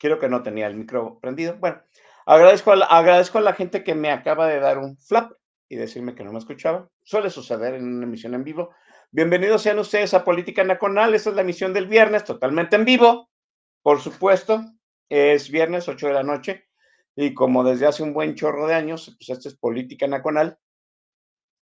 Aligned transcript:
Creo 0.00 0.18
que 0.18 0.30
no 0.30 0.42
tenía 0.42 0.66
el 0.66 0.76
micro 0.76 1.20
prendido. 1.20 1.58
Bueno, 1.58 1.82
agradezco 2.24 2.72
a 2.72 2.76
la, 2.76 2.86
agradezco 2.86 3.36
a 3.36 3.42
la 3.42 3.52
gente 3.52 3.84
que 3.84 3.94
me 3.94 4.10
acaba 4.10 4.48
de 4.48 4.58
dar 4.58 4.78
un 4.78 4.96
flap 4.96 5.32
y 5.68 5.76
decirme 5.76 6.14
que 6.14 6.24
no 6.24 6.32
me 6.32 6.38
escuchaba. 6.38 6.88
Suele 7.02 7.28
suceder 7.28 7.74
en 7.74 7.86
una 7.86 8.06
emisión 8.06 8.32
en 8.32 8.42
vivo. 8.42 8.70
Bienvenidos 9.10 9.60
sean 9.60 9.78
ustedes 9.78 10.14
a 10.14 10.24
Política 10.24 10.64
Nacional. 10.64 11.14
Esta 11.14 11.28
es 11.28 11.36
la 11.36 11.42
emisión 11.42 11.74
del 11.74 11.86
viernes, 11.86 12.24
totalmente 12.24 12.76
en 12.76 12.86
vivo. 12.86 13.28
Por 13.82 14.00
supuesto, 14.00 14.64
es 15.10 15.50
viernes 15.50 15.86
8 15.86 16.06
de 16.06 16.14
la 16.14 16.22
noche 16.22 16.64
y 17.14 17.34
como 17.34 17.62
desde 17.62 17.86
hace 17.86 18.02
un 18.02 18.14
buen 18.14 18.34
chorro 18.36 18.66
de 18.66 18.74
años, 18.76 19.14
pues 19.18 19.28
esta 19.36 19.50
es 19.50 19.54
Política 19.54 20.06
Nacional. 20.06 20.58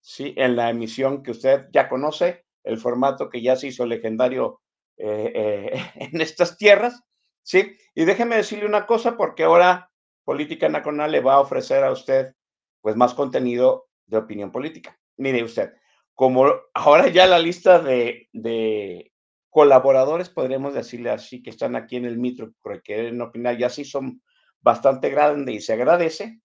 Sí, 0.02 0.34
en 0.36 0.56
la 0.56 0.68
emisión 0.68 1.22
que 1.22 1.30
usted 1.30 1.68
ya 1.72 1.88
conoce, 1.88 2.44
el 2.64 2.76
formato 2.76 3.30
que 3.30 3.40
ya 3.40 3.56
se 3.56 3.68
hizo 3.68 3.86
legendario 3.86 4.60
eh, 4.98 5.32
eh, 5.34 5.92
en 5.94 6.20
estas 6.20 6.58
tierras. 6.58 7.02
Sí, 7.46 7.78
y 7.94 8.04
déjeme 8.04 8.34
decirle 8.34 8.66
una 8.66 8.86
cosa, 8.86 9.16
porque 9.16 9.44
ahora 9.44 9.88
Política 10.24 10.68
Nacional 10.68 11.12
le 11.12 11.20
va 11.20 11.34
a 11.34 11.40
ofrecer 11.40 11.84
a 11.84 11.92
usted 11.92 12.34
pues 12.80 12.96
más 12.96 13.14
contenido 13.14 13.86
de 14.06 14.16
opinión 14.16 14.50
política. 14.50 14.98
Mire 15.16 15.44
usted, 15.44 15.72
como 16.12 16.52
ahora 16.74 17.06
ya 17.06 17.28
la 17.28 17.38
lista 17.38 17.78
de, 17.78 18.28
de 18.32 19.12
colaboradores, 19.48 20.28
podríamos 20.28 20.74
decirle 20.74 21.10
así, 21.10 21.40
que 21.40 21.50
están 21.50 21.76
aquí 21.76 21.94
en 21.94 22.06
el 22.06 22.18
Mitro, 22.18 22.50
porque 22.62 22.80
quieren 22.80 23.20
opinar, 23.20 23.56
ya 23.56 23.70
sí 23.70 23.84
son 23.84 24.20
bastante 24.58 25.08
grandes 25.08 25.54
y 25.54 25.60
se 25.60 25.74
agradece. 25.74 26.40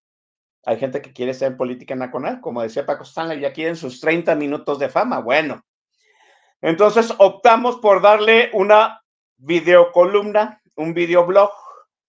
Hay 0.65 0.77
gente 0.77 1.01
que 1.01 1.13
quiere 1.13 1.31
estar 1.31 1.51
en 1.51 1.57
política 1.57 1.95
nacional, 1.95 2.41
como 2.41 2.61
decía 2.61 2.85
Paco 2.85 3.05
Stanley, 3.05 3.39
ya 3.39 3.53
quieren 3.53 3.75
sus 3.75 3.99
30 4.01 4.35
minutos 4.35 4.77
de 4.77 4.89
fama. 4.89 5.19
Bueno, 5.19 5.65
entonces 6.61 7.11
optamos 7.17 7.77
por 7.77 8.03
darle 8.03 8.51
una 8.53 9.01
videocolumna 9.37 10.60
un 10.81 10.93
videoblog, 10.93 11.51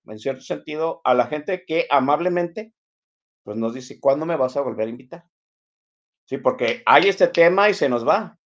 en 0.07 0.19
cierto 0.19 0.43
sentido, 0.43 1.01
a 1.05 1.15
la 1.15 1.27
gente 1.27 1.65
que 1.65 1.87
amablemente 1.91 2.75
pues 3.43 3.57
nos 3.57 3.75
dice, 3.75 4.01
¿cuándo 4.01 4.27
me 4.27 4.37
vas 4.37 4.57
a 4.57 4.61
volver 4.61 4.87
a 4.87 4.91
invitar? 4.91 5.25
Sí, 6.27 6.39
porque 6.39 6.83
hay 6.87 7.09
este 7.09 7.29
tema 7.29 7.69
y 7.69 7.75
se 7.75 7.89
nos 7.89 8.07
va. 8.07 8.39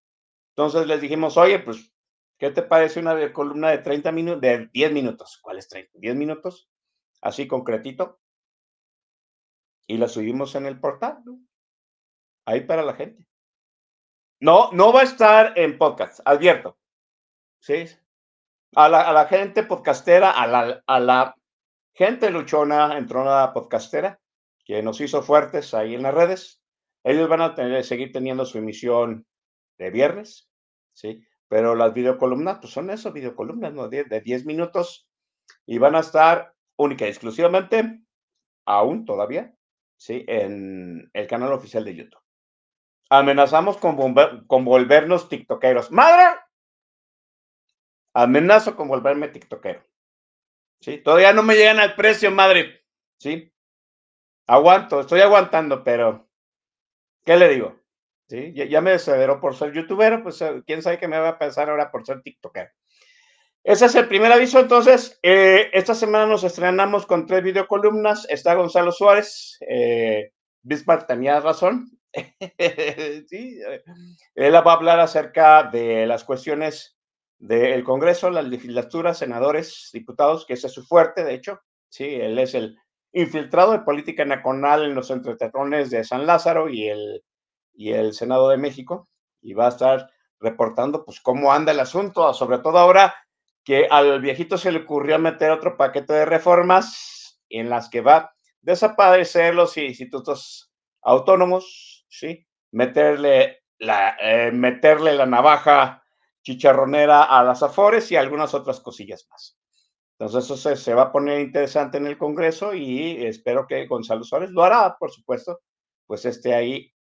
Entonces 0.55 0.87
les 0.87 1.01
dijimos, 1.01 1.37
oye, 1.37 1.59
pues, 1.59 1.91
¿qué 2.37 2.49
te 2.49 2.61
parece 2.61 2.99
una 2.99 3.33
columna 3.33 3.71
de 3.71 3.79
30 3.79 4.11
minutos, 4.11 4.41
de 4.41 4.69
10 4.71 4.93
minutos? 4.93 5.39
¿Cuál 5.41 5.57
es 5.57 5.67
30? 5.67 5.99
10 5.99 6.15
minutos, 6.15 6.69
así 7.21 7.47
concretito. 7.47 8.19
Y 9.87 9.97
la 9.97 10.07
subimos 10.07 10.55
en 10.55 10.65
el 10.65 10.79
portal, 10.79 11.19
¿no? 11.25 11.39
Ahí 12.45 12.61
para 12.61 12.83
la 12.83 12.93
gente. 12.93 13.27
No, 14.39 14.71
no 14.71 14.93
va 14.93 15.01
a 15.01 15.03
estar 15.03 15.57
en 15.57 15.77
podcast, 15.77 16.21
advierto. 16.25 16.77
Sí, 17.59 17.85
a 18.75 18.89
la, 18.89 19.01
a 19.01 19.13
la, 19.13 19.25
gente 19.25 19.63
podcastera, 19.63 20.31
a 20.31 20.47
la, 20.47 20.83
a 20.85 20.99
la 20.99 21.35
gente 21.93 22.29
luchona, 22.29 22.97
entronada 22.97 23.53
podcastera, 23.53 24.19
que 24.65 24.83
nos 24.83 24.99
hizo 24.99 25.23
fuertes 25.23 25.73
ahí 25.73 25.95
en 25.95 26.03
las 26.03 26.13
redes. 26.13 26.61
Ellos 27.03 27.29
van 27.29 27.41
a 27.41 27.55
tener, 27.55 27.83
seguir 27.85 28.11
teniendo 28.11 28.45
su 28.45 28.57
emisión 28.57 29.25
de 29.77 29.89
viernes, 29.91 30.49
¿sí? 30.93 31.25
Pero 31.47 31.75
las 31.75 31.93
videocolumnas, 31.93 32.59
pues 32.59 32.73
son 32.73 32.89
eso, 32.89 33.13
videocolumnas, 33.13 33.73
¿no? 33.73 33.87
De, 33.87 34.03
de 34.03 34.21
10 34.21 34.45
minutos 34.45 35.07
y 35.65 35.77
van 35.77 35.95
a 35.95 35.99
estar 35.99 36.53
única 36.77 37.05
y 37.05 37.09
exclusivamente, 37.09 38.01
aún 38.65 39.05
todavía, 39.05 39.55
¿sí? 39.95 40.25
En 40.27 41.09
el 41.13 41.27
canal 41.27 41.53
oficial 41.53 41.85
de 41.85 41.95
YouTube. 41.95 42.21
Amenazamos 43.09 43.77
con, 43.77 43.95
con 44.47 44.65
volvernos 44.65 45.29
tiktokeros. 45.29 45.91
¡Madre! 45.91 46.39
Amenazo 48.15 48.75
con 48.75 48.87
volverme 48.87 49.27
tiktokero. 49.27 49.83
¿Sí? 50.79 50.97
Todavía 50.97 51.33
no 51.33 51.43
me 51.43 51.55
llegan 51.55 51.79
al 51.79 51.95
precio, 51.95 52.31
madre. 52.31 52.83
¿Sí? 53.19 53.53
Aguanto, 54.47 55.01
estoy 55.01 55.21
aguantando, 55.21 55.83
pero 55.83 56.27
¿qué 57.23 57.37
le 57.37 57.49
digo? 57.49 57.79
¿sí? 58.27 58.53
Ya, 58.53 58.81
me 58.81 58.91
desesperó 58.91 59.39
por 59.39 59.55
ser 59.55 59.73
youtuber, 59.73 60.21
pues 60.23 60.41
eh, 60.41 60.61
quién 60.65 60.81
sabe 60.81 60.97
qué 60.97 61.07
me 61.07 61.19
va 61.19 61.29
a 61.29 61.39
pensar 61.39 61.69
ahora 61.69 61.91
por 61.91 62.05
ser 62.05 62.21
tiktoker. 62.21 62.71
Ese 63.63 63.87
es 63.87 63.95
el 63.95 64.07
primer 64.07 64.31
aviso. 64.31 64.59
Entonces, 64.59 65.19
eh, 65.23 65.71
esta 65.73 65.95
semana 65.95 66.27
nos 66.27 66.43
estrenamos 66.43 67.07
con 67.07 67.25
tres 67.25 67.43
videocolumnas. 67.43 68.27
Está 68.29 68.53
Gonzalo 68.53 68.91
Suárez. 68.91 69.57
Eh, 69.67 70.31
Bismarck 70.61 71.07
tenía 71.07 71.39
razón. 71.39 71.89
sí, 72.13 73.59
eh, 73.67 73.83
él 74.35 74.53
va 74.53 74.71
a 74.71 74.75
hablar 74.75 74.99
acerca 74.99 75.63
de 75.63 76.05
las 76.05 76.23
cuestiones 76.23 76.94
del 77.37 77.83
Congreso, 77.83 78.29
las 78.29 78.45
legislaturas, 78.45 79.17
senadores, 79.17 79.89
diputados, 79.93 80.45
que 80.45 80.53
ese 80.53 80.67
es 80.67 80.73
su 80.73 80.83
fuerte, 80.83 81.23
de 81.23 81.33
hecho. 81.33 81.59
Sí, 81.89 82.15
él 82.15 82.39
es 82.39 82.55
el 82.55 82.77
infiltrado 83.13 83.71
de 83.71 83.79
política 83.79 84.25
nacional 84.25 84.83
en 84.83 84.95
los 84.95 85.09
entretetrones 85.11 85.89
de 85.89 86.03
San 86.03 86.25
Lázaro 86.25 86.69
y 86.69 86.87
el, 86.87 87.23
y 87.73 87.91
el 87.91 88.13
Senado 88.13 88.49
de 88.49 88.57
México. 88.57 89.09
Y 89.41 89.53
va 89.53 89.67
a 89.67 89.69
estar 89.69 90.09
reportando 90.39 91.05
pues 91.05 91.21
cómo 91.21 91.51
anda 91.51 91.71
el 91.71 91.79
asunto, 91.79 92.33
sobre 92.33 92.59
todo 92.59 92.77
ahora 92.77 93.15
que 93.63 93.87
al 93.89 94.21
viejito 94.21 94.57
se 94.57 94.71
le 94.71 94.79
ocurrió 94.79 95.17
meter 95.17 95.51
otro 95.51 95.75
paquete 95.75 96.13
de 96.13 96.25
reformas 96.25 97.41
en 97.49 97.69
las 97.69 97.89
que 97.89 98.01
va 98.01 98.15
a 98.17 98.35
desaparecer 98.61 99.55
los 99.55 99.77
institutos 99.77 100.71
autónomos, 101.01 102.05
¿sí? 102.09 102.45
Meterle 102.71 103.63
la, 103.79 104.15
eh, 104.19 104.51
meterle 104.51 105.15
la 105.15 105.25
navaja 105.25 106.04
chicharronera 106.45 107.23
a 107.23 107.43
las 107.43 107.63
afores 107.63 108.11
y 108.11 108.15
algunas 108.15 108.53
otras 108.53 108.79
cosillas 108.79 109.27
más. 109.31 109.57
Entonces 110.17 110.45
eso 110.45 110.75
se, 110.75 110.93
va 110.93 111.03
a 111.03 111.11
poner 111.11 111.41
interesante 111.41 111.97
en 111.97 112.07
el 112.07 112.17
Congreso 112.17 112.73
y 112.73 113.25
espero 113.25 113.67
que 113.67 113.87
Gonzalo 113.87 114.23
Suárez 114.23 114.51
lo 114.51 114.63
hará, 114.63 114.95
por 114.97 115.11
supuesto, 115.11 115.59
pues 116.05 116.23
esté 116.25 116.53
ahí 116.53 116.93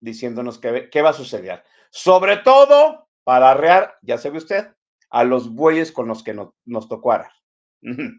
diciéndonos 0.00 0.58
qué, 0.58 0.88
qué 0.90 1.02
va 1.02 1.10
a 1.10 1.14
suceder. 1.14 1.64
Sobre 1.90 2.38
todo 2.38 3.08
para 3.24 3.50
arrear, 3.50 3.98
ya 4.02 4.18
sabe 4.18 4.38
usted, 4.38 4.68
a 5.10 5.24
los 5.24 5.52
bueyes 5.52 5.90
con 5.90 6.06
los 6.06 6.22
que 6.22 6.34
nos 6.64 6.88
tocó 6.88 7.12
arar. 7.12 7.32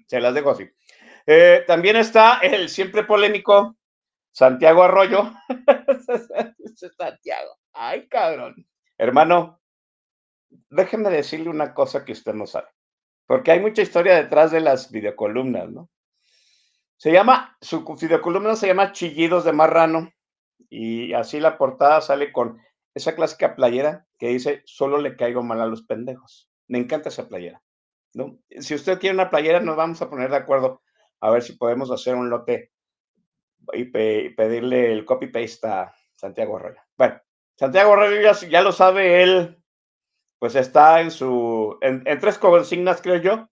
Se 0.08 0.20
las 0.20 0.34
dejo 0.34 0.52
así. 0.52 0.70
Eh, 1.26 1.64
también 1.66 1.96
está 1.96 2.40
el 2.40 2.70
siempre 2.70 3.04
polémico 3.04 3.78
Santiago 4.32 4.84
Arroyo. 4.84 5.32
Santiago, 6.98 7.58
ay 7.74 8.08
cabrón. 8.08 8.68
Hermano, 8.98 9.60
déjeme 10.70 11.10
decirle 11.10 11.50
una 11.50 11.74
cosa 11.74 12.06
que 12.06 12.12
usted 12.12 12.34
no 12.34 12.48
sabe, 12.48 12.68
porque 13.26 13.52
hay 13.52 13.60
mucha 13.60 13.82
historia 13.82 14.16
detrás 14.16 14.52
de 14.52 14.62
las 14.62 14.92
videocolumnas, 14.92 15.70
¿no? 15.70 15.90
Se 16.98 17.12
llama, 17.12 17.56
su 17.62 17.86
videocolumna 17.86 18.56
se 18.56 18.68
llama 18.68 18.92
Chillidos 18.92 19.44
de 19.46 19.54
Marrano 19.54 20.12
y 20.70 21.14
así 21.14 21.40
la 21.40 21.58
portada 21.58 22.02
sale 22.02 22.32
con 22.32 22.60
esa 22.96 23.16
clásica 23.16 23.56
playera 23.56 24.08
que 24.18 24.30
dice, 24.30 24.64
solo 24.66 24.98
le 24.98 25.16
caigo 25.16 25.44
mal 25.44 25.62
a 25.62 25.68
los 25.68 25.84
pendejos. 25.84 26.50
Me 26.68 26.80
encanta 26.80 27.10
esa 27.10 27.28
playera. 27.28 27.62
¿no? 28.14 28.40
Si 28.50 28.74
usted 28.74 28.98
tiene 28.98 29.14
una 29.14 29.30
playera, 29.30 29.60
nos 29.60 29.76
vamos 29.76 30.02
a 30.02 30.10
poner 30.10 30.32
de 30.32 30.38
acuerdo 30.38 30.82
a 31.20 31.30
ver 31.30 31.44
si 31.44 31.54
podemos 31.54 31.92
hacer 31.92 32.16
un 32.16 32.30
lote 32.30 32.72
y, 33.74 33.86
pedirle 33.86 34.92
el 34.92 35.06
copy-paste 35.06 35.68
a 35.68 35.94
Santiago 36.16 36.58
Arroyo. 36.58 36.82
Bueno, 36.98 37.22
Santiago 37.56 37.94
Arroyo 37.94 38.32
ya, 38.50 38.62
lo 38.62 38.72
sabe, 38.72 39.24
él 39.24 39.58
pues 40.40 40.56
está 40.56 41.02
en 41.02 41.12
su, 41.12 41.78
en, 41.82 42.04
tres 42.20 42.38
consignas, 42.38 43.02
creo 43.02 43.18
yo, 43.18 43.50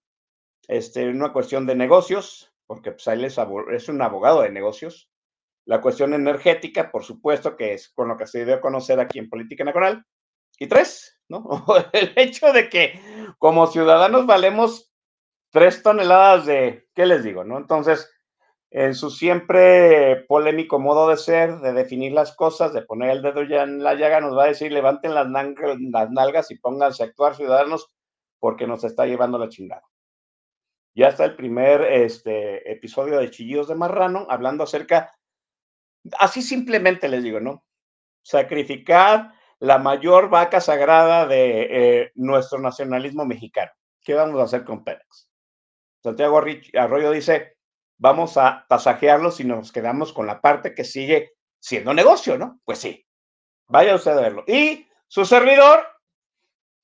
este, 0.67 1.09
una 1.09 1.33
cuestión 1.33 1.65
de 1.65 1.75
negocios, 1.75 2.53
porque 2.67 2.91
pues 2.91 3.07
él 3.07 3.25
es, 3.25 3.37
es 3.71 3.89
un 3.89 4.01
abogado 4.01 4.41
de 4.41 4.51
negocios, 4.51 5.09
la 5.65 5.81
cuestión 5.81 6.13
energética, 6.13 6.91
por 6.91 7.03
supuesto, 7.03 7.55
que 7.55 7.73
es 7.73 7.89
con 7.89 8.07
lo 8.07 8.17
que 8.17 8.27
se 8.27 8.45
dio 8.45 8.55
a 8.55 8.61
conocer 8.61 8.99
aquí 8.99 9.19
en 9.19 9.29
Política 9.29 9.63
Nacional, 9.63 10.05
y 10.59 10.67
tres, 10.67 11.19
¿no? 11.27 11.65
El 11.93 12.13
hecho 12.15 12.51
de 12.53 12.69
que 12.69 12.99
como 13.39 13.67
ciudadanos 13.67 14.25
valemos 14.25 14.91
tres 15.51 15.81
toneladas 15.83 16.45
de, 16.45 16.87
¿qué 16.93 17.05
les 17.05 17.23
digo, 17.23 17.43
no? 17.43 17.57
Entonces, 17.57 18.11
en 18.77 18.93
su 18.93 19.09
siempre 19.09 20.25
polémico 20.27 20.79
modo 20.79 21.07
de 21.07 21.15
ser, 21.15 21.59
de 21.59 21.71
definir 21.71 22.11
las 22.11 22.35
cosas, 22.35 22.73
de 22.73 22.81
poner 22.81 23.11
el 23.11 23.21
dedo 23.21 23.41
ya 23.43 23.63
en 23.63 23.81
la 23.81 23.93
llaga, 23.93 24.19
nos 24.19 24.37
va 24.37 24.43
a 24.43 24.47
decir, 24.47 24.69
levanten 24.69 25.13
las, 25.13 25.29
las 25.29 26.11
nalgas 26.11 26.51
y 26.51 26.57
pónganse 26.57 27.01
a 27.01 27.05
actuar 27.05 27.35
ciudadanos 27.35 27.89
porque 28.37 28.67
nos 28.67 28.83
está 28.83 29.05
llevando 29.05 29.37
la 29.37 29.47
chingada. 29.47 29.83
Ya 30.93 31.07
está 31.07 31.23
el 31.23 31.37
primer 31.37 31.83
este, 31.83 32.69
episodio 32.69 33.17
de 33.17 33.31
Chillidos 33.31 33.69
de 33.69 33.75
Marrano, 33.75 34.27
hablando 34.29 34.65
acerca, 34.65 35.09
así 36.19 36.41
simplemente 36.41 37.07
les 37.07 37.23
digo, 37.23 37.39
¿no? 37.39 37.63
Sacrificar 38.23 39.31
la 39.59 39.77
mayor 39.77 40.29
vaca 40.29 40.59
sagrada 40.59 41.25
de 41.25 41.67
eh, 42.01 42.11
nuestro 42.15 42.59
nacionalismo 42.59 43.23
mexicano. 43.23 43.71
¿Qué 44.01 44.15
vamos 44.15 44.41
a 44.41 44.43
hacer 44.43 44.65
con 44.65 44.83
Pémex? 44.83 45.31
Santiago 46.03 46.43
Arroyo 46.73 47.11
dice, 47.11 47.54
vamos 47.97 48.37
a 48.37 48.65
tasajearlos 48.67 49.39
y 49.39 49.43
nos 49.43 49.71
quedamos 49.71 50.13
con 50.13 50.27
la 50.27 50.41
parte 50.41 50.73
que 50.73 50.83
sigue 50.83 51.33
siendo 51.59 51.93
negocio, 51.93 52.37
¿no? 52.37 52.59
Pues 52.65 52.79
sí, 52.79 53.05
vaya 53.67 53.95
usted 53.95 54.11
a 54.11 54.21
verlo. 54.21 54.43
Y 54.47 54.87
su 55.07 55.25
servidor, 55.25 55.85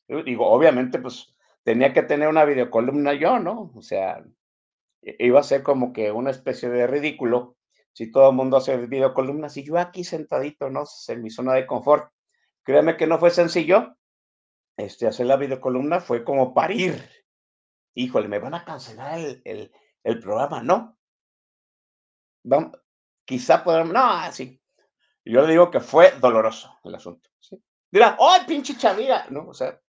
digo, 0.08 0.48
obviamente, 0.48 1.00
pues 1.00 1.34
tenía 1.64 1.94
que 1.94 2.04
tener 2.04 2.28
una 2.28 2.46
videocolumna 2.46 3.14
yo, 3.14 3.40
¿no? 3.40 3.72
O 3.76 3.82
sea, 3.82 4.24
iba 5.02 5.40
a 5.40 5.44
ser 5.44 5.64
como 5.64 5.94
que 5.94 6.12
una 6.12 6.32
especie 6.32 6.70
de 6.70 6.88
ridículo 6.88 7.58
si 7.94 8.12
todo 8.12 8.30
el 8.30 8.36
mundo 8.36 8.58
hace 8.58 8.78
videocolumnas 8.88 9.58
y 9.58 9.64
yo 9.64 9.78
aquí 9.78 10.04
sentadito, 10.04 10.70
¿no? 10.70 10.84
En 11.08 11.22
mi 11.22 11.30
zona 11.30 11.54
de 11.54 11.68
confort. 11.68 12.12
Créame 12.64 12.96
que 12.96 13.08
no 13.08 13.20
fue 13.20 13.32
sencillo. 13.32 13.98
Este, 14.78 15.08
hacer 15.08 15.26
la 15.26 15.36
videocolumna 15.36 16.00
fue 16.00 16.24
como 16.24 16.54
parir. 16.54 17.04
Híjole, 17.94 18.28
me 18.28 18.40
van 18.40 18.54
a 18.54 18.64
cancelar 18.64 19.20
el, 19.44 19.72
el, 20.04 20.20
programa, 20.20 20.64
¿no? 20.64 20.98
Vamos, 22.44 22.72
quizá 23.26 23.64
podamos, 23.64 23.94
no, 23.94 24.32
sí. 24.32 24.60
Yo 25.24 25.42
le 25.42 25.52
digo 25.52 25.70
que 25.70 25.80
fue 25.80 26.12
doloroso 26.20 26.80
el 26.84 26.96
asunto. 26.96 27.30
¿sí? 27.40 27.62
Dirá, 27.92 28.18
¡ay, 28.20 28.42
pinche 28.48 28.76
chavira! 28.76 29.28
¿No? 29.30 29.48
O 29.50 29.54
sea, 29.54 29.80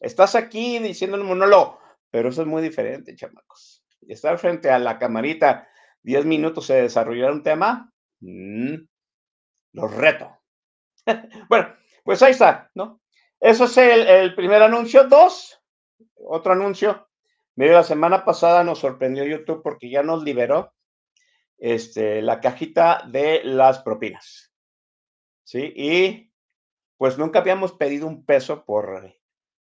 estás 0.00 0.34
aquí 0.34 0.78
diciendo 0.78 1.16
un 1.16 1.26
monólogo, 1.26 1.80
pero 2.10 2.28
eso 2.28 2.42
es 2.42 2.48
muy 2.48 2.62
diferente, 2.62 3.16
chamacos. 3.16 3.84
Estar 4.02 4.38
frente 4.38 4.70
a 4.70 4.78
la 4.78 4.98
camarita 4.98 5.68
10 6.02 6.24
minutos 6.26 6.66
se 6.66 6.82
desarrollar 6.82 7.30
un 7.32 7.42
tema, 7.42 7.92
mm, 8.20 8.74
los 9.72 9.94
reto. 9.94 10.38
bueno, 11.48 11.74
pues 12.04 12.22
ahí 12.22 12.32
está, 12.32 12.70
¿no? 12.74 13.00
Eso 13.40 13.64
es 13.64 13.76
el, 13.76 14.34
primer 14.34 14.62
anuncio. 14.62 15.08
Dos, 15.08 15.60
otro 16.14 16.52
anuncio. 16.52 17.08
Mire, 17.56 17.72
la 17.72 17.82
semana 17.82 18.24
pasada 18.24 18.62
nos 18.64 18.78
sorprendió 18.78 19.24
YouTube 19.24 19.62
porque 19.62 19.90
ya 19.90 20.02
nos 20.02 20.22
liberó 20.22 20.72
este, 21.62 22.22
la 22.22 22.40
cajita 22.40 23.04
de 23.08 23.42
las 23.44 23.82
propinas. 23.82 24.52
¿Sí? 25.44 25.72
Y 25.76 26.32
pues 26.98 27.16
nunca 27.18 27.38
habíamos 27.38 27.72
pedido 27.72 28.08
un 28.08 28.24
peso 28.24 28.64
por, 28.64 29.14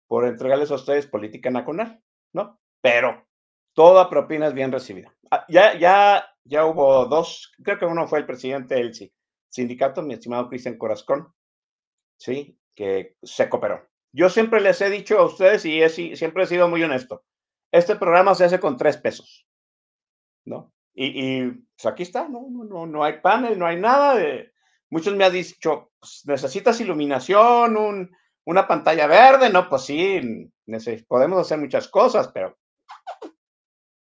por 0.07 0.25
entregarles 0.25 0.71
a 0.71 0.77
ustedes 0.77 1.09
política 1.09 1.51
nacional, 1.51 2.01
¿no? 2.33 2.61
Pero 2.81 3.27
toda 3.75 4.09
propina 4.09 4.47
es 4.47 4.55
bien 4.55 4.71
recibida. 4.71 5.13
Ah, 5.31 5.45
ya, 5.49 5.77
ya, 5.77 6.25
ya 6.45 6.67
hubo 6.67 7.07
dos, 7.07 7.53
creo 7.65 7.81
que 7.81 7.87
uno 7.87 8.07
fue 8.07 8.21
el 8.21 8.27
presidente 8.27 8.77
del 8.77 8.93
sindicato, 9.49 10.01
mi 10.01 10.15
estimado 10.15 10.49
Cristian 10.49 10.79
Corazón, 10.79 11.35
¿sí? 12.17 12.61
Que 12.77 13.17
se 13.25 13.49
cooperó. 13.49 13.89
Yo 14.13 14.31
siempre 14.31 14.61
les 14.61 14.81
he 14.81 14.89
dicho 14.89 15.19
a 15.19 15.25
ustedes 15.25 15.65
y 15.65 16.17
siempre 16.17 16.45
he 16.45 16.47
sido 16.47 16.69
muy 16.69 16.83
honesto. 16.85 17.25
Este 17.73 17.97
programa 17.97 18.37
se 18.37 18.45
hace 18.45 18.61
con 18.61 18.77
tres 18.77 18.97
pesos, 18.97 19.49
¿no? 20.45 20.73
Y, 21.01 21.51
pues 21.51 21.87
aquí 21.87 22.03
está, 22.03 22.29
¿no? 22.29 22.49
No, 22.51 22.85
no, 22.85 23.05
hay 23.05 23.21
panel, 23.21 23.57
no 23.57 23.67
hay 23.67 23.77
nada. 23.77 24.17
De, 24.17 24.53
muchos 24.91 25.15
me 25.15 25.25
han 25.25 25.33
dicho, 25.33 25.93
pues, 26.01 26.25
necesitas 26.27 26.81
iluminación, 26.81 28.11
una 28.45 28.67
pantalla 28.67 29.07
verde, 29.07 29.49
¿no? 29.49 29.69
Pues 29.69 29.83
sí, 29.83 30.51
podemos 31.07 31.41
hacer 31.41 31.59
muchas 31.59 31.87
cosas, 31.87 32.29
pero 32.35 32.59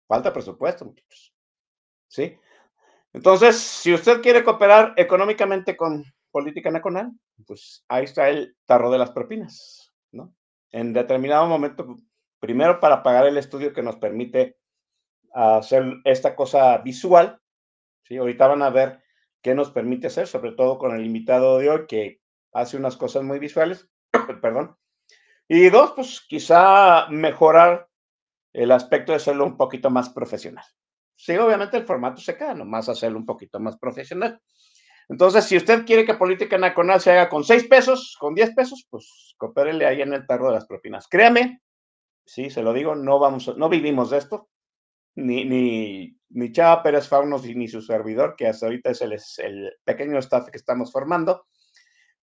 falta 0.08 0.32
presupuesto, 0.32 0.86
muchachos. 0.86 1.32
¿Sí? 2.08 2.36
Entonces, 3.12 3.56
si 3.56 3.94
usted 3.94 4.20
quiere 4.20 4.42
cooperar 4.42 4.94
económicamente 4.96 5.76
con 5.76 6.04
política 6.32 6.72
nacional, 6.72 7.12
pues 7.46 7.84
ahí 7.86 8.04
está 8.04 8.28
el 8.28 8.56
tarro 8.66 8.90
de 8.90 8.98
las 8.98 9.12
propinas, 9.12 9.92
¿no? 10.10 10.34
En 10.72 10.92
determinado 10.92 11.46
momento, 11.46 11.96
primero 12.40 12.80
para 12.80 13.04
pagar 13.04 13.26
el 13.26 13.38
estudio 13.38 13.72
que 13.72 13.82
nos 13.82 13.96
permite 13.96 14.57
hacer 15.32 15.84
esta 16.04 16.34
cosa 16.34 16.78
visual, 16.78 17.40
¿sí? 18.04 18.16
Ahorita 18.16 18.46
van 18.46 18.62
a 18.62 18.70
ver 18.70 19.02
qué 19.42 19.54
nos 19.54 19.70
permite 19.70 20.08
hacer, 20.08 20.26
sobre 20.26 20.52
todo 20.52 20.78
con 20.78 20.94
el 20.94 21.04
invitado 21.04 21.58
de 21.58 21.70
hoy 21.70 21.86
que 21.86 22.20
hace 22.52 22.76
unas 22.76 22.96
cosas 22.96 23.22
muy 23.22 23.38
visuales, 23.38 23.88
perdón. 24.42 24.76
Y 25.48 25.70
dos, 25.70 25.92
pues 25.92 26.20
quizá 26.28 27.08
mejorar 27.08 27.88
el 28.52 28.72
aspecto 28.72 29.12
de 29.12 29.16
hacerlo 29.16 29.46
un 29.46 29.56
poquito 29.56 29.90
más 29.90 30.10
profesional. 30.10 30.64
Sí, 31.16 31.36
obviamente 31.36 31.76
el 31.76 31.86
formato 31.86 32.20
se 32.20 32.36
queda, 32.36 32.54
nomás 32.54 32.88
hacerlo 32.88 33.18
un 33.18 33.26
poquito 33.26 33.58
más 33.58 33.76
profesional. 33.78 34.40
Entonces, 35.08 35.44
si 35.46 35.56
usted 35.56 35.86
quiere 35.86 36.04
que 36.04 36.14
Política 36.14 36.58
Nacional 36.58 37.00
se 37.00 37.10
haga 37.10 37.28
con 37.28 37.42
6 37.42 37.66
pesos, 37.66 38.16
con 38.20 38.34
10 38.34 38.54
pesos, 38.54 38.86
pues 38.90 39.34
coopérele 39.38 39.86
ahí 39.86 40.02
en 40.02 40.12
el 40.12 40.26
tarro 40.26 40.48
de 40.48 40.54
las 40.54 40.66
propinas. 40.66 41.08
Créame, 41.08 41.62
sí, 42.26 42.50
se 42.50 42.62
lo 42.62 42.74
digo, 42.74 42.94
no, 42.94 43.18
vamos, 43.18 43.56
no 43.56 43.68
vivimos 43.68 44.10
de 44.10 44.18
esto. 44.18 44.48
Ni, 45.20 45.44
ni, 45.44 46.16
ni 46.30 46.52
Chava 46.52 46.80
Pérez 46.80 47.08
Faunos 47.08 47.42
ni 47.44 47.66
su 47.66 47.82
servidor, 47.82 48.36
que 48.36 48.46
hasta 48.46 48.66
ahorita 48.66 48.90
es 48.90 49.02
el, 49.02 49.18
el 49.38 49.72
pequeño 49.84 50.16
staff 50.20 50.48
que 50.48 50.58
estamos 50.58 50.92
formando, 50.92 51.46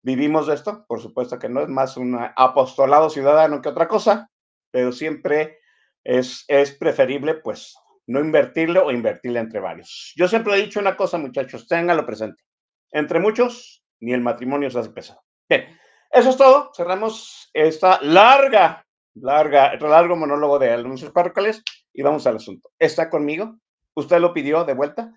vivimos 0.01 0.47
de 0.47 0.55
esto. 0.55 0.85
Por 0.89 0.99
supuesto 0.99 1.39
que 1.39 1.47
no 1.47 1.61
es 1.61 1.69
más 1.69 1.95
un 1.95 2.19
apostolado 2.35 3.09
ciudadano 3.09 3.61
que 3.61 3.69
otra 3.69 3.87
cosa, 3.87 4.29
pero 4.71 4.91
siempre 4.91 5.59
es, 6.03 6.43
es 6.49 6.71
preferible, 6.71 7.35
pues, 7.35 7.77
no 8.07 8.19
invertirle 8.19 8.79
o 8.79 8.91
invertirle 8.91 9.39
entre 9.39 9.61
varios. 9.61 10.11
Yo 10.17 10.27
siempre 10.27 10.55
he 10.55 10.61
dicho 10.61 10.81
una 10.81 10.97
cosa, 10.97 11.17
muchachos, 11.17 11.69
ténganlo 11.69 12.05
presente. 12.05 12.43
Entre 12.91 13.21
muchos, 13.21 13.85
ni 14.01 14.11
el 14.11 14.19
matrimonio 14.19 14.69
se 14.69 14.79
hace 14.79 14.89
pesado. 14.89 15.21
Bien, 15.47 15.79
eso 16.11 16.29
es 16.29 16.35
todo. 16.35 16.71
Cerramos 16.75 17.49
esta 17.53 18.01
larga, 18.01 18.85
larga, 19.13 19.77
largo 19.77 20.17
monólogo 20.17 20.59
de 20.59 20.71
anuncios 20.71 21.11
parroquiales 21.11 21.63
y 21.93 22.01
vamos 22.01 22.25
al 22.27 22.37
asunto. 22.37 22.69
¿Está 22.79 23.09
conmigo? 23.09 23.57
¿Usted 23.93 24.19
lo 24.19 24.33
pidió 24.33 24.63
de 24.63 24.73
vuelta? 24.73 25.13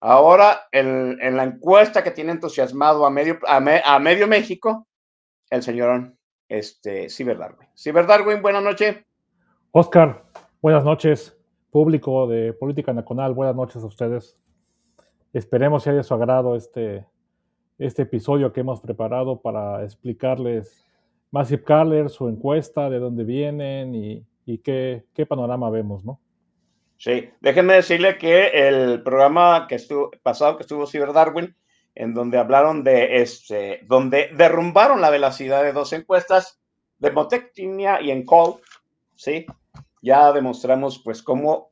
Ahora, 0.00 0.68
en, 0.70 1.36
la 1.36 1.44
encuesta 1.44 2.04
que 2.04 2.10
tiene 2.10 2.32
entusiasmado 2.32 3.04
a 3.04 3.10
medio, 3.10 3.38
a, 3.46 3.56
a 3.56 3.98
medio 3.98 4.28
México, 4.28 4.86
el 5.50 5.62
señor 5.62 6.12
este, 6.48 7.10
Ciber 7.10 7.38
Darwin. 7.38 7.68
Ciber 7.76 8.06
Darwin, 8.06 8.40
buenas 8.40 8.62
noches. 8.62 8.96
Oscar, 9.72 10.24
buenas 10.62 10.84
noches. 10.84 11.34
Público 11.70 12.26
de 12.26 12.52
Política 12.54 12.92
Nacional, 12.92 13.34
buenas 13.34 13.54
noches 13.54 13.82
a 13.82 13.86
ustedes. 13.86 14.40
Esperemos 15.32 15.84
que 15.84 15.90
haya 15.90 16.02
su 16.02 16.14
agrado 16.14 16.56
este, 16.56 17.04
este 17.78 18.02
episodio 18.02 18.52
que 18.52 18.60
hemos 18.60 18.80
preparado 18.80 19.40
para 19.40 19.84
explicarles 19.84 20.84
Massive 21.30 21.62
Caller, 21.62 22.08
su 22.08 22.28
encuesta, 22.28 22.88
de 22.88 22.98
dónde 22.98 23.24
vienen 23.24 23.94
y, 23.94 24.24
y 24.48 24.58
qué, 24.58 25.04
qué, 25.12 25.26
panorama 25.26 25.68
vemos, 25.68 26.06
¿no? 26.06 26.20
Sí, 26.96 27.28
déjenme 27.40 27.74
decirle 27.74 28.16
que 28.16 28.46
el 28.46 29.02
programa 29.02 29.66
que 29.68 29.74
estuvo 29.74 30.10
pasado, 30.22 30.56
que 30.56 30.62
estuvo 30.62 30.86
Cyber 30.86 31.12
Darwin, 31.12 31.54
en 31.94 32.14
donde 32.14 32.38
hablaron 32.38 32.82
de 32.82 33.20
este, 33.20 33.80
donde 33.86 34.30
derrumbaron 34.34 35.02
la 35.02 35.10
velocidad 35.10 35.62
de 35.62 35.72
dos 35.72 35.92
encuestas, 35.92 36.60
de 36.98 37.10
Motectinia 37.12 38.00
y 38.00 38.10
en 38.10 38.24
Call, 38.24 38.54
¿sí? 39.16 39.44
Ya 40.00 40.32
demostramos, 40.32 40.98
pues, 41.04 41.22
cómo, 41.22 41.70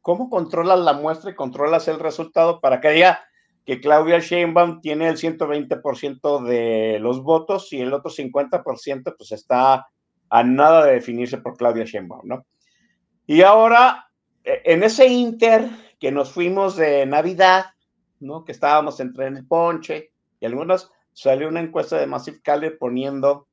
cómo 0.00 0.30
controlas 0.30 0.80
la 0.80 0.94
muestra 0.94 1.30
y 1.30 1.34
controlas 1.34 1.88
el 1.88 2.00
resultado 2.00 2.60
para 2.60 2.80
que 2.80 2.88
haya 2.88 3.20
que 3.66 3.80
Claudia 3.80 4.18
Sheinbaum 4.18 4.80
tiene 4.80 5.08
el 5.08 5.16
120% 5.16 6.42
de 6.42 6.98
los 7.00 7.22
votos 7.22 7.72
y 7.72 7.80
el 7.80 7.92
otro 7.92 8.10
50% 8.10 9.14
pues 9.16 9.32
está 9.32 9.86
a 10.30 10.42
nada 10.42 10.86
de 10.86 10.94
definirse 10.94 11.38
por 11.38 11.56
Claudia 11.56 11.84
Sheinbaum, 11.84 12.26
¿no? 12.26 12.46
Y 13.26 13.42
ahora, 13.42 14.08
e, 14.42 14.62
en 14.64 14.82
ese 14.82 15.06
inter 15.06 15.68
que 15.98 16.12
nos 16.12 16.32
fuimos 16.32 16.76
de 16.76 17.06
Navidad, 17.06 17.66
¿no? 18.20 18.44
Que 18.44 18.52
estábamos 18.52 19.00
entre 19.00 19.28
el 19.28 19.46
ponche 19.46 20.12
y 20.40 20.46
algunos, 20.46 20.90
salió 21.12 21.48
una 21.48 21.60
encuesta 21.60 21.98
de 21.98 22.06
Massive 22.06 22.40
Caller 22.42 22.76
poniendo 22.78 23.46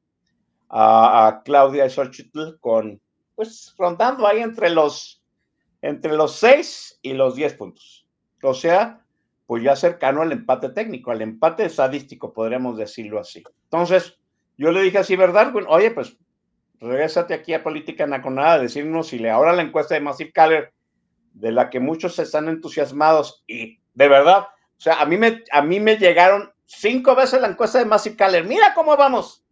a, 0.70 1.42
Claudia 1.46 1.90
Xochitl 1.90 2.60
con, 2.60 3.02
pues, 3.36 3.74
rondando 3.78 4.26
ahí 4.28 4.40
entre 4.40 4.70
los, 4.70 5.22
entre 5.82 6.14
los 6.14 6.36
6 6.36 7.00
y 7.02 7.14
los 7.14 7.36
10 7.36 7.54
puntos. 7.56 8.06
O 8.42 8.54
sea, 8.54 9.04
pues 9.46 9.64
ya 9.64 9.76
cercano 9.76 10.22
al 10.22 10.32
empate 10.32 10.70
técnico, 10.70 11.12
al 11.12 11.22
empate 11.22 11.66
estadístico, 11.66 12.34
podríamos 12.34 12.78
decirlo 12.78 13.20
así. 13.20 13.44
Entonces, 13.64 14.18
yo 14.58 14.72
le 14.72 14.82
dije 14.82 15.00
así, 15.00 15.16
¿verdad? 15.16 15.54
Oye, 15.68 15.92
pues 15.92 16.18
regrésate 16.82 17.34
aquí 17.34 17.54
a 17.54 17.64
Política 17.64 18.08
Nacional 18.08 18.60
a 18.60 18.60
decirnos 18.60 19.08
si 19.08 19.20
le 19.20 19.30
ahora 19.30 19.54
la 19.54 19.62
encuesta 19.62 19.94
de 19.94 20.02
Massive 20.02 20.32
Caller, 20.32 20.74
de 21.34 21.52
la 21.52 21.70
que 21.70 21.80
muchos 21.80 22.18
están 22.20 22.50
entusiasmados 22.50 23.44
y 23.48 23.80
de 23.94 24.08
verdad, 24.08 24.40
o 24.40 24.82
sea, 24.82 25.00
a 25.02 25.06
mí 25.06 25.16
me, 25.16 25.44
a 25.52 25.62
mí 25.62 25.80
me 25.80 25.98
llegaron 25.98 26.52
cinco 26.66 27.16
veces 27.16 27.40
la 27.40 27.50
encuesta 27.50 27.80
de 27.80 27.86
Massive 27.86 28.16
Caller, 28.16 28.46
mira 28.46 28.74
cómo 28.74 28.98
vamos. 28.98 29.46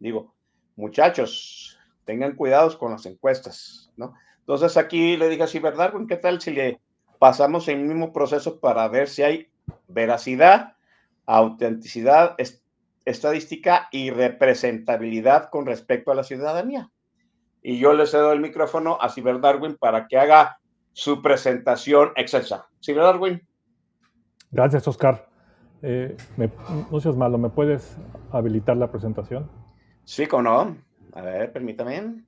Digo, 0.00 0.34
muchachos, 0.76 1.78
tengan 2.04 2.34
cuidados 2.34 2.76
con 2.76 2.92
las 2.92 3.06
encuestas, 3.06 3.92
¿no? 3.96 4.14
Entonces 4.40 4.76
aquí 4.76 5.16
le 5.16 5.28
dije 5.28 5.44
así, 5.44 5.58
¿verdad? 5.58 5.94
¿Qué 6.08 6.16
tal 6.16 6.40
si 6.40 6.50
le 6.50 6.80
pasamos 7.18 7.68
el 7.68 7.78
mismo 7.78 8.12
proceso 8.12 8.60
para 8.60 8.86
ver 8.88 9.08
si 9.08 9.22
hay 9.22 9.48
veracidad, 9.88 10.76
autenticidad, 11.24 12.34
estadística 13.04 13.88
y 13.90 14.10
representabilidad 14.10 15.50
con 15.50 15.66
respecto 15.66 16.10
a 16.10 16.14
la 16.14 16.24
ciudadanía. 16.24 16.90
Y 17.62 17.78
yo 17.78 17.94
le 17.94 18.06
cedo 18.06 18.32
el 18.32 18.40
micrófono 18.40 18.98
a 19.00 19.08
Ciber 19.08 19.40
Darwin 19.40 19.76
para 19.76 20.06
que 20.06 20.18
haga 20.18 20.58
su 20.92 21.22
presentación 21.22 22.12
excelsa. 22.16 22.68
Ciber 22.82 23.02
Darwin. 23.02 23.42
Gracias, 24.50 24.86
Oscar. 24.86 25.26
Eh, 25.82 26.16
me, 26.36 26.50
no 26.90 27.00
seas 27.00 27.16
malo, 27.16 27.36
¿me 27.36 27.50
puedes 27.50 27.98
habilitar 28.32 28.76
la 28.76 28.90
presentación? 28.90 29.50
Sí, 30.04 30.26
¿cómo 30.26 30.42
no? 30.44 30.76
A 31.12 31.22
ver, 31.22 31.52
permítame. 31.52 32.24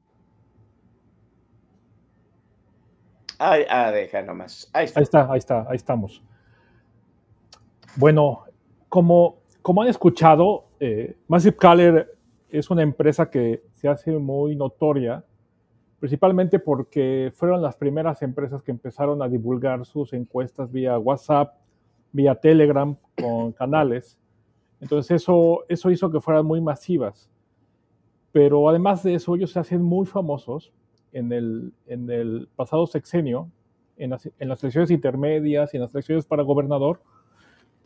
Ahí, 3.38 3.64
ah, 3.68 3.90
deja 3.90 4.23
nomás. 4.23 4.71
Ahí 4.73 4.87
está. 4.87 5.00
Ahí 5.00 5.04
está, 5.04 5.33
ahí 5.33 5.38
está, 5.38 5.66
ahí 5.68 5.76
estamos. 5.76 6.23
Bueno, 7.97 8.45
como, 8.88 9.38
como 9.62 9.83
han 9.83 9.88
escuchado, 9.88 10.65
eh, 10.80 11.16
Massive 11.28 11.56
Caller 11.56 12.16
es 12.49 12.71
una 12.71 12.83
empresa 12.83 13.30
que 13.30 13.62
se 13.73 13.88
hace 13.88 14.12
muy 14.12 14.56
notoria, 14.56 15.25
principalmente 15.99 16.59
porque 16.59 17.33
fueron 17.35 17.62
las 17.62 17.76
primeras 17.76 18.23
empresas 18.23 18.62
que 18.62 18.71
empezaron 18.71 19.23
a 19.23 19.28
divulgar 19.28 19.85
sus 19.85 20.12
encuestas 20.12 20.71
vía 20.71 20.99
WhatsApp, 20.99 21.54
vía 22.12 22.35
Telegram, 22.35 22.97
con 23.21 23.52
canales. 23.52 24.18
Entonces 24.80 25.23
eso, 25.23 25.64
eso 25.68 25.90
hizo 25.90 26.11
que 26.11 26.21
fueran 26.21 26.47
muy 26.47 26.61
masivas. 26.61 27.30
Pero 28.33 28.68
además 28.68 29.02
de 29.02 29.14
eso, 29.14 29.35
ellos 29.35 29.52
se 29.52 29.59
hacen 29.59 29.83
muy 29.83 30.06
famosos 30.06 30.73
en 31.12 31.33
el, 31.33 31.73
en 31.87 32.11
el 32.11 32.49
pasado 32.54 32.87
sexenio, 32.87 33.50
en 33.97 34.11
las, 34.11 34.26
en 34.38 34.49
las, 34.49 34.62
elecciones 34.62 34.90
intermedias 34.90 35.73
y 35.73 35.78
en 35.78 35.83
las 35.83 35.95
elecciones 35.95 36.26
para 36.26 36.42
gobernador, 36.42 37.00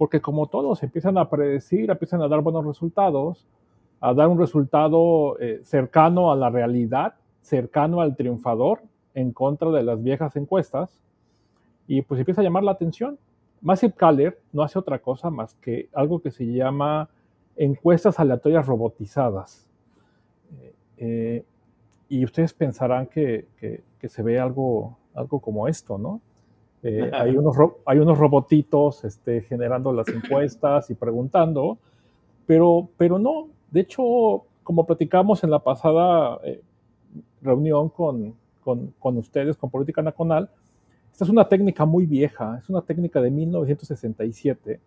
porque 0.00 0.22
como 0.22 0.46
todos 0.46 0.82
empiezan 0.82 1.18
a 1.18 1.28
predecir, 1.28 1.90
empiezan 1.90 2.22
a 2.22 2.28
dar 2.28 2.40
buenos 2.40 2.64
resultados, 2.64 3.46
a 4.00 4.14
dar 4.14 4.28
un 4.28 4.38
resultado 4.38 5.38
eh, 5.38 5.60
cercano 5.62 6.32
a 6.32 6.36
la 6.36 6.48
realidad, 6.48 7.16
cercano 7.42 8.00
al 8.00 8.16
triunfador, 8.16 8.80
en 9.12 9.30
contra 9.32 9.70
de 9.70 9.82
las 9.82 10.02
viejas 10.02 10.36
encuestas, 10.36 10.98
y 11.86 12.00
pues 12.00 12.18
empieza 12.18 12.40
a 12.40 12.44
llamar 12.44 12.62
la 12.62 12.70
atención. 12.70 13.18
Massive 13.60 13.92
Caller 13.92 14.40
no 14.54 14.62
hace 14.62 14.78
otra 14.78 15.00
cosa 15.00 15.28
más 15.28 15.52
que 15.56 15.90
algo 15.92 16.22
que 16.22 16.30
se 16.30 16.46
llama 16.46 17.10
encuestas 17.54 18.18
aleatorias 18.18 18.64
robotizadas. 18.64 19.68
Eh, 20.62 20.74
eh, 20.96 21.44
y 22.08 22.24
ustedes 22.24 22.54
pensarán 22.54 23.06
que, 23.06 23.48
que, 24.00 24.08
se 24.08 24.22
ve 24.22 24.40
algo, 24.40 24.96
algo 25.12 25.40
como 25.40 25.68
esto, 25.68 25.98
¿no? 25.98 26.22
Eh, 26.82 27.10
hay, 27.14 27.36
unos, 27.36 27.56
hay 27.86 27.98
unos 27.98 28.18
robotitos 28.18 29.04
este, 29.04 29.42
generando 29.42 29.92
las 29.92 30.08
encuestas 30.08 30.90
y 30.90 30.94
preguntando, 30.94 31.78
pero, 32.46 32.88
pero 32.96 33.18
no. 33.18 33.48
De 33.70 33.80
hecho, 33.80 34.44
como 34.62 34.86
platicamos 34.86 35.44
en 35.44 35.50
la 35.50 35.60
pasada 35.60 36.38
eh, 36.44 36.60
reunión 37.42 37.88
con, 37.88 38.34
con, 38.62 38.92
con, 38.98 39.16
ustedes, 39.18 39.56
con 39.56 39.70
Política 39.70 40.02
Nacional, 40.02 40.50
esta 41.12 41.24
es 41.24 41.30
una 41.30 41.48
técnica 41.48 41.84
muy 41.84 42.06
vieja, 42.06 42.58
es 42.58 42.70
una 42.70 42.82
técnica 42.82 43.20
de 43.20 43.30
1967 43.30 44.80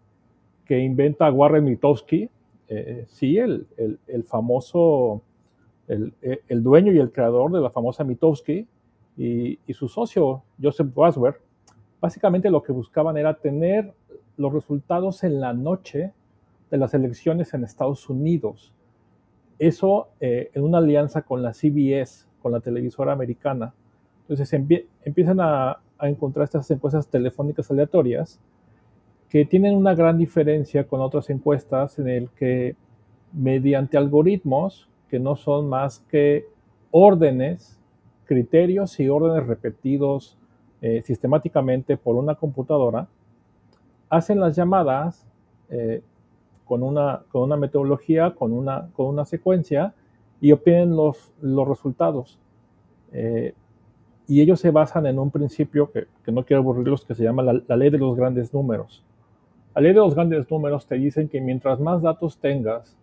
que 0.65 0.79
inventa 0.79 1.31
Warren 1.31 1.65
Mitowski, 1.65 2.29
eh, 2.69 3.05
sí, 3.09 3.37
el, 3.37 3.67
el, 3.77 3.99
el 4.07 4.23
famoso 4.23 5.21
el, 5.87 6.13
el, 6.47 6.63
dueño 6.63 6.93
y 6.93 6.97
el 6.97 7.11
creador 7.11 7.51
de 7.51 7.59
la 7.59 7.69
famosa 7.69 8.03
Mitowski 8.03 8.65
y, 9.17 9.59
y 9.67 9.73
su 9.73 9.87
socio 9.89 10.43
Joseph 10.61 10.95
Waswer, 10.95 11.35
básicamente 12.03 12.49
lo 12.49 12.61
que 12.61 12.73
buscaban 12.73 13.15
era 13.15 13.35
tener 13.35 13.93
los 14.35 14.51
resultados 14.51 15.23
en 15.23 15.39
la 15.39 15.53
noche 15.53 16.11
de 16.69 16.77
las 16.77 16.93
elecciones 16.93 17.53
en 17.53 17.63
Estados 17.63 18.09
Unidos. 18.09 18.73
Eso 19.57 20.09
eh, 20.19 20.51
en 20.53 20.63
una 20.63 20.79
alianza 20.79 21.21
con 21.21 21.41
la 21.41 21.53
CBS, 21.53 22.27
con 22.41 22.51
la 22.51 22.59
televisora 22.59 23.13
americana. 23.13 23.73
Entonces 24.23 24.51
empie 24.51 24.85
empiezan 25.05 25.39
a, 25.39 25.79
a, 25.97 26.09
encontrar 26.09 26.43
estas 26.43 26.69
encuestas 26.71 27.07
telefónicas 27.07 27.71
aleatorias 27.71 28.37
que 29.29 29.45
tienen 29.45 29.73
una 29.73 29.95
gran 29.95 30.17
diferencia 30.17 30.85
con 30.85 30.99
otras 30.99 31.29
encuestas 31.29 31.99
en 31.99 32.09
el 32.09 32.29
que 32.31 32.75
mediante 33.31 33.95
algoritmos 33.95 34.89
que 35.07 35.19
no 35.19 35.37
son 35.37 35.69
más 35.69 35.99
que 36.09 36.47
órdenes, 36.91 37.79
criterios 38.25 38.99
y 38.99 39.07
órdenes 39.07 39.47
repetidos 39.47 40.37
eh, 40.85 41.01
sistemáticamente 41.01 41.95
por 41.95 42.17
una 42.17 42.35
computadora, 42.35 43.07
hacen 44.09 44.41
las 44.41 44.53
llamadas 44.53 45.25
eh, 45.69 46.01
con, 46.65 46.83
una, 46.83 47.21
con 47.31 47.43
una 47.43 47.55
metodología, 47.55 48.35
con 48.35 48.51
una, 48.51 48.89
con 48.91 49.05
una 49.05 49.23
secuencia 49.23 49.93
y 50.41 50.51
obtienen 50.51 50.93
los, 50.93 51.31
los 51.41 51.65
resultados. 51.65 52.37
Eh, 53.13 53.53
y 54.27 54.41
ellos 54.41 54.59
se 54.59 54.71
basan 54.71 55.05
en 55.05 55.19
un 55.19 55.31
principio 55.31 55.89
que, 55.89 56.07
que 56.25 56.33
no 56.33 56.43
quiero 56.43 56.61
aburrirlos, 56.61 57.05
que 57.05 57.15
se 57.15 57.23
llama 57.23 57.43
la, 57.43 57.61
la, 57.65 57.77
ley 57.77 57.89
de 57.89 57.97
los 57.97 58.17
grandes 58.17 58.53
números. 58.53 59.05
La 59.73 59.81
ley 59.81 59.93
de 59.93 59.99
los 59.99 60.13
grandes 60.13 60.51
números 60.51 60.85
te 60.85 60.95
dicen 60.95 61.29
que 61.29 61.39
mientras 61.39 61.79
más 61.79 62.01
datos 62.01 62.37
tengas 62.39 62.93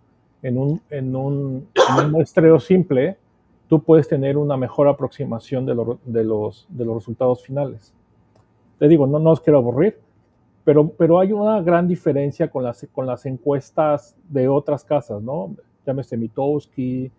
en 0.42 0.58
un, 0.58 0.82
en 0.90 1.16
un, 1.16 1.66
en 1.74 2.04
un 2.04 2.10
muestreo 2.10 2.60
simple, 2.60 3.16
tú 3.70 3.80
puedes 3.80 4.08
tener 4.08 4.36
una 4.36 4.56
mejor 4.56 4.88
aproximación 4.88 5.64
de, 5.64 5.76
lo, 5.76 6.00
de, 6.04 6.24
los, 6.24 6.66
resultados 6.76 7.40
finales. 7.44 7.94
Te 8.80 8.88
digo, 8.88 9.06
no, 9.06 9.20
no 9.20 9.30
os 9.30 9.40
quiero 9.40 9.58
aburrir, 9.58 9.96
pero, 10.64 11.20
hay 11.20 11.32
una 11.32 11.62
gran 11.62 11.86
diferencia 11.86 12.50
con 12.50 12.64
las, 12.64 13.26
encuestas 13.26 14.16
de 14.28 14.48
otras 14.48 14.82
casas, 14.82 15.22
¿no? 15.22 15.54
Llámese 15.86 16.16
Mitowski, 16.16 17.12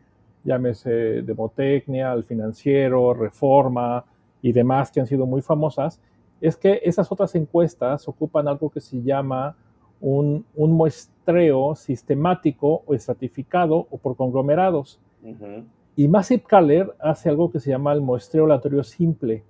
llámese 0.44 1.22
Demotecnia, 1.22 2.12
El 2.12 2.26
Financiero, 2.26 3.14
Reforma 3.14 4.04
y 4.42 4.52
demás 4.52 4.92
que 4.92 5.00
han 5.00 5.08
sido 5.08 5.26
muy 5.26 5.42
famosas, 5.42 6.02
es 6.42 6.58
que 6.58 6.82
esas 6.84 7.10
otras 7.14 7.34
encuestas 7.36 8.10
ocupan 8.10 8.50
algo 8.50 8.70
que 8.70 8.82
se 8.82 9.02
llama 9.02 9.56
un, 10.02 10.46
muestreo 10.54 11.76
sistemático 11.76 12.84
o 12.86 12.94
estratificado 12.94 13.88
o 13.90 13.98
por 13.98 14.18
conglomerados. 14.18 15.00
Uh. 15.24 15.64
Y 15.96 16.08
Massive 16.08 16.44
Caller 16.44 16.96
hace 17.00 17.30
algo 17.30 17.52
que 17.52 17.60
se 17.60 17.70
llama 17.70 17.94
el 17.94 18.02
muestreo 18.02 18.46
aleatorio 18.46 18.84
simple, 18.84 19.44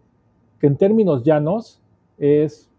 que 0.60 0.67
en 0.67 0.77
términos 0.77 1.24
llanos 1.24 1.81
es 2.17 2.69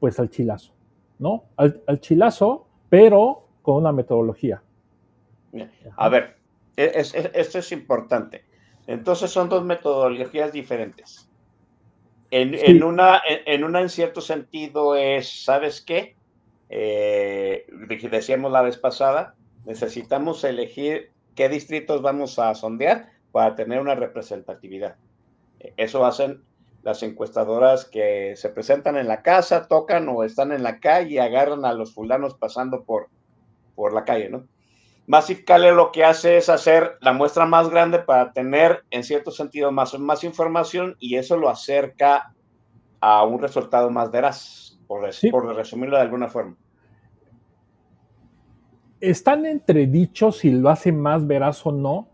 pues 0.00 0.18
al 0.18 0.30
chilazo, 0.30 0.72
¿no? 1.18 1.44
Al, 1.56 1.82
al 1.86 2.00
chilazo, 2.00 2.66
pero 2.88 3.46
con 3.62 3.76
una 3.76 3.92
metodología. 3.92 4.62
A 5.96 6.08
ver, 6.08 6.36
es, 6.76 7.14
es, 7.14 7.30
esto 7.32 7.58
es 7.58 7.72
importante. 7.72 8.44
Entonces 8.86 9.30
son 9.30 9.48
dos 9.48 9.64
metodologías 9.64 10.52
diferentes. 10.52 11.30
En, 12.30 12.50
sí. 12.52 12.60
en, 12.64 12.82
una, 12.82 13.22
en, 13.26 13.40
en, 13.46 13.64
una, 13.64 13.80
en 13.80 13.88
cierto 13.88 14.20
sentido, 14.20 14.96
es, 14.96 15.44
¿sabes 15.44 15.80
qué? 15.80 16.16
Eh, 16.68 17.66
decíamos 18.10 18.50
la 18.50 18.62
vez 18.62 18.76
pasada, 18.76 19.36
necesitamos 19.64 20.42
elegir 20.44 21.12
qué 21.34 21.48
distritos 21.48 22.02
vamos 22.02 22.38
a 22.38 22.54
sondear 22.54 23.10
para 23.32 23.54
tener 23.54 23.80
una 23.80 23.94
representatividad. 23.94 24.96
Eso 25.76 26.04
hacen 26.04 26.42
las 26.82 27.02
encuestadoras 27.02 27.86
que 27.86 28.34
se 28.36 28.50
presentan 28.50 28.96
en 28.96 29.08
la 29.08 29.22
casa, 29.22 29.66
tocan 29.66 30.08
o 30.08 30.22
están 30.22 30.52
en 30.52 30.62
la 30.62 30.80
calle 30.80 31.14
y 31.14 31.18
agarran 31.18 31.64
a 31.64 31.72
los 31.72 31.94
fulanos 31.94 32.34
pasando 32.34 32.84
por, 32.84 33.08
por 33.74 33.94
la 33.94 34.04
calle, 34.04 34.28
¿no? 34.28 34.46
Massive 35.06 35.44
Caller 35.44 35.74
lo 35.74 35.92
que 35.92 36.04
hace 36.04 36.38
es 36.38 36.48
hacer 36.48 36.96
la 37.00 37.12
muestra 37.12 37.44
más 37.44 37.68
grande 37.68 37.98
para 37.98 38.32
tener, 38.32 38.84
en 38.90 39.04
cierto 39.04 39.30
sentido, 39.30 39.70
más, 39.70 39.98
más 39.98 40.24
información 40.24 40.96
y 40.98 41.16
eso 41.16 41.36
lo 41.36 41.50
acerca 41.50 42.32
a 43.00 43.24
un 43.24 43.40
resultado 43.40 43.90
más 43.90 44.10
veraz, 44.10 44.78
por, 44.86 45.12
sí. 45.12 45.30
por 45.30 45.54
resumirlo 45.54 45.96
de 45.96 46.02
alguna 46.02 46.28
forma. 46.28 46.56
Están 49.10 49.46
entredichos 49.46 50.38
si 50.38 50.50
lo 50.50 50.68
hace 50.68 50.92
más 50.92 51.26
veraz 51.26 51.64
o 51.66 51.72
no, 51.72 52.08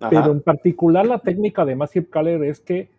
Ajá. 0.00 0.10
pero 0.10 0.32
en 0.32 0.40
particular 0.40 1.06
la 1.06 1.18
técnica 1.18 1.64
de 1.64 1.76
Massive 1.76 2.06
Caller 2.08 2.42
es 2.44 2.60
que 2.60 2.90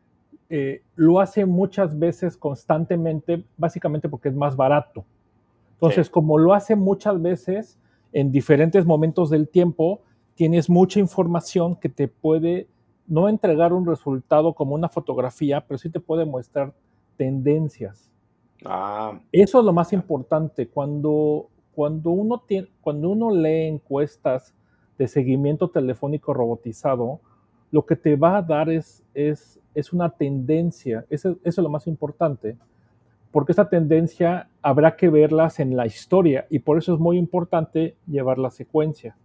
eh, 0.49 0.81
lo 0.95 1.19
hace 1.19 1.45
muchas 1.45 1.97
veces 1.97 2.37
constantemente, 2.37 3.43
básicamente 3.57 4.07
porque 4.07 4.29
es 4.29 4.35
más 4.35 4.55
barato. 4.55 5.03
Entonces, 5.73 6.07
sí. 6.07 6.13
como 6.13 6.37
lo 6.37 6.53
hace 6.53 6.75
muchas 6.75 7.21
veces, 7.21 7.77
en 8.13 8.31
diferentes 8.31 8.85
momentos 8.85 9.29
del 9.29 9.49
tiempo, 9.49 10.01
tienes 10.35 10.69
mucha 10.69 10.99
información 10.99 11.75
que 11.75 11.89
te 11.89 12.07
puede 12.07 12.67
no 13.07 13.27
entregar 13.27 13.73
un 13.73 13.85
resultado 13.85 14.53
como 14.53 14.75
una 14.75 14.89
fotografía, 14.89 15.65
pero 15.67 15.77
sí 15.77 15.89
te 15.89 15.99
puede 15.99 16.25
mostrar 16.25 16.73
tendencias. 17.17 18.11
Ah. 18.63 19.19
Eso 19.31 19.59
es 19.59 19.65
lo 19.65 19.73
más 19.73 19.91
importante. 19.91 20.67
Cuando, 20.67 21.49
cuando, 21.75 22.11
uno 22.11 22.43
tiene, 22.45 22.67
cuando 22.81 23.09
uno 23.09 23.31
lee 23.31 23.67
encuestas 23.67 24.53
de 24.97 25.07
seguimiento 25.07 25.69
telefónico 25.69 26.33
robotizado, 26.33 27.19
lo 27.71 27.85
que 27.85 27.95
te 27.95 28.15
va 28.15 28.37
a 28.37 28.41
dar 28.41 28.69
es, 28.69 29.03
es, 29.13 29.59
es 29.73 29.93
una 29.93 30.09
tendencia. 30.09 31.05
Eso, 31.09 31.37
eso 31.43 31.61
es 31.61 31.63
lo 31.63 31.69
más 31.69 31.87
importante 31.87 32.55
porque 33.33 33.51
esa 33.51 33.67
tendencia 33.67 34.47
habrá 34.61 34.95
que 34.95 35.09
verlas 35.09 35.59
en 35.59 35.75
la 35.75 35.87
historia 35.87 36.45
y 36.51 36.59
por 36.59 36.77
eso 36.77 36.93
es 36.93 36.99
muy 36.99 37.17
importante 37.17 37.95
llevar 38.05 38.37
la 38.37 38.51
secuencia. 38.51 39.17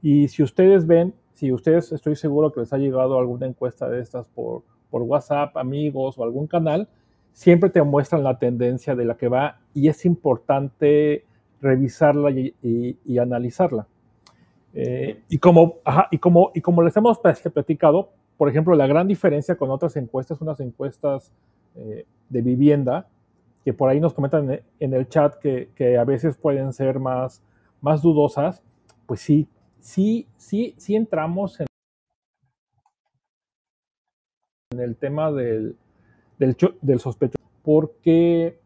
Y 0.00 0.28
si 0.28 0.44
ustedes 0.44 0.86
ven, 0.86 1.12
si 1.34 1.52
ustedes 1.52 1.90
estoy 1.90 2.14
seguro 2.14 2.52
que 2.52 2.60
les 2.60 2.72
ha 2.72 2.78
llegado 2.78 3.18
alguna 3.18 3.46
encuesta 3.46 3.88
de 3.88 4.00
estas 4.00 4.28
por, 4.28 4.62
por 4.90 5.02
WhatsApp, 5.02 5.56
amigos 5.56 6.16
o 6.18 6.22
algún 6.22 6.46
canal, 6.46 6.88
siempre 7.32 7.68
te 7.68 7.82
muestran 7.82 8.22
la 8.22 8.38
tendencia 8.38 8.94
de 8.94 9.06
la 9.06 9.16
que 9.16 9.26
va 9.26 9.58
y 9.74 9.88
es 9.88 10.04
importante 10.04 11.24
revisarla 11.62 12.30
y, 12.30 13.18
analizarla. 13.18 13.86
Eh, 14.74 15.22
y, 15.28 15.38
como, 15.38 15.76
y, 16.10 16.18
como, 16.18 16.50
y 16.54 16.60
como 16.60 16.82
les 16.82 16.96
hemos 16.96 17.20
platicado, 17.20 18.10
por 18.36 18.48
ejemplo, 18.48 18.74
la 18.74 18.86
gran 18.86 19.06
diferencia 19.06 19.56
con 19.56 19.70
otras 19.70 19.96
encuestas, 19.96 20.40
unas 20.40 20.60
encuestas 20.60 21.30
eh, 21.76 22.04
de 22.28 22.42
vivienda, 22.42 23.08
que 23.64 23.72
por 23.72 23.88
ahí 23.88 24.00
nos 24.00 24.12
comentan 24.12 24.60
en 24.80 24.94
el 24.94 25.08
chat 25.08 25.36
que, 25.36 25.70
que, 25.76 25.96
a 25.96 26.04
veces 26.04 26.36
pueden 26.36 26.72
ser 26.72 26.98
más, 26.98 27.40
más 27.80 28.02
dudosas, 28.02 28.60
pues 29.06 29.20
sí, 29.20 29.48
sí, 29.78 30.26
sí, 30.36 30.74
sí 30.78 30.96
entramos 30.96 31.60
en, 31.60 31.66
el 34.80 34.96
tema 34.96 35.30
del, 35.30 35.76
del, 36.38 36.98
sospechoso, 36.98 37.44
porque, 37.62 38.58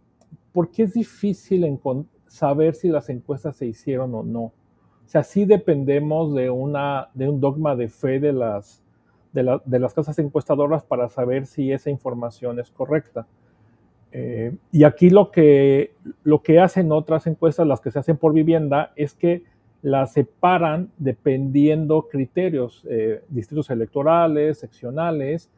porque 0.52 0.84
es 0.84 0.94
difícil 0.94 1.64
saber 2.36 2.74
si 2.74 2.88
las 2.88 3.08
encuestas 3.08 3.56
se 3.56 3.66
hicieron 3.66 4.14
o 4.14 4.22
no. 4.22 4.42
O 4.42 5.08
sea, 5.08 5.22
sí 5.22 5.44
dependemos 5.44 6.34
de, 6.34 6.50
una, 6.50 7.08
de 7.14 7.28
un 7.28 7.40
dogma 7.40 7.76
de 7.76 7.88
fe 7.88 8.20
de 8.20 8.32
las, 8.32 8.82
de, 9.32 9.42
la, 9.42 9.62
de 9.64 9.78
las 9.78 9.94
casas 9.94 10.18
encuestadoras 10.18 10.84
para 10.84 11.08
saber 11.08 11.46
si 11.46 11.72
esa 11.72 11.90
información 11.90 12.58
es 12.58 12.70
correcta. 12.70 13.26
Eh, 14.12 14.56
y 14.72 14.84
aquí 14.84 15.10
lo 15.10 15.30
que, 15.30 15.94
lo 16.24 16.42
que 16.42 16.58
hacen 16.58 16.90
otras 16.92 17.26
encuestas, 17.26 17.66
las 17.66 17.80
que 17.80 17.90
se 17.90 17.98
hacen 17.98 18.16
por 18.16 18.32
vivienda, 18.32 18.92
es 18.96 19.14
que 19.14 19.44
las 19.82 20.12
separan 20.12 20.90
dependiendo 20.98 22.08
criterios, 22.08 22.84
eh, 22.90 23.22
distritos 23.28 23.70
electorales, 23.70 24.58
seccionales, 24.58 25.50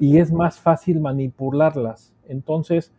y 0.00 0.18
es 0.18 0.32
más 0.32 0.58
fácil 0.58 0.98
manipularlas. 0.98 2.12
Entonces, 2.28 2.92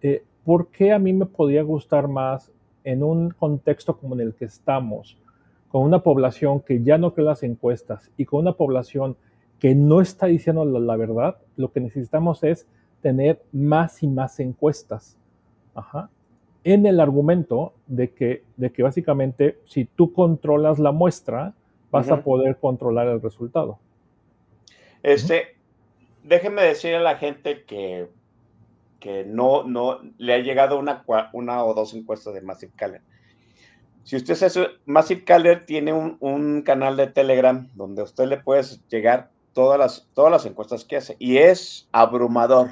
eh, 0.00 0.22
¿por 0.44 0.68
qué 0.68 0.92
a 0.92 0.98
mí 0.98 1.12
me 1.12 1.26
podría 1.26 1.62
gustar 1.62 2.08
más 2.08 2.50
en 2.84 3.02
un 3.02 3.30
contexto 3.30 3.98
como 3.98 4.14
en 4.14 4.20
el 4.20 4.34
que 4.34 4.46
estamos, 4.46 5.16
con 5.68 5.82
una 5.82 6.02
población 6.02 6.60
que 6.60 6.82
ya 6.82 6.98
no 6.98 7.14
cree 7.14 7.26
las 7.26 7.42
encuestas 7.42 8.10
y 8.16 8.24
con 8.24 8.40
una 8.40 8.52
población 8.52 9.16
que 9.58 9.74
no 9.74 10.00
está 10.00 10.26
diciendo 10.26 10.64
la, 10.64 10.80
la 10.80 10.96
verdad? 10.96 11.36
Lo 11.56 11.70
que 11.70 11.80
necesitamos 11.80 12.42
es 12.42 12.66
tener 13.02 13.42
más 13.52 14.02
y 14.02 14.08
más 14.08 14.40
encuestas. 14.40 15.16
Ajá. 15.74 16.10
En 16.64 16.86
el 16.86 17.00
argumento 17.00 17.72
de 17.86 18.10
que, 18.10 18.42
de 18.56 18.70
que 18.70 18.82
básicamente 18.82 19.58
si 19.64 19.84
tú 19.84 20.12
controlas 20.12 20.78
la 20.78 20.92
muestra, 20.92 21.54
vas 21.90 22.08
uh 22.08 22.10
-huh. 22.10 22.18
a 22.18 22.22
poder 22.22 22.56
controlar 22.56 23.08
el 23.08 23.20
resultado. 23.20 23.78
Este, 25.02 25.34
uh 25.34 25.38
-huh. 25.38 26.28
déjeme 26.28 26.62
decir 26.62 26.94
a 26.94 27.00
la 27.00 27.16
gente 27.16 27.64
que, 27.64 28.08
que 29.00 29.24
no, 29.24 29.64
no 29.64 30.00
le 30.18 30.34
ha 30.34 30.38
llegado 30.38 30.78
una, 30.78 31.04
una 31.32 31.64
o 31.64 31.74
dos 31.74 31.94
encuestas 31.94 32.34
de 32.34 32.42
Massive 32.42 32.72
Caller. 32.76 33.02
Si 34.04 34.16
usted 34.16 34.42
es 34.42 34.58
Massive 34.86 35.24
Caller 35.24 35.66
tiene 35.66 35.92
un, 35.92 36.16
un, 36.20 36.62
canal 36.62 36.96
de 36.96 37.06
Telegram 37.06 37.68
donde 37.74 38.02
usted 38.02 38.26
le 38.26 38.38
puede 38.38 38.62
llegar 38.88 39.30
todas 39.52 39.78
las, 39.78 40.08
todas 40.14 40.30
las 40.30 40.46
encuestas 40.46 40.84
que 40.84 40.96
hace 40.96 41.16
y 41.18 41.38
es 41.38 41.88
abrumador 41.92 42.70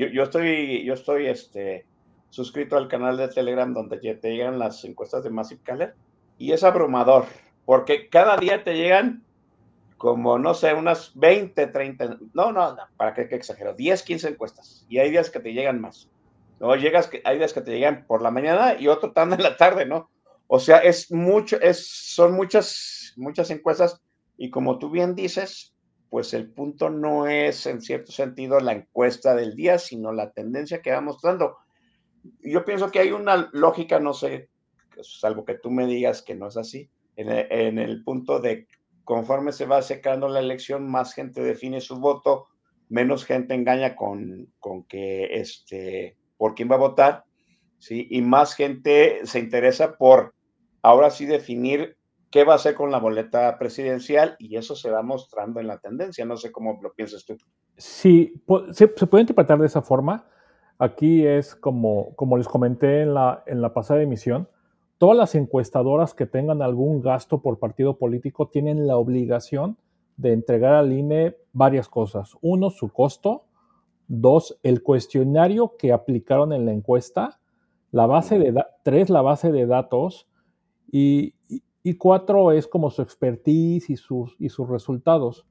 yo, 0.00 0.06
yo, 0.06 0.22
estoy, 0.22 0.82
yo 0.82 0.94
estoy 0.94 1.26
este, 1.26 1.84
suscrito 2.30 2.78
al 2.78 2.88
canal 2.88 3.18
de 3.18 3.28
Telegram 3.28 3.74
donde 3.74 3.98
te 3.98 4.30
llegan 4.30 4.58
las 4.58 4.82
encuestas 4.86 5.22
de 5.24 5.28
Massive 5.28 5.60
Caller 5.62 5.94
y 6.38 6.52
es 6.52 6.64
abrumador, 6.64 7.26
porque 7.66 8.08
cada 8.08 8.38
día 8.38 8.64
te 8.64 8.76
llegan 8.76 9.22
como, 10.00 10.38
no 10.38 10.54
sé, 10.54 10.72
unas 10.72 11.12
20, 11.14 11.66
30, 11.66 12.18
no, 12.32 12.52
no, 12.52 12.76
para 12.96 13.12
qué, 13.12 13.22
exagero, 13.34 13.74
10, 13.74 14.02
15 14.02 14.28
encuestas 14.30 14.86
y 14.88 14.98
hay 14.98 15.10
días 15.10 15.28
que 15.28 15.40
te 15.40 15.52
llegan 15.52 15.80
más. 15.80 16.08
No, 16.58 16.74
llegas, 16.74 17.10
hay 17.24 17.38
días 17.38 17.52
que 17.52 17.60
te 17.60 17.72
llegan 17.72 18.06
por 18.06 18.22
la 18.22 18.30
mañana 18.30 18.76
y 18.78 18.88
otro 18.88 19.12
tan 19.12 19.32
en 19.32 19.42
la 19.42 19.56
tarde, 19.56 19.86
¿no? 19.86 20.10
O 20.46 20.58
sea, 20.58 20.78
es 20.78 21.12
mucho, 21.12 21.60
es, 21.60 21.86
son 21.86 22.32
muchas, 22.32 23.12
muchas 23.16 23.50
encuestas 23.50 24.00
y 24.38 24.50
como 24.50 24.78
tú 24.78 24.90
bien 24.90 25.14
dices, 25.14 25.74
pues 26.08 26.34
el 26.34 26.50
punto 26.50 26.90
no 26.90 27.26
es 27.26 27.66
en 27.66 27.82
cierto 27.82 28.10
sentido 28.10 28.58
la 28.58 28.72
encuesta 28.72 29.34
del 29.34 29.54
día, 29.54 29.78
sino 29.78 30.12
la 30.12 30.30
tendencia 30.32 30.82
que 30.82 30.92
va 30.92 31.00
mostrando. 31.00 31.58
Yo 32.40 32.64
pienso 32.64 32.90
que 32.90 33.00
hay 33.00 33.12
una 33.12 33.50
lógica, 33.52 34.00
no 34.00 34.12
sé 34.12 34.50
salvo 35.02 35.44
que 35.44 35.54
tú 35.54 35.70
me 35.70 35.86
digas 35.86 36.22
que 36.22 36.34
no 36.34 36.48
es 36.48 36.56
así. 36.56 36.88
En 37.16 37.78
el, 37.78 38.02
punto 38.02 38.40
de 38.40 38.66
conforme 39.10 39.50
se 39.50 39.66
va 39.66 39.78
acercando 39.78 40.28
la 40.28 40.38
elección, 40.38 40.88
más 40.88 41.14
gente 41.14 41.42
define 41.42 41.80
su 41.80 41.98
voto, 41.98 42.46
menos 42.88 43.24
gente 43.24 43.54
engaña 43.54 43.96
con, 43.96 44.52
con 44.60 44.84
que 44.84 45.34
este, 45.34 46.16
por 46.36 46.54
quién 46.54 46.70
va 46.70 46.76
a 46.76 46.86
votar, 46.86 47.24
¿sí? 47.78 48.06
Y 48.08 48.22
más 48.22 48.54
gente 48.54 49.18
se 49.24 49.40
interesa 49.40 49.96
por 49.96 50.32
ahora 50.80 51.10
sí 51.10 51.26
definir 51.26 51.96
qué 52.30 52.44
va 52.44 52.52
a 52.52 52.56
hacer 52.56 52.76
con 52.76 52.92
la 52.92 53.00
boleta 53.00 53.58
presidencial 53.58 54.36
y 54.38 54.56
eso 54.56 54.76
se 54.76 54.92
va 54.92 55.02
mostrando 55.02 55.58
en 55.58 55.66
la 55.66 55.80
tendencia. 55.80 56.24
No 56.24 56.36
sé 56.36 56.52
cómo 56.52 56.78
lo 56.80 56.92
piensas 56.92 57.24
tú. 57.24 57.36
Sí, 57.78 58.40
se, 58.70 58.86
puede 58.86 59.22
interpretar 59.22 59.58
de 59.58 59.66
esa 59.66 59.82
forma. 59.82 60.24
Aquí 60.78 61.26
es 61.26 61.56
como, 61.56 62.14
como 62.14 62.36
les 62.36 62.46
comenté 62.46 63.02
en 63.02 63.14
la, 63.14 63.42
en 63.48 63.60
la 63.60 63.74
pasada 63.74 64.02
emisión, 64.02 64.48
todas 65.00 65.16
las 65.16 65.34
encuestadoras 65.34 66.12
que 66.12 66.26
tengan 66.26 66.60
algún 66.60 67.00
gasto 67.00 67.40
por 67.40 67.58
partido 67.58 67.96
político 67.96 68.48
tienen 68.48 68.86
la 68.86 68.98
obligación 68.98 69.78
de 70.18 70.34
entregar 70.34 70.74
al 70.74 70.92
INE 70.92 71.38
varias 71.54 71.88
cosas. 71.88 72.36
Uno, 72.42 72.68
su 72.68 72.92
costo. 72.92 73.46
Dos, 74.08 74.58
el 74.62 74.82
cuestionario 74.82 75.74
que 75.78 75.94
aplicaron 75.94 76.52
en 76.52 76.66
la 76.66 76.72
encuesta. 76.72 77.40
La 77.92 78.04
base 78.04 78.38
de 78.38 78.62
tres, 78.84 79.08
la 79.08 79.22
base 79.22 79.50
de 79.50 79.64
datos. 79.64 80.28
Y, 80.92 81.34
cuatro 81.96 82.52
es 82.52 82.68
como 82.68 82.90
su 82.90 83.00
expertise 83.00 83.88
y 83.88 83.96
sus, 83.96 84.36
y 84.38 84.50
sus 84.50 84.68
resultados. 84.68 85.46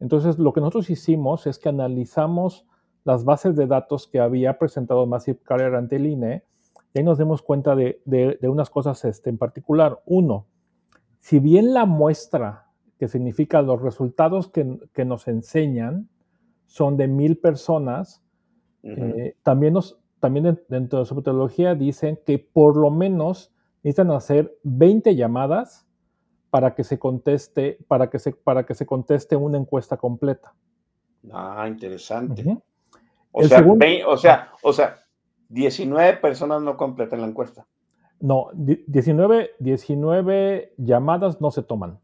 Entonces, 0.00 0.36
lo 0.36 0.52
que 0.52 0.58
nosotros 0.58 0.90
hicimos 0.90 1.46
es 1.46 1.60
que 1.60 1.68
analizamos 1.68 2.66
las 3.04 3.22
bases 3.22 3.54
de 3.54 3.68
datos 3.68 4.08
que 4.08 4.18
había 4.18 4.58
presentado 4.58 5.06
Massive 5.06 5.38
Career 5.44 5.76
ante 5.76 5.94
el 5.94 6.06
INE 6.06 6.44
y 6.92 6.98
ahí 6.98 7.04
nos 7.04 7.18
dimos 7.18 7.42
cuenta 7.42 7.76
de, 7.76 8.00
unas 8.42 8.70
cosas 8.70 9.04
este, 9.04 9.30
en 9.30 9.38
particular. 9.38 10.00
Uno, 10.06 10.46
si 11.18 11.38
bien 11.38 11.72
la 11.72 11.86
muestra, 11.86 12.66
que 12.98 13.08
significa 13.08 13.62
los 13.62 13.80
resultados 13.80 14.48
que, 14.48 15.04
nos 15.04 15.28
enseñan, 15.28 16.08
son 16.66 16.96
de 16.96 17.08
mil 17.08 17.38
personas, 17.38 18.22
eh, 18.82 19.36
también, 19.42 19.74
nos, 19.74 20.00
también 20.18 20.60
dentro 20.68 21.00
de 21.00 21.04
su 21.04 21.14
metodología 21.14 21.74
dicen 21.74 22.18
que 22.26 22.38
por 22.38 22.76
lo 22.76 22.90
menos 22.90 23.52
necesitan 23.82 24.10
hacer 24.10 24.56
20 24.64 25.14
llamadas 25.14 25.86
para 26.50 26.74
que 26.74 26.82
se 26.82 26.98
conteste, 26.98 27.78
para 27.86 28.10
que 28.10 28.18
se, 28.18 28.32
para 28.32 28.66
que 28.66 28.74
se 28.74 28.84
conteste 28.84 29.36
una 29.36 29.58
encuesta 29.58 29.96
completa. 29.96 30.54
Ah, 31.32 31.66
interesante. 31.68 32.58
o, 33.30 33.44
sea, 33.44 33.64
o, 34.06 34.16
sea, 34.16 34.52
o 34.62 34.72
sea, 34.72 34.98
19 35.50 36.18
personas 36.18 36.62
no 36.62 36.76
completan 36.76 37.20
la 37.20 37.26
encuesta. 37.26 37.66
No, 38.20 38.48
19, 38.54 39.50
19 39.58 40.74
llamadas 40.78 41.40
no 41.40 41.50
se 41.50 41.62
toman. 41.62 41.98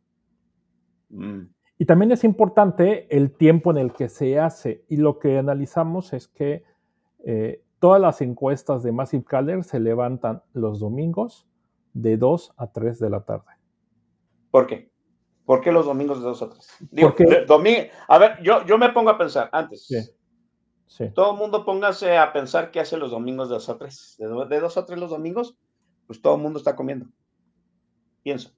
Mm. 1.08 1.42
Y 1.78 1.84
también 1.84 2.10
es 2.12 2.24
importante 2.24 3.06
el 3.14 3.32
tiempo 3.32 3.70
en 3.70 3.78
el 3.78 3.92
que 3.92 4.08
se 4.08 4.38
hace. 4.38 4.84
Y 4.88 4.96
lo 4.96 5.18
que 5.18 5.38
analizamos 5.38 6.12
es 6.12 6.26
que 6.26 6.64
eh, 7.24 7.62
todas 7.78 8.00
las 8.00 8.20
encuestas 8.22 8.82
de 8.82 8.92
Massive 8.92 9.24
Caller 9.24 9.62
se 9.62 9.78
levantan 9.78 10.42
los 10.52 10.80
domingos 10.80 11.46
de 11.92 12.16
2 12.16 12.54
a 12.56 12.72
3 12.72 12.98
de 12.98 13.10
la 13.10 13.24
tarde. 13.24 13.50
¿Por 14.50 14.66
qué? 14.66 14.90
¿Por 15.44 15.60
qué 15.60 15.70
los 15.70 15.86
domingos 15.86 16.18
de 16.18 16.24
2 16.24 16.42
a 16.42 16.50
3? 16.50 16.76
Digo, 16.90 17.14
a 18.08 18.18
ver, 18.18 18.42
yo, 18.42 18.64
yo 18.64 18.78
me 18.78 18.88
pongo 18.88 19.10
a 19.10 19.18
pensar 19.18 19.48
antes. 19.52 20.15
Sí. 20.86 21.10
Todo 21.14 21.32
el 21.32 21.38
mundo 21.38 21.64
póngase 21.64 22.16
a 22.16 22.32
pensar 22.32 22.70
qué 22.70 22.80
hace 22.80 22.96
los 22.96 23.10
domingos 23.10 23.48
de 23.48 23.54
2 23.54 23.68
a 23.68 23.78
3. 23.78 24.16
De 24.18 24.60
2 24.60 24.76
a 24.76 24.86
3 24.86 24.98
los 24.98 25.10
domingos, 25.10 25.56
pues 26.06 26.22
todo 26.22 26.36
el 26.36 26.42
mundo 26.42 26.58
está 26.58 26.76
comiendo. 26.76 27.06
Pienso. 28.22 28.50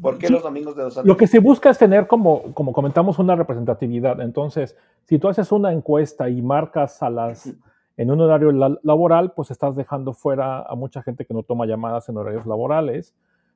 ¿Por 0.00 0.18
qué 0.18 0.30
los 0.30 0.42
domingos 0.42 0.74
de 0.76 0.82
2 0.82 0.98
a 0.98 1.00
3? 1.02 1.06
Lo 1.06 1.16
que 1.16 1.26
se 1.26 1.38
busca 1.38 1.70
es 1.70 1.78
tener, 1.78 2.06
como, 2.06 2.54
como 2.54 2.72
comentamos, 2.72 3.18
una 3.18 3.36
representatividad. 3.36 4.20
Entonces, 4.20 4.76
si 5.04 5.18
tú 5.18 5.28
haces 5.28 5.52
una 5.52 5.72
encuesta 5.72 6.28
y 6.28 6.42
marcas 6.42 7.02
a 7.02 7.10
las 7.10 7.54
en 7.98 8.12
un 8.12 8.20
horario 8.20 8.52
laboral, 8.84 9.32
pues 9.32 9.50
estás 9.50 9.74
dejando 9.74 10.14
fuera 10.14 10.62
a 10.62 10.74
mucha 10.76 11.02
gente 11.02 11.26
que 11.26 11.34
no 11.34 11.42
toma 11.42 11.66
llamadas 11.66 12.08
en 12.08 12.16
horarios 12.16 12.46
laborales. 12.46 13.12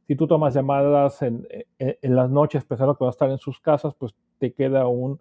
Si 0.08 0.16
tú 0.16 0.26
tomas 0.26 0.52
llamadas 0.52 1.22
en, 1.22 1.46
las 2.02 2.28
noches 2.28 2.64
pensando 2.64 2.96
que 2.96 3.04
va 3.04 3.10
a 3.10 3.12
estar 3.12 3.30
en 3.30 3.38
sus 3.38 3.60
casas, 3.60 3.94
pues 3.94 4.16
te 4.38 4.52
queda 4.52 4.88
un, 4.88 5.20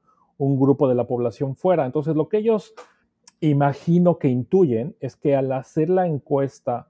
grupo 0.59 0.87
de 0.87 0.95
la 0.95 1.07
población 1.07 1.55
fuera. 1.55 1.85
Entonces, 1.85 2.15
lo 2.15 2.29
que 2.29 2.37
ellos 2.37 2.73
imagino 3.39 4.17
que 4.17 4.27
intuyen 4.27 4.95
es 4.99 5.15
que 5.15 5.35
al 5.35 5.51
hacer 5.51 5.89
la 5.89 6.07
encuesta 6.07 6.87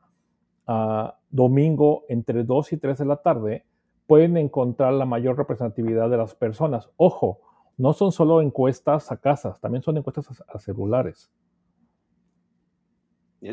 a 0.67 1.17
domingo 1.29 2.03
entre 2.09 2.43
2 2.43 2.73
y 2.73 2.77
3 2.77 2.97
de 2.97 3.05
la 3.05 3.17
tarde, 3.17 3.65
pueden 4.07 4.37
encontrar 4.37 4.93
la 4.93 5.05
mayor 5.05 5.37
representatividad 5.37 6.09
de 6.09 6.17
las 6.17 6.35
personas. 6.35 6.89
Ojo, 6.97 7.39
no 7.77 7.93
son 7.93 8.11
solo 8.11 8.41
encuestas 8.41 9.11
a 9.11 9.17
casas, 9.17 9.59
también 9.59 9.81
son 9.81 9.97
encuestas 9.97 10.43
a 10.47 10.59
celulares. 10.59 11.31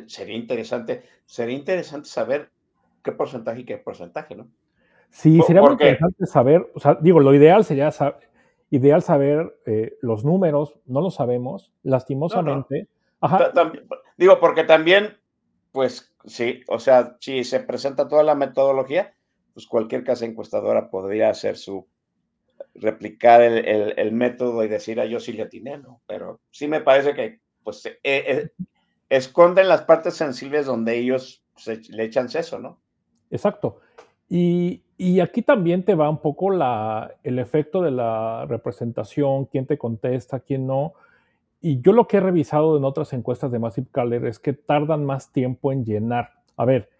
Sería 0.06 0.36
interesante, 0.36 1.02
sería 1.24 1.56
interesante 1.56 2.08
saber 2.08 2.50
qué 3.02 3.12
porcentaje 3.12 3.60
y 3.60 3.64
qué 3.64 3.78
porcentaje, 3.78 4.34
¿no? 4.34 4.48
Sí, 5.10 5.40
sería 5.46 5.62
muy 5.62 5.72
interesante 5.72 6.26
saber, 6.26 6.70
o 6.74 6.80
sea, 6.80 6.98
digo, 7.00 7.20
lo 7.20 7.32
ideal 7.34 7.64
sería 7.64 7.90
ideal 8.70 9.02
saber 9.02 9.58
eh, 9.66 9.96
los 10.02 10.24
números, 10.24 10.74
no 10.86 11.00
lo 11.00 11.10
sabemos, 11.10 11.72
lastimosamente. 11.82 12.88
digo, 14.16 14.40
porque 14.40 14.64
también, 14.64 15.16
pues 15.72 16.14
sí, 16.24 16.62
o 16.68 16.78
sea, 16.78 17.16
si 17.20 17.44
se 17.44 17.60
presenta 17.60 18.08
toda 18.08 18.22
la 18.22 18.34
metodología, 18.34 19.14
pues 19.54 19.66
cualquier 19.66 20.04
casa 20.04 20.24
encuestadora 20.24 20.90
podría 20.90 21.30
hacer 21.30 21.56
su, 21.56 21.86
replicar 22.74 23.42
el, 23.42 24.12
método 24.12 24.64
y 24.64 24.68
decir, 24.68 25.00
a 25.00 25.04
ah, 25.04 25.06
yo 25.06 25.20
sí 25.20 25.32
le 25.32 25.42
atiné, 25.42 25.78
¿no? 25.78 26.00
Pero 26.06 26.40
sí 26.50 26.68
me 26.68 26.80
parece 26.80 27.14
que, 27.14 27.40
pues, 27.64 27.82
eh, 28.02 28.50
esconden 29.08 29.68
las 29.68 29.82
partes 29.82 30.14
sensibles 30.14 30.66
donde 30.66 30.96
ellos 30.96 31.42
le 31.66 32.04
echan 32.04 32.28
eso, 32.34 32.58
¿no? 32.58 32.80
Exacto. 33.30 33.80
Y, 34.28 34.82
aquí 35.20 35.42
también 35.42 35.84
te 35.84 35.94
va 35.94 36.10
un 36.10 36.18
poco 36.18 36.50
la, 36.50 37.12
el 37.22 37.38
efecto 37.38 37.82
de 37.82 37.90
la 37.90 38.46
representación, 38.46 39.46
quién 39.46 39.66
te 39.66 39.78
contesta, 39.78 40.40
quién 40.40 40.66
no. 40.66 40.94
Y 41.60 41.80
yo 41.80 41.92
lo 41.92 42.06
que 42.06 42.16
he 42.16 42.20
revisado 42.20 42.76
en 42.76 42.84
otras 42.84 43.12
encuestas 43.12 43.50
de 43.50 43.58
Massive 43.58 43.88
Caller 43.90 44.26
es 44.26 44.38
que 44.38 44.52
tardan 44.52 45.04
más 45.04 45.32
tiempo 45.32 45.72
en 45.72 45.84
llenar. 45.84 46.30
A 46.56 46.64
ver, 46.64 46.90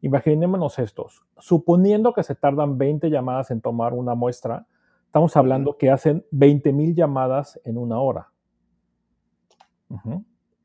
imaginémonos 0.00 0.78
estos. 0.78 1.24
Suponiendo 1.38 2.12
que 2.12 2.22
se 2.22 2.34
tardan 2.34 2.78
20 2.78 3.10
llamadas 3.10 3.50
en 3.50 3.60
tomar 3.60 3.92
una 3.92 4.14
muestra, 4.14 4.66
estamos 5.06 5.36
hablando 5.36 5.76
que 5.76 5.90
hacen 5.90 6.24
20 6.30 6.72
mil 6.72 6.94
llamadas 6.94 7.60
en 7.64 7.78
una 7.78 7.98
hora 7.98 8.28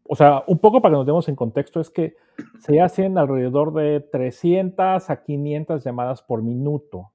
o 0.05 0.15
sea, 0.15 0.43
un 0.47 0.59
poco 0.59 0.81
para 0.81 0.93
que 0.93 0.97
nos 0.97 1.05
demos 1.05 1.29
en 1.29 1.35
contexto, 1.35 1.79
es 1.79 1.89
que 1.89 2.15
se 2.59 2.81
hacen 2.81 3.17
alrededor 3.17 3.73
de 3.73 4.01
300 4.01 5.09
a 5.09 5.23
500 5.23 5.83
llamadas 5.83 6.21
por 6.21 6.41
minuto. 6.41 7.11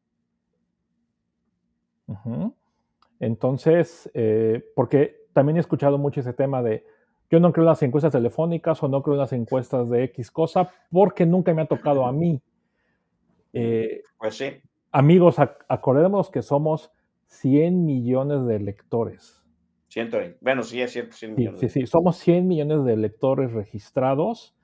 Entonces, 3.20 4.10
eh, 4.14 4.64
porque 4.74 5.26
también 5.32 5.56
he 5.56 5.60
escuchado 5.60 5.98
mucho 5.98 6.20
ese 6.20 6.32
tema 6.32 6.62
de, 6.62 6.84
yo 7.30 7.40
no 7.40 7.52
creo 7.52 7.64
en 7.64 7.68
las 7.68 7.82
encuestas 7.82 8.12
telefónicas 8.12 8.82
o 8.82 8.88
no 8.88 9.02
creo 9.02 9.14
en 9.14 9.20
las 9.20 9.32
encuestas 9.32 9.90
de 9.90 10.04
X 10.04 10.30
cosa 10.30 10.70
porque 10.90 11.26
nunca 11.26 11.52
me 11.52 11.62
ha 11.62 11.66
tocado 11.66 12.06
a 12.06 12.12
mí. 12.12 12.40
Eh, 13.52 14.02
pues 14.18 14.36
sí. 14.36 14.46
Amigos, 14.90 15.36
acordémonos 15.38 16.30
que 16.30 16.40
somos 16.40 16.90
100 17.26 17.84
millones 17.84 18.46
de 18.46 18.58
lectores. 18.58 19.44
120. 19.88 20.38
Bueno, 20.40 20.62
sí, 20.62 20.80
es 20.80 20.92
cierto, 20.92 21.16
100 21.16 21.34
millones. 21.34 21.60
Sí, 21.60 21.68
sí, 21.68 21.86
somos 21.86 22.16
100 22.18 22.46
millones 22.46 22.84
de 22.84 22.96
lectores 22.96 23.52
registrados 23.52 24.54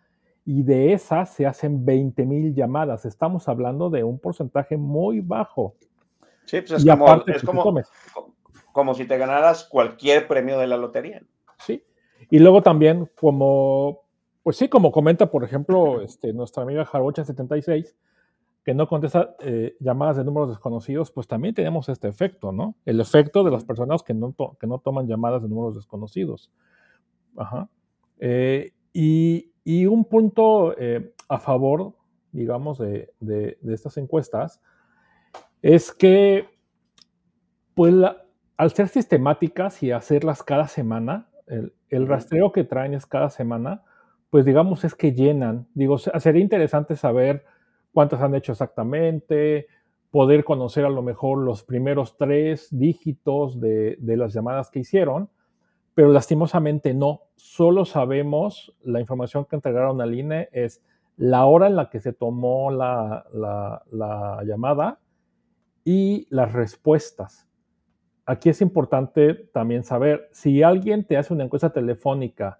y 0.44 0.62
de 0.62 0.92
esas 0.92 1.32
se 1.32 1.46
hacen 1.46 1.84
20 1.84 2.26
mil 2.26 2.54
llamadas. 2.54 3.04
Estamos 3.04 3.48
hablando 3.48 3.90
de 3.90 4.04
un 4.04 4.18
porcentaje 4.18 4.76
muy 4.76 5.20
bajo. 5.20 5.74
Sí, 6.44 6.60
pues 6.60 6.72
es, 6.72 6.84
como, 6.84 7.24
es 7.26 7.42
como, 7.42 7.82
como, 8.72 8.94
si 8.94 9.06
te 9.06 9.16
ganaras 9.16 9.64
cualquier 9.64 10.28
premio 10.28 10.58
de 10.58 10.66
la 10.66 10.76
lotería. 10.76 11.22
Sí. 11.58 11.82
Y 12.30 12.38
luego 12.38 12.62
también, 12.62 13.10
como, 13.18 14.02
pues 14.42 14.58
sí, 14.58 14.68
como 14.68 14.92
comenta, 14.92 15.30
por 15.30 15.42
ejemplo, 15.42 16.02
este, 16.02 16.34
nuestra 16.34 16.64
amiga 16.64 16.84
Jarocha76, 16.84 17.94
que 18.64 18.74
no 18.74 18.88
contesta 18.88 19.36
eh, 19.40 19.76
llamadas 19.78 20.16
de 20.16 20.24
números 20.24 20.48
desconocidos, 20.48 21.10
pues 21.10 21.28
también 21.28 21.54
tenemos 21.54 21.88
este 21.90 22.08
efecto, 22.08 22.50
¿no? 22.50 22.76
El 22.86 22.98
efecto 22.98 23.44
de 23.44 23.50
las 23.50 23.64
personas 23.64 24.02
que 24.02 24.14
no, 24.14 24.34
que 24.58 24.66
no 24.66 24.78
toman 24.78 25.06
llamadas 25.06 25.42
de 25.42 25.48
números 25.48 25.74
desconocidos. 25.74 26.50
Ajá. 27.36 27.68
Eh, 28.18 28.72
y, 28.94 29.52
y, 29.64 29.86
un 29.86 30.04
punto 30.06 30.74
eh, 30.78 31.14
a 31.28 31.38
favor, 31.38 31.92
digamos, 32.32 32.78
de, 32.78 33.12
de, 33.20 33.58
estas 33.68 33.98
encuestas 33.98 34.62
es 35.60 35.92
que, 35.92 36.48
pues, 37.74 37.94
al 38.56 38.70
ser 38.72 38.88
sistemáticas 38.88 39.82
y 39.82 39.90
hacerlas 39.90 40.42
cada 40.42 40.68
semana, 40.68 41.28
el, 41.46 41.74
el 41.90 42.06
rastreo 42.06 42.52
que 42.52 42.64
traen 42.64 42.94
es 42.94 43.04
cada 43.04 43.28
semana, 43.28 43.82
pues 44.30 44.44
digamos 44.44 44.84
es 44.84 44.94
que 44.94 45.12
llenan. 45.12 45.68
Digo, 45.74 45.98
sería 45.98 46.42
interesante 46.42 46.96
saber 46.96 47.44
cuántas 47.94 48.20
han 48.20 48.34
hecho 48.34 48.52
exactamente, 48.52 49.68
poder 50.10 50.44
conocer 50.44 50.84
a 50.84 50.90
lo 50.90 51.00
mejor 51.00 51.38
los 51.38 51.62
primeros 51.62 52.16
tres 52.18 52.68
dígitos 52.70 53.58
de, 53.60 53.96
las 54.00 54.34
llamadas 54.34 54.70
que 54.70 54.80
hicieron, 54.80 55.30
pero 55.94 56.08
lastimosamente 56.08 56.92
no. 56.92 57.22
Solo 57.36 57.84
sabemos 57.84 58.76
la 58.82 59.00
información 59.00 59.44
que 59.44 59.56
entregaron 59.56 60.00
al 60.00 60.14
INE 60.14 60.48
es 60.52 60.82
la 61.16 61.46
hora 61.46 61.68
en 61.68 61.76
la 61.76 61.88
que 61.88 62.00
se 62.00 62.12
tomó 62.12 62.70
la, 62.72 63.24
la 63.32 64.42
llamada 64.44 64.98
y 65.84 66.26
las 66.30 66.52
respuestas. 66.52 67.46
Aquí 68.26 68.48
es 68.48 68.60
importante 68.60 69.34
también 69.34 69.84
saber, 69.84 70.28
si 70.32 70.62
alguien 70.62 71.04
te 71.04 71.16
hace 71.16 71.32
una 71.32 71.44
encuesta 71.44 71.72
telefónica 71.72 72.58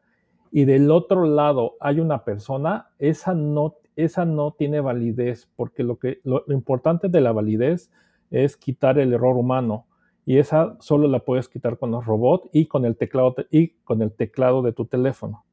y 0.53 0.67
del 0.67 0.91
otro 0.91 1.25
lado 1.25 1.75
hay 1.81 1.99
una 1.99 2.25
persona, 2.25 2.91
esa 2.99 3.35
no 3.35 3.77
esa 3.97 4.25
no 4.25 4.53
tiene 4.53 4.81
validez, 4.81 5.49
porque 5.57 5.83
lo, 5.83 5.99
que, 5.99 6.21
lo, 6.25 6.45
importante 6.49 7.09
de 7.09 7.21
la 7.21 7.33
validez 7.33 7.91
es 8.31 8.57
quitar 8.57 8.99
el 8.99 9.13
error 9.13 9.37
humano 9.37 9.87
y 10.27 10.39
esa 10.39 10.77
solo 10.81 11.09
la 11.09 11.21
puedes 11.21 11.49
quitar 11.49 11.79
con 11.79 11.91
los 11.91 12.05
robots 12.05 12.49
y 12.53 12.67
con 12.67 12.85
el 12.85 12.97
teclado, 12.97 13.35
y 13.51 13.69
con 13.85 14.03
el 14.03 14.13
teclado 14.13 14.63
de 14.63 14.73
tu 14.73 14.87
teléfono. 14.87 15.45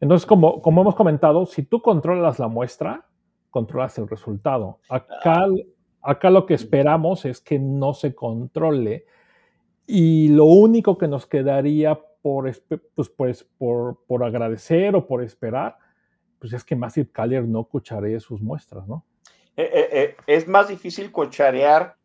Entonces, 0.00 0.26
como, 0.26 0.60
como 0.60 0.80
hemos 0.80 0.96
comentado, 0.96 1.46
si 1.46 1.62
tú 1.62 1.80
controlas 1.80 2.38
la 2.38 2.48
muestra, 2.48 3.06
controlas 3.50 3.96
el 3.98 4.08
resultado. 4.08 4.80
Acá, 4.88 5.46
acá 6.02 6.30
lo 6.30 6.46
que 6.46 6.54
esperamos 6.54 7.24
es 7.24 7.40
que 7.40 7.58
no 7.58 7.94
se 7.94 8.14
controle 8.14 9.06
y 9.86 10.28
lo 10.28 10.44
único 10.44 10.98
que 10.98 11.08
nos 11.08 11.26
quedaría 11.26 11.98
por, 12.28 12.52
pues, 12.94 13.08
pues, 13.08 13.42
por, 13.56 14.04
por 14.06 14.22
agradecer 14.22 14.94
o 14.94 15.06
por 15.06 15.24
esperar, 15.24 15.78
pues 16.38 16.52
es 16.52 16.62
que 16.62 16.76
Massive 16.76 17.08
Caller 17.10 17.42
no 17.48 17.64
cucharee 17.64 18.20
sus 18.20 18.42
muestras, 18.42 18.86
¿no? 18.86 19.06
Eh, 19.56 19.70
eh, 19.72 19.88
eh, 19.92 20.16
es 20.26 20.46
más 20.46 20.68
difícil 20.68 21.10
cocharear 21.10 21.96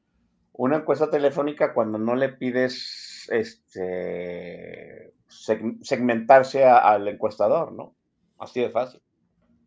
una 0.54 0.78
encuesta 0.78 1.10
telefónica 1.12 1.74
cuando 1.74 1.98
no 1.98 2.16
le 2.16 2.30
pides 2.30 3.28
este, 3.34 5.14
segmentarse 5.28 6.64
a, 6.64 6.78
al 6.78 7.06
encuestador, 7.10 7.74
¿no? 7.74 7.94
Así 8.40 8.62
de 8.62 8.70
fácil. 8.70 9.02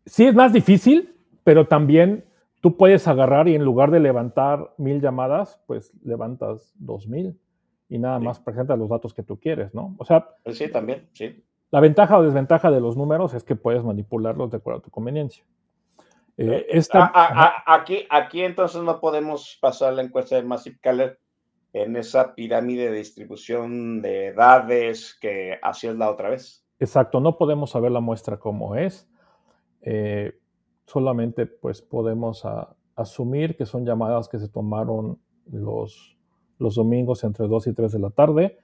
Sí, 0.07 0.25
es 0.25 0.33
más 0.33 0.53
difícil, 0.53 1.15
pero 1.43 1.67
también 1.67 2.25
tú 2.61 2.77
puedes 2.77 3.07
agarrar 3.07 3.47
y 3.47 3.53
en 3.53 3.63
lugar 3.63 3.91
de 3.91 3.99
levantar 3.99 4.73
mil 4.77 5.01
llamadas, 5.01 5.61
pues 5.67 5.93
levantas 6.03 6.73
dos 6.79 7.07
mil 7.07 7.39
y 7.89 7.97
nada 7.97 8.19
más 8.19 8.39
presenta 8.39 8.75
los 8.75 8.89
datos 8.89 9.13
que 9.13 9.23
tú 9.23 9.39
quieres, 9.39 9.73
¿no? 9.73 9.95
O 9.97 10.05
sea, 10.05 10.27
pues 10.43 10.57
sí, 10.57 10.69
también, 10.69 11.07
sí. 11.13 11.43
La 11.71 11.79
ventaja 11.79 12.17
o 12.17 12.23
desventaja 12.23 12.71
de 12.71 12.79
los 12.79 12.95
números 12.95 13.33
es 13.33 13.43
que 13.43 13.55
puedes 13.55 13.83
manipularlos 13.83 14.51
de 14.51 14.57
acuerdo 14.57 14.79
a 14.79 14.83
tu 14.83 14.89
conveniencia. 14.89 15.43
Eh, 16.37 16.67
esta, 16.69 17.11
a, 17.13 17.45
a, 17.45 17.75
aquí, 17.75 18.05
aquí 18.09 18.41
entonces 18.41 18.81
no 18.83 18.99
podemos 18.99 19.57
pasar 19.59 19.93
la 19.93 20.03
encuesta 20.03 20.35
de 20.35 20.43
Massive 20.43 20.77
Caller 20.79 21.19
en 21.73 21.95
esa 21.95 22.35
pirámide 22.35 22.91
de 22.91 22.97
distribución 22.97 24.01
de 24.01 24.27
edades 24.27 25.17
que 25.19 25.59
hacías 25.61 25.95
la 25.95 26.09
otra 26.11 26.29
vez. 26.29 26.65
Exacto, 26.79 27.19
no 27.19 27.37
podemos 27.37 27.71
saber 27.71 27.91
la 27.91 27.99
muestra 27.99 28.37
como 28.37 28.75
es. 28.75 29.09
Eh, 29.81 30.37
solamente 30.85 31.45
pues 31.45 31.81
podemos 31.81 32.45
a, 32.45 32.75
asumir 32.95 33.55
que 33.55 33.65
son 33.65 33.85
llamadas 33.85 34.27
que 34.27 34.39
se 34.39 34.47
tomaron 34.47 35.19
los 35.45 36.16
los 36.59 36.75
domingos 36.75 37.23
entre 37.23 37.47
2 37.47 37.67
y 37.67 37.73
3 37.73 37.91
de 37.91 37.99
la 37.99 38.09
tarde 38.09 38.57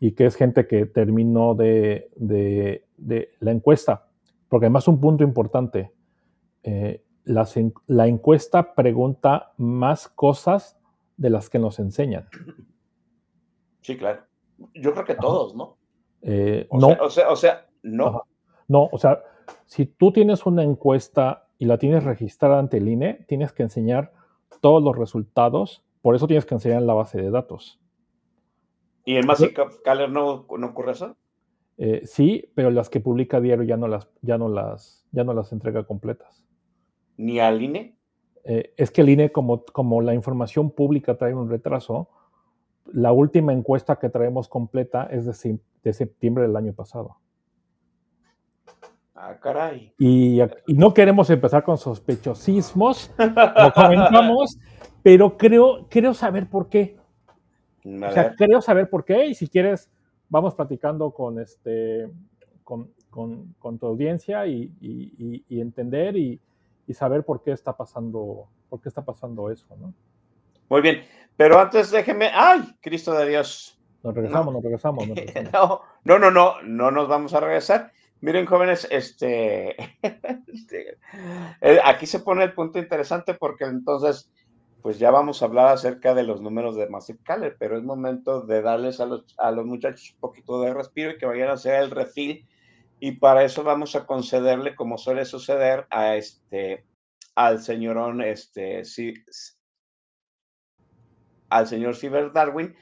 y 0.00 0.12
que 0.12 0.26
es 0.26 0.34
gente 0.34 0.66
que 0.66 0.86
terminó 0.86 1.54
de, 1.54 2.10
de, 2.16 2.86
de 2.96 3.30
la 3.40 3.52
encuesta. 3.52 4.08
Porque 4.48 4.66
además 4.66 4.88
un 4.88 5.00
punto 5.00 5.24
importante, 5.24 5.92
eh, 6.62 7.02
las, 7.24 7.54
la 7.86 8.06
encuesta 8.06 8.74
pregunta 8.74 9.52
más 9.56 10.08
cosas 10.08 10.78
de 11.16 11.30
las 11.30 11.48
que 11.48 11.58
nos 11.58 11.78
enseñan. 11.78 12.28
Sí, 13.80 13.96
claro. 13.96 14.22
Yo 14.74 14.92
creo 14.92 15.04
que 15.04 15.14
todos, 15.14 15.54
¿no? 15.54 15.76
Eh, 16.22 16.66
o 16.68 16.78
no. 16.78 16.88
Sea, 16.88 17.02
o, 17.02 17.10
sea, 17.10 17.30
o 17.30 17.36
sea, 17.36 17.66
no. 17.82 18.06
Ajá. 18.08 18.22
No, 18.68 18.88
o 18.90 18.98
sea, 18.98 19.22
si 19.66 19.86
tú 19.86 20.12
tienes 20.12 20.46
una 20.46 20.62
encuesta 20.62 21.48
y 21.58 21.66
la 21.66 21.78
tienes 21.78 22.04
registrada 22.04 22.58
ante 22.58 22.78
el 22.78 22.88
INE, 22.88 23.24
tienes 23.28 23.52
que 23.52 23.62
enseñar 23.62 24.12
todos 24.60 24.82
los 24.82 24.96
resultados 24.96 25.84
por 26.02 26.14
eso 26.14 26.26
tienes 26.26 26.44
que 26.44 26.54
enseñar 26.54 26.78
en 26.78 26.86
la 26.86 26.94
base 26.94 27.20
de 27.20 27.30
datos. 27.30 27.80
¿Y 29.04 29.16
en 29.16 29.26
Massive 29.26 29.54
Caller 29.84 30.10
no, 30.10 30.46
no 30.58 30.66
ocurre 30.66 30.92
eso? 30.92 31.16
Eh, 31.78 32.02
sí, 32.04 32.50
pero 32.54 32.70
las 32.70 32.90
que 32.90 33.00
publica 33.00 33.40
diario 33.40 33.64
ya 33.64 33.76
no 33.76 33.88
las, 33.88 34.08
ya 34.20 34.38
no 34.38 34.48
las, 34.48 35.06
ya 35.10 35.24
no 35.24 35.32
las 35.32 35.52
entrega 35.52 35.84
completas. 35.84 36.44
¿Ni 37.16 37.40
al 37.40 37.62
INE? 37.62 37.96
Eh, 38.44 38.74
es 38.76 38.90
que 38.90 39.00
el 39.00 39.08
INE, 39.08 39.32
como, 39.32 39.64
como 39.64 40.00
la 40.02 40.14
información 40.14 40.70
pública 40.70 41.16
trae 41.16 41.34
un 41.34 41.48
retraso, 41.48 42.08
la 42.92 43.12
última 43.12 43.52
encuesta 43.52 43.96
que 43.96 44.08
traemos 44.08 44.48
completa 44.48 45.04
es 45.10 45.26
de, 45.26 45.58
de 45.82 45.92
septiembre 45.92 46.46
del 46.46 46.56
año 46.56 46.72
pasado. 46.72 47.16
Ah, 49.14 49.38
caray. 49.40 49.94
Y, 49.98 50.42
y, 50.42 50.74
no 50.74 50.92
queremos 50.92 51.30
empezar 51.30 51.62
con 51.62 51.78
sospechosismos, 51.78 53.12
lo 53.18 53.72
comentamos, 53.72 54.58
pero 55.02 55.36
creo, 55.36 55.86
creo 55.88 56.14
saber 56.14 56.48
por 56.48 56.68
qué. 56.68 56.96
O 57.84 58.12
sea, 58.12 58.34
creo 58.36 58.60
saber 58.60 58.88
por 58.88 59.04
qué 59.04 59.26
y 59.26 59.34
si 59.34 59.48
quieres 59.48 59.90
vamos 60.28 60.54
platicando 60.54 61.10
con, 61.10 61.40
este, 61.40 62.08
con, 62.64 62.90
con, 63.10 63.54
con 63.58 63.78
tu 63.78 63.86
audiencia 63.86 64.46
y, 64.46 64.72
y, 64.80 65.44
y 65.48 65.60
entender 65.60 66.16
y, 66.16 66.40
saber 66.94 67.24
por 67.24 67.42
qué 67.42 67.52
está 67.52 67.74
pasando, 67.74 68.48
por 68.68 68.82
qué 68.82 68.90
está 68.90 69.02
pasando 69.02 69.50
eso, 69.50 69.66
¿no? 69.80 69.94
Muy 70.68 70.82
bien, 70.82 71.02
pero 71.38 71.58
antes 71.58 71.90
déjeme, 71.90 72.30
¡ay, 72.34 72.60
Cristo 72.82 73.14
de 73.14 73.30
Dios! 73.30 73.80
Nos 74.02 74.14
regresamos, 74.14 74.46
no. 74.46 74.52
nos 74.52 74.62
regresamos. 74.62 75.08
Nos 75.08 75.16
regresamos. 75.16 75.80
no, 76.04 76.18
no, 76.18 76.18
no, 76.18 76.30
no, 76.30 76.62
no 76.62 76.90
nos 76.90 77.08
vamos 77.08 77.32
a 77.32 77.40
regresar. 77.40 77.92
Miren, 78.20 78.46
jóvenes, 78.46 78.86
este, 78.90 79.74
este, 80.46 80.98
aquí 81.82 82.06
se 82.06 82.20
pone 82.20 82.44
el 82.44 82.52
punto 82.52 82.78
interesante 82.78 83.34
porque 83.34 83.64
entonces, 83.64 84.30
pues 84.82 84.98
ya 84.98 85.12
vamos 85.12 85.40
a 85.40 85.46
hablar 85.46 85.68
acerca 85.68 86.12
de 86.12 86.24
los 86.24 86.40
números 86.40 86.74
de 86.74 86.88
Massive 86.88 87.20
Caller, 87.22 87.56
pero 87.58 87.76
es 87.78 87.84
momento 87.84 88.40
de 88.42 88.62
darles 88.62 88.98
a 89.00 89.06
los, 89.06 89.24
a 89.38 89.52
los 89.52 89.64
muchachos 89.64 90.10
un 90.14 90.20
poquito 90.20 90.60
de 90.60 90.74
respiro 90.74 91.12
y 91.12 91.18
que 91.18 91.26
vayan 91.26 91.50
a 91.50 91.52
hacer 91.52 91.82
el 91.82 91.90
refil. 91.90 92.48
Y 92.98 93.12
para 93.12 93.44
eso 93.44 93.62
vamos 93.62 93.94
a 93.94 94.06
concederle, 94.06 94.74
como 94.74 94.98
suele 94.98 95.24
suceder, 95.24 95.86
a 95.90 96.16
este, 96.16 96.84
al 97.36 97.60
señorón, 97.60 98.22
este, 98.22 98.84
sí, 98.84 99.14
al 101.48 101.68
señor 101.68 101.94
Ciber 101.94 102.32
Darwin, 102.32 102.74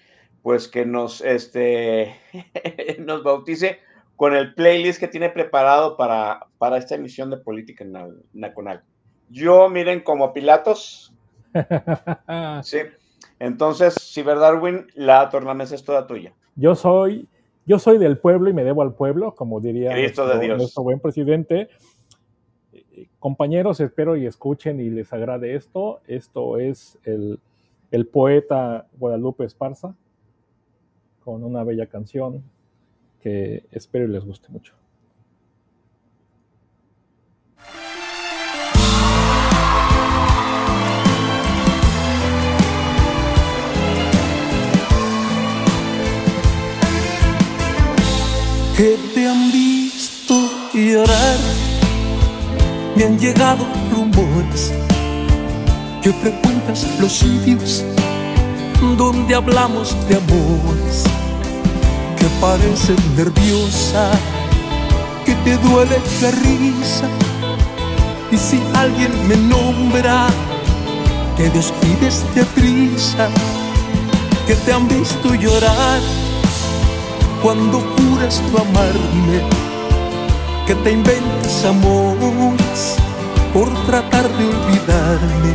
pues 0.43 0.69
que 0.69 0.87
nos, 0.87 1.21
este, 1.21 2.17
nos 2.99 3.23
bautice 3.23 3.81
con 4.17 4.35
el 4.35 4.55
playlist 4.55 5.01
que 5.01 5.09
tiene 5.09 5.29
preparado 5.31 5.97
para, 5.97 6.47
para 6.59 6.79
esta 6.79 6.95
emisión 6.95 7.31
de 7.31 7.39
Política 7.39 7.85
Nacional. 8.33 8.85
Yo, 9.29 9.69
miren, 9.69 10.01
como 10.01 10.33
Pilatos. 10.33 11.15
sí. 12.63 12.79
Entonces, 13.39 13.95
Ciber 13.95 14.39
Darwin, 14.39 14.87
la 14.95 15.29
tornamesa 15.31 15.75
es 15.75 15.85
toda 15.85 16.07
tuya. 16.07 16.35
Yo 16.57 16.75
soy, 16.75 17.29
yo 17.67 17.79
soy 17.79 17.99
del 17.99 18.19
pueblo 18.19 18.51
y 18.51 18.53
me 18.53 18.65
debo 18.65 18.83
al 18.83 18.95
pueblo, 18.95 19.35
como 19.35 19.61
diría 19.61 19.95
nuestro, 19.95 20.27
de 20.27 20.39
Dios. 20.39 20.59
nuestro 20.59 20.83
buen 20.83 21.01
presidente. 21.01 21.69
Compañeros, 23.19 23.81
espero 23.81 24.17
y 24.17 24.27
escuchen 24.27 24.81
y 24.81 24.91
les 24.91 25.13
agrade 25.13 25.55
esto. 25.55 26.01
Esto 26.07 26.59
es 26.59 26.99
el, 27.05 27.41
el 27.91 28.07
poeta 28.07 28.87
Guadalupe 28.99 29.45
Esparza, 29.45 29.95
con 31.25 31.43
una 31.43 31.65
bella 31.65 31.87
canción 31.87 32.43
que 33.21 33.65
espero 33.71 34.05
y 34.05 34.09
les 34.09 34.25
guste 34.25 34.49
mucho. 34.51 34.75
Que 48.81 48.97
te 49.15 49.29
han 49.29 49.53
visto 49.53 50.35
llorar, 50.73 51.37
me 52.97 53.05
han 53.05 53.19
llegado 53.19 53.67
rumores 53.93 54.73
que 56.03 56.11
frecuentas 56.15 56.87
los 56.99 57.13
sitios 57.13 57.85
donde 58.97 59.35
hablamos 59.35 59.95
de 60.09 60.17
amores 60.17 61.05
que 62.17 62.25
pareces 62.41 62.97
nerviosa, 63.19 64.13
que 65.27 65.35
te 65.35 65.59
duele 65.59 65.99
la 66.23 66.31
risa. 66.31 67.07
Y 68.33 68.39
si 68.39 68.63
alguien 68.73 69.13
me 69.29 69.37
nombra, 69.37 70.27
te 71.37 71.51
despides 71.51 72.25
de 72.35 72.45
prisa, 72.47 73.29
que 74.47 74.55
te 74.55 74.73
han 74.73 74.89
visto 74.89 75.35
llorar 75.35 76.20
cuando 77.43 77.81
juras 77.81 78.43
no 78.53 78.59
amarme, 78.59 79.41
que 80.67 80.75
te 80.75 80.93
inventas 80.93 81.65
amores 81.65 82.97
por 83.53 83.69
tratar 83.87 84.29
de 84.29 84.45
olvidarme. 84.45 85.55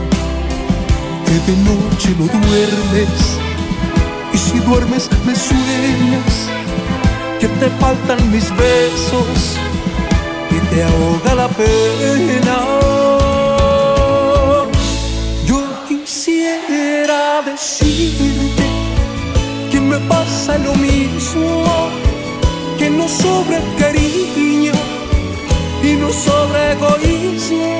Que 1.25 1.51
de 1.51 1.57
noche 1.63 2.15
no 2.17 2.25
duermes 2.25 3.37
y 4.33 4.37
si 4.37 4.59
duermes 4.59 5.09
me 5.25 5.35
sueñas. 5.35 6.47
Que 7.39 7.47
te 7.47 7.69
faltan 7.79 8.31
mis 8.31 8.49
besos 8.55 9.57
y 10.51 10.59
te 10.73 10.83
ahoga 10.83 11.35
la 11.35 11.47
pena. 11.49 12.94
Pasa 19.99 20.57
lo 20.57 20.73
mismo, 20.75 21.65
que 22.77 22.89
no 22.89 23.07
sobra 23.07 23.59
cariño 23.77 24.73
y 25.83 25.93
no 25.95 26.11
sobra 26.11 26.73
egoísmo. 26.73 27.79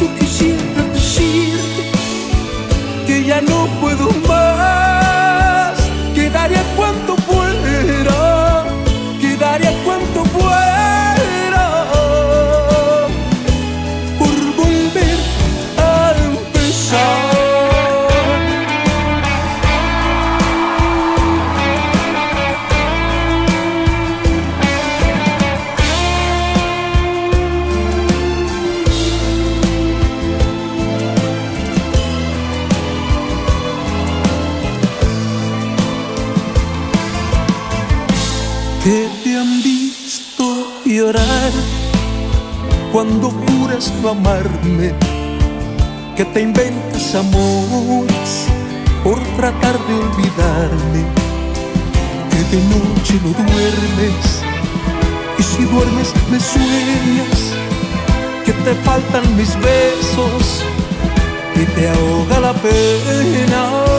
Yo 0.00 0.06
quisiera 0.18 0.82
decirte 0.92 1.82
que 3.06 3.24
ya 3.24 3.40
no 3.40 3.66
puedo 3.80 4.10
más, 4.28 4.89
cuando 43.10 43.30
juras 43.30 43.92
no 44.02 44.10
amarme, 44.10 44.94
que 46.16 46.24
te 46.26 46.42
inventas 46.42 47.14
amores 47.16 48.46
por 49.02 49.18
tratar 49.36 49.76
de 49.86 49.94
olvidarme, 49.94 51.02
que 52.30 52.56
de 52.56 52.62
noche 52.66 53.14
no 53.24 53.30
duermes 53.32 54.42
y 55.38 55.42
si 55.42 55.64
duermes 55.64 56.14
me 56.30 56.38
sueñas, 56.38 57.52
que 58.44 58.52
te 58.52 58.74
faltan 58.84 59.36
mis 59.36 59.56
besos 59.56 60.62
y 61.56 61.64
te 61.64 61.88
ahoga 61.88 62.40
la 62.40 62.52
pena. 62.52 63.89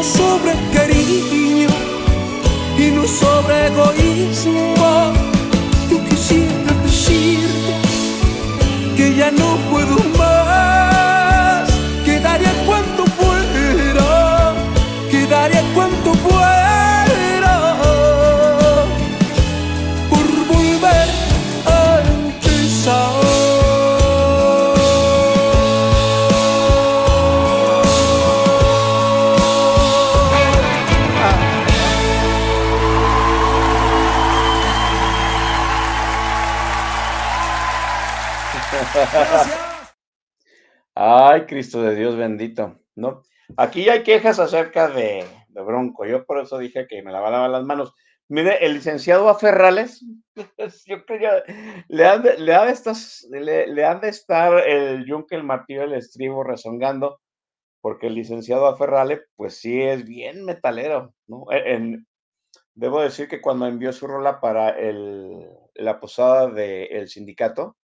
No 0.00 0.06
sobra 0.06 0.54
cariño 0.72 1.68
y 2.78 2.90
no 2.92 3.06
sobra 3.06 3.66
egoísmo. 3.66 4.74
Yo 5.90 5.98
quisiera 6.08 6.72
decirte 6.82 7.72
que 8.96 9.14
ya 9.14 9.30
no 9.30 9.58
puedo 9.70 9.96
Ay, 40.94 41.46
Cristo 41.46 41.82
de 41.82 41.94
Dios 41.94 42.16
bendito, 42.16 42.78
¿no? 42.94 43.22
Aquí 43.56 43.88
hay 43.88 44.02
quejas 44.02 44.38
acerca 44.38 44.88
de, 44.88 45.24
Bronco. 45.48 46.04
Yo 46.06 46.24
por 46.24 46.38
eso 46.40 46.58
dije 46.58 46.86
que 46.86 47.02
me 47.02 47.12
lavaba 47.12 47.48
las 47.48 47.64
manos. 47.64 47.94
Mire, 48.28 48.64
el 48.64 48.74
licenciado 48.74 49.28
Aferrales, 49.28 50.04
yo 50.86 51.04
creo 51.04 51.42
le 51.88 52.06
han 52.06 52.22
de, 52.22 52.38
le 52.38 52.54
ha 52.54 52.64
de 52.64 52.72
estas- 52.72 53.26
le- 53.30 53.84
han 53.84 54.00
de 54.00 54.08
estar 54.08 54.68
el 54.68 55.04
yunque, 55.04 55.34
el 55.34 55.42
martillo, 55.42 55.82
el 55.82 55.94
estribo 55.94 56.44
rezongando, 56.44 57.20
porque 57.80 58.06
el 58.06 58.14
licenciado 58.14 58.66
Aferrale, 58.66 59.22
pues 59.36 59.56
sí 59.56 59.82
es 59.82 60.04
bien 60.04 60.44
metalero, 60.44 61.12
¿no? 61.26 61.46
E- 61.50 61.74
en- 61.74 62.06
debo 62.74 63.00
decir 63.02 63.26
que 63.28 63.40
cuando 63.40 63.66
envió 63.66 63.92
su 63.92 64.06
rola 64.06 64.40
para 64.40 64.70
el, 64.78 65.44
la 65.74 65.98
posada 65.98 66.46
del 66.48 67.08
sindicato, 67.08 67.76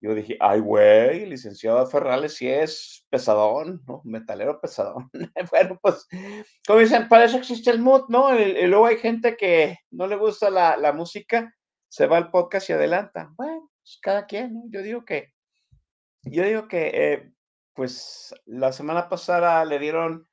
yo 0.00 0.14
dije, 0.14 0.36
ay, 0.40 0.60
güey, 0.60 1.26
licenciado 1.26 1.86
Ferrales 1.86 2.34
sí 2.34 2.48
es 2.48 3.06
pesadón, 3.08 3.82
¿no? 3.86 4.02
Metalero 4.04 4.60
pesadón. 4.60 5.10
bueno, 5.50 5.78
pues, 5.80 6.06
como 6.66 6.80
dicen, 6.80 7.08
para 7.08 7.24
eso 7.24 7.38
existe 7.38 7.70
el 7.70 7.80
mood, 7.80 8.04
¿no? 8.08 8.38
Y, 8.38 8.42
y 8.42 8.66
luego 8.66 8.86
hay 8.86 8.98
gente 8.98 9.36
que 9.36 9.78
no 9.90 10.06
le 10.06 10.16
gusta 10.16 10.50
la, 10.50 10.76
la 10.76 10.92
música, 10.92 11.54
se 11.88 12.06
va 12.06 12.18
al 12.18 12.30
podcast 12.30 12.68
y 12.68 12.74
adelanta. 12.74 13.32
Bueno, 13.36 13.70
pues 13.82 13.98
cada 14.02 14.26
quien, 14.26 14.54
¿no? 14.54 14.62
Yo 14.68 14.82
digo 14.82 15.04
que, 15.04 15.32
yo 16.22 16.44
digo 16.44 16.68
que, 16.68 16.90
eh, 16.92 17.32
pues, 17.74 18.34
la 18.44 18.72
semana 18.72 19.08
pasada 19.08 19.64
le 19.64 19.78
dieron 19.78 20.28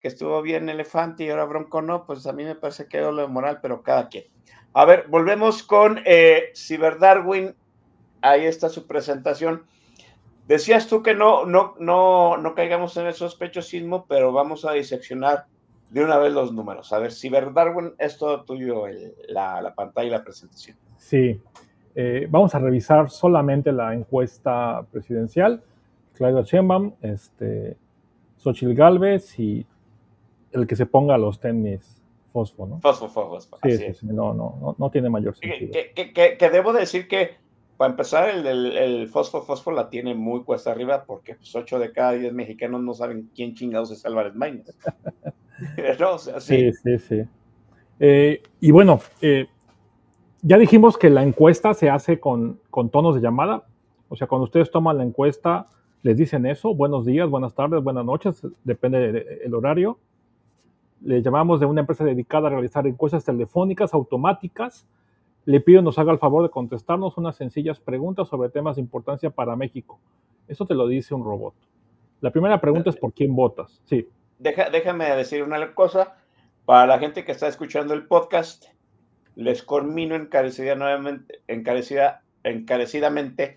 que 0.00 0.08
estuvo 0.08 0.42
bien 0.42 0.68
Elefante 0.68 1.24
y 1.24 1.30
ahora 1.30 1.44
Bronco 1.44 1.82
no, 1.82 2.06
pues 2.06 2.26
a 2.26 2.32
mí 2.32 2.44
me 2.44 2.54
parece 2.54 2.86
que 2.86 2.98
es 2.98 3.04
lo 3.04 3.28
moral, 3.28 3.60
pero 3.60 3.82
cada 3.82 4.08
quien. 4.08 4.24
A 4.74 4.84
ver, 4.84 5.06
volvemos 5.08 5.62
con 5.62 6.00
eh, 6.04 6.52
Cyber 6.54 6.98
Darwin 6.98 7.56
ahí 8.22 8.44
está 8.44 8.68
su 8.68 8.86
presentación. 8.86 9.62
Decías 10.46 10.86
tú 10.86 11.02
que 11.02 11.14
no, 11.14 11.44
no, 11.44 11.74
no, 11.78 12.36
no 12.38 12.54
caigamos 12.54 12.96
en 12.96 13.06
el 13.06 13.14
sospechosismo, 13.14 14.06
pero 14.08 14.32
vamos 14.32 14.64
a 14.64 14.72
diseccionar 14.72 15.44
de 15.90 16.04
una 16.04 16.18
vez 16.18 16.32
los 16.32 16.52
números. 16.52 16.92
A 16.92 16.98
ver, 16.98 17.12
Ciber 17.12 17.52
Darwin, 17.52 17.92
es 17.98 18.16
todo 18.18 18.44
tuyo 18.44 18.86
el- 18.86 19.14
la, 19.28 19.60
la 19.60 19.74
pantalla 19.74 20.06
y 20.06 20.10
la 20.10 20.24
presentación. 20.24 20.76
Sí. 20.96 21.40
Eh, 21.94 22.26
vamos 22.30 22.54
a 22.54 22.58
revisar 22.58 23.10
solamente 23.10 23.72
la 23.72 23.92
encuesta 23.94 24.84
presidencial. 24.90 25.62
Claudia 26.14 26.42
Sheinbaum, 26.42 26.94
este, 27.02 27.76
Xochitl 28.38 28.74
Galvez 28.74 29.38
y 29.38 29.66
el 30.52 30.66
que 30.66 30.76
se 30.76 30.86
ponga 30.86 31.18
los 31.18 31.38
tenis 31.40 32.02
fosfo, 32.32 32.66
¿no? 32.66 32.80
Fosfo, 32.80 33.08
fosfo, 33.08 33.56
Sí, 33.62 33.68
así 33.68 33.76
sí, 33.78 33.84
es. 33.84 33.98
sí, 33.98 34.06
no, 34.06 34.32
no, 34.34 34.56
no, 34.60 34.76
no 34.78 34.90
tiene 34.90 35.10
mayor 35.10 35.36
sentido. 35.36 35.72
que- 35.72 35.92
que- 35.94 36.12
que- 36.12 36.36
que 36.36 36.50
debo 36.50 36.72
decir 36.72 37.08
que, 37.08 37.36
para 37.78 37.92
empezar, 37.92 38.28
el, 38.28 38.44
el, 38.44 38.76
el 38.76 39.10
la 39.74 39.88
tiene 39.88 40.12
muy 40.14 40.42
cuesta 40.42 40.72
arriba 40.72 41.04
porque 41.06 41.36
pues, 41.36 41.54
8 41.54 41.78
de 41.78 41.92
cada 41.92 42.12
10 42.12 42.32
mexicanos 42.34 42.82
no 42.82 42.92
saben 42.92 43.30
quién 43.34 43.54
chingados 43.54 43.92
es 43.92 44.04
Álvarez 44.04 44.34
Maínez. 44.34 44.76
Sí, 46.38 46.72
sí, 46.72 46.98
sí. 46.98 47.22
Eh, 47.98 48.42
y 48.60 48.70
bueno, 48.70 49.00
eh, 49.20 49.48
ya 50.42 50.56
dijimos 50.56 50.96
que 50.96 51.10
la 51.10 51.24
encuesta 51.24 51.74
se 51.74 51.90
hace 51.90 52.20
con, 52.20 52.60
con 52.70 52.90
tonos 52.90 53.16
de 53.16 53.20
llamada. 53.20 53.64
O 54.08 54.14
sea, 54.14 54.28
cuando 54.28 54.44
ustedes 54.44 54.70
toman 54.70 54.98
la 54.98 55.02
encuesta, 55.02 55.68
les 56.02 56.16
dicen 56.16 56.46
eso, 56.46 56.76
buenos 56.76 57.04
días, 57.06 57.28
buenas 57.28 57.54
tardes, 57.54 57.82
buenas 57.82 58.04
noches, 58.04 58.40
depende 58.62 59.10
del 59.12 59.52
horario. 59.52 59.98
Le 61.02 61.22
llamamos 61.22 61.58
de 61.58 61.66
una 61.66 61.80
empresa 61.80 62.04
dedicada 62.04 62.46
a 62.46 62.50
realizar 62.50 62.86
encuestas 62.86 63.24
telefónicas 63.24 63.92
automáticas. 63.92 64.86
Le 65.44 65.60
pido 65.60 65.80
nos 65.82 65.98
haga 65.98 66.12
el 66.12 66.18
favor 66.18 66.42
de 66.42 66.50
contestarnos 66.50 67.16
unas 67.16 67.36
sencillas 67.36 67.80
preguntas 67.80 68.28
sobre 68.28 68.50
temas 68.50 68.76
de 68.76 68.82
importancia 68.82 69.30
para 69.30 69.56
México. 69.56 69.98
Eso 70.46 70.66
te 70.66 70.74
lo 70.74 70.86
dice 70.86 71.14
un 71.14 71.24
robot. 71.24 71.54
La 72.20 72.30
primera 72.30 72.60
pregunta 72.60 72.90
es 72.90 72.96
por 72.96 73.12
quién 73.12 73.34
votas. 73.34 73.80
Sí. 73.84 74.08
Deja- 74.38 74.70
déjame 74.70 75.04
decir 75.16 75.42
una 75.42 75.74
cosa. 75.74 76.16
Para 76.64 76.86
la 76.86 76.98
gente 76.98 77.24
que 77.24 77.32
está 77.32 77.48
escuchando 77.48 77.94
el 77.94 78.06
podcast, 78.06 78.66
les 79.36 79.62
conmino 79.62 80.14
encarecida 80.16 80.74
nuevamente, 80.74 81.40
encarecida, 81.46 82.22
encarecidamente 82.44 83.56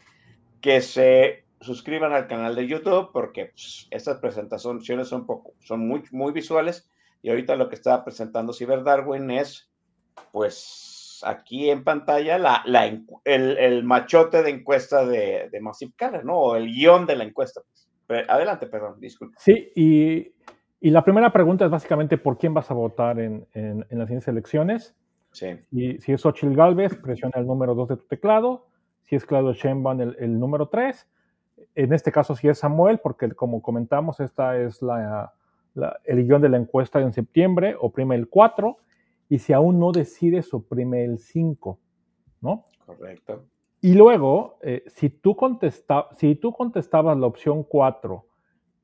que 0.61 0.79
se 0.81 1.43
suscriban 1.59 2.13
al 2.13 2.27
canal 2.27 2.55
de 2.55 2.67
YouTube 2.67 3.09
porque 3.11 3.47
pues, 3.47 3.87
estas 3.91 4.17
presentaciones 4.19 5.07
son, 5.07 5.25
poco, 5.25 5.53
son 5.59 5.85
muy, 5.87 6.03
muy 6.11 6.31
visuales 6.31 6.89
y 7.21 7.29
ahorita 7.29 7.55
lo 7.55 7.67
que 7.67 7.75
está 7.75 8.03
presentando 8.05 8.53
Cyber 8.53 8.83
Darwin 8.83 9.29
es 9.31 9.69
pues 10.31 10.55
aquí 11.23 11.69
en 11.69 11.83
pantalla 11.83 12.37
la, 12.37 12.61
la 12.65 12.85
el, 12.85 13.57
el 13.57 13.83
machote 13.83 14.43
de 14.43 14.49
encuesta 14.49 15.05
de, 15.05 15.49
de 15.51 15.61
Massive 15.61 15.93
Caller, 15.95 16.25
¿no? 16.25 16.37
O 16.37 16.55
el 16.55 16.67
guion 16.67 17.05
de 17.05 17.15
la 17.15 17.23
encuesta. 17.23 17.61
Adelante, 18.27 18.67
perdón, 18.67 18.99
disculpe. 18.99 19.35
Sí, 19.39 19.71
y 19.75 20.33
Y 20.83 20.89
la 20.89 21.03
primera 21.03 21.31
pregunta 21.31 21.63
es 21.63 21.71
básicamente 21.71 22.17
por 22.17 22.39
quién 22.39 22.55
vas 22.55 22.71
a 22.71 22.73
votar 22.73 23.19
en, 23.19 23.45
en, 23.53 23.85
en 23.87 23.99
las 23.99 24.07
siguientes 24.07 24.27
elecciones. 24.27 24.95
Sí. 25.31 25.59
Y 25.71 25.99
si 25.99 26.11
es 26.11 26.25
Ochil 26.25 26.55
Galvez, 26.55 26.95
presiona 26.95 27.39
el 27.39 27.45
número 27.45 27.75
2 27.75 27.89
de 27.89 27.97
tu 27.97 28.03
teclado. 28.07 28.65
Si 29.05 29.15
es 29.15 29.25
Claudio 29.25 29.53
Sheinbaum, 29.53 30.01
el, 30.01 30.15
el, 30.19 30.39
número 30.39 30.69
3. 30.69 31.07
En 31.75 31.93
este 31.93 32.11
caso, 32.11 32.35
si 32.35 32.49
es 32.49 32.57
Samuel, 32.57 32.99
porque 32.99 33.31
como 33.31 33.61
comentamos, 33.61 34.19
esta 34.19 34.57
es 34.57 34.81
la, 34.81 35.31
la, 35.75 35.99
el 36.03 36.25
guion 36.25 36.41
de 36.41 36.49
la 36.49 36.57
encuesta 36.57 36.99
en 36.99 37.13
septiembre, 37.13 37.75
oprime 37.79 38.15
el 38.15 38.27
4. 38.27 38.77
Y 39.31 39.39
si 39.39 39.53
aún 39.53 39.79
no 39.79 39.93
decides, 39.93 40.53
oprime 40.53 41.05
el 41.05 41.17
5. 41.17 41.79
¿No? 42.41 42.65
Correcto. 42.85 43.45
Y 43.79 43.93
luego, 43.93 44.57
eh, 44.61 44.83
si, 44.87 45.09
tú 45.09 45.37
contesta, 45.37 46.09
si 46.17 46.35
tú 46.35 46.51
contestabas 46.51 47.17
la 47.17 47.27
opción 47.27 47.63
4, 47.63 48.25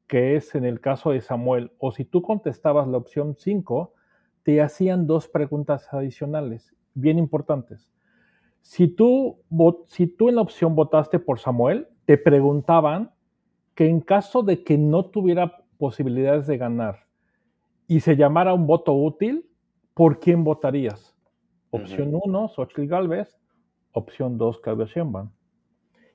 que 0.07 0.37
es 0.37 0.55
en 0.55 0.63
el 0.63 0.79
caso 0.79 1.11
de 1.11 1.19
Samuel, 1.19 1.73
o 1.79 1.91
si 1.91 2.05
tú 2.05 2.21
contestabas 2.21 2.87
la 2.87 2.95
opción 2.95 3.35
5, 3.37 3.93
te 4.43 4.61
hacían 4.61 5.05
dos 5.05 5.27
preguntas 5.27 5.89
adicionales, 5.91 6.73
bien 6.93 7.19
importantes. 7.19 7.91
Si 8.61 8.87
tú, 8.87 9.39
si 9.87 10.07
tú 10.07 10.29
en 10.29 10.35
la 10.35 10.43
opción 10.43 10.75
votaste 10.75 11.19
por 11.19 11.39
Samuel, 11.39 11.89
te 12.05 12.17
preguntaban 12.17 13.11
que 13.75 13.89
en 13.89 13.99
caso 13.99 14.43
de 14.43 14.63
que 14.63 14.77
no 14.77 15.07
tuviera 15.07 15.65
posibilidades 15.77 16.47
de 16.47 16.57
ganar 16.57 17.05
y 17.85 17.99
se 17.99 18.15
llamara 18.15 18.53
un 18.53 18.65
voto 18.65 18.93
útil, 18.93 19.46
¿por 19.97 20.19
quién 20.19 20.43
votarías? 20.43 21.17
Opción 21.71 22.09
1, 22.13 22.19
uh 22.21 22.45
-huh. 22.45 22.49
Xochitl 22.53 22.85
Galvez. 22.85 23.35
Opción 23.93 24.37
2, 24.37 24.59
Claudio 24.59 24.85
Sheinbaum. 24.85 25.31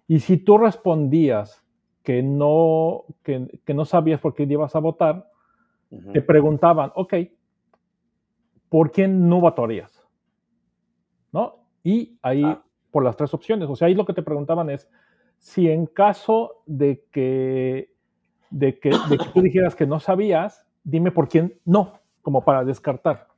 Y 0.06 0.20
si 0.20 0.36
tú 0.36 0.56
respondías 0.56 1.64
que 2.04 2.22
no, 2.22 3.04
que, 3.24 3.48
que 3.64 3.74
no 3.74 3.84
sabías 3.84 4.20
por 4.20 4.34
quién 4.34 4.52
ibas 4.52 4.76
a 4.76 4.78
votar, 4.78 5.28
uh 5.90 5.98
-huh. 5.98 6.12
te 6.12 6.22
preguntaban, 6.22 6.92
ok, 6.94 7.14
¿por 8.68 8.92
quién 8.92 9.28
no 9.28 9.40
votarías? 9.40 10.08
¿No? 11.32 11.66
Y 11.82 12.20
ahí, 12.22 12.44
ah. 12.44 12.62
por 12.92 13.02
las 13.02 13.16
tres 13.16 13.34
opciones, 13.34 13.68
o 13.68 13.74
sea, 13.74 13.88
ahí 13.88 13.94
lo 13.94 14.06
que 14.06 14.14
te 14.14 14.22
preguntaban 14.22 14.70
es, 14.70 14.88
si 15.38 15.68
en 15.68 15.86
caso 15.86 16.62
de 16.66 17.04
que, 17.10 17.92
de 18.48 18.78
que, 18.78 18.90
de 19.10 19.18
que 19.18 19.28
tú 19.34 19.40
dijeras 19.42 19.74
que 19.74 19.86
no 19.86 19.98
sabías, 19.98 20.64
dime 20.84 21.10
por 21.10 21.26
quién 21.26 21.58
no, 21.64 21.94
como 22.22 22.44
para 22.44 22.64
descartar. 22.64 23.31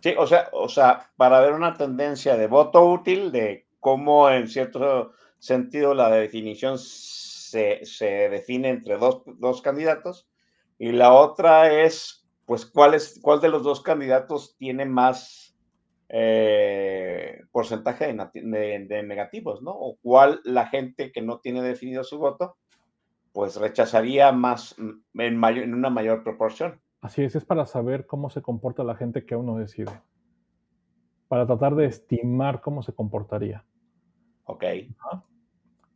Sí, 0.00 0.14
o 0.16 0.26
sea, 0.26 0.48
o 0.52 0.68
sea, 0.68 1.10
para 1.16 1.40
ver 1.40 1.52
una 1.52 1.74
tendencia 1.74 2.36
de 2.36 2.46
voto 2.46 2.84
útil, 2.84 3.32
de 3.32 3.66
cómo 3.80 4.30
en 4.30 4.48
cierto 4.48 5.12
sentido 5.38 5.94
la 5.94 6.10
definición 6.10 6.78
se, 6.78 7.84
se 7.84 8.28
define 8.28 8.68
entre 8.68 8.96
dos, 8.96 9.22
dos, 9.38 9.62
candidatos, 9.62 10.28
y 10.78 10.92
la 10.92 11.12
otra 11.12 11.82
es, 11.82 12.26
pues, 12.46 12.66
cuál, 12.66 12.94
es, 12.94 13.18
cuál 13.20 13.40
de 13.40 13.48
los 13.48 13.64
dos 13.64 13.80
candidatos 13.80 14.56
tiene 14.56 14.84
más 14.84 15.56
eh, 16.08 17.42
porcentaje 17.50 18.06
de, 18.06 18.86
de, 18.88 19.02
negativos, 19.02 19.60
¿no? 19.60 19.72
O 19.72 19.96
cuál 20.00 20.40
la 20.44 20.66
gente 20.66 21.10
que 21.10 21.20
no 21.22 21.40
tiene 21.40 21.62
definido 21.62 22.04
su 22.04 22.18
voto, 22.18 22.56
pues 23.32 23.56
rechazaría 23.56 24.32
más 24.32 24.76
en, 24.78 25.36
mayor, 25.36 25.64
en 25.64 25.74
una 25.74 25.90
mayor 25.90 26.22
proporción. 26.22 26.80
Así 27.00 27.22
es, 27.22 27.36
es 27.36 27.44
para 27.44 27.64
saber 27.66 28.06
cómo 28.06 28.30
se 28.30 28.42
comporta 28.42 28.82
la 28.82 28.96
gente 28.96 29.24
que 29.24 29.34
aún 29.34 29.46
no 29.46 29.56
decide. 29.56 29.92
Para 31.28 31.46
tratar 31.46 31.74
de 31.76 31.86
estimar 31.86 32.60
cómo 32.60 32.82
se 32.82 32.92
comportaría. 32.92 33.64
Ok. 34.44 34.64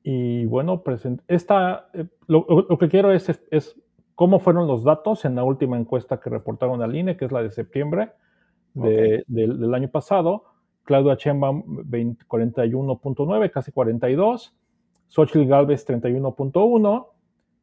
Y 0.04 0.44
bueno, 0.46 0.82
esta, 1.26 1.88
eh, 1.94 2.06
lo, 2.26 2.46
lo, 2.68 2.78
que 2.78 2.88
quiero 2.88 3.12
es, 3.12 3.28
es, 3.28 3.42
es, 3.50 3.80
cómo 4.14 4.40
fueron 4.40 4.66
los 4.66 4.84
datos 4.84 5.24
en 5.24 5.34
la 5.34 5.44
última 5.44 5.78
encuesta 5.78 6.20
que 6.20 6.30
reportaron 6.30 6.82
al 6.82 6.94
INE, 6.94 7.16
que 7.16 7.24
es 7.24 7.32
la 7.32 7.42
de 7.42 7.50
septiembre 7.50 8.12
de, 8.74 8.80
okay. 8.80 9.22
del, 9.26 9.58
del, 9.58 9.74
año 9.74 9.88
pasado. 9.88 10.44
Claudia 10.84 11.14
Sheinbaum 11.14 11.88
41.9, 11.88 13.50
casi 13.50 13.72
42. 13.72 14.54
Xochitl 15.08 15.46
Galvez 15.46 15.88
31.1. 15.88 17.08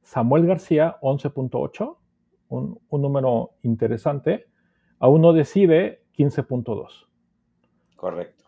Samuel 0.01 0.47
García 0.47 0.97
11.8 1.01 1.98
un, 2.49 2.79
un 2.89 3.01
número 3.01 3.51
interesante, 3.63 4.47
aún 4.99 5.21
no 5.21 5.33
decide 5.33 6.03
15.2. 6.17 7.07
Correcto. 7.95 8.45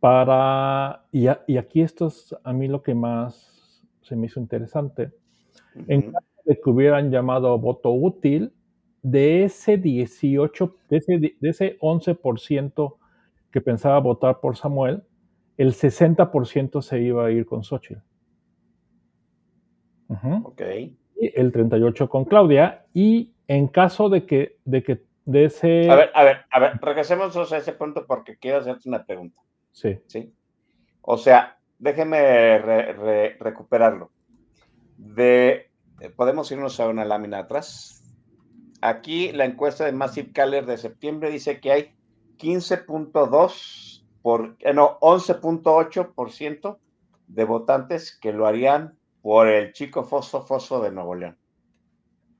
Para, 0.00 1.04
y, 1.10 1.26
a, 1.26 1.42
y, 1.46 1.56
aquí 1.56 1.82
esto 1.82 2.06
es 2.06 2.34
a 2.44 2.52
mí 2.52 2.68
lo 2.68 2.82
que 2.82 2.94
más 2.94 3.82
se 4.02 4.14
me 4.14 4.26
hizo 4.26 4.38
interesante. 4.38 5.12
Uh 5.74 5.80
-huh. 5.80 5.84
En 5.88 6.12
caso 6.12 6.26
de 6.44 6.60
que 6.60 6.70
hubieran 6.70 7.10
llamado 7.10 7.58
voto 7.58 7.90
útil, 7.90 8.52
de 9.02 9.44
ese 9.44 9.76
18, 9.76 10.76
de 10.88 10.96
ese, 10.96 11.18
de 11.18 11.36
ese 11.48 11.78
11% 11.80 12.96
que 13.50 13.60
pensaba 13.60 13.98
votar 14.00 14.40
por 14.40 14.56
Samuel, 14.56 15.02
el 15.56 15.72
60% 15.74 16.82
se 16.82 17.00
iba 17.00 17.26
a 17.26 17.30
ir 17.30 17.46
con 17.46 17.64
Xochitl. 17.64 18.00
Uh 20.08 20.14
-huh. 20.14 20.40
Ok. 20.44 20.62
Y 21.20 21.32
el 21.34 21.50
38 21.50 22.08
con 22.08 22.24
Claudia, 22.24 22.86
y 22.94 23.32
en 23.48 23.66
caso 23.66 24.08
de 24.10 24.26
que, 24.26 24.58
de 24.64 24.82
que 24.82 25.02
de 25.24 25.46
ese... 25.46 25.90
A 25.90 25.96
ver, 25.96 26.10
a 26.14 26.24
ver, 26.24 26.36
a 26.50 26.60
ver, 26.60 26.78
regresemos 26.80 27.36
a 27.36 27.56
ese 27.56 27.72
punto 27.72 28.06
porque 28.06 28.36
quiero 28.36 28.58
hacerte 28.58 28.88
una 28.88 29.04
pregunta. 29.04 29.40
Sí. 29.72 29.98
¿Sí? 30.06 30.32
O 31.00 31.16
sea, 31.16 31.58
déjeme 31.78 32.58
re, 32.58 32.92
re, 32.92 33.36
recuperarlo. 33.40 34.10
De, 34.98 35.70
podemos 36.16 36.50
irnos 36.52 36.78
a 36.78 36.88
una 36.88 37.04
lámina 37.04 37.38
atrás. 37.38 38.02
Aquí 38.80 39.32
la 39.32 39.46
encuesta 39.46 39.84
de 39.84 39.92
Massive 39.92 40.32
Caller 40.32 40.66
de 40.66 40.76
septiembre 40.76 41.30
dice 41.30 41.60
que 41.60 41.72
hay 41.72 41.94
15.2 42.38 44.04
por, 44.22 44.56
eh, 44.60 44.74
no, 44.74 44.98
11.8% 45.00 46.78
de 47.28 47.44
votantes 47.44 48.16
que 48.16 48.32
lo 48.32 48.46
harían 48.46 48.98
por 49.22 49.48
el 49.48 49.72
chico 49.72 50.04
Fosfo 50.04 50.42
Fosfo 50.42 50.80
de 50.80 50.92
Nuevo 50.92 51.14
León. 51.14 51.36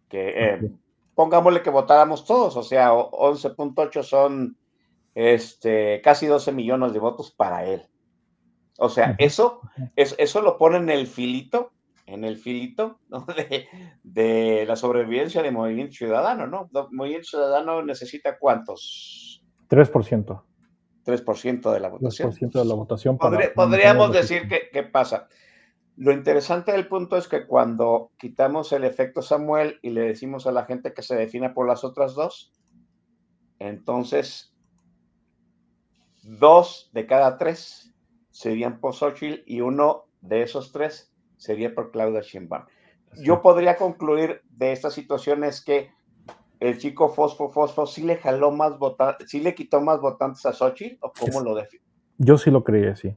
Que 0.09 0.29
eh, 0.37 0.71
pongámosle 1.19 1.63
que 1.63 1.71
votáramos 1.71 2.25
todos, 2.25 2.57
o 2.57 2.63
sea, 2.63 2.93
11.8 2.93 4.05
son 4.05 4.57
este, 5.17 6.01
casi 6.01 6.29
12 6.29 6.53
millones 6.53 6.93
de 6.93 7.01
votos 7.01 7.33
para 7.33 7.65
él. 7.65 7.83
O 8.79 8.89
sea, 8.89 9.17
eso, 9.19 9.61
es, 9.97 10.15
eso 10.17 10.43
lo 10.43 10.57
pone 10.57 10.77
en 10.77 10.91
el 10.91 11.09
filito, 11.09 11.73
en 12.07 12.23
el 12.23 12.37
filito 12.37 13.01
¿no? 13.09 13.27
de, 13.37 13.67
de, 14.05 14.65
la 14.65 14.77
sobrevivencia 14.77 15.43
de 15.43 15.51
Movimiento 15.51 15.95
Ciudadano, 15.95 16.47
¿no? 16.47 16.71
Movimiento 16.93 17.31
Ciudadano 17.31 17.83
necesita 17.83 18.39
cuántos? 18.39 19.43
3%. 19.71 20.43
3% 21.05 21.73
de 21.73 21.81
la 21.81 21.89
votación. 21.89 22.31
3% 22.31 22.53
de 22.53 22.65
la 22.65 22.75
votación. 22.75 23.19
Podría, 23.19 23.53
podríamos 23.53 24.13
decir 24.13 24.49
que, 24.49 24.69
¿qué 24.73 24.85
pasa? 24.85 25.27
Lo 25.99 26.13
interesante 26.13 26.71
del 26.71 26.87
punto 26.87 27.17
es 27.17 27.27
que 27.27 27.45
cuando 27.45 28.13
quitamos 28.19 28.73
el 28.73 28.85
efecto 28.85 29.21
Samuel 29.21 29.81
y 29.83 29.91
le 29.91 30.03
decimos 30.03 30.47
a 30.47 30.53
la 30.53 30.65
gente 30.65 30.95
que 30.95 31.03
se 31.03 31.17
defina 31.17 31.55
por 31.55 31.67
las 31.67 31.83
otras 31.83 32.15
dos, 32.15 32.53
entonces 33.59 34.55
dos 36.23 36.89
de 36.93 37.05
cada 37.05 37.37
tres 37.37 37.93
serían 38.31 38.79
por 38.79 38.95
Xochitl 38.95 39.43
y 39.45 39.61
uno 39.61 40.05
de 40.21 40.43
esos 40.43 40.71
tres 40.71 41.13
sería 41.37 41.75
por 41.75 41.91
Claudia 41.91 42.21
Sheinbaum. 42.21 42.67
Yo 43.21 43.43
podría 43.43 43.77
concluir 43.77 44.43
de 44.51 44.71
esta 44.71 44.93
situación 44.93 45.43
es 45.43 45.65
que 45.65 45.91
el 46.61 46.79
chico 46.79 47.09
Fosfo 47.09 47.51
Fosfo 47.51 47.87
sí 47.87 48.05
le 48.05 48.19
jaló 48.19 48.53
más 48.53 48.79
votantes, 48.79 49.29
sí 49.29 49.41
le 49.41 49.53
quitó 49.53 49.81
más 49.81 50.01
votantes 50.01 50.47
a 50.47 50.53
Xochitl 50.53 50.99
o 51.01 51.13
cómo 51.13 51.41
lo 51.41 51.57
define. 51.57 51.83
Yo 52.19 52.39
sí 52.39 52.53
lo 52.53 52.63
creía, 52.63 52.95
sí. 52.95 53.17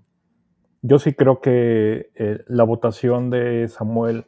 Yo 0.82 0.98
sí 0.98 1.14
creo 1.14 1.42
que 1.42 2.12
eh, 2.16 2.44
la 2.48 2.64
votación 2.64 3.30
de 3.30 3.68
Samuel 3.68 4.26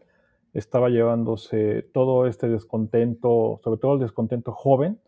estaba 0.54 0.90
llevándose 0.90 1.90
todo 1.94 2.28
este 2.28 2.48
descontento, 2.48 3.60
sobre 3.64 3.80
todo 3.80 3.96
el 3.96 4.00
descontento 4.00 4.52
joven. 4.52 5.00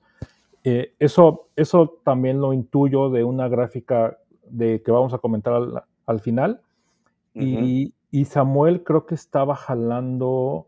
Eh, 0.64 0.96
eso, 0.98 1.50
eso 1.56 2.00
también 2.04 2.41
lo 2.41 2.52
intuyo 2.52 3.12
de 3.12 3.24
una 3.24 3.48
gráfica 3.48 4.18
de 4.48 4.82
que 4.82 4.91
vamos 4.91 5.14
a 5.14 5.20
comentar 5.20 5.54
al, 5.54 5.84
al 6.08 6.20
final. 6.20 6.62
Uh 7.36 7.39
-huh. 7.39 7.64
y, 7.64 7.93
y, 8.10 8.26
Samuel 8.26 8.84
creo 8.84 9.06
que 9.06 9.14
estaba 9.14 9.56
jalando, 9.56 10.66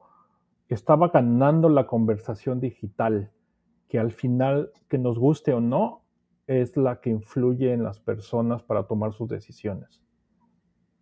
estaba 0.70 1.08
ganando 1.08 1.70
la 1.70 1.88
conversación 1.88 2.60
digital, 2.60 3.32
que 3.88 3.98
al 3.98 4.12
final, 4.12 4.72
que 4.90 5.00
nos 5.00 5.18
guste 5.18 5.54
o 5.54 5.62
no, 5.62 6.02
es 6.46 6.78
la 6.78 7.02
que 7.02 7.10
influye 7.10 7.74
en 7.74 7.84
las 7.84 8.00
personas 8.00 8.62
para 8.62 8.84
tomar 8.84 9.14
sus 9.14 9.28
decisiones. 9.30 10.02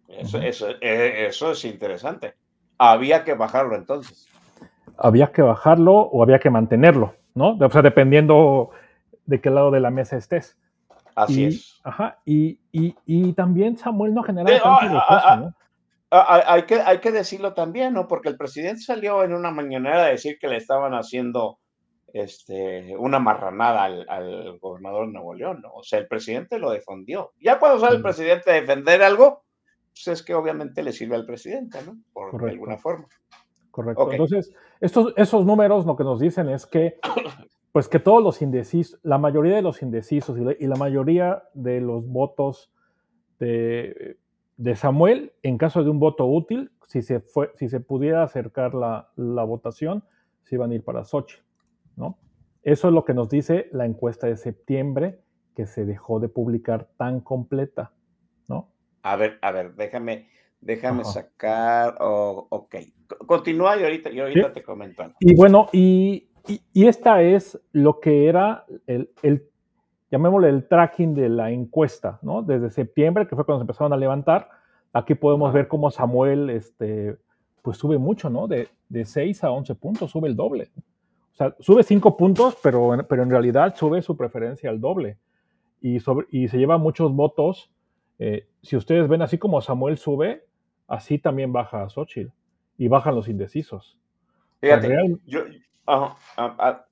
Eso, 0.07 0.37
eso, 0.39 0.69
eh, 0.81 1.25
eso, 1.27 1.51
es 1.51 1.65
interesante. 1.65 2.35
Había 2.77 3.23
que 3.23 3.33
bajarlo 3.33 3.75
entonces. 3.75 4.27
Había 4.97 5.31
que 5.31 5.41
bajarlo 5.41 5.93
o 5.93 6.23
había 6.23 6.39
que 6.39 6.49
mantenerlo, 6.49 7.15
¿no? 7.33 7.57
O 7.59 7.69
sea, 7.69 7.81
dependiendo 7.81 8.71
de 9.25 9.41
qué 9.41 9.49
lado 9.49 9.71
de 9.71 9.79
la 9.79 9.89
mesa 9.89 10.17
estés. 10.17 10.57
Así 11.15 11.43
y, 11.43 11.45
es. 11.45 11.79
Ajá, 11.83 12.19
y, 12.25 12.59
y, 12.71 12.95
y, 13.05 13.33
también 13.33 13.77
Samuel 13.77 14.13
no 14.13 14.23
generaba 14.23 14.79
tanto 14.79 14.97
ah, 14.97 15.23
ah, 15.23 15.35
¿no? 15.37 15.53
ah, 16.11 16.43
hay, 16.47 16.63
que, 16.63 16.75
hay 16.75 16.99
que 16.99 17.11
decirlo 17.11 17.53
también, 17.53 17.93
¿no? 17.93 18.07
Porque 18.07 18.29
el 18.29 18.37
presidente 18.37 18.81
salió 18.81 19.23
en 19.23 19.33
una 19.33 19.51
mañanera 19.51 20.03
a 20.03 20.09
decir 20.09 20.37
que 20.39 20.47
le 20.47 20.57
estaban 20.57 20.93
haciendo 20.93 21.59
este, 22.15 22.95
una 22.97 23.19
marranada 23.19 23.83
al, 23.83 24.59
gobernador 24.59 25.07
de 25.07 25.13
Nuevo 25.13 25.33
León, 25.33 25.61
¿no? 25.61 25.73
O 25.73 25.83
sea, 25.83 25.99
el 25.99 26.07
presidente 26.07 26.59
lo 26.59 26.71
defendió. 26.71 27.31
Ya 27.39 27.59
cuando 27.59 27.79
sale 27.79 27.97
el 27.97 28.01
presidente 28.01 28.51
a 28.51 28.55
defender 28.55 29.01
algo, 29.01 29.44
pues 29.95 30.19
es 30.19 30.23
que 30.23 30.33
obviamente 30.33 30.83
le 30.83 30.91
sirve 30.91 31.15
al 31.15 31.25
presidente, 31.25 31.79
¿no? 31.85 31.97
Por 32.11 32.43
de 32.43 32.51
alguna 32.51 32.77
forma. 32.77 33.07
Correcto. 33.71 34.11
Entonces, 34.11 34.53
estos, 34.81 35.13
esos 35.15 35.45
números 35.45 35.85
lo 35.85 35.95
que 35.95 36.03
nos 36.03 36.19
dicen 36.19 36.49
es 36.49 36.65
que, 36.65 36.99
pues 37.71 37.87
que 37.87 37.99
todos 37.99 38.21
los 38.21 38.41
indecisos, 38.41 38.99
la 39.03 39.17
mayoría 39.17 39.55
de 39.55 39.61
los 39.61 39.81
indecisos 39.81 40.37
y 40.59 40.67
la, 40.67 40.75
mayoría 40.75 41.43
de 41.53 41.79
los 41.79 42.05
votos 42.07 42.71
de, 43.39 44.17
de, 44.57 44.75
Samuel, 44.75 45.33
en 45.43 45.57
caso 45.57 45.83
de 45.83 45.89
un 45.89 45.99
voto 45.99 46.25
útil, 46.25 46.71
si 46.87 47.01
se, 47.01 47.21
fue, 47.21 47.51
si 47.55 47.69
se 47.69 47.79
pudiera 47.79 48.23
acercar 48.23 48.73
la, 48.73 49.09
la 49.15 49.43
votación, 49.43 50.03
se 50.43 50.55
iban 50.55 50.71
a 50.71 50.75
ir 50.75 50.83
para 50.83 51.05
Sochi, 51.05 51.37
¿no? 51.95 52.17
Eso 52.63 52.87
es 52.87 52.93
lo 52.93 53.05
que 53.05 53.13
nos 53.13 53.29
dice 53.29 53.69
la 53.71 53.85
encuesta 53.85 54.27
de 54.27 54.37
septiembre, 54.37 55.21
que 55.55 55.65
se 55.67 55.85
dejó 55.85 56.19
de 56.19 56.27
publicar 56.29 56.89
tan 56.97 57.21
completa. 57.21 57.93
A 59.05 59.17
ver, 59.17 59.37
a 59.43 59.51
ver, 59.51 59.75
déjame, 59.75 60.29
déjame 60.61 61.03
sacar, 61.03 61.95
oh, 61.99 62.47
ok, 62.49 62.75
continúa 63.27 63.77
y 63.77 63.83
ahorita, 63.83 64.09
y 64.09 64.19
ahorita 64.19 64.51
te 64.51 64.63
comento. 64.63 65.03
Y 65.19 65.35
bueno, 65.35 65.69
y, 65.71 66.27
y, 66.73 66.87
esta 66.87 67.21
es 67.21 67.61
lo 67.71 67.99
que 67.99 68.27
era 68.27 68.65
el, 68.87 69.11
el, 69.21 69.47
llamémosle 70.09 70.49
el 70.49 70.67
tracking 70.67 71.13
de 71.13 71.29
la 71.29 71.51
encuesta, 71.51 72.17
¿no? 72.23 72.41
Desde 72.41 72.71
septiembre, 72.71 73.27
que 73.27 73.35
fue 73.35 73.45
cuando 73.45 73.59
se 73.59 73.65
empezaron 73.65 73.93
a 73.93 73.97
levantar, 73.97 74.49
aquí 74.91 75.13
podemos 75.13 75.53
ver 75.53 75.67
cómo 75.67 75.91
Samuel, 75.91 76.49
este, 76.49 77.15
pues 77.61 77.77
sube 77.77 77.99
mucho, 77.99 78.31
¿no? 78.31 78.47
De, 78.47 78.69
de 78.89 79.05
6 79.05 79.43
a 79.43 79.51
11 79.51 79.75
puntos, 79.75 80.09
sube 80.09 80.27
el 80.27 80.35
doble. 80.35 80.71
O 81.31 81.35
sea, 81.35 81.55
sube 81.59 81.83
5 81.83 82.17
puntos, 82.17 82.57
pero, 82.63 82.97
pero 83.07 83.21
en 83.21 83.29
realidad 83.29 83.75
sube 83.75 84.01
su 84.01 84.17
preferencia 84.17 84.71
al 84.71 84.81
doble. 84.81 85.19
Y, 85.79 85.99
sobre, 85.99 86.25
y 86.31 86.47
se 86.47 86.57
lleva 86.57 86.79
muchos 86.79 87.13
votos. 87.13 87.69
Eh, 88.19 88.47
si 88.61 88.75
ustedes 88.75 89.07
ven 89.07 89.21
así 89.21 89.37
como 89.37 89.61
Samuel 89.61 89.97
sube, 89.97 90.45
así 90.87 91.19
también 91.19 91.51
baja 91.51 91.83
a 91.83 91.89
Xochitl 91.89 92.31
y 92.77 92.87
bajan 92.87 93.15
los 93.15 93.27
indecisos. 93.27 93.97
Fíjate, 94.61 95.17
yo, 95.25 95.41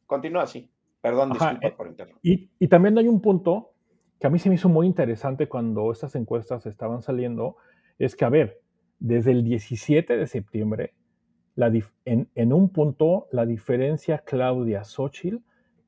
continúa 0.05 0.43
así. 0.43 0.69
Perdón, 1.01 1.31
disculpa 1.31 1.67
eh, 1.67 1.73
por 1.75 1.87
interrumpir. 1.87 2.19
Y, 2.23 2.49
y, 2.59 2.67
también 2.69 2.97
hay 2.97 3.09
un 3.09 3.19
punto 3.19 3.73
que 4.19 4.27
a 4.27 4.29
mí 4.29 4.39
se 4.39 4.47
me 4.47 4.55
hizo 4.55 4.69
muy 4.69 4.87
interesante 4.87 5.49
cuando 5.49 5.91
estas 5.91 6.15
encuestas 6.15 6.65
estaban 6.65 7.01
saliendo, 7.01 7.57
es 7.99 8.15
que, 8.15 8.23
a 8.23 8.29
ver, 8.29 8.61
desde 8.99 9.31
el 9.31 9.43
17 9.43 10.15
de 10.15 10.27
septiembre, 10.27 10.93
la 11.55 11.71
en, 12.05 12.29
en, 12.33 12.53
un 12.53 12.69
punto, 12.69 13.27
la 13.31 13.45
diferencia 13.45 14.19
Claudia-Xochitl 14.19 15.39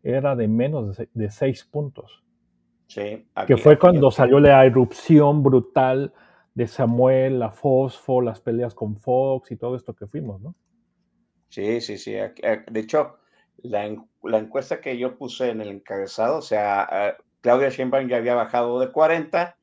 era 0.03 0.35
de 0.35 0.49
menos 0.49 0.97
de, 0.97 1.09
de 1.13 1.31
seis 1.31 1.63
puntos. 1.63 2.24
Sí, 2.87 3.25
que 3.47 3.57
fue 3.57 3.79
cuando 3.79 4.11
salió 4.11 4.39
la 4.39 4.63
erupción 4.65 5.41
brutal 5.41 6.13
de 6.53 6.67
Samuel, 6.67 7.39
la 7.39 7.51
Fosfo, 7.51 8.21
las 8.21 8.39
peleas 8.39 8.73
con 8.73 8.95
Fox 8.95 9.51
y 9.51 9.57
todo 9.57 9.75
esto 9.75 9.93
que 9.95 10.07
fuimos, 10.07 10.41
¿no? 10.41 10.55
Sí, 11.49 11.81
sí, 11.81 11.97
sí. 11.97 12.13
De 12.13 12.79
hecho, 12.79 13.17
la, 13.63 13.85
encuesta 13.85 14.81
que 14.81 14.97
yo 14.97 15.17
puse 15.17 15.49
en 15.49 15.61
el 15.61 15.69
encabezado, 15.69 16.37
o 16.37 16.41
sea, 16.41 16.87
eh, 16.91 17.13
Claudia 17.41 17.69
Sheinbaum 17.69 18.07
ya 18.07 18.17
había 18.17 18.35
bajado 18.35 18.79
de 18.79 18.91
40 18.91 19.57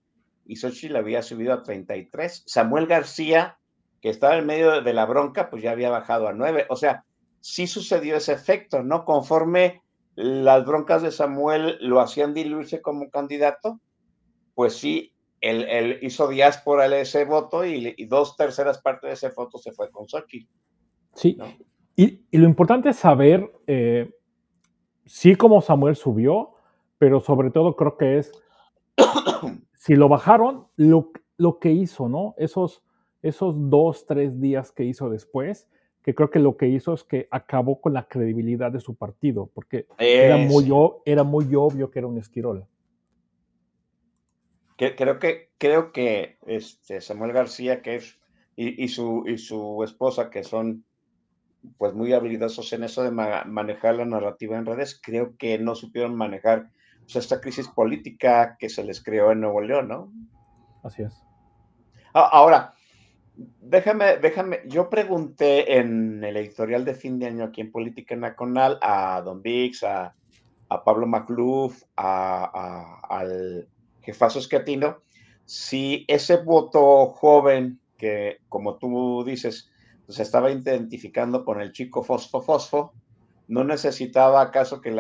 y 0.46 0.56
Xochitl 0.56 0.96
había 0.96 1.22
subido 1.22 1.52
a 1.52 1.62
33. 1.62 2.44
Samuel 2.46 2.86
García, 2.86 3.58
que 4.00 4.08
estaba 4.08 4.36
en 4.36 4.46
medio 4.46 4.82
de 4.82 4.92
la 4.92 5.06
bronca, 5.06 5.50
pues 5.50 5.62
ya 5.62 5.70
había 5.70 5.90
bajado 5.90 6.28
a 6.28 6.32
9. 6.32 6.66
O 6.68 6.76
sea, 6.76 7.04
sí 7.40 7.66
sucedió 7.66 8.16
ese 8.16 8.32
efecto, 8.32 8.82
¿no? 8.82 9.04
Conforme 9.04 9.81
las 10.14 10.64
broncas 10.66 11.02
de 11.02 11.10
Samuel 11.10 11.78
lo 11.80 12.00
hacían 12.00 12.34
diluirse 12.34 12.82
como 12.82 13.10
candidato, 13.10 13.80
pues 14.54 14.74
sí, 14.74 15.14
él, 15.40 15.98
hizo 16.02 16.28
diáspora 16.28 16.86
ese 16.98 17.24
voto 17.24 17.64
y, 17.64 17.94
dos 18.06 18.36
terceras 18.36 18.80
partes 18.80 19.08
de 19.08 19.14
ese 19.14 19.34
voto 19.34 19.58
se 19.58 19.72
fue 19.72 19.90
con 19.90 20.08
Sochi. 20.08 20.48
Sí, 21.14 21.36
y, 21.96 22.20
lo 22.30 22.44
importante 22.46 22.90
es 22.90 22.96
saber, 22.96 23.52
eh, 23.66 24.10
sí 25.04 25.34
como 25.34 25.60
Samuel 25.60 25.96
subió, 25.96 26.54
pero 26.98 27.20
sobre 27.20 27.50
todo 27.50 27.76
creo 27.76 27.96
que 27.96 28.18
es, 28.18 28.32
si 29.74 29.96
lo 29.96 30.08
bajaron, 30.08 30.68
lo, 30.76 31.10
lo 31.36 31.58
que 31.58 31.72
hizo, 31.72 32.08
¿no? 32.08 32.34
Esos, 32.36 32.82
esos 33.22 33.70
dos, 33.70 34.06
tres 34.06 34.40
días 34.40 34.72
que 34.72 34.84
hizo 34.84 35.10
después, 35.10 35.68
que 36.02 36.14
creo 36.14 36.30
que 36.30 36.38
lo 36.38 36.56
que 36.56 36.68
hizo 36.68 36.94
es 36.94 37.04
que 37.04 37.28
acabó 37.30 37.80
con 37.80 37.92
la 37.92 38.04
credibilidad 38.04 38.72
de 38.72 38.80
su 38.80 38.94
partido, 38.94 39.50
porque 39.54 39.86
era 39.98 40.36
muy, 40.36 40.70
era 41.04 41.22
muy 41.22 41.54
obvio 41.54 41.90
que 41.90 41.98
era 42.00 42.08
un 42.08 42.18
esquirol 42.18 42.66
creo 44.90 45.18
que, 45.18 45.50
creo 45.58 45.92
que 45.92 46.38
este 46.46 47.00
Samuel 47.00 47.32
García, 47.32 47.82
que 47.82 47.96
es, 47.96 48.18
y, 48.56 48.88
su, 48.88 49.24
y 49.26 49.38
su 49.38 49.82
esposa, 49.82 50.30
que 50.30 50.44
son 50.44 50.84
pues 51.78 51.94
muy 51.94 52.12
habilidosos 52.12 52.72
en 52.72 52.82
eso 52.82 53.04
de 53.04 53.12
manejar 53.12 53.94
la 53.94 54.04
narrativa 54.04 54.58
en 54.58 54.66
redes, 54.66 55.00
creo 55.00 55.36
que 55.36 55.58
no 55.58 55.76
supieron 55.76 56.16
manejar 56.16 56.70
pues, 57.02 57.16
esta 57.16 57.40
crisis 57.40 57.68
política 57.68 58.56
que 58.58 58.68
se 58.68 58.82
les 58.82 59.02
creó 59.02 59.30
en 59.30 59.40
Nuevo 59.40 59.60
León, 59.60 59.88
¿no? 59.88 60.12
Así 60.82 61.02
es. 61.02 61.14
Ahora, 62.12 62.74
déjame, 63.36 64.18
déjame, 64.18 64.60
yo 64.66 64.90
pregunté 64.90 65.78
en 65.78 66.22
el 66.24 66.36
editorial 66.36 66.84
de 66.84 66.94
fin 66.94 67.18
de 67.18 67.26
año 67.26 67.44
aquí 67.44 67.60
en 67.60 67.72
Política 67.72 68.16
Nacional 68.16 68.78
a 68.82 69.22
Don 69.22 69.42
Vix, 69.42 69.82
a, 69.84 70.14
Pablo 70.84 71.06
Macluf, 71.06 71.82
a, 71.96 73.00
al 73.08 73.68
jefazo 74.00 74.38
escatino, 74.38 75.02
si 75.44 76.04
ese 76.08 76.38
voto 76.38 77.08
joven 77.08 77.78
que, 77.98 78.38
como 78.48 78.76
tú 78.78 79.22
dices, 79.24 79.64
se 79.64 80.06
pues, 80.06 80.20
estaba 80.20 80.50
identificando 80.50 81.44
con 81.44 81.60
el 81.60 81.72
chico 81.72 82.02
Fosfo 82.02 82.40
Fosfo, 82.40 82.92
no 83.48 83.64
necesitaba 83.64 84.40
acaso 84.40 84.80
que, 84.80 84.90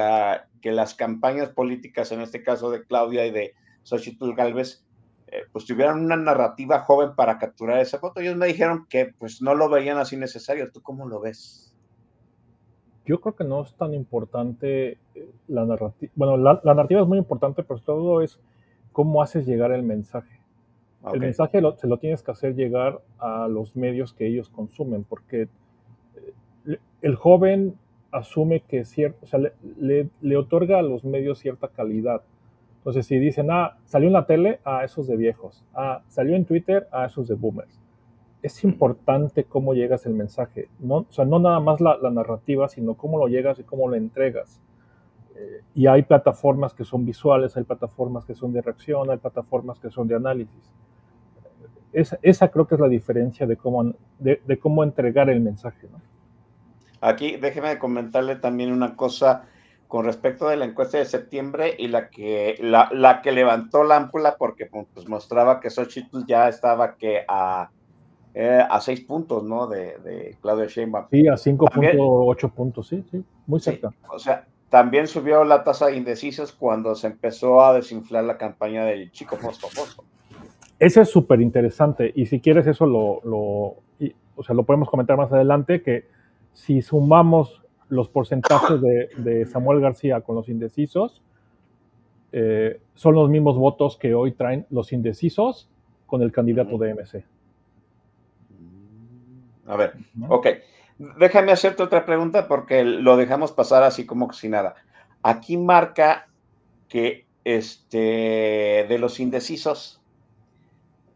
que 0.60 0.72
las 0.72 0.94
campañas 0.94 1.48
políticas, 1.50 2.12
en 2.12 2.20
este 2.20 2.42
caso 2.42 2.70
de 2.70 2.84
Claudia 2.84 3.26
y 3.26 3.30
de 3.30 3.54
Xochitl 3.82 4.34
Galvez, 4.34 4.84
eh, 5.32 5.44
pues 5.50 5.64
tuvieran 5.64 6.04
una 6.04 6.16
narrativa 6.16 6.80
joven 6.80 7.14
para 7.16 7.38
capturar 7.38 7.80
ese 7.80 7.96
voto. 7.98 8.20
Ellos 8.20 8.36
me 8.36 8.46
dijeron 8.46 8.86
que 8.88 9.14
pues 9.18 9.40
no 9.42 9.54
lo 9.54 9.68
veían 9.68 9.98
así 9.98 10.16
necesario. 10.16 10.70
¿Tú 10.70 10.82
cómo 10.82 11.08
lo 11.08 11.20
ves? 11.20 11.74
Yo 13.06 13.20
creo 13.20 13.34
que 13.34 13.44
no 13.44 13.62
es 13.62 13.74
tan 13.74 13.94
importante 13.94 14.98
eh, 15.14 15.32
la 15.48 15.64
narrativa. 15.64 16.12
Bueno, 16.14 16.36
la, 16.36 16.60
la 16.62 16.74
narrativa 16.74 17.00
es 17.00 17.08
muy 17.08 17.18
importante, 17.18 17.62
pero 17.64 17.80
todo 17.80 18.20
es 18.20 18.38
cómo 18.92 19.22
haces 19.22 19.46
llegar 19.46 19.72
el 19.72 19.82
mensaje. 19.82 20.42
El 21.12 21.20
mensaje 21.20 21.60
se 21.78 21.86
lo 21.88 21.98
tienes 21.98 22.22
que 22.22 22.30
hacer 22.30 22.54
llegar 22.54 23.00
a 23.18 23.48
los 23.48 23.74
medios 23.74 24.12
que 24.12 24.26
ellos 24.26 24.48
consumen, 24.48 25.02
porque 25.02 25.48
eh, 26.66 26.78
el 27.00 27.16
joven 27.16 27.74
asume 28.12 28.60
que 28.60 28.84
cierto, 28.84 29.18
o 29.22 29.26
sea, 29.26 29.40
le, 29.40 30.36
otorga 30.36 30.78
a 30.78 30.82
los 30.82 31.02
medios 31.02 31.38
cierta 31.38 31.68
calidad. 31.68 32.22
Entonces, 32.82 33.06
si 33.06 33.18
dicen, 33.18 33.50
ah, 33.50 33.78
salió 33.84 34.08
en 34.08 34.14
la 34.14 34.26
tele, 34.26 34.60
ah, 34.64 34.84
esos 34.84 35.06
de 35.06 35.16
viejos. 35.16 35.64
Ah, 35.74 36.02
salió 36.08 36.34
en 36.34 36.44
Twitter, 36.44 36.88
ah, 36.92 37.06
esos 37.06 37.28
de 37.28 37.34
boomers. 37.34 37.80
Es 38.42 38.64
importante 38.64 39.44
cómo 39.44 39.72
llegas 39.72 40.04
el 40.06 40.14
mensaje. 40.14 40.68
No, 40.80 40.96
o 40.96 41.06
sea, 41.10 41.24
no 41.24 41.38
nada 41.38 41.60
más 41.60 41.80
la, 41.80 41.96
la 41.98 42.10
narrativa, 42.10 42.68
sino 42.68 42.94
cómo 42.94 43.18
lo 43.18 43.28
llegas 43.28 43.58
y 43.60 43.62
cómo 43.62 43.88
lo 43.88 43.94
entregas 43.94 44.60
y 45.74 45.86
hay 45.86 46.02
plataformas 46.02 46.74
que 46.74 46.84
son 46.84 47.04
visuales, 47.04 47.56
hay 47.56 47.64
plataformas 47.64 48.24
que 48.24 48.34
son 48.34 48.52
de 48.52 48.60
reacción, 48.60 49.10
hay 49.10 49.16
plataformas 49.16 49.78
que 49.78 49.90
son 49.90 50.06
de 50.06 50.14
análisis. 50.14 50.72
Esa, 51.92 52.18
esa 52.22 52.48
creo 52.48 52.66
que 52.66 52.74
es 52.74 52.80
la 52.80 52.88
diferencia 52.88 53.46
de 53.46 53.56
cómo, 53.56 53.94
de, 54.18 54.58
cómo 54.58 54.82
entregar 54.84 55.28
el 55.30 55.40
mensaje. 55.40 55.88
Aquí 57.00 57.36
déjeme 57.36 57.78
comentarle 57.78 58.36
también 58.36 58.72
una 58.72 58.96
cosa 58.96 59.44
con 59.92 60.06
respecto 60.06 60.48
de 60.48 60.56
la 60.56 60.64
encuesta 60.64 60.96
de 60.96 61.04
septiembre 61.04 61.76
y 61.78 61.88
la 61.88 62.08
que, 62.08 62.56
la, 62.62 62.88
la 62.92 63.20
que 63.20 63.30
levantó 63.30 63.84
la 63.84 63.96
ámpula 63.96 64.36
porque 64.38 64.64
pues, 64.64 65.06
mostraba 65.06 65.60
que 65.60 65.68
Xochitl 65.68 66.24
ya 66.26 66.48
estaba 66.48 66.96
que 66.96 67.26
a, 67.28 67.68
eh, 68.32 68.64
a 68.66 68.80
seis 68.80 69.02
puntos, 69.02 69.44
¿no? 69.44 69.66
De, 69.66 69.98
de 69.98 70.38
Claudia 70.40 70.64
Sheinbaum. 70.64 71.08
Sí, 71.10 71.28
a 71.28 71.34
5.8 71.34 72.52
puntos, 72.52 72.88
sí, 72.88 73.04
sí, 73.10 73.22
muy 73.46 73.60
cerca. 73.60 73.92
o 74.10 74.18
sea, 74.18 74.46
también 74.70 75.06
subió 75.06 75.44
la 75.44 75.62
tasa 75.62 75.88
de 75.88 75.96
indecisos 75.98 76.52
cuando 76.52 76.94
se 76.94 77.08
empezó 77.08 77.62
a 77.62 77.74
desinflar 77.74 78.24
la 78.24 78.38
campaña 78.38 78.86
del 78.86 79.12
chico 79.12 79.36
Posto 79.36 79.66
Posto. 79.76 80.04
Ese 80.78 81.02
es 81.02 81.10
súper 81.10 81.42
interesante 81.42 82.10
y 82.16 82.24
si 82.24 82.40
quieres 82.40 82.66
eso 82.66 82.86
lo, 82.86 83.20
lo 83.24 83.76
o 84.36 84.42
sea, 84.42 84.54
lo 84.54 84.62
podemos 84.62 84.88
comentar 84.88 85.18
más 85.18 85.30
adelante, 85.30 85.82
que 85.82 86.06
si 86.54 86.80
sumamos 86.80 87.61
los 87.92 88.08
porcentajes 88.08 88.80
de, 88.80 89.46
Samuel 89.46 89.80
García 89.80 90.22
con 90.22 90.34
los 90.34 90.48
indecisos, 90.48 91.20
eh, 92.32 92.80
son 92.94 93.14
los 93.14 93.28
mismos 93.28 93.58
votos 93.58 93.98
que 93.98 94.14
hoy 94.14 94.32
traen 94.32 94.66
los 94.70 94.94
indecisos 94.94 95.68
con 96.06 96.22
el 96.22 96.32
candidato 96.32 96.78
de 96.78 96.94
MC. 96.94 97.24
A 99.66 99.76
ver, 99.76 99.92
ok. 100.26 100.46
déjame 101.18 101.52
hacerte 101.52 101.82
otra 101.82 102.06
pregunta 102.06 102.48
porque 102.48 102.82
lo 102.82 103.18
dejamos 103.18 103.52
pasar 103.52 103.82
así 103.82 104.06
como 104.06 104.32
si 104.32 104.48
nada. 104.48 104.74
Aquí 105.22 105.58
marca 105.58 106.28
que 106.88 107.26
este, 107.44 108.86
de 108.88 108.98
los 108.98 109.20
indecisos, 109.20 110.00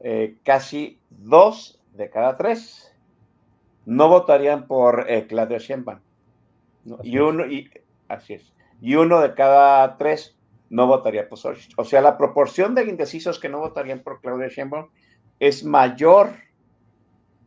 eh, 0.01 0.37
casi 0.45 1.01
dos 1.09 1.81
de 1.95 2.11
cada 2.11 2.37
tres 2.37 2.93
no 3.87 4.11
votarían 4.11 4.67
por 4.67 5.07
eh, 5.09 5.27
Claudia 5.27 5.57
Sheinbaum. 5.57 6.01
Y 7.03 7.19
uno, 7.19 7.47
y, 7.47 7.71
así 8.09 8.35
es. 8.35 8.53
Y 8.81 8.95
uno 8.95 9.21
de 9.21 9.35
cada 9.35 9.97
tres 9.97 10.37
no 10.71 10.87
votaría 10.87 11.29
por 11.29 11.39
Xochitl. 11.39 11.75
O 11.79 11.85
sea, 11.85 12.01
la 12.01 12.19
proporción 12.19 12.75
de 12.75 12.85
indecisos 12.85 13.39
que 13.39 13.49
no 13.49 13.61
votarían 13.61 14.01
por 14.01 14.21
Claudia 14.21 14.49
Sheinbaum 14.49 14.89
es 15.39 15.65
mayor, 15.65 16.31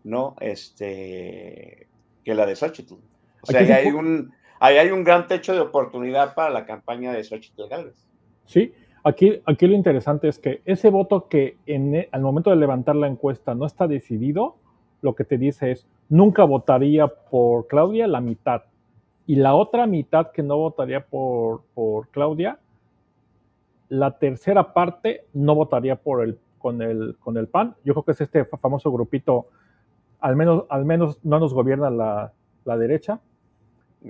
¿no? 0.03 0.35
Este, 0.39 1.87
que 2.23 2.33
la 2.33 2.45
de 2.45 2.55
Xochitl. 2.55 2.95
O 3.41 3.47
sea, 3.47 3.61
ahí 3.61 3.71
hay, 3.71 3.87
un, 3.87 4.31
ahí 4.59 4.77
hay 4.77 4.91
un 4.91 5.03
gran 5.03 5.27
techo 5.27 5.53
de 5.53 5.61
oportunidad 5.61 6.33
para 6.33 6.49
la 6.49 6.65
campaña 6.65 7.11
de 7.13 7.23
Xochitl 7.23 7.67
Gálvez. 7.69 8.07
Sí, 8.45 8.73
aquí, 9.03 9.41
aquí 9.45 9.67
lo 9.67 9.75
interesante 9.75 10.27
es 10.27 10.39
que 10.39 10.61
ese 10.65 10.89
voto 10.89 11.27
que 11.27 11.57
en, 11.65 11.95
e, 11.95 12.09
al 12.11 12.21
momento 12.21 12.49
de 12.49 12.55
levantar 12.55 12.95
la 12.95 13.07
encuesta 13.07 13.53
no 13.53 13.65
está 13.65 13.87
decidido, 13.87 14.57
lo 15.01 15.15
que 15.15 15.23
te 15.23 15.37
dice 15.37 15.71
es, 15.71 15.87
nunca 16.09 16.43
votaría 16.43 17.07
por 17.07 17.67
Claudia 17.67 18.07
la 18.07 18.21
mitad. 18.21 18.63
Y 19.29 19.35
la 19.35 19.53
otra 19.53 19.85
mitad 19.85 20.31
que 20.31 20.41
no 20.41 20.57
votaría 20.57 21.05
por, 21.05 21.61
por 21.75 22.07
Claudia, 22.07 22.57
la 23.87 24.17
tercera 24.17 24.73
parte 24.73 25.23
no 25.33 25.53
votaría 25.53 25.97
por 25.97 26.23
el, 26.23 26.39
con, 26.57 26.81
el, 26.81 27.15
con 27.19 27.37
el 27.37 27.47
PAN. 27.47 27.75
Yo 27.85 27.93
creo 27.93 28.05
que 28.05 28.13
es 28.13 28.21
este 28.21 28.43
famoso 28.45 28.91
grupito, 28.91 29.45
al 30.19 30.35
menos, 30.35 30.63
al 30.67 30.83
menos 30.83 31.19
no 31.23 31.37
nos 31.39 31.53
gobierna 31.53 31.91
la, 31.91 32.33
la 32.65 32.75
derecha. 32.75 33.19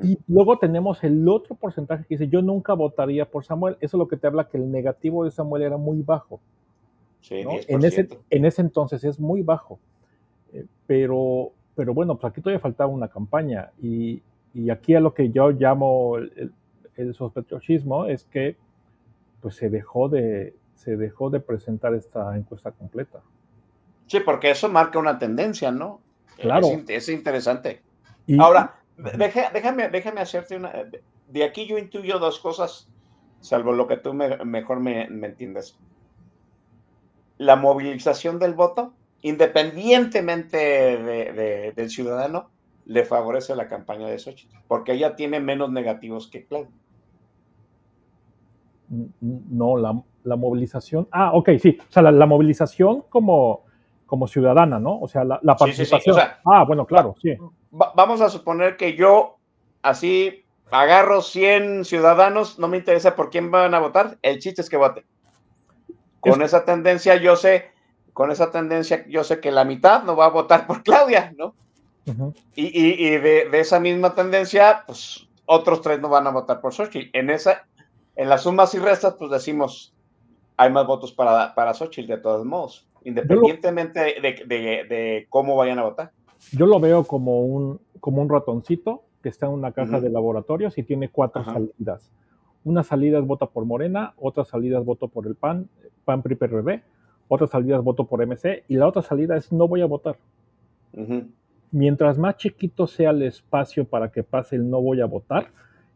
Y 0.02 0.18
luego 0.30 0.58
tenemos 0.58 1.04
el 1.04 1.28
otro 1.28 1.54
porcentaje 1.54 2.06
que 2.06 2.16
dice, 2.16 2.30
yo 2.30 2.42
nunca 2.42 2.72
votaría 2.72 3.30
por 3.30 3.44
Samuel. 3.44 3.76
Eso 3.82 3.98
es 3.98 4.00
lo 4.00 4.08
que 4.08 4.16
te 4.16 4.26
habla 4.26 4.48
que 4.48 4.56
el 4.56 4.72
negativo 4.72 5.26
de 5.26 5.32
Samuel 5.32 5.64
era 5.64 5.76
muy 5.76 6.02
bajo. 6.02 6.40
Sí, 7.20 7.44
en, 7.68 7.84
ese, 7.84 8.08
en 8.30 8.46
ese 8.46 8.62
entonces 8.62 9.04
es 9.04 9.20
muy 9.20 9.42
bajo. 9.42 9.80
Eh, 10.54 10.66
pero, 10.88 11.52
pero 11.76 11.94
bueno, 11.94 12.16
pues 12.16 12.32
aquí 12.32 12.40
todavía 12.40 12.62
faltaba 12.62 12.90
una 12.90 13.10
campaña. 13.10 13.72
Y, 13.82 14.22
y 14.54 14.70
aquí 14.70 14.96
a 14.96 15.00
lo 15.00 15.14
que 15.14 15.30
yo 15.30 15.52
llamo 15.52 16.18
el, 16.18 16.52
el, 16.96 17.14
sospechosismo 17.14 18.06
es 18.06 18.24
que 18.26 18.58
pues 19.42 19.56
se 19.56 19.70
dejó 19.70 20.10
de, 20.10 20.56
se 20.76 20.98
dejó 20.98 21.30
de 21.30 21.40
presentar 21.40 21.94
esta 21.94 22.36
encuesta 22.36 22.72
completa. 22.72 23.22
Sí, 24.08 24.20
porque 24.22 24.52
eso 24.52 24.70
marca 24.70 25.00
una 25.00 25.20
tendencia, 25.20 25.72
¿no? 25.72 26.02
Claro. 26.38 26.68
Es, 26.68 26.84
es 26.90 27.10
interesante. 27.10 27.82
Ahora, 28.40 28.80
déjame, 28.98 29.90
déjame 29.90 30.22
hacerte 30.22 30.56
una... 30.56 30.72
De 31.28 31.44
aquí 31.44 31.68
yo 31.68 31.78
intuyo 31.78 32.18
dos 32.18 32.40
cosas, 32.40 32.90
salvo 33.40 33.72
lo 33.72 33.88
que 33.88 33.98
tú 33.98 34.14
mejor 34.14 34.80
me, 34.80 35.04
entiendes. 35.04 35.78
La 37.38 37.56
movilización 37.56 38.40
del 38.40 38.54
voto, 38.56 38.94
independientemente 39.22 40.58
del 41.76 41.90
ciudadano, 41.90 42.50
le 42.90 43.06
favorece 43.06 43.56
la 43.56 43.68
campaña 43.68 44.08
de 44.08 44.20
Xochitl, 44.20 44.58
porque 44.68 44.94
ella 44.94 45.16
tiene 45.16 45.40
menos 45.40 45.72
negativos 45.72 46.28
que 46.28 46.46
Claudia. 46.46 46.72
No, 49.22 49.78
la, 49.78 50.36
movilización. 50.36 51.08
Ah, 51.12 51.32
ok, 51.34 51.52
sí. 51.62 51.78
O 51.80 51.92
sea, 51.92 52.04
la, 52.04 52.26
movilización 52.26 53.04
como, 53.10 53.66
como 54.06 54.28
ciudadana, 54.28 54.80
¿no? 54.80 55.00
O 55.00 55.08
sea, 55.08 55.24
la, 55.24 55.40
participación. 55.56 56.18
ah, 56.46 56.66
bueno, 56.66 56.86
claro, 56.86 57.16
sí 57.22 57.38
vamos 57.72 58.22
a 58.22 58.30
suponer 58.30 58.78
que 58.78 58.96
yo 58.96 59.38
así 59.82 60.46
agarro 60.72 61.22
100 61.22 61.86
ciudadanos, 61.86 62.60
no 62.60 62.68
me 62.68 62.78
interesa 62.78 63.16
por 63.16 63.30
quién 63.30 63.52
van 63.52 63.74
a 63.74 63.80
votar, 63.80 64.18
el 64.22 64.40
chiste 64.40 64.62
es 64.62 64.70
que 64.70 64.78
voten. 64.78 65.06
Con 66.20 66.42
esa 66.42 66.66
tendencia 66.66 67.16
yo 67.16 67.36
sé, 67.36 67.72
con 68.14 68.32
esa 68.32 68.52
tendencia 68.52 69.06
yo 69.08 69.24
sé 69.24 69.40
que 69.40 69.52
la 69.52 69.66
mitad 69.66 70.04
no 70.04 70.16
va 70.16 70.26
a 70.26 70.30
votar 70.30 70.68
por 70.68 70.84
Claudia, 70.84 71.34
¿no? 71.38 71.56
Y, 72.56 73.10
de, 73.18 73.50
esa 73.54 73.80
misma 73.80 74.16
tendencia, 74.16 74.84
pues 74.86 75.28
otros 75.46 75.82
tres 75.82 76.00
no 76.00 76.10
van 76.10 76.28
a 76.28 76.32
votar 76.32 76.62
por 76.62 76.74
Xochitl. 76.74 77.10
En 77.18 77.30
esa, 77.30 77.68
en 78.16 78.30
las 78.30 78.44
sumas 78.44 78.74
y 78.76 78.80
restas, 78.80 79.16
pues 79.18 79.32
decimos, 79.32 79.94
hay 80.58 80.72
más 80.72 80.86
votos 80.86 81.12
para, 81.12 81.54
para 81.56 81.74
Xochitl 81.74 82.08
de 82.08 82.18
todos 82.18 82.46
modos, 82.46 82.88
independientemente 83.04 84.00
de 84.22 85.28
cómo 85.30 85.56
vayan 85.56 85.80
a 85.80 85.84
votar 85.84 86.12
yo 86.52 86.66
lo 86.66 86.80
veo 86.80 87.04
como 87.04 87.42
un, 87.44 87.80
como 88.00 88.22
un 88.22 88.30
ratoncito 88.30 89.04
que 89.22 89.30
está 89.30 89.48
en 89.48 89.54
una 89.54 89.72
caja 89.72 90.00
de 90.00 90.10
laboratorios 90.10 90.78
y 90.78 90.84
tiene 90.84 91.10
cuatro 91.10 91.44
salidas. 91.44 92.12
Una 92.64 92.84
salida 92.84 93.20
es 93.20 93.26
vota 93.26 93.48
por 93.48 93.66
Morena, 93.66 94.14
otra 94.18 94.46
salida 94.46 94.80
es 94.80 94.86
voto 94.86 95.10
por 95.10 95.28
el 95.28 95.36
PAN, 95.36 95.68
PAN 96.06 96.22
PRI 96.22 96.36
PRD, 96.36 96.82
otra 97.28 97.48
salida 97.48 97.78
es 97.78 97.84
voto 97.84 98.06
por 98.06 98.26
MC 98.26 98.64
y 98.68 98.76
la 98.76 98.88
otra 98.88 99.02
salida 99.02 99.36
es 99.36 99.52
no 99.52 99.68
voy 99.68 99.82
a 99.82 99.86
votar. 99.86 100.18
Mientras 101.72 102.18
más 102.18 102.38
chiquito 102.38 102.88
sea 102.88 103.12
el 103.12 103.22
espacio 103.24 103.86
para 103.86 104.12
que 104.12 104.24
pase 104.24 104.56
el 104.56 104.70
no 104.70 104.82
voy 104.82 105.02
a 105.02 105.06
votar, 105.06 105.52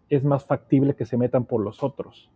es 0.10 0.24
más 0.24 0.46
factible 0.46 0.96
que 0.96 1.06
se 1.06 1.18
metan 1.18 1.46
por 1.46 1.62
los 1.62 1.82
otros. 1.82 2.30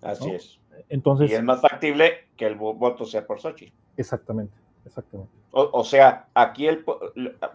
Así 0.00 0.30
es. 0.30 0.58
Entonces, 0.88 1.30
y 1.30 1.34
es 1.34 1.42
más 1.42 1.60
factible 1.60 2.28
que 2.36 2.46
el 2.46 2.54
voto 2.54 3.04
sea 3.04 3.26
por 3.26 3.40
Sochi. 3.40 3.72
Exactamente. 3.96 4.54
Exactamente. 4.86 5.30
O, 5.50 5.84
sea, 5.84 6.28
aquí 6.34 6.66
el, 6.66 6.84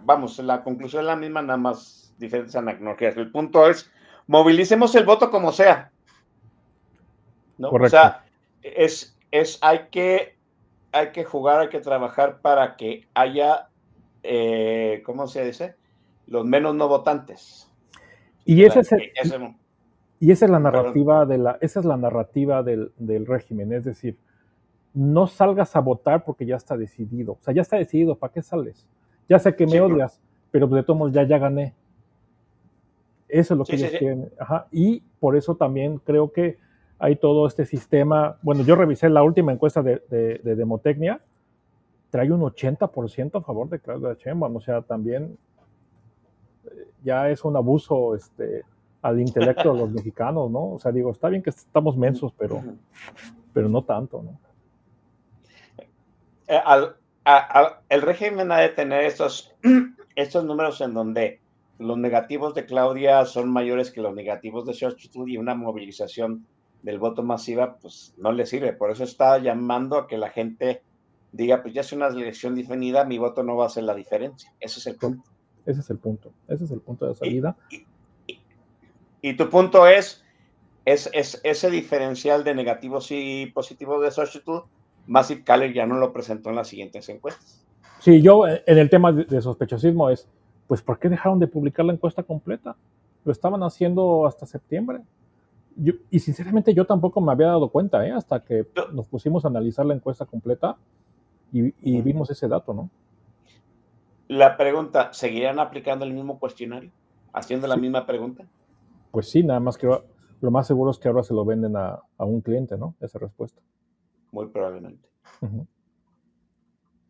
vamos, 0.02 0.38
la 0.40 0.64
conclusión 0.64 1.02
es 1.02 1.08
la 1.08 1.16
misma, 1.16 1.42
nada 1.42 1.58
más 1.58 2.14
diferentes 2.18 2.56
analogías. 2.56 3.16
El 3.18 3.32
punto 3.32 3.68
es, 3.68 3.90
movilicemos 4.28 4.94
el 4.96 5.06
voto 5.06 5.32
como 5.32 5.52
sea. 5.52 5.92
¿no? 7.58 7.70
O 7.70 7.90
sea, 7.90 8.26
es, 8.62 9.18
es, 9.32 9.58
hay 9.62 9.88
que, 9.90 10.36
hay 10.92 11.12
que 11.12 11.24
jugar, 11.24 11.62
hay 11.62 11.70
que 11.70 11.80
trabajar 11.80 12.42
para 12.42 12.76
que 12.76 13.08
haya, 13.14 13.70
eh, 14.24 15.04
¿cómo 15.06 15.28
se 15.28 15.46
dice? 15.46 15.76
Los 16.28 16.46
menos 16.46 16.76
no 16.76 16.88
votantes. 16.88 17.70
Y 18.46 18.64
ese 18.64 18.80
es 18.80 18.90
y 20.20 20.32
esa 20.32 20.46
es 20.46 20.52
la 20.52 20.60
narrativa 20.60 21.26
de 21.26 21.38
la, 21.38 21.58
esa 21.60 21.82
es 21.82 21.86
la 21.86 21.98
narrativa 21.98 22.64
del, 22.64 22.94
del 22.98 23.26
régimen, 23.26 23.74
es 23.74 23.84
decir, 23.84 24.16
no 24.94 25.28
salgas 25.28 25.76
a 25.76 25.82
votar 25.82 26.24
porque 26.24 26.46
ya 26.46 26.56
está 26.56 26.78
decidido. 26.78 27.34
O 27.34 27.40
sea, 27.42 27.54
ya 27.54 27.62
está 27.62 27.76
decidido, 27.76 28.16
¿para 28.16 28.32
qué 28.32 28.42
sales? 28.42 28.88
Ya 29.28 29.38
sé 29.38 29.54
que 29.54 29.68
me 29.68 29.82
odias, 29.82 30.22
pero 30.50 30.68
de 30.68 30.84
todos 30.84 30.98
modos 30.98 31.14
ya, 31.14 31.24
ya 31.24 31.40
gané. 31.40 31.74
Eso 33.28 33.54
es 33.54 33.58
lo 33.58 33.66
que 33.66 33.76
ellos 33.76 33.92
quieren. 34.00 34.30
Y 34.72 35.02
por 35.20 35.36
eso 35.36 35.56
también 35.56 35.98
creo 35.98 36.32
que 36.32 36.58
hay 37.00 37.16
todo 37.16 37.48
este 37.48 37.66
sistema. 37.66 38.38
Bueno, 38.44 38.64
yo 38.64 38.76
revisé 38.76 39.10
la 39.10 39.24
última 39.24 39.52
encuesta 39.52 39.82
de, 39.82 40.02
de, 40.10 40.56
Demotecnia, 40.56 41.20
trae 42.14 42.32
un 42.32 42.41
80% 42.41 43.39
a 43.39 43.41
favor 43.41 43.68
de 43.70 43.80
Claudia 43.80 44.14
Sheinbaum. 44.14 44.57
O 44.57 44.61
sea, 44.61 44.84
también 44.84 45.36
eh, 46.64 46.88
ya 47.03 47.32
es 47.32 47.43
un 47.43 47.57
abuso 47.57 48.14
este, 48.14 48.61
al 49.01 49.20
intelecto 49.20 49.74
de 49.74 49.80
los 49.80 49.89
mexicanos, 49.97 50.51
¿no? 50.51 50.74
O 50.74 50.80
sea, 50.80 50.91
digo, 50.91 51.09
está 51.09 51.30
bien 51.30 51.41
que 51.41 51.49
estamos 51.49 51.97
mensos, 51.97 52.32
pero, 52.38 52.61
pero 53.51 53.68
no 53.68 53.84
tanto, 53.84 54.22
¿no? 54.22 54.39
Eh, 56.45 56.61
el 57.89 58.01
régimen 58.03 58.51
ha 58.51 58.59
de 58.59 58.70
tener 58.70 59.05
estos, 59.05 59.51
estos 60.16 60.45
números 60.45 60.82
en 60.82 60.93
donde 60.93 61.41
los 61.80 61.97
negativos 61.97 62.53
de 62.53 62.68
Claudia 62.68 63.26
son 63.26 63.51
mayores 63.51 63.89
que 63.89 64.01
los 64.01 64.14
negativos 64.14 64.68
de 64.68 64.76
Xochitl 64.76 65.28
y 65.30 65.38
una 65.38 65.55
movilización 65.55 66.45
del 66.84 66.99
voto 66.99 67.24
masiva, 67.24 67.78
pues 67.78 68.14
no 68.18 68.32
le 68.32 68.45
sirve. 68.45 68.72
Por 68.74 68.91
eso 68.91 69.03
está 69.03 69.39
llamando 69.39 69.97
a 69.97 70.05
que 70.05 70.20
la 70.20 70.30
gente 70.30 70.84
diga, 71.34 71.62
pues 71.62 71.74
ya 71.74 71.82
es 71.82 71.92
una 71.92 72.08
elección 72.08 72.56
definida, 72.56 73.04
mi 73.04 73.18
voto 73.18 73.44
no 73.44 73.58
va 73.58 73.66
a 73.66 73.68
hacer 73.68 73.84
la 73.84 73.96
diferencia. 73.96 74.54
Ese 74.60 74.80
es 74.80 74.88
el 74.88 74.96
punto. 74.96 75.24
Ese 75.66 75.82
es 75.82 75.90
el 75.90 75.98
punto. 75.98 76.32
Ese 76.48 76.64
es 76.64 76.72
el 76.72 76.80
punto 76.80 77.08
de 77.08 77.16
salida. 77.16 77.58
Y, 79.22 79.36
tu 79.36 79.50
punto 79.50 79.88
es, 79.88 80.24
es, 80.86 81.10
es, 81.14 81.42
ese 81.44 81.70
diferencial 81.72 82.44
de 82.44 82.54
negativos 82.54 83.08
y 83.10 83.48
positivos 83.48 84.02
de 84.02 84.12
Xochitl 84.12 84.66
Massive 85.08 85.44
Caller 85.44 85.74
ya 85.74 85.86
no 85.86 85.98
lo 85.98 86.14
presentó 86.14 86.50
en 86.50 86.58
las 86.58 86.68
siguientes 86.68 87.08
encuestas. 87.10 87.66
Sí, 88.00 88.22
yo 88.22 88.46
eh, 88.46 88.64
en 88.68 88.78
el 88.78 88.90
tema 88.90 89.12
de 89.12 89.42
sospechosismo 89.42 90.10
es, 90.10 90.28
pues, 90.68 90.82
¿por 90.82 91.00
qué 91.00 91.10
dejaron 91.10 91.40
de 91.40 91.48
publicar 91.48 91.86
la 91.86 91.94
encuesta 91.94 92.24
completa? 92.24 92.76
Lo 93.26 93.32
estaban 93.32 93.64
haciendo 93.64 94.28
hasta 94.28 94.46
septiembre. 94.46 95.00
y 96.12 96.20
sinceramente 96.20 96.74
yo 96.74 96.86
tampoco 96.86 97.20
me 97.22 97.32
había 97.32 97.48
dado 97.48 97.70
cuenta, 97.70 98.06
¿eh? 98.06 98.12
hasta 98.12 98.44
que 98.44 98.68
nos 98.92 99.08
pusimos 99.08 99.44
a 99.46 99.48
analizar 99.48 99.86
la 99.86 99.96
encuesta 99.96 100.26
completa 100.26 100.78
y, 101.54 102.01
vimos 102.01 102.30
ese 102.32 102.47
dato, 102.47 102.74
¿no? 102.74 102.89
La 104.28 104.58
pregunta, 104.58 105.14
¿seguirán 105.14 105.60
aplicando 105.60 106.04
el 106.04 106.14
mismo 106.14 106.39
cuestionario? 106.39 106.91
¿Haciendo 107.32 107.68
la 107.68 107.78
misma 107.78 108.06
pregunta? 108.06 108.45
Pues 109.12 109.30
sí, 109.30 109.43
nada 109.43 109.60
más 109.60 109.78
que 109.78 109.88
lo 109.88 110.51
más 110.51 110.68
seguro 110.68 110.91
es 110.91 110.97
que 110.97 111.08
ahora 111.08 111.24
se 111.24 111.34
lo 111.34 111.45
venden 111.45 111.78
a, 111.78 111.99
a 112.18 112.26
un 112.26 112.41
cliente, 112.41 112.78
¿no? 112.78 112.95
Esa 112.99 113.20
respuesta. 113.20 113.62
Muy 114.32 114.47
probablemente. 114.47 115.08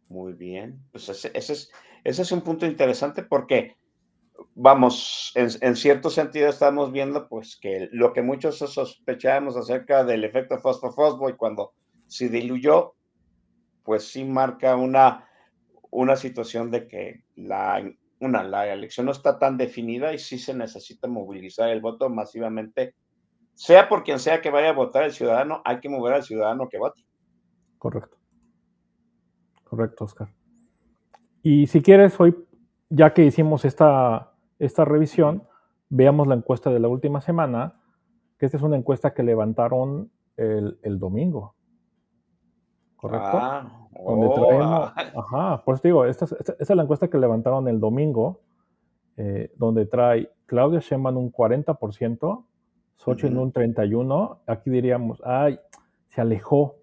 Muy 0.09 0.33
bien. 0.33 0.79
Pues 0.91 1.09
ese, 1.09 1.31
es, 1.33 1.71
ese 2.03 2.21
es 2.21 2.31
un 2.31 2.41
punto 2.41 2.65
interesante 2.65 3.23
porque 3.23 3.77
vamos, 4.55 5.31
en, 5.35 5.75
cierto 5.75 6.09
sentido 6.09 6.49
estamos 6.49 6.91
viendo 6.91 7.27
pues 7.27 7.57
que 7.57 7.89
lo 7.91 8.13
que 8.13 8.21
muchos 8.21 8.57
sospechábamos 8.57 9.57
acerca 9.57 10.03
del 10.03 10.23
efecto 10.23 10.57
fosfo-fosfo 10.59 11.29
y 11.29 11.33
cuando 11.33 11.73
se 12.07 12.29
diluyó, 12.29 12.93
pues 13.83 14.07
sí 14.11 14.23
marca 14.23 14.75
una, 14.75 15.27
una 15.91 16.15
situación 16.15 16.71
de 16.71 16.87
que 16.87 17.23
la, 17.35 17.83
una, 18.19 18.43
la 18.43 18.71
elección 18.71 19.05
no 19.05 19.11
está 19.11 19.37
tan 19.37 19.57
definida 19.57 20.13
y 20.13 20.19
sí 20.19 20.37
se 20.37 20.53
necesita 20.53 21.07
movilizar 21.07 21.69
el 21.69 21.81
voto 21.81 22.09
masivamente, 22.09 22.95
sea 23.53 23.89
por 23.89 24.03
quien 24.03 24.19
sea 24.19 24.41
que 24.41 24.49
vaya 24.49 24.69
a 24.69 24.73
votar 24.73 25.03
el 25.03 25.11
ciudadano, 25.11 25.61
hay 25.65 25.79
que 25.79 25.89
mover 25.89 26.13
al 26.13 26.23
ciudadano 26.23 26.69
que 26.69 26.79
vote. 26.79 27.03
Correcto. 27.77 28.17
Correcto, 29.63 30.05
Oscar. 30.05 30.29
Y 31.41 31.67
si 31.67 31.81
quieres, 31.81 32.19
hoy, 32.19 32.35
ya 32.89 33.13
que 33.13 33.25
hicimos 33.25 33.65
esta, 33.65 34.31
esta 34.59 34.85
revisión, 34.85 35.43
veamos 35.89 36.27
la 36.27 36.35
encuesta 36.35 36.69
de 36.69 36.79
la 36.79 36.87
última 36.87 37.21
semana, 37.21 37.81
que 38.37 38.45
esta 38.45 38.57
es 38.57 38.63
una 38.63 38.77
encuesta 38.77 39.13
que 39.13 39.23
levantaron 39.23 40.11
el, 40.37 40.79
el 40.83 40.99
domingo. 40.99 41.55
¿Correcto? 43.03 43.31
Ah, 43.33 43.69
donde 44.01 44.27
oh, 44.27 44.33
traemos, 44.33 44.93
ah. 44.95 45.11
ajá, 45.17 45.63
por 45.65 45.75
eso 45.75 45.81
digo, 45.83 46.05
esta, 46.05 46.25
es 46.57 46.69
la 46.69 46.83
encuesta 46.83 47.09
que 47.09 47.17
levantaron 47.17 47.67
el 47.67 47.77
domingo, 47.81 48.39
eh, 49.17 49.51
donde 49.57 49.85
trae 49.85 50.31
Claudia 50.45 50.79
Sheinbaum 50.79 51.17
un 51.17 51.33
40%, 51.33 52.45
Xochitl 52.95 53.37
un 53.37 53.51
31%, 53.51 54.37
aquí 54.47 54.69
diríamos, 54.69 55.21
ay, 55.25 55.59
se 56.07 56.21
alejó, 56.21 56.77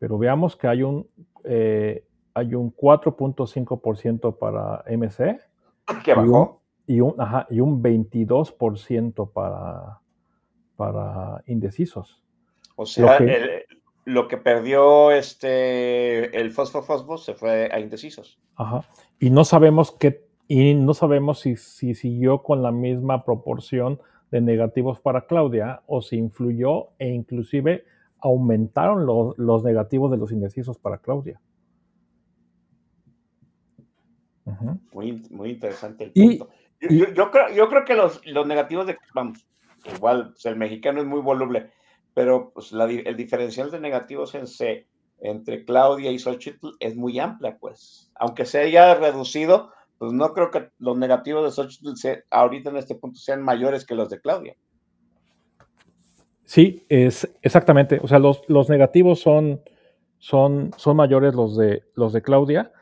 pero 0.00 0.18
veamos 0.18 0.56
que 0.56 0.66
hay 0.66 0.82
un, 0.82 1.08
eh, 1.44 2.04
hay 2.34 2.52
un 2.56 2.74
4.5% 2.74 4.36
para 4.38 4.82
MC. 4.88 5.38
¿Qué 6.04 6.12
bajó? 6.12 6.60
Y 6.88 7.00
un, 7.00 7.14
ajá, 7.18 7.46
y 7.50 7.60
un 7.60 7.80
22% 7.80 9.30
para, 9.30 10.00
para 10.74 11.44
indecisos. 11.46 12.20
O 12.74 12.84
sea, 12.84 13.20
lo 14.06 14.28
que 14.28 14.36
perdió 14.36 15.10
este, 15.10 16.40
el 16.40 16.52
fosfo 16.52 17.18
se 17.18 17.34
fue 17.34 17.68
a 17.72 17.80
indecisos. 17.80 18.38
Ajá. 18.54 18.88
Y 19.18 19.30
no 19.30 19.44
sabemos 19.44 19.92
qué, 19.92 20.24
y 20.46 20.74
no 20.74 20.94
sabemos 20.94 21.40
si, 21.40 21.56
si 21.56 21.94
siguió 21.94 22.42
con 22.44 22.62
la 22.62 22.70
misma 22.70 23.24
proporción 23.24 24.00
de 24.30 24.40
negativos 24.40 25.00
para 25.00 25.26
Claudia 25.26 25.82
o 25.86 26.02
si 26.02 26.16
influyó 26.16 26.90
e 26.98 27.08
inclusive 27.08 27.84
aumentaron 28.20 29.06
los 29.06 29.64
negativos 29.64 30.10
de 30.12 30.16
los 30.16 30.30
indecisos 30.30 30.78
para 30.78 30.98
Claudia. 30.98 31.40
muy, 34.92 35.26
muy 35.30 35.50
interesante 35.50 36.04
el 36.04 36.12
punto. 36.12 36.48
yo, 36.80 37.30
creo, 37.32 37.48
yo 37.52 37.68
creo 37.68 37.84
que 37.84 37.94
los, 37.94 38.24
los 38.24 38.46
negativos 38.46 38.86
de, 38.86 38.96
vamos, 39.12 39.44
igual, 39.96 40.30
pues, 40.30 40.46
el 40.46 40.54
mexicano 40.54 41.00
es 41.00 41.06
muy 41.06 41.20
voluble, 41.20 41.72
pero 42.16 42.50
pues, 42.54 42.72
el 42.72 43.14
diferencial 43.14 43.70
de 43.70 43.78
negativos 43.78 44.34
en 44.34 44.46
C 44.46 44.86
entre 45.20 45.66
Claudia 45.66 46.10
y 46.10 46.18
Xochitl 46.18 46.68
es 46.80 46.96
muy 46.96 47.18
amplia, 47.18 47.58
pues. 47.60 48.10
Aunque 48.14 48.46
se 48.46 48.60
haya 48.60 48.94
reducido, 48.94 49.70
pues 49.98 50.14
no 50.14 50.32
creo 50.32 50.50
que 50.50 50.70
los 50.78 50.96
negativos 50.96 51.44
de 51.44 51.50
Xochitl 51.50 52.24
ahorita 52.30 52.70
en 52.70 52.78
este 52.78 52.94
punto 52.94 53.20
sean 53.20 53.42
mayores 53.42 53.84
que 53.84 53.94
los 53.94 54.08
de 54.08 54.18
Claudia. 54.18 54.56
Sí, 56.44 56.86
es 56.88 57.28
exactamente. 57.42 58.00
O 58.02 58.08
sea, 58.08 58.18
los, 58.18 58.40
los 58.48 58.70
negativos 58.70 59.20
son, 59.20 59.60
son, 60.16 60.70
son 60.78 60.96
mayores 60.96 61.34
los 61.34 61.54
de, 61.54 61.82
los 61.96 62.14
de 62.14 62.22
Claudia. 62.22 62.72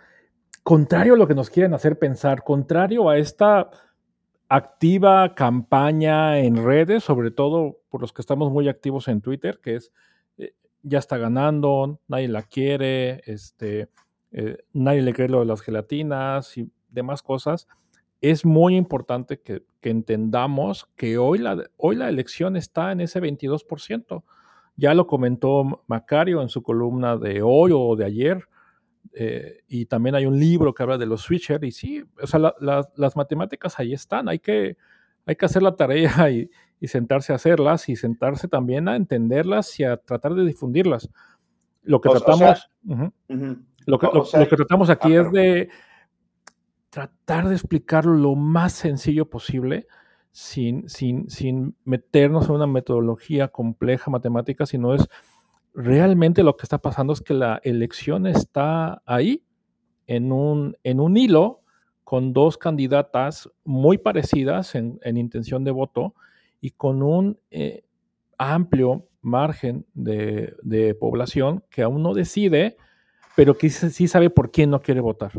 Contrario 0.63 1.15
a 1.15 1.17
lo 1.17 1.27
que 1.27 1.35
nos 1.35 1.51
quieren 1.51 1.75
hacer 1.75 1.99
pensar, 1.99 2.45
contrario 2.45 3.09
a 3.09 3.19
esta 3.19 3.69
activa 4.49 5.35
campaña 5.35 6.39
en 6.39 6.65
redes, 6.65 7.05
sobre 7.05 7.31
todo 7.31 7.79
por 7.89 8.01
los 8.01 8.13
que 8.13 8.23
estamos 8.23 8.53
muy 8.53 8.69
activos 8.69 9.09
en 9.09 9.21
Twitter, 9.21 9.61
que 9.63 9.77
es 9.77 9.93
eh, 10.37 10.55
ya 10.83 10.99
está 10.99 11.17
ganando, 11.17 12.01
nadie 12.09 12.29
la 12.29 12.43
quiere, 12.43 13.23
este, 13.27 13.89
eh, 14.33 14.59
nadie 14.73 15.03
le 15.03 15.13
cree 15.13 15.29
lo 15.29 15.41
de 15.41 15.47
las 15.47 15.63
gelatinas 15.63 16.57
y 16.59 16.71
demás 16.89 17.23
cosas. 17.23 17.69
Es 18.21 18.45
muy 18.45 18.77
importante 18.77 19.41
que, 19.41 19.63
entendamos 19.83 20.89
que 20.97 21.19
hoy 21.19 21.39
la, 21.39 21.63
hoy 21.77 21.97
la 21.97 22.09
elección 22.09 22.57
está 22.57 22.91
en 22.91 23.03
ese 23.03 23.21
22%. 23.21 24.23
Ya 24.77 24.95
lo 24.95 25.07
comentó 25.07 25.83
Macario 25.87 26.41
en 26.41 26.49
su 26.49 26.63
columna 26.63 27.19
de 27.19 27.43
hoy 27.43 27.73
o 27.75 27.95
de 27.95 28.07
ayer. 28.07 28.49
Eh, 29.17 29.63
y 29.69 29.87
también 29.87 30.17
hay 30.17 30.27
un 30.27 30.39
libro 30.39 30.75
que 30.75 30.83
habla 30.83 30.99
de 30.99 31.07
los 31.07 31.23
switchers, 31.23 31.63
y 31.63 31.71
sí, 31.71 32.05
o 32.21 32.27
sea, 32.27 32.53
las 32.61 33.17
matemáticas 33.17 33.79
ahí 33.79 33.93
están, 33.93 34.29
hay 34.29 34.41
que, 34.41 34.77
hay 35.25 35.37
que 35.37 35.47
hacer 35.47 35.63
la 35.63 35.77
tarea 35.77 36.31
y, 36.31 36.51
sentarse 36.87 37.33
a 37.33 37.37
hacerlas 37.37 37.89
y 37.89 37.97
sentarse 37.97 38.47
también 38.47 38.89
a 38.89 38.97
entenderlas 38.97 39.81
y 39.81 39.85
a 39.85 39.97
tratar 39.97 40.35
de 40.35 40.45
difundirlas. 40.45 41.09
Lo 41.83 41.99
que 41.99 42.11
tratamos, 42.11 42.71
lo, 43.87 43.99
que, 43.99 44.57
tratamos 44.57 44.91
aquí 44.91 45.15
es 45.15 45.33
de 45.33 45.71
tratar 46.91 47.49
de 47.49 47.55
explicarlo 47.55 48.13
lo 48.13 48.35
más 48.35 48.75
sencillo 48.75 49.31
posible, 49.31 49.87
sin, 50.31 50.87
sin, 50.91 51.31
sin 51.31 51.75
meternos 51.85 52.51
en 52.51 52.57
una 52.57 52.67
metodología 52.67 53.49
compleja 53.49 54.11
matemática, 54.11 54.67
sino 54.67 54.95
es 54.95 55.09
realmente 55.75 56.43
lo 56.43 56.57
que 56.57 56.63
está 56.63 56.79
pasando 56.79 57.13
es 57.13 57.21
que 57.21 57.35
la 57.35 57.61
elección 57.65 58.27
está 58.27 59.03
ahí, 59.05 59.45
en 60.07 60.33
un, 60.33 60.77
en 60.85 61.01
un 61.01 61.17
hilo, 61.17 61.63
con 62.05 62.33
dos 62.33 62.59
candidatas 62.59 63.51
muy 63.65 63.99
parecidas 63.99 64.75
en, 64.75 65.01
intención 65.05 65.65
de 65.65 65.71
voto 65.71 66.15
y 66.61 66.71
con 66.73 67.03
un 67.03 67.41
eh, 67.51 67.85
amplio 68.39 69.09
margen 69.23 69.87
de, 69.95 70.97
población 71.01 71.65
que 71.71 71.83
aún 71.83 72.03
no 72.03 72.13
decide, 72.13 72.77
pero 73.35 73.57
que 73.57 73.71
sí 73.71 74.07
sabe 74.07 74.31
por 74.31 74.53
quién 74.53 74.71
no 74.71 74.81
quiere 74.81 75.01
votar. 75.01 75.33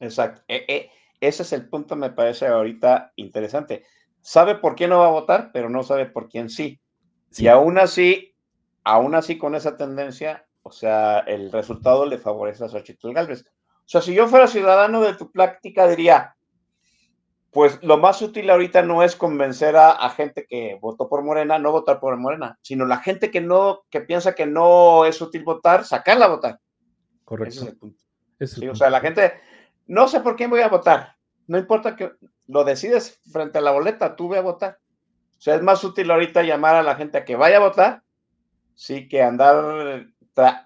Exacto. 0.00 0.42
E, 0.48 0.64
e, 0.66 0.90
ese 1.20 1.42
es 1.42 1.52
el 1.52 1.68
punto, 1.68 1.94
me 1.94 2.10
parece 2.10 2.46
ahorita 2.46 3.12
interesante. 3.16 3.84
Sabe 4.22 4.54
por 4.56 4.74
quién 4.74 4.90
no 4.90 4.98
va 4.98 5.08
a 5.08 5.12
votar, 5.12 5.50
pero 5.52 5.68
no 5.68 5.82
sabe 5.82 6.06
por 6.06 6.28
quién 6.28 6.48
sí. 6.48 6.80
sí. 7.30 7.44
Y 7.44 7.48
aún 7.48 7.78
así 7.78 8.27
aún 8.88 9.14
así 9.14 9.36
con 9.36 9.54
esa 9.54 9.76
tendencia, 9.76 10.46
o 10.62 10.72
sea, 10.72 11.18
el 11.20 11.52
resultado 11.52 12.06
le 12.06 12.16
favorece 12.16 12.64
a 12.64 12.68
Xochitl 12.68 13.12
Galvez. 13.12 13.44
O 13.44 13.84
sea, 13.84 14.00
si 14.00 14.14
yo 14.14 14.26
fuera 14.28 14.46
ciudadano 14.46 15.02
de 15.02 15.12
tu 15.12 15.30
práctica, 15.30 15.86
diría, 15.86 16.34
pues 17.50 17.78
lo 17.82 17.98
más 17.98 18.22
útil 18.22 18.48
ahorita 18.48 18.80
no 18.80 19.02
es 19.02 19.14
convencer 19.14 19.76
a, 19.76 20.08
gente 20.08 20.46
que 20.48 20.78
votó 20.80 21.06
por 21.06 21.22
Morena, 21.22 21.58
no 21.58 21.70
votar 21.70 22.00
por 22.00 22.16
Morena, 22.16 22.58
sino 22.62 22.86
la 22.86 22.96
gente 22.96 23.30
que 23.30 23.42
no, 23.42 23.82
que 23.90 24.00
piensa 24.00 24.34
que 24.34 24.46
no 24.46 25.04
es 25.04 25.20
útil 25.20 25.44
votar, 25.44 25.84
sacarla 25.84 26.24
a 26.24 26.28
votar. 26.28 26.60
Correcto. 27.24 27.54
Ese 27.54 27.64
es 27.64 27.70
el 27.70 27.78
punto. 27.78 28.72
O 28.72 28.74
sea, 28.74 28.88
la 28.88 29.00
gente, 29.00 29.34
no 29.86 30.08
sé 30.08 30.20
por 30.20 30.34
quién 30.34 30.48
voy 30.48 30.62
a 30.62 30.68
votar. 30.68 31.16
No 31.46 31.58
importa 31.58 31.94
que 31.94 32.12
lo 32.46 32.64
decides 32.64 33.20
frente 33.30 33.58
a 33.58 33.62
la 33.62 33.72
boleta, 33.72 34.16
tú 34.16 34.30
ve 34.30 34.38
a 34.38 34.42
votar. 34.42 34.78
O 35.36 35.40
sea, 35.40 35.56
es 35.56 35.62
más 35.62 35.84
útil 35.84 36.10
ahorita 36.10 36.42
llamar 36.42 36.74
a 36.74 36.82
la 36.82 36.94
gente 36.94 37.18
a 37.18 37.24
que 37.26 37.36
vaya 37.36 37.58
a 37.58 37.60
votar 37.60 38.02
sí 38.78 39.08
que 39.08 39.22
andar 39.22 40.06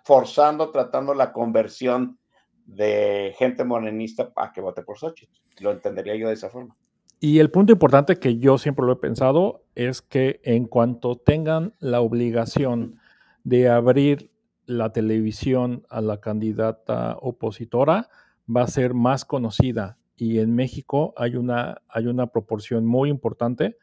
forzando, 0.05 0.71
tratando 0.71 1.15
la 1.15 1.33
conversión 1.33 2.19
de 2.67 3.35
gente 3.39 3.65
morenista 3.65 4.31
a 4.37 4.53
que 4.53 4.61
vote 4.61 4.83
por 4.83 4.99
Xochitl. 4.99 5.33
Lo 5.61 5.71
entendería 5.71 6.15
yo 6.17 6.29
de 6.29 6.35
esa 6.35 6.51
forma. 6.51 6.77
Y 7.21 7.39
el 7.39 7.51
punto 7.51 7.73
importante 7.73 8.19
que 8.19 8.37
yo 8.37 8.59
siempre 8.59 8.85
lo 8.85 8.93
he 8.93 8.97
pensado 8.97 9.65
es 9.75 10.03
que 10.03 10.41
en 10.45 10.67
cuanto 10.67 11.17
tengan 11.17 11.73
la 11.79 12.03
obligación 12.03 12.99
de 13.45 13.71
abrir 13.71 14.31
la 14.67 14.93
televisión 14.93 15.87
a 15.89 16.03
la 16.03 16.21
candidata 16.21 17.17
opositora, 17.19 18.11
va 18.55 18.63
a 18.63 18.67
ser 18.67 18.93
más 18.93 19.25
conocida. 19.25 19.97
Y 20.17 20.41
en 20.41 20.55
México 20.55 21.15
hay 21.17 21.37
una, 21.37 21.81
hay 21.89 22.09
una 22.09 22.27
proporción 22.27 22.85
muy 22.85 23.09
importante 23.09 23.79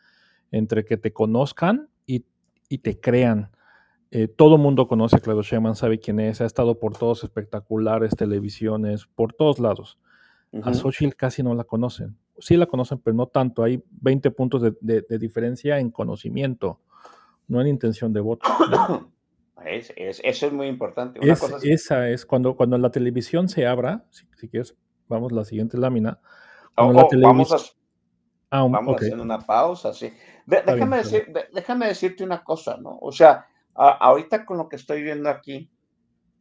entre 0.52 0.86
que 0.86 0.98
te 0.98 1.14
conozcan 1.14 1.90
y, 2.06 2.26
y 2.70 2.78
te 2.78 3.00
crean. 3.00 3.50
Eh, 4.12 4.28
todo 4.28 4.58
mundo 4.58 4.88
conoce 4.88 5.18
a 5.18 5.20
Claudio 5.20 5.44
Sheinbaum, 5.44 5.76
sabe 5.76 6.00
quién 6.00 6.20
es, 6.20 6.42
ha 6.42 6.46
estado 6.46 6.80
por 6.80 6.98
todos 6.98 7.24
espectaculares, 7.24 8.16
televisiones, 8.16 9.06
por 9.06 9.34
todos 9.34 9.60
lados. 9.60 10.00
A 10.64 10.74
Xochitl 10.74 11.16
casi 11.16 11.44
no 11.44 11.54
la 11.54 11.64
conocen. 11.64 12.18
Sí 12.40 12.58
la 12.58 12.66
conocen, 12.66 12.98
pero 13.00 13.16
no 13.16 13.28
tanto. 13.28 13.62
Hay 13.62 13.84
20 14.02 14.32
puntos 14.32 14.64
de, 14.82 15.20
diferencia 15.20 15.78
en 15.78 15.92
conocimiento, 15.92 16.80
no 17.48 17.62
en 17.62 17.68
intención 17.68 18.12
de 18.14 18.20
voto. 18.22 18.50
eso 19.66 20.48
es 20.48 20.54
muy 20.54 20.68
importante. 20.68 21.20
Esa 21.22 22.10
es 22.10 22.26
cuando, 22.26 22.56
cuando 22.56 22.80
la 22.80 22.90
televisión 22.90 23.48
se 23.48 23.68
abra, 23.68 24.06
si, 24.10 24.50
quieres, 24.50 24.76
vamos 25.08 25.32
a 25.32 25.36
la 25.36 25.46
siguiente 25.46 25.78
lámina. 25.78 26.20
Oh, 26.76 26.88
oh, 26.88 27.10
vamos 27.22 27.52
a, 27.52 27.58
ah, 28.50 28.68
hacer 28.96 29.20
una 29.20 29.40
pausa, 29.40 29.94
sí. 29.94 30.12
déjame, 30.48 30.98
decir, 30.98 31.32
déjame 31.54 31.88
decirte 31.88 32.24
una 32.24 32.44
cosa, 32.44 32.78
¿no? 32.78 32.98
O 33.02 33.12
sea, 33.12 33.49
ahorita 33.80 34.46
con 34.46 34.58
lo 34.58 34.68
que 34.68 34.76
estoy 34.76 35.04
viendo 35.04 35.30
aquí 35.30 35.72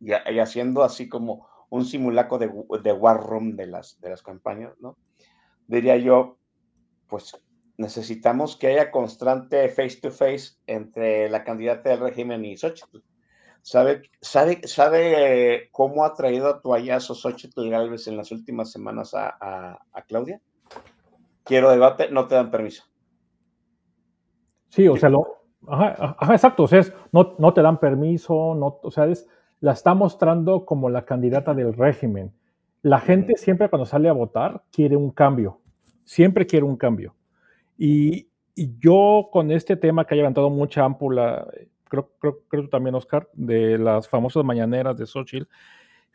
y, 0.01 0.13
haciendo 0.13 0.83
así 0.83 1.09
como 1.09 1.49
un 1.71 1.85
simulacro 1.85 2.39
de, 2.39 2.51
de, 2.83 2.93
War 2.93 3.21
Room 3.23 3.57
de 3.57 3.67
las, 3.67 4.01
de 4.01 4.11
las 4.11 4.23
campañas, 4.23 4.73
¿no? 4.81 4.97
Diría 5.67 5.97
yo, 5.97 6.39
pues 7.07 7.33
necesitamos 7.77 8.57
que 8.57 8.69
haya 8.69 8.91
constante 8.91 9.69
face 9.69 10.01
to 10.01 10.11
face 10.11 10.57
entre 10.67 11.29
la 11.29 11.45
candidata 11.45 11.91
del 11.91 12.01
régimen 12.01 12.45
y 12.45 12.57
Xochitl. 12.57 12.99
¿Sabe, 13.63 14.03
sabe, 14.21 14.67
sabe 14.67 15.69
cómo 15.73 16.05
ha 16.05 16.15
traído 16.15 16.49
a 16.49 16.61
toallazo 16.61 17.15
Xochitl 17.15 17.69
Galvez 17.69 18.07
en 18.07 18.17
las 18.17 18.33
últimas 18.33 18.73
semanas 18.73 19.13
a, 19.15 19.79
Claudia? 20.07 20.41
Quiero 21.45 21.71
debate, 21.71 22.11
no 22.11 22.27
te 22.27 22.35
dan 22.35 22.51
permiso. 22.51 22.85
Sí, 24.71 24.89
o 24.89 24.97
sea, 24.97 25.09
lo, 25.09 25.39
ajá, 25.71 26.35
exacto, 26.35 26.65
o 26.65 26.69
sea, 26.69 26.83
no, 27.13 27.35
no 27.39 27.55
te 27.55 27.63
dan 27.63 27.79
permiso, 27.79 28.55
no, 28.55 28.79
o 28.83 28.91
sea, 28.91 29.07
es, 29.07 29.27
la 29.61 29.73
está 29.73 29.95
mostrando 29.95 30.65
como 30.65 30.89
la 30.89 31.05
candidata 31.05 31.55
del 31.55 31.75
régimen. 31.75 32.33
La 32.83 33.01
gente 33.01 33.37
siempre 33.37 33.69
cuando 33.69 33.87
sale 33.87 34.09
a 34.09 34.13
votar 34.13 34.63
quiere 34.73 34.97
un 34.97 35.11
cambio, 35.11 35.61
siempre 36.05 36.47
quiere 36.47 36.65
un 36.65 36.77
cambio. 36.77 37.15
Y, 37.77 38.27
yo 38.81 39.29
con 39.31 39.53
este 39.53 39.77
tema 39.77 40.05
que 40.05 40.15
ha 40.15 40.17
levantado 40.17 40.51
mucha 40.51 40.85
ámpula, 40.85 41.47
creo, 41.85 42.11
creo, 42.19 42.41
creo 42.49 42.69
también 42.69 42.97
Oscar, 42.97 43.29
de 43.33 43.79
las 43.79 44.09
famosas 44.09 44.45
mañaneras 44.45 44.97
de 44.97 45.07
Xochitl, 45.07 45.47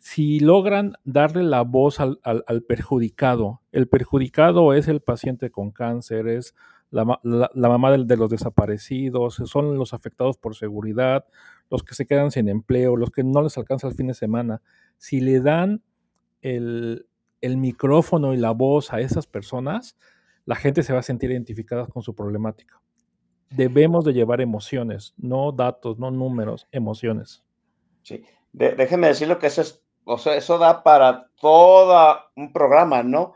si 0.04 0.41
logran 0.41 0.95
darle 1.06 1.43
la 1.43 1.62
voz 1.62 2.01
al, 2.01 2.20
perjudicado, 2.68 3.62
el 3.72 3.88
perjudicado 3.88 4.74
es 4.74 4.89
el 4.89 4.99
paciente 4.99 5.49
con 5.49 5.72
cáncer, 5.72 6.28
es 6.28 6.54
la, 6.94 7.70
mamá 7.70 7.91
de, 7.91 8.06
de, 8.06 8.18
los 8.18 8.30
desaparecidos, 8.30 9.41
son 9.46 9.78
los 9.80 9.96
afectados 9.96 10.38
por 10.38 10.56
seguridad, 10.56 11.26
los 11.72 11.82
que 11.84 11.96
se 11.96 12.06
quedan 12.06 12.30
sin 12.30 12.48
empleo, 12.48 12.96
los 12.96 13.10
que 13.10 13.24
no 13.24 13.41
les 13.41 13.58
alcanza 13.58 13.88
el 13.88 13.96
fin 13.96 14.08
de 14.08 14.14
semana. 14.14 14.62
Si 14.98 15.20
le 15.20 15.39
dan 15.39 15.82
el, 16.41 17.08
el 17.41 17.58
micrófono 17.58 18.34
y 18.36 18.38
la 18.38 18.52
voz 18.52 18.94
a 18.94 19.00
esas 19.00 19.26
personas, 19.26 19.98
la 20.46 20.56
gente 20.56 20.84
se 20.84 20.94
va 20.94 21.00
a 21.00 21.04
sentir 21.04 21.32
identificada 21.32 21.88
con 21.88 22.04
su 22.04 22.14
problemática. 22.14 22.80
Debemos 23.50 24.06
de 24.06 24.14
llevar 24.14 24.39
emociones, 24.39 25.16
no 25.18 25.52
datos, 25.52 25.98
no 25.98 26.12
números, 26.12 26.68
emociones. 26.72 27.44
Sí, 28.04 28.24
déjeme 28.52 29.08
decirlo 29.08 29.39
que 29.39 29.48
eso 29.48 29.62
es, 29.62 29.84
o 30.04 30.20
sea, 30.20 30.36
eso 30.36 30.60
da 30.60 30.84
para 30.84 31.32
todo 31.41 32.20
un 32.36 32.54
programa, 32.54 33.02
¿no? 33.02 33.34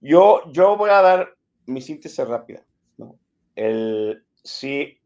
Yo, 0.00 0.50
yo 0.50 0.78
voy 0.78 0.90
a 0.90 1.02
dar 1.02 1.36
mi 1.66 1.82
síntesis 1.82 2.26
rápida. 2.26 2.64
El, 3.60 4.24
sí, 4.42 5.02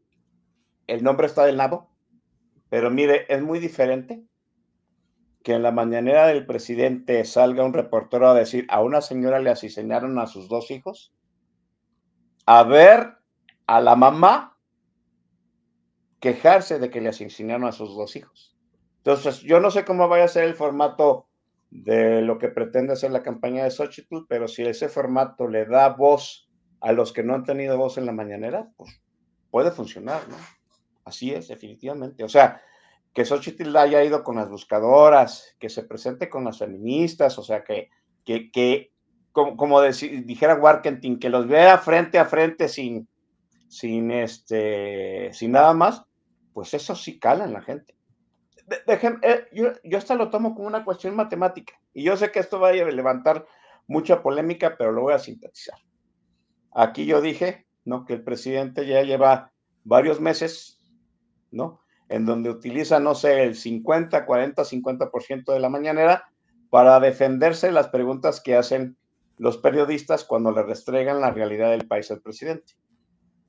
el 0.87 1.03
nombre 1.03 1.27
está 1.27 1.43
del 1.43 1.57
nabo, 1.57 1.89
pero 2.69 2.89
mire, 2.89 3.25
es 3.27 3.41
muy 3.41 3.59
diferente 3.59 4.23
que 5.43 5.55
en 5.55 5.61
la 5.61 5.73
mañanera 5.73 6.27
del 6.27 6.45
presidente 6.45 7.25
salga 7.25 7.65
un 7.65 7.73
reportero 7.73 8.29
a 8.29 8.33
decir 8.33 8.65
a 8.69 8.81
una 8.81 9.01
señora 9.01 9.41
le 9.41 9.49
asesinaron 9.49 10.17
a 10.19 10.25
sus 10.25 10.47
dos 10.47 10.71
hijos, 10.71 11.13
a 12.45 12.63
ver 12.63 13.17
a 13.67 13.81
la 13.81 13.97
mamá 13.97 14.57
quejarse 16.21 16.79
de 16.79 16.89
que 16.89 17.01
le 17.01 17.09
asesinaron 17.09 17.65
a 17.65 17.73
sus 17.73 17.93
dos 17.93 18.15
hijos. 18.15 18.55
Entonces, 18.99 19.41
yo 19.41 19.59
no 19.59 19.69
sé 19.69 19.83
cómo 19.83 20.07
vaya 20.07 20.23
a 20.23 20.29
ser 20.29 20.45
el 20.45 20.55
formato 20.55 21.27
de 21.71 22.21
lo 22.21 22.39
que 22.39 22.47
pretende 22.47 22.93
hacer 22.93 23.11
la 23.11 23.21
campaña 23.21 23.65
de 23.65 23.71
Xochitl, 23.71 24.19
pero 24.29 24.47
si 24.47 24.63
ese 24.63 24.87
formato 24.87 25.45
le 25.45 25.65
da 25.65 25.89
voz 25.89 26.45
a 26.81 26.91
los 26.91 27.13
que 27.13 27.23
no 27.23 27.35
han 27.35 27.43
tenido 27.43 27.77
voz 27.77 27.97
en 27.97 28.05
la 28.05 28.11
mañanera, 28.11 28.69
pues 28.77 29.01
puede 29.51 29.71
funcionar, 29.71 30.27
¿no? 30.27 30.35
Así 31.05 31.31
es, 31.31 31.47
definitivamente. 31.47 32.23
O 32.23 32.29
sea, 32.29 32.61
que 33.13 33.23
Xochitl 33.23 33.75
haya 33.77 34.03
ido 34.03 34.23
con 34.23 34.35
las 34.35 34.49
buscadoras, 34.49 35.55
que 35.59 35.69
se 35.69 35.83
presente 35.83 36.29
con 36.29 36.43
las 36.43 36.59
feministas, 36.59 37.37
o 37.39 37.43
sea, 37.43 37.63
que, 37.63 37.89
que, 38.25 38.51
que 38.51 38.91
como, 39.31 39.81
dijera 39.81 40.55
Warkentin, 40.55 41.19
que 41.19 41.29
los 41.29 41.47
vea 41.47 41.77
frente 41.77 42.17
a 42.19 42.25
frente 42.25 42.67
sin, 42.67 43.07
sin, 43.67 44.11
este, 44.11 45.31
sin 45.33 45.51
nada 45.51 45.73
más, 45.73 46.03
pues 46.53 46.73
eso 46.73 46.95
sí 46.95 47.19
cala 47.19 47.45
en 47.45 47.53
la 47.53 47.61
gente. 47.61 47.95
Eh, 48.87 49.47
yo, 49.53 49.73
yo 49.83 49.97
hasta 49.97 50.15
lo 50.15 50.29
tomo 50.29 50.55
como 50.55 50.67
una 50.67 50.83
cuestión 50.83 51.15
matemática, 51.15 51.73
y 51.93 52.03
yo 52.03 52.17
sé 52.17 52.31
que 52.31 52.39
esto 52.39 52.59
va 52.59 52.69
a 52.69 52.73
levantar 52.73 53.45
mucha 53.87 54.21
polémica, 54.23 54.75
pero 54.77 54.91
lo 54.91 55.01
voy 55.01 55.13
a 55.13 55.19
sintetizar. 55.19 55.77
Aquí 56.75 57.07
yo 57.07 57.21
dije, 57.21 57.65
¿no? 57.83 58.05
Que 58.05 58.13
el 58.13 58.23
presidente 58.23 58.85
ya 58.85 59.01
lleva 59.01 59.51
varios 59.83 60.21
meses, 60.21 60.79
¿no? 61.49 61.79
en 62.09 62.25
donde 62.25 62.49
utiliza, 62.49 62.99
no 62.99 63.15
sé, 63.15 63.43
el 63.43 63.55
50, 63.55 64.25
40, 64.25 64.63
50% 64.63 65.53
de 65.53 65.59
la 65.59 65.69
mañanera 65.69 66.29
para 66.69 66.99
defenderse 66.99 67.71
las 67.71 67.87
preguntas 67.87 68.41
que 68.41 68.55
hacen 68.55 68.97
los 69.37 69.57
periodistas 69.57 70.23
cuando 70.23 70.51
le 70.51 70.63
restregan 70.63 71.19
la 71.19 71.31
realidad 71.31 71.71
del 71.71 71.87
país 71.87 72.11
al 72.11 72.21
presidente. 72.21 72.73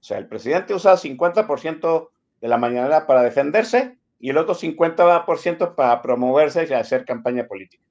O 0.01 0.05
sea, 0.05 0.19
el 0.19 0.29
presidente 0.29 0.75
usa 0.75 0.97
50% 0.97 2.09
de 2.41 2.49
la 2.49 2.57
mañanera 2.57 3.07
para 3.07 3.23
defenderse 3.23 3.99
y 4.19 4.31
el 4.31 4.39
otro 4.39 4.55
50% 4.55 5.75
para 5.75 6.03
promoverse 6.03 6.67
y 6.69 6.73
hacer 6.73 7.05
campaña 7.05 7.47
política. 7.47 7.85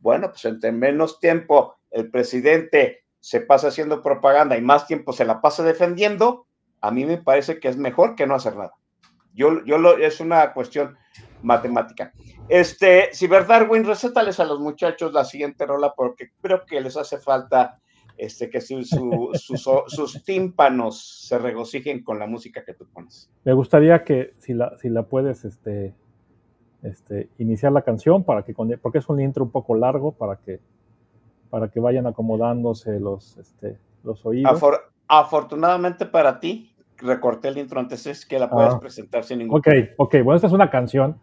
Bueno, 0.00 0.28
pues 0.30 0.44
entre 0.44 0.70
menos 0.72 1.18
tiempo 1.18 1.76
el 1.90 2.10
presidente 2.10 3.04
se 3.20 3.40
pasa 3.40 3.68
haciendo 3.68 4.02
propaganda 4.02 4.56
y 4.56 4.62
más 4.62 4.86
tiempo 4.86 5.12
se 5.12 5.24
la 5.24 5.40
pasa 5.40 5.62
defendiendo, 5.62 6.46
a 6.80 6.90
mí 6.90 7.04
me 7.04 7.18
parece 7.18 7.58
que 7.58 7.68
es 7.68 7.76
mejor 7.76 8.14
que 8.14 8.26
no 8.26 8.34
hacer 8.34 8.56
nada. 8.56 8.72
Yo, 9.34 9.64
yo 9.64 9.78
lo, 9.78 9.98
es 9.98 10.20
una 10.20 10.52
cuestión 10.52 10.96
matemática. 11.42 12.12
Este, 12.48 13.10
Ciber 13.12 13.46
Darwin, 13.46 13.84
recétales 13.84 14.40
a 14.40 14.44
los 14.44 14.60
muchachos 14.60 15.12
la 15.12 15.24
siguiente 15.24 15.66
rola 15.66 15.92
porque 15.96 16.30
creo 16.40 16.64
que 16.66 16.80
les 16.80 16.96
hace 16.96 17.18
falta 17.18 17.78
este, 18.16 18.50
que 18.50 18.60
sus, 18.60 18.90
sus, 19.38 20.24
tímpanos 20.24 21.26
se 21.28 21.38
regocijen 21.38 22.02
con 22.02 22.18
la 22.18 22.26
música 22.26 22.64
que 22.64 22.74
tú 22.74 22.86
pones. 22.92 23.30
Me 23.44 23.52
gustaría 23.52 24.02
que 24.02 24.34
si 24.38 24.54
la, 24.54 24.76
si 24.78 24.88
la 24.88 25.04
puedes 25.04 25.44
este, 25.44 25.94
este, 26.82 27.28
iniciar 27.38 27.72
la 27.72 27.82
canción 27.82 28.24
para 28.24 28.42
que 28.42 28.54
porque 28.82 28.98
es 28.98 29.08
un 29.08 29.20
intro 29.20 29.44
un 29.44 29.50
poco 29.50 29.76
largo 29.76 30.12
para 30.12 30.36
que 30.36 30.60
para 31.50 31.68
que 31.68 31.80
vayan 31.80 32.06
acomodándose 32.06 33.00
los, 33.00 33.36
este, 33.38 33.78
los 34.04 34.24
oídos. 34.24 34.60
afortunadamente 35.06 36.06
para 36.06 36.40
ti, 36.40 36.74
recorté 36.98 37.48
el 37.48 37.58
intro 37.58 37.80
antes, 37.80 38.06
es 38.06 38.26
que 38.26 38.38
la 38.38 38.50
puedes 38.50 38.74
ah. 38.74 38.80
presentar 38.80 39.24
sin 39.24 39.38
ningún 39.38 39.58
Ok, 39.58 39.68
ok, 39.96 40.14
bueno, 40.24 40.34
esta 40.34 40.46
es 40.46 40.52
una 40.52 40.70
canción 40.70 41.18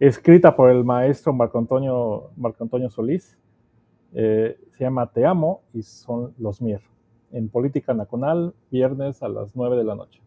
escrita 0.00 0.54
por 0.54 0.70
el 0.70 0.84
maestro 0.84 1.32
Marco 1.32 1.58
Antonio, 1.58 2.30
Marco 2.36 2.62
Antonio 2.62 2.88
Solís. 2.90 3.36
Eh, 4.14 4.58
se 4.76 4.84
llama 4.84 5.10
Te 5.12 5.26
Amo 5.26 5.62
y 5.74 5.82
son 5.82 6.34
los 6.38 6.62
Mier. 6.62 6.80
En 7.32 7.48
Política 7.48 7.92
Nacional, 7.94 8.54
viernes 8.70 9.22
a 9.22 9.28
las 9.28 9.54
9 9.54 9.76
de 9.76 9.84
la 9.84 9.94
noche. 9.94 10.20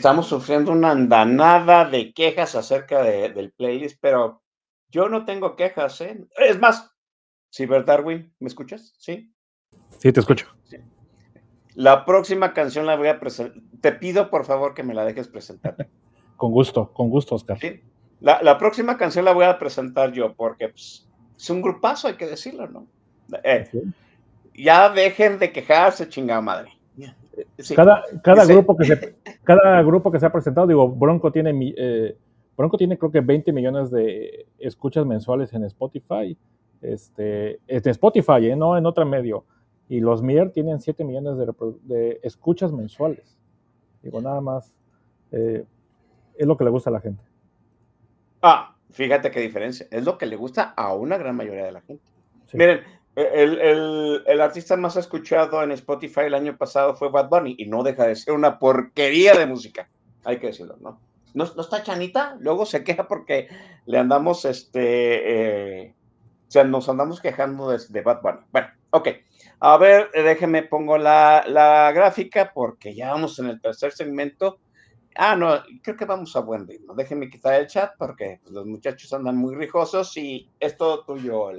Estamos 0.00 0.28
sufriendo 0.28 0.72
una 0.72 0.92
andanada 0.92 1.84
de 1.84 2.14
quejas 2.14 2.54
acerca 2.54 3.02
del 3.02 3.52
playlist, 3.52 3.98
pero 4.00 4.42
yo 4.88 5.10
no 5.10 5.26
tengo 5.26 5.56
quejas, 5.56 6.00
¿eh? 6.00 6.26
Es 6.38 6.58
más, 6.58 6.90
Ciber 7.52 7.84
Darwin, 7.84 8.34
¿me 8.38 8.48
escuchas? 8.48 8.94
¿Sí? 8.96 9.30
Sí, 9.98 10.10
te 10.10 10.20
escucho. 10.20 10.46
La 11.74 12.06
próxima 12.06 12.54
canción 12.54 12.86
la 12.86 12.96
voy 12.96 13.08
a 13.08 13.20
presentar. 13.20 13.62
Te 13.82 13.92
pido, 13.92 14.30
por 14.30 14.46
favor, 14.46 14.72
que 14.72 14.82
me 14.82 14.94
la 14.94 15.04
dejes 15.04 15.28
presentar. 15.28 15.76
con 16.36 16.50
gusto, 16.50 16.94
con 16.94 17.10
gusto, 17.10 17.34
Oscar. 17.34 17.58
Sí. 17.58 17.82
La, 18.20 18.56
próxima 18.56 18.96
canción 18.96 19.26
la 19.26 19.34
voy 19.34 19.44
a 19.44 19.58
presentar 19.58 20.12
yo, 20.12 20.34
porque 20.34 20.70
pues, 20.70 21.06
es 21.36 21.50
un 21.50 21.60
grupazo, 21.60 22.08
hay 22.08 22.14
que 22.14 22.26
decirlo, 22.26 22.66
¿no? 22.68 22.86
Eh, 23.44 23.70
ya 24.54 24.88
dejen 24.88 25.38
de 25.38 25.52
quejarse, 25.52 26.08
chingada 26.08 26.40
madre. 26.40 26.79
Cada, 27.74 28.04
cada, 28.22 28.44
grupo 28.44 28.76
que 28.76 28.84
se, 28.84 29.16
cada 29.44 29.82
grupo 29.82 30.10
que 30.10 30.18
se 30.18 30.26
ha 30.26 30.32
presentado, 30.32 30.66
digo, 30.66 30.88
Bronco 30.88 31.30
tiene, 31.32 31.74
eh, 31.76 32.16
Bronco 32.56 32.76
tiene 32.76 32.98
creo 32.98 33.10
que 33.10 33.20
20 33.20 33.52
millones 33.52 33.90
de 33.90 34.46
escuchas 34.58 35.06
mensuales 35.06 35.52
en 35.52 35.64
Spotify. 35.64 36.36
Este, 36.82 37.60
en 37.66 37.88
Spotify, 37.90 38.50
¿eh? 38.50 38.56
no 38.56 38.76
en 38.76 38.86
otro 38.86 39.04
medio. 39.04 39.44
Y 39.88 40.00
los 40.00 40.22
Mier 40.22 40.50
tienen 40.52 40.80
7 40.80 41.04
millones 41.04 41.36
de, 41.82 42.20
escuchas 42.22 42.72
mensuales. 42.72 43.36
Digo, 44.02 44.20
nada 44.20 44.40
más. 44.40 44.74
Eh, 45.32 45.64
es 46.36 46.46
lo 46.46 46.56
que 46.56 46.64
le 46.64 46.70
gusta 46.70 46.90
a 46.90 46.92
la 46.92 47.00
gente. 47.00 47.22
Ah, 48.40 48.76
fíjate 48.90 49.30
qué 49.30 49.40
diferencia. 49.40 49.86
Es 49.90 50.04
lo 50.04 50.16
que 50.16 50.26
le 50.26 50.36
gusta 50.36 50.72
a 50.76 50.94
una 50.94 51.18
gran 51.18 51.36
mayoría 51.36 51.64
de 51.64 51.72
la 51.72 51.80
gente. 51.82 52.04
Miren, 52.54 52.80
el, 53.16 54.40
artista 54.40 54.76
más 54.76 54.96
escuchado 54.96 55.62
en 55.62 55.72
Spotify 55.72 56.20
el 56.20 56.34
año 56.34 56.56
pasado 56.56 56.94
fue 56.94 57.10
Bad 57.10 57.28
Bunny 57.28 57.56
y 57.58 57.66
no 57.66 57.82
deja 57.82 58.06
de 58.06 58.16
ser 58.16 58.34
una 58.34 58.58
porquería 58.58 59.34
de 59.34 59.46
música. 59.46 59.88
Hay 60.24 60.38
que 60.38 60.48
decirlo, 60.48 60.76
¿no? 60.80 61.00
¿No, 61.34 61.44
está 61.44 61.82
Chanita? 61.82 62.36
Luego 62.40 62.66
se 62.66 62.82
queja 62.82 63.06
porque 63.06 63.48
le 63.86 63.98
andamos, 63.98 64.44
este, 64.44 65.84
eh, 65.84 65.94
o 66.48 66.50
sea, 66.50 66.64
nos 66.64 66.88
andamos 66.88 67.20
quejando 67.20 67.70
de, 67.70 68.00
Bad 68.02 68.22
Bunny. 68.22 68.40
Bueno, 68.52 68.68
ok. 68.90 69.08
A 69.60 69.76
ver, 69.76 70.10
déjeme 70.12 70.62
pongo 70.62 70.96
la, 70.98 71.44
la 71.46 71.92
gráfica 71.92 72.50
porque 72.52 72.94
ya 72.94 73.12
vamos 73.12 73.38
en 73.38 73.46
el 73.46 73.60
tercer 73.60 73.92
segmento 73.92 74.58
Ah, 75.16 75.34
no, 75.34 75.62
creo 75.82 75.96
que 75.96 76.04
vamos 76.04 76.34
a 76.36 76.40
buen 76.40 76.66
ritmo. 76.66 76.94
Déjenme 76.94 77.30
quitar 77.30 77.60
el 77.60 77.66
chat 77.66 77.92
porque 77.98 78.40
pues, 78.42 78.54
los 78.54 78.66
muchachos 78.66 79.12
andan 79.12 79.36
muy 79.36 79.54
rijosos 79.54 80.16
y 80.16 80.48
es 80.60 80.76
todo 80.76 81.04
tuyo 81.04 81.50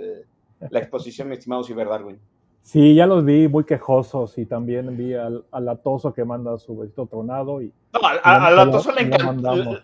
la 0.70 0.80
exposición, 0.80 1.30
mi 1.30 1.36
estimado 1.36 1.64
Ciber 1.64 1.88
Darwin. 1.88 2.20
Sí, 2.62 2.94
ya 2.94 3.08
los 3.08 3.26
vi 3.26 3.48
muy 3.48 3.64
quejosos 3.64 4.38
y 4.38 4.46
también 4.46 4.96
vi 4.96 5.16
al, 5.16 5.46
al 5.52 5.70
atoso 5.70 6.14
que 6.14 6.24
manda 6.24 6.58
su 6.60 6.78
besito 6.78 7.08
tronado. 7.08 7.62
Y, 7.62 7.74
no, 7.94 8.00
al, 8.24 8.60
atoso 8.60 8.92
le 8.92 9.02
encantó. 9.02 9.80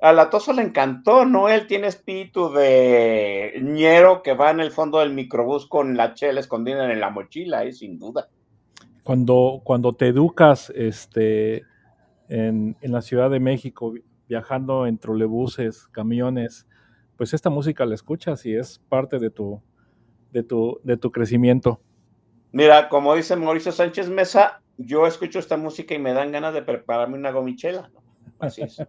Al 0.00 0.18
atoso 0.18 0.52
le 0.52 0.62
encantó, 0.62 1.24
¿no? 1.24 1.48
Él 1.48 1.66
tiene 1.66 1.88
espíritu 1.88 2.52
de 2.52 3.58
ñero 3.62 4.22
que 4.22 4.34
va 4.34 4.50
en 4.50 4.60
el 4.60 4.70
fondo 4.70 4.98
del 4.98 5.12
microbús 5.12 5.66
con 5.66 5.96
la 5.96 6.14
chela 6.14 6.40
escondida 6.40 6.90
en 6.92 7.00
la 7.00 7.10
mochila, 7.10 7.64
¿eh? 7.64 7.72
sin 7.72 7.98
duda. 7.98 8.28
Cuando, 9.02 9.60
cuando 9.64 9.94
te 9.94 10.08
educas, 10.08 10.70
este 10.70 11.64
en, 12.28 12.76
la 12.80 13.02
Ciudad 13.02 13.30
de 13.30 13.40
México, 13.40 13.94
viajando 14.28 14.86
en 14.86 14.98
trolebuses, 14.98 15.86
camiones, 15.88 16.66
pues 17.16 17.34
esta 17.34 17.50
música 17.50 17.86
la 17.86 17.94
escuchas 17.94 18.44
y 18.46 18.54
es 18.54 18.80
parte 18.88 19.18
de 19.18 19.30
tu, 19.30 19.60
de 20.34 20.42
tu, 20.42 20.80
de 20.82 20.98
tu 20.98 21.10
crecimiento. 21.10 21.80
Mira, 22.52 22.90
como 22.90 23.14
dice 23.14 23.36
Mauricio 23.36 23.72
Sánchez 23.72 24.10
Mesa, 24.10 24.60
yo 24.76 25.06
escucho 25.06 25.38
esta 25.38 25.56
música 25.56 25.94
y 25.94 25.98
me 25.98 26.12
dan 26.12 26.32
ganas 26.32 26.52
de 26.52 26.60
prepararme 26.60 27.16
una 27.16 27.30
gomichela. 27.30 27.90
Así 28.38 28.62
es. 28.62 28.82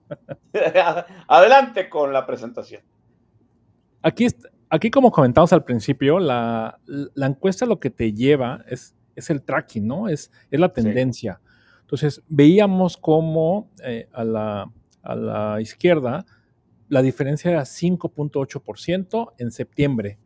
Adelante 1.27 1.87
con 1.87 2.11
la 2.11 2.25
presentación. 2.25 2.81
Aquí, 4.01 4.27
aquí 4.69 4.91
como 4.91 5.11
comentamos 5.11 5.53
al 5.53 5.63
principio, 5.63 6.19
la, 6.19 6.79
encuesta 7.15 7.65
lo 7.65 7.79
que 7.79 7.91
te 7.91 8.11
lleva 8.11 8.65
es, 8.67 8.95
es 9.15 9.29
el 9.29 9.43
tracking, 9.43 9.87
¿no? 9.87 10.09
Es, 10.09 10.31
es 10.49 10.59
la 10.59 10.73
tendencia. 10.73 11.39
Entonces, 11.81 12.23
veíamos 12.27 12.97
cómo 12.97 13.69
eh, 13.83 14.09
a, 14.11 14.23
la, 14.23 15.61
izquierda 15.61 16.25
la 16.89 17.03
diferencia 17.03 17.51
era 17.51 17.61
5.8% 17.61 19.33
en 19.37 19.51
septiembre. 19.51 20.17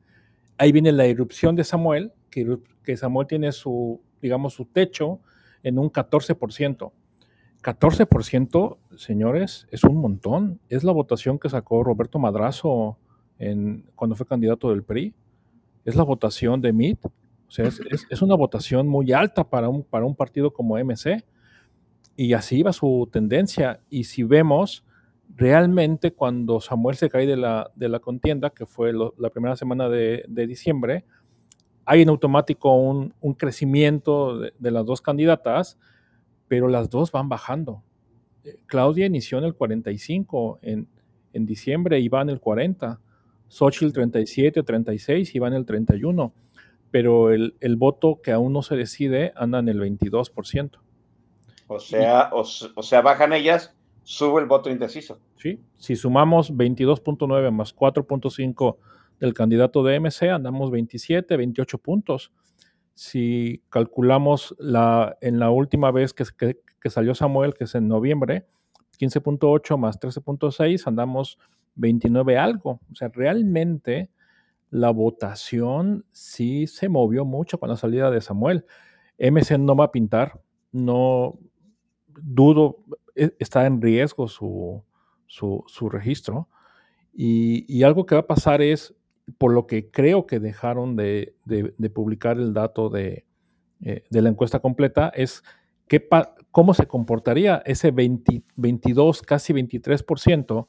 Ahí 0.59 0.73
viene 0.73 0.91
la 0.91 1.05
erupción 1.05 1.55
de 1.55 1.63
Samuel, 1.63 2.11
que, 2.29 2.97
Samuel 2.97 3.27
tiene 3.27 3.53
su, 3.53 4.01
digamos, 4.21 4.53
su 4.53 4.65
techo 4.65 5.21
en 5.63 5.79
un 5.79 5.89
14%. 5.89 6.91
14%, 7.63 8.77
señores, 8.97 9.67
es 9.71 9.85
un 9.85 9.95
montón. 9.95 10.59
Es 10.67 10.83
la 10.83 10.91
votación 10.91 11.39
que 11.39 11.49
sacó 11.49 11.81
Roberto 11.81 12.19
Madrazo 12.19 12.97
cuando 13.95 14.17
fue 14.17 14.25
candidato 14.25 14.69
del 14.69 14.83
PRI. 14.83 15.15
Es 15.85 15.95
la 15.95 16.03
votación 16.03 16.59
de 16.59 16.73
MIT. 16.73 17.05
O 17.05 17.51
sea, 17.51 17.65
es, 17.65 17.79
es, 18.09 18.21
una 18.21 18.35
votación 18.35 18.85
muy 18.85 19.13
alta 19.13 19.49
para 19.49 19.69
un, 19.69 19.81
para 19.83 20.05
un 20.05 20.13
partido 20.13 20.51
como 20.51 20.77
MC 20.77 21.23
y 22.17 22.33
así 22.33 22.57
iba 22.57 22.73
su 22.73 23.07
tendencia. 23.09 23.79
Y 23.89 24.03
si 24.03 24.23
vemos, 24.23 24.83
realmente 25.39 26.11
cuando 26.11 26.59
Samuel 26.59 26.97
se 26.97 27.09
cae 27.09 27.25
de 27.25 27.37
la, 27.37 27.71
de 27.75 27.87
la 27.87 27.99
contienda, 27.99 28.49
que 28.49 28.65
fue 28.65 28.91
la 28.93 29.29
primera 29.29 29.55
semana 29.55 29.87
de, 29.87 30.25
diciembre, 30.27 31.05
hay 31.85 32.01
en 32.01 32.09
automático 32.09 32.75
un, 32.75 33.13
crecimiento 33.37 34.37
de, 34.37 34.71
las 34.71 34.85
dos 34.85 35.01
candidatas, 35.01 35.79
pero 36.49 36.67
las 36.67 36.89
dos 36.89 37.11
van 37.11 37.29
bajando. 37.29 37.81
Eh, 38.43 38.57
Claudia 38.65 39.05
inició 39.05 39.37
en 39.37 39.45
el 39.45 39.55
45 39.55 40.59
en, 40.61 40.87
en 41.31 41.45
diciembre 41.45 41.99
y 41.99 42.09
va 42.09 42.21
en 42.21 42.29
el 42.29 42.41
40. 42.41 42.99
Xochitl 43.47 43.93
37 43.93 44.59
o 44.59 44.63
36 44.63 45.33
y 45.33 45.39
va 45.39 45.47
en 45.47 45.53
el 45.53 45.65
31. 45.65 46.33
Pero 46.91 47.31
el, 47.31 47.55
el 47.61 47.77
voto 47.77 48.19
que 48.21 48.31
aún 48.31 48.51
no 48.51 48.61
se 48.61 48.75
decide 48.75 49.31
anda 49.35 49.59
en 49.59 49.69
el 49.69 49.79
22%. 49.79 50.79
O 51.71 51.79
sea, 51.79 52.31
o, 52.33 52.43
sea, 52.43 53.01
bajan 53.01 53.31
ellas, 53.31 53.75
sube 54.09 54.41
el 54.41 54.47
voto 54.47 54.71
indeciso. 54.71 55.19
Sí, 55.35 55.61
si 55.77 55.95
sumamos 55.95 56.51
22.9 56.51 57.51
más 57.51 57.75
4.5 57.75 58.77
del 59.19 59.35
candidato 59.35 59.83
de 59.83 59.99
MC, 59.99 60.31
andamos 60.31 60.71
27, 60.71 61.37
28 61.37 61.77
puntos. 61.77 62.33
Si 62.95 63.61
calculamos 63.69 64.55
la, 64.57 65.15
en 65.21 65.37
la 65.37 65.51
última 65.51 65.91
vez 65.91 66.15
que, 66.15 66.25
que, 66.81 66.89
salió 66.89 67.13
Samuel, 67.13 67.53
que 67.53 67.65
es 67.65 67.75
en 67.75 67.87
noviembre, 67.87 68.47
15.8 68.99 69.77
más 69.77 69.99
13.6, 69.99 70.87
andamos 70.87 71.37
29 71.75 72.35
algo. 72.35 72.79
O 72.91 72.95
sea, 72.95 73.09
realmente 73.09 74.09
la 74.71 74.89
votación 74.89 76.03
sí 76.09 76.65
se 76.65 76.89
movió 76.89 77.25
mucho 77.25 77.59
con 77.59 77.69
la 77.69 77.77
salida 77.77 78.09
de 78.09 78.21
Samuel. 78.21 78.65
MC 79.19 79.59
no 79.59 79.75
va 79.75 79.85
a 79.85 79.91
pintar, 79.91 80.41
no, 80.71 81.37
dudo, 82.07 82.83
está 83.39 83.65
en 83.65 83.81
riesgo 83.81 84.27
su, 84.27 84.83
su, 85.27 85.89
registro. 85.89 86.47
Y, 87.13 87.83
algo 87.83 88.05
que 88.05 88.15
va 88.15 88.21
a 88.21 88.27
pasar 88.27 88.61
es, 88.61 88.95
por 89.37 89.53
lo 89.53 89.67
que 89.67 89.91
creo 89.91 90.25
que 90.25 90.39
dejaron 90.39 90.95
de, 90.95 91.35
publicar 91.93 92.37
el 92.37 92.53
dato 92.53 92.89
de, 92.89 93.25
eh, 93.81 94.03
de, 94.09 94.21
la 94.21 94.29
encuesta 94.29 94.59
completa, 94.59 95.09
es 95.09 95.43
qué 95.87 96.07
cómo 96.51 96.73
se 96.73 96.87
comportaría 96.87 97.61
ese 97.65 97.91
22, 97.91 99.21
casi 99.21 99.53
23% 99.53 100.67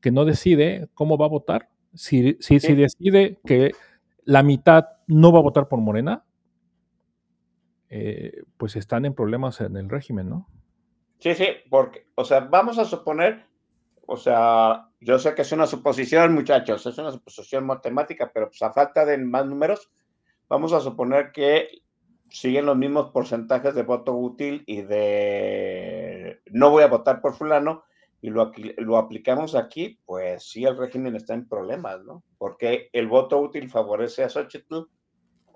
que 0.00 0.10
no 0.10 0.24
decide 0.24 0.88
cómo 0.94 1.18
va 1.18 1.26
a 1.26 1.30
votar. 1.30 1.68
Si, 1.94 2.36
si, 2.40 2.60
si 2.60 2.74
decide 2.74 3.38
que 3.44 3.72
la 4.24 4.42
mitad 4.42 4.86
no 5.06 5.32
va 5.32 5.40
a 5.40 5.42
votar 5.42 5.68
por 5.68 5.80
Morena, 5.80 6.24
eh, 7.88 8.44
pues 8.56 8.76
están 8.76 9.04
en 9.04 9.14
problemas 9.14 9.60
en 9.60 9.76
el 9.76 9.88
régimen, 9.88 10.28
¿no? 10.28 10.46
Sí, 11.20 11.34
sí, 11.34 11.46
porque, 11.68 12.06
o 12.14 12.24
sea, 12.24 12.40
vamos 12.40 12.78
a 12.78 12.86
suponer, 12.86 13.44
o 14.06 14.16
sea, 14.16 14.88
yo 15.00 15.18
sé 15.18 15.34
que 15.34 15.42
es 15.42 15.52
una 15.52 15.66
suposición, 15.66 16.32
muchachos, 16.32 16.86
es 16.86 16.96
una 16.96 17.12
suposición 17.12 17.66
matemática, 17.66 18.30
pero 18.32 18.48
pues 18.48 18.62
a 18.62 18.72
falta 18.72 19.04
de 19.04 19.18
más 19.18 19.46
números, 19.46 19.90
vamos 20.48 20.72
a 20.72 20.80
suponer 20.80 21.30
que 21.30 21.82
siguen 22.30 22.64
los 22.64 22.76
mismos 22.76 23.10
porcentajes 23.10 23.74
de 23.74 23.82
voto 23.82 24.14
útil 24.14 24.62
y 24.66 24.82
de 24.82 26.40
no 26.46 26.70
voy 26.70 26.84
a 26.84 26.88
votar 26.88 27.20
por 27.20 27.34
fulano 27.34 27.84
y 28.22 28.30
lo, 28.30 28.52
lo 28.78 28.96
aplicamos 28.96 29.54
aquí, 29.54 29.98
pues 30.06 30.44
sí, 30.44 30.64
el 30.64 30.76
régimen 30.76 31.16
está 31.16 31.34
en 31.34 31.48
problemas, 31.48 32.02
¿no? 32.04 32.22
Porque 32.38 32.88
el 32.92 33.08
voto 33.08 33.38
útil 33.38 33.68
favorece 33.68 34.24
a 34.24 34.28
Xochitl 34.30 34.84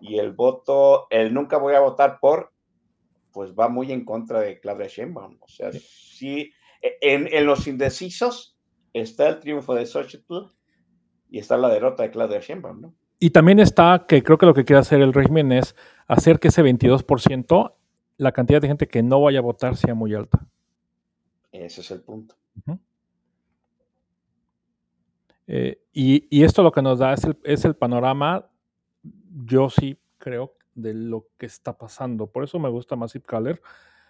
y 0.01 0.19
el 0.19 0.33
voto, 0.33 1.07
el 1.11 1.33
nunca 1.33 1.57
voy 1.57 1.75
a 1.75 1.81
votar 1.81 2.19
por 2.21 2.54
pues 3.35 3.53
va 3.53 3.69
muy 3.69 3.91
en 3.91 4.05
contra 4.05 4.41
de 4.41 4.61
Claudia 4.61 4.87
Sheinbaum. 4.87 5.37
O 5.41 5.49
sea, 5.49 5.71
sí, 5.73 6.53
e, 6.81 6.97
en, 7.03 7.45
los 7.45 7.67
indecisos 7.67 8.57
está 8.93 9.29
el 9.29 9.41
triunfo 9.41 9.75
de 9.75 9.85
Xochitl 9.85 10.47
y 11.29 11.41
está 11.41 11.57
la 11.59 11.69
derrota 11.69 12.05
de 12.05 12.13
Claudia 12.13 12.39
Sheinbaum, 12.39 12.81
¿no? 12.81 12.95
Y 13.19 13.31
también 13.31 13.59
está 13.59 14.07
que 14.07 14.23
creo 14.23 14.39
que 14.39 14.47
lo 14.47 14.55
que 14.55 14.65
quiere 14.65 14.81
hacer 14.81 15.01
el 15.01 15.13
régimen 15.13 15.51
es 15.51 15.75
hacer 16.07 16.39
que 16.39 16.49
ese 16.49 16.63
22%, 16.63 17.75
la 18.19 18.33
cantidad 18.33 18.63
de 18.63 18.69
gente 18.69 18.87
que 18.87 19.03
no 19.03 19.21
vaya 19.21 19.41
a 19.41 19.43
votar 19.43 19.77
sea 19.77 19.95
muy 19.95 20.15
alta. 20.15 20.47
Ese 21.51 21.81
es 21.81 21.91
el 21.91 22.03
punto. 22.03 22.37
Eh, 25.47 25.79
y, 25.93 26.43
esto 26.43 26.63
lo 26.63 26.73
que 26.73 26.83
nos 26.83 26.99
da 26.99 27.15
es 27.15 27.25
el, 27.25 27.39
es 27.45 27.65
el, 27.65 27.75
panorama, 27.75 28.49
yo 29.45 29.69
sí 29.69 29.99
creo, 30.19 30.55
de 30.75 30.95
lo 30.95 31.27
que 31.39 31.47
está 31.47 31.77
pasando. 31.77 32.27
Por 32.27 32.45
eso 32.45 32.59
me 32.59 32.69
gusta 32.69 32.97
Massive 32.97 33.25
Caller, 33.25 33.61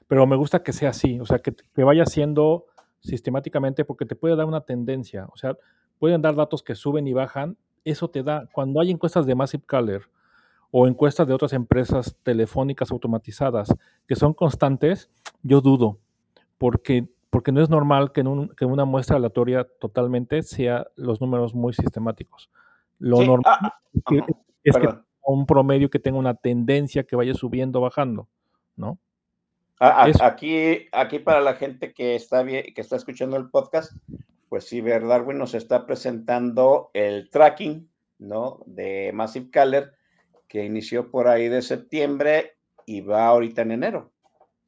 pero 0.06 0.26
me 0.26 0.36
gusta 0.36 0.62
que 0.62 0.72
sea 0.72 0.90
así, 0.90 1.20
o 1.20 1.26
sea, 1.26 1.38
que, 1.38 1.54
que 1.54 1.84
vaya 1.84 2.06
siendo 2.06 2.66
sistemáticamente 3.00 3.84
porque 3.84 4.06
te 4.06 4.16
puede 4.16 4.36
dar 4.36 4.46
una 4.46 4.62
tendencia, 4.62 5.26
o 5.32 5.36
sea, 5.36 5.56
pueden 5.98 6.22
dar 6.22 6.34
datos 6.34 6.62
que 6.62 6.74
suben 6.74 7.06
y 7.06 7.12
bajan, 7.12 7.56
eso 7.84 8.08
te 8.08 8.22
da, 8.22 8.48
cuando 8.52 8.80
hay 8.80 8.90
encuestas 8.90 9.26
de 9.26 9.34
Massive 9.34 9.64
Caller 9.66 10.02
o 10.70 10.86
encuestas 10.88 11.28
de 11.28 11.34
otras 11.34 11.52
empresas 11.52 12.16
telefónicas 12.22 12.90
automatizadas 12.90 13.72
que 14.08 14.16
son 14.16 14.34
constantes, 14.34 15.10
yo 15.42 15.60
dudo, 15.60 15.98
porque, 16.58 17.08
porque 17.30 17.52
no 17.52 17.62
es 17.62 17.70
normal 17.70 18.10
que 18.12 18.22
en, 18.22 18.28
una 18.60 18.84
muestra 18.84 19.16
aleatoria 19.16 19.64
totalmente 19.78 20.42
sea 20.42 20.86
los 20.96 21.20
números 21.20 21.54
muy 21.54 21.74
sistemáticos. 21.74 22.50
Lo 22.98 23.22
normal 23.22 23.44
ah, 23.46 23.80
es, 24.64 24.76
que, 24.76 24.88
un 25.32 25.46
promedio 25.46 25.90
que 25.90 25.98
tenga 25.98 26.18
una 26.18 26.34
tendencia 26.34 27.04
que 27.04 27.16
vaya 27.16 27.34
subiendo 27.34 27.78
o 27.78 27.82
bajando, 27.82 28.28
¿no? 28.76 28.98
Aquí, 29.78 30.88
aquí 30.92 31.18
para 31.18 31.40
la 31.40 31.54
gente 31.54 31.92
que 31.92 32.14
está, 32.14 32.44
que 32.46 32.72
está 32.76 32.96
escuchando 32.96 33.36
el 33.36 33.50
podcast, 33.50 33.92
pues 34.48 34.66
sí, 34.66 34.80
Darwin 34.80 35.38
nos 35.38 35.54
está 35.54 35.84
presentando 35.84 36.90
el 36.94 37.28
tracking, 37.30 37.90
¿no? 38.18 38.60
De 38.66 39.10
Massive 39.12 39.50
Caller, 39.50 39.92
que 40.48 40.64
inició 40.64 41.10
por 41.10 41.26
ahí 41.28 41.48
de 41.48 41.60
septiembre 41.60 42.56
y 42.86 43.00
va 43.00 43.26
ahorita 43.26 43.62
en 43.62 43.72
enero. 43.72 44.12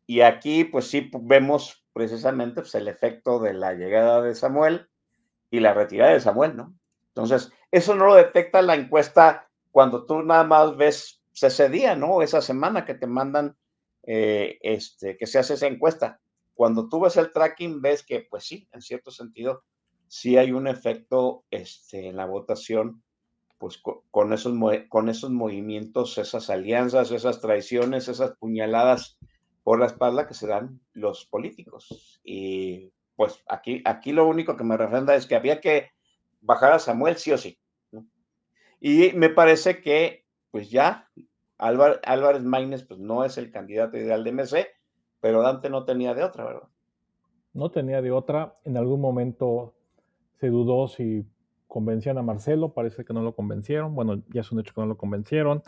Y 0.07 0.21
aquí, 0.21 0.65
pues 0.65 0.89
sí, 0.89 1.11
vemos 1.23 1.85
precisamente 1.93 2.61
pues, 2.61 2.75
el 2.75 2.89
efecto 2.89 3.39
de 3.39 3.55
la 3.55 3.75
llegada 3.75 4.23
de 4.23 4.35
Samuel 4.35 4.89
y 5.51 5.61
la 5.61 5.73
retirada 5.73 6.13
de 6.13 6.21
Samuel, 6.21 6.57
¿no? 6.57 6.75
Entonces, 7.09 7.53
eso 7.71 7.95
no 7.95 8.07
lo 8.07 8.15
detecta 8.15 8.61
la 8.63 8.75
encuesta 8.75 9.46
cuando 9.77 10.07
tú 10.07 10.23
nada 10.23 10.43
más 10.43 10.75
ves 10.75 11.23
ese 11.35 11.69
día, 11.69 11.95
¿no? 11.95 12.23
Esa 12.23 12.41
semana 12.41 12.87
que 12.87 12.95
te 12.95 13.07
mandan 13.07 13.59
eh, 14.05 14.57
este, 14.63 15.19
que 15.19 15.27
se 15.27 15.39
hace 15.39 15.53
esa 15.53 15.67
encuesta. 15.67 16.19
Cuando 16.55 16.89
tú 16.89 17.01
ves 17.01 17.19
el 17.19 17.31
tracking, 17.31 17.83
ves 17.83 18.03
que, 18.03 18.21
pues 18.21 18.45
sí, 18.45 18.67
en 18.73 18.81
cierto 18.81 19.11
sentido, 19.11 19.65
sí 20.09 20.39
hay 20.39 20.53
un 20.53 20.67
efecto 20.67 21.45
este, 21.51 22.09
en 22.09 22.17
la 22.17 22.25
votación, 22.25 23.03
pues 23.59 23.77
con, 23.77 24.33
esos, 24.33 24.55
con 24.89 25.11
esos 25.11 25.31
movimientos, 25.31 26.17
esas 26.17 26.49
alianzas, 26.49 27.11
esas 27.11 27.43
traiciones, 27.43 28.09
esas 28.09 28.35
puñaladas 28.39 29.19
por 29.63 29.79
la 29.79 29.89
espalda 29.89 30.27
que 30.27 30.33
se 30.33 30.47
dan 30.47 30.81
los 30.95 31.27
políticos. 31.27 32.19
Y 32.25 32.95
pues 33.15 33.43
aquí, 33.47 33.83
aquí 33.85 34.13
lo 34.13 34.27
único 34.27 34.57
que 34.57 34.65
me 34.65 34.79
refrenda 34.79 35.15
es 35.15 35.27
que 35.27 35.37
había 35.37 35.61
que 35.61 35.91
bajar 36.41 36.73
a 36.73 36.79
Samuel 36.79 37.19
sí 37.19 37.33
o 37.33 37.37
sí. 37.37 37.59
Y 38.81 39.13
me 39.15 39.31
parece 39.31 39.81
que 39.81 40.27
pues 40.51 40.71
ya 40.71 41.11
Álvarez 41.59 42.43
Maínez 42.43 42.85
pues 42.85 43.01
no 43.01 43.25
es 43.25 43.39
el 43.39 43.51
candidato 43.51 43.97
ideal 43.97 44.25
de 44.25 44.33
MC, 44.33 44.67
pero 45.21 45.43
Dante 45.43 45.71
no 45.71 45.85
tenía 45.85 46.15
de 46.15 46.23
otra, 46.23 46.45
¿verdad? 46.45 46.69
No 47.53 47.71
tenía 47.71 48.03
de 48.03 48.13
otra. 48.13 48.57
En 48.65 48.77
algún 48.77 49.01
momento 49.01 49.75
se 50.39 50.49
dudó 50.49 50.89
si 50.89 51.27
convencían 51.67 52.19
a 52.19 52.23
Marcelo, 52.23 52.73
parece 52.73 53.05
que 53.05 53.13
no 53.13 53.23
lo 53.23 53.35
convencieron. 53.35 53.95
Bueno, 53.95 54.23
ya 54.29 54.43
es 54.43 54.53
un 54.53 54.61
hecho 54.61 54.75
que 54.75 54.81
no 54.81 54.87
lo 54.87 54.97
convencieron. 54.97 55.63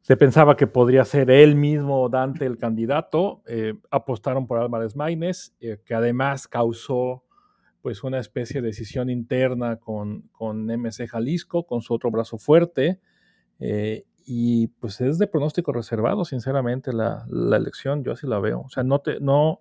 Se 0.00 0.16
pensaba 0.16 0.56
que 0.56 0.66
podría 0.66 1.04
ser 1.04 1.30
él 1.30 1.56
mismo 1.56 2.08
Dante 2.08 2.46
el 2.46 2.58
candidato. 2.58 3.42
Eh, 3.46 3.74
apostaron 3.90 4.46
por 4.46 4.58
Álvarez 4.58 4.94
Maínez, 4.94 5.52
eh, 5.60 5.80
que 5.84 5.94
además 5.94 6.46
causó 6.46 7.24
pues 7.86 8.02
una 8.02 8.18
especie 8.18 8.60
de 8.60 8.66
decisión 8.66 9.10
interna 9.10 9.76
con, 9.76 10.22
con 10.32 10.66
MC 10.66 11.06
Jalisco, 11.06 11.68
con 11.68 11.82
su 11.82 11.94
otro 11.94 12.10
brazo 12.10 12.36
fuerte. 12.36 12.98
Eh, 13.60 14.02
y 14.24 14.66
pues 14.66 15.00
es 15.00 15.18
de 15.18 15.28
pronóstico 15.28 15.70
reservado, 15.70 16.24
sinceramente, 16.24 16.92
la, 16.92 17.24
elección, 17.30 18.02
yo 18.02 18.10
así 18.10 18.26
la 18.26 18.40
veo. 18.40 18.62
O 18.62 18.68
sea, 18.68 18.82
no, 18.82 18.98
te, 19.02 19.20
no, 19.20 19.60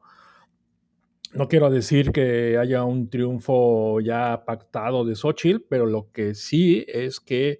no 1.35 1.47
quiero 1.47 1.69
decir 1.69 2.11
que 2.11 2.57
haya 2.57 2.83
un 2.83 3.11
triunfo 3.11 4.01
ya 4.01 4.43
pactado 4.43 5.05
de 5.05 5.15
Xochitl, 5.15 5.63
pero 5.69 5.85
lo 5.85 6.11
que 6.11 6.33
sí 6.33 6.83
es 6.87 7.19
que 7.19 7.59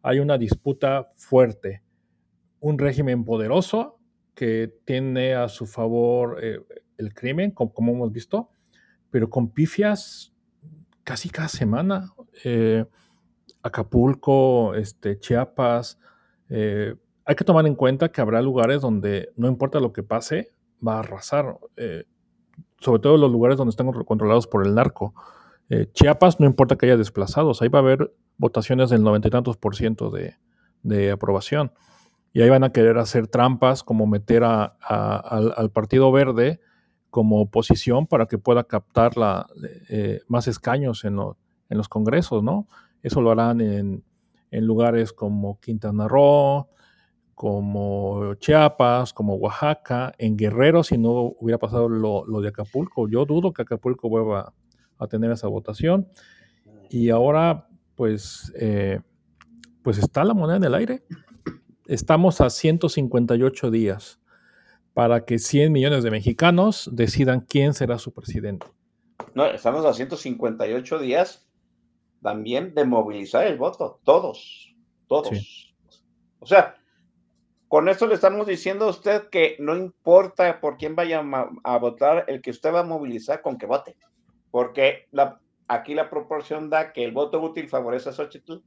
hay 0.00 0.20
una 0.20 0.38
disputa 0.38 1.08
fuerte, 1.16 1.82
un 2.60 2.78
régimen 2.78 3.24
poderoso 3.24 3.98
que 4.36 4.72
tiene 4.84 5.34
a 5.34 5.48
su 5.48 5.66
favor 5.66 6.38
eh, 6.40 6.60
el 6.98 7.12
crimen, 7.14 7.50
como, 7.50 7.72
hemos 7.90 8.12
visto, 8.12 8.50
pero 9.14 9.30
con 9.30 9.48
pifias 9.48 10.32
casi 11.04 11.30
cada 11.30 11.46
semana. 11.46 12.12
Eh, 12.42 12.84
Acapulco, 13.62 14.74
este, 14.74 15.20
Chiapas, 15.20 16.00
eh, 16.48 16.96
hay 17.24 17.36
que 17.36 17.44
tomar 17.44 17.64
en 17.68 17.76
cuenta 17.76 18.10
que 18.10 18.20
habrá 18.20 18.42
lugares 18.42 18.80
donde 18.80 19.30
no 19.36 19.46
importa 19.46 19.78
lo 19.78 19.92
que 19.92 20.02
pase, 20.02 20.52
va 20.84 20.96
a 20.96 20.98
arrasar, 20.98 21.60
eh, 21.76 22.06
sobre 22.80 23.00
todo 23.00 23.16
los 23.16 23.30
lugares 23.30 23.56
donde 23.56 23.70
están 23.70 23.92
controlados 23.92 24.48
por 24.48 24.66
el 24.66 24.74
narco. 24.74 25.14
Chiapas 25.92 26.40
no 26.40 26.46
importa 26.46 26.74
que 26.74 26.86
haya 26.86 26.96
desplazados, 26.96 27.62
ahí 27.62 27.68
va 27.68 27.78
a 27.78 27.82
haber 27.82 28.12
votaciones 28.36 28.90
del 28.90 29.04
noventa 29.04 29.28
y 29.28 29.30
tantos 29.30 29.56
por 29.56 29.76
ciento 29.76 30.10
de, 30.10 31.12
aprobación. 31.12 31.70
Y 32.32 32.42
ahí 32.42 32.50
van 32.50 32.64
a 32.64 32.72
querer 32.72 32.98
hacer 32.98 33.28
trampas 33.28 33.84
como 33.84 34.08
meter 34.08 34.42
al, 34.42 35.70
Partido 35.72 36.10
Verde 36.10 36.60
como 37.14 37.40
oposición 37.40 38.08
para 38.08 38.26
que 38.26 38.38
pueda 38.38 38.64
captar 38.64 39.16
la, 39.16 39.46
más 40.26 40.48
escaños 40.48 41.04
en, 41.04 41.16
en 41.16 41.78
los 41.78 41.88
congresos, 41.88 42.42
¿no? 42.42 42.66
Eso 43.04 43.20
lo 43.20 43.30
harán 43.30 43.60
en, 43.60 44.02
en 44.50 44.66
lugares 44.66 45.12
como 45.12 45.60
Quintana 45.60 46.08
Roo, 46.08 46.66
como 47.36 48.34
Chiapas, 48.34 49.12
como 49.12 49.36
Oaxaca, 49.36 50.12
en 50.18 50.36
Guerrero, 50.36 50.82
si 50.82 50.98
no 50.98 51.36
hubiera 51.38 51.56
pasado 51.56 51.88
lo, 51.88 52.24
de 52.40 52.48
Acapulco. 52.48 53.08
Yo 53.08 53.24
dudo 53.24 53.52
que 53.52 53.62
Acapulco 53.62 54.08
vuelva 54.08 54.52
a 54.98 55.06
tener 55.06 55.30
esa 55.30 55.46
votación. 55.46 56.08
Y 56.90 57.10
ahora, 57.10 57.68
pues, 57.94 58.52
eh, 58.58 58.98
pues 59.84 59.98
está 59.98 60.24
la 60.24 60.34
moneda 60.34 60.56
en 60.56 60.64
el 60.64 60.74
aire. 60.74 61.04
Estamos 61.86 62.40
a 62.40 62.50
158 62.50 63.70
días 63.70 64.18
para 64.94 65.24
que 65.24 65.38
100 65.38 65.72
millones 65.72 66.04
de 66.04 66.10
mexicanos 66.10 66.88
decidan 66.92 67.40
quién 67.40 67.74
será 67.74 67.98
su 67.98 68.12
presidente. 68.12 68.66
No, 69.34 69.44
estamos 69.46 69.84
a 69.84 69.92
158 69.92 70.98
días 71.00 71.46
también 72.22 72.74
de 72.74 72.84
movilizar 72.84 73.46
el 73.46 73.58
voto, 73.58 74.00
todos, 74.04 74.74
todos. 75.08 75.74
O 76.38 76.46
sea, 76.46 76.76
con 77.68 77.88
esto 77.88 78.06
le 78.06 78.14
estamos 78.14 78.46
diciendo 78.46 78.86
a 78.86 78.90
usted 78.90 79.28
que 79.30 79.56
no 79.58 79.76
importa 79.76 80.60
por 80.60 80.76
quién 80.76 80.94
vaya 80.94 81.22
a, 81.64 81.78
votar, 81.78 82.24
el 82.28 82.40
que 82.40 82.50
usted 82.50 82.72
va 82.72 82.80
a 82.80 82.84
movilizar 82.84 83.42
con 83.42 83.58
que 83.58 83.66
vote, 83.66 83.96
porque 84.50 85.06
la, 85.10 85.40
aquí 85.66 85.94
la 85.94 86.08
proporción 86.08 86.70
da 86.70 86.92
que 86.92 87.04
el 87.04 87.12
voto 87.12 87.40
útil 87.40 87.68
favorece 87.68 88.10
a 88.10 88.12
Xochitl 88.12 88.62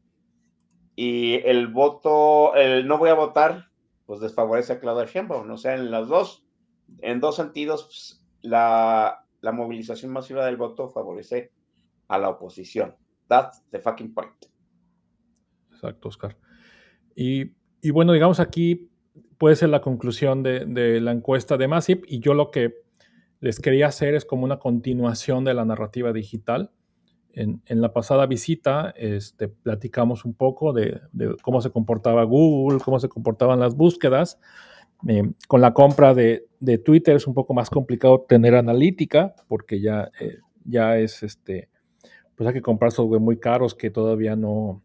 y 0.95 1.35
el 1.45 1.67
voto, 1.67 2.53
el 2.55 2.85
no 2.85 2.97
voy 2.97 3.09
a 3.09 3.13
votar, 3.13 3.66
pues 4.07 4.19
desfavorece 4.19 4.73
a 4.73 4.79
Claudia 4.79 5.05
Sheinbaum. 5.05 5.51
O 5.51 5.57
sea, 5.57 5.75
en 5.75 5.91
los 5.91 6.07
dos, 6.07 6.43
en 7.01 7.19
dos 7.19 7.35
sentidos, 7.35 7.83
pues, 7.83 8.25
la, 8.41 9.23
la 9.41 9.51
movilización 9.51 10.11
masiva 10.11 10.45
del 10.45 10.57
voto 10.57 10.89
favorece 10.89 11.51
a 12.07 12.17
la 12.17 12.29
oposición. 12.29 12.95
That's 13.27 13.63
the 13.69 13.79
fucking 13.79 14.13
point. 14.13 14.33
Exacto, 15.71 16.07
Oscar. 16.07 16.35
Y, 17.15 17.51
bueno, 17.91 18.13
digamos 18.13 18.39
aquí 18.39 18.89
puede 19.37 19.55
ser 19.55 19.69
la 19.69 19.81
conclusión 19.81 20.43
de, 20.43 20.99
la 21.01 21.11
encuesta 21.11 21.57
de 21.57 21.67
Massive 21.67 22.01
y 22.07 22.19
yo 22.19 22.33
lo 22.33 22.51
que 22.51 22.75
les 23.39 23.59
quería 23.59 23.87
hacer 23.87 24.15
es 24.15 24.25
como 24.25 24.45
una 24.45 24.59
continuación 24.59 25.43
de 25.43 25.53
la 25.53 25.65
narrativa 25.65 26.13
digital. 26.13 26.71
En, 27.37 27.61
la 27.81 27.93
pasada 27.93 28.25
visita 28.25 28.95
este, 28.97 29.47
platicamos 29.47 30.25
un 30.25 30.33
poco 30.33 30.73
de, 30.73 30.99
cómo 31.43 31.61
se 31.61 31.69
comportaba 31.69 32.23
Google, 32.23 32.79
cómo 32.83 32.99
se 32.99 33.09
comportaban 33.09 33.59
las 33.59 33.75
búsquedas. 33.75 34.39
Eh, 35.07 35.31
con 35.47 35.61
la 35.61 35.73
compra 35.75 36.15
de, 36.15 36.47
Twitter 36.83 37.15
es 37.15 37.27
un 37.27 37.35
poco 37.35 37.53
más 37.53 37.69
complicado 37.69 38.25
tener 38.27 38.55
analítica 38.55 39.35
porque 39.47 39.79
ya, 39.79 40.09
eh, 40.19 40.39
ya 40.65 40.97
es 40.97 41.21
este, 41.21 41.69
pues 42.35 42.47
hay 42.47 42.55
que 42.55 42.63
comprar 42.63 42.91
software 42.91 43.21
muy 43.21 43.37
caros 43.37 43.75
que 43.75 43.91
todavía 43.91 44.35
no, 44.35 44.81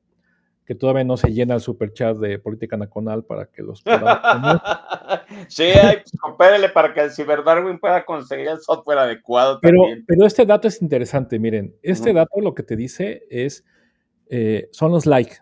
que 0.65 0.75
todavía 0.75 1.05
no 1.05 1.17
se 1.17 1.33
llena 1.33 1.55
el 1.55 1.61
super 1.61 1.93
chat 1.93 2.17
de 2.19 2.39
política 2.39 2.77
nacional 2.77 3.25
para 3.25 3.47
que 3.47 3.63
los 3.63 3.83
sí, 5.49 5.65
hay, 5.65 5.99
pues, 6.37 6.73
para 6.73 6.95
que 6.95 7.01
el 7.01 7.11
Ciberdarwin 7.11 7.79
pueda 7.79 8.05
conseguir 8.05 8.49
el 8.49 8.61
software 8.61 8.99
adecuado 8.99 9.59
pero, 9.61 9.79
Pero 10.07 10.27
este 10.27 10.47
dato 10.47 10.69
es 10.69 10.81
interesante, 10.81 11.39
miren, 11.39 11.75
este 11.83 12.13
dato 12.13 12.41
lo 12.41 12.55
que 12.55 12.63
te 12.63 12.77
dice 12.77 13.25
es, 13.29 13.65
eh, 14.29 14.69
son 14.73 14.93
los 14.93 15.07
likes. 15.07 15.39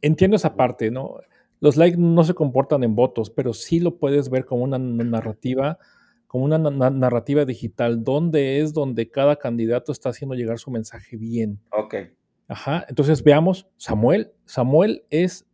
Entiendo 0.00 0.36
esa 0.36 0.56
parte, 0.56 0.90
¿no? 0.90 1.16
Los 1.60 1.76
likes 1.76 1.98
no 1.98 2.24
se 2.24 2.34
comportan 2.34 2.84
en 2.84 2.94
votos, 2.94 3.30
pero 3.30 3.52
sí 3.52 3.80
lo 3.80 3.96
puedes 3.96 4.30
ver 4.30 4.44
como 4.44 4.62
una 4.62 4.78
narrativa 4.78 5.78
como 6.28 6.44
una 6.44 6.58
narrativa 6.58 7.46
digital, 7.46 8.04
donde 8.04 8.60
es 8.60 8.74
donde 8.74 9.10
cada 9.10 9.36
candidato 9.36 9.92
está 9.92 10.10
haciendo 10.10 10.34
llegar 10.34 10.58
su 10.58 10.70
mensaje 10.70 11.16
bien. 11.16 11.58
Ok. 11.70 11.94
Ajá, 12.48 12.86
entonces 12.88 13.22
veamos, 13.22 13.68
Samuel, 13.76 14.32
Samuel 14.46 15.04
es 15.10 15.46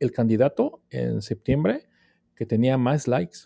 el 0.00 0.12
candidato 0.12 0.82
en 0.90 1.22
septiembre 1.22 1.88
que 2.34 2.44
tenía 2.44 2.76
más 2.76 3.06
likes. 3.06 3.38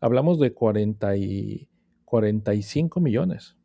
Hablamos 0.00 0.40
de 0.40 0.52
40 0.52 1.16
y 1.16 1.68
45 2.06 3.00
millones 3.00 3.56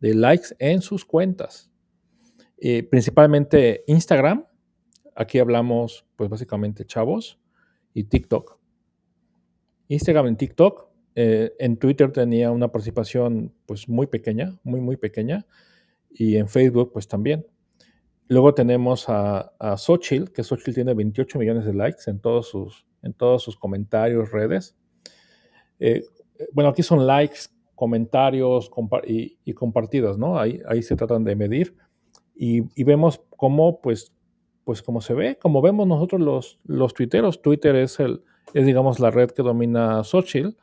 de 0.00 0.14
likes 0.14 0.48
en 0.58 0.82
sus 0.82 1.04
cuentas. 1.04 1.70
Eh, 2.58 2.82
principalmente 2.82 3.84
Instagram, 3.86 4.46
aquí 5.14 5.38
hablamos 5.38 6.06
pues 6.16 6.28
básicamente 6.28 6.84
chavos, 6.84 7.38
y 7.94 8.04
TikTok. 8.04 8.58
Instagram 9.88 10.32
y 10.32 10.36
TikTok, 10.36 10.88
eh, 11.14 11.52
en 11.58 11.78
Twitter 11.78 12.12
tenía 12.12 12.50
una 12.50 12.70
participación 12.70 13.54
pues 13.64 13.88
muy 13.88 14.06
pequeña, 14.06 14.58
muy 14.62 14.80
muy 14.80 14.96
pequeña, 14.96 15.46
y 16.18 16.36
en 16.36 16.48
Facebook 16.48 16.92
pues 16.92 17.06
también. 17.08 17.46
Luego 18.28 18.54
tenemos 18.54 19.08
a, 19.08 19.52
a 19.58 19.76
Xochitl, 19.76 20.32
que 20.32 20.42
Xochitl 20.42 20.74
tiene 20.74 20.94
28 20.94 21.38
millones 21.38 21.64
de 21.64 21.74
likes 21.74 22.10
en 22.10 22.18
todos 22.18 22.48
sus, 22.48 22.86
en 23.02 23.12
todos 23.12 23.42
sus 23.42 23.56
comentarios, 23.56 24.32
redes. 24.32 24.76
Eh, 25.78 26.04
bueno, 26.52 26.70
aquí 26.70 26.82
son 26.82 27.06
likes, 27.06 27.40
comentarios 27.74 28.70
y, 29.06 29.38
y, 29.44 29.52
compartidos, 29.52 30.18
¿no? 30.18 30.38
Ahí, 30.38 30.60
ahí 30.66 30.82
se 30.82 30.96
tratan 30.96 31.22
de 31.24 31.36
medir. 31.36 31.76
Y, 32.34 32.62
y, 32.74 32.84
vemos 32.84 33.22
cómo, 33.36 33.80
pues, 33.80 34.12
pues 34.64 34.82
como 34.82 35.00
se 35.00 35.14
ve, 35.14 35.38
como 35.40 35.62
vemos 35.62 35.86
nosotros 35.86 36.20
los, 36.20 36.58
los 36.64 36.94
tuiteros. 36.94 37.42
Twitter 37.42 37.76
es, 37.76 38.00
el, 38.00 38.24
es, 38.54 38.66
digamos, 38.66 38.98
la 38.98 39.10
red 39.10 39.30
que 39.30 39.42
domina 39.42 40.02
Xochitl, 40.02 40.56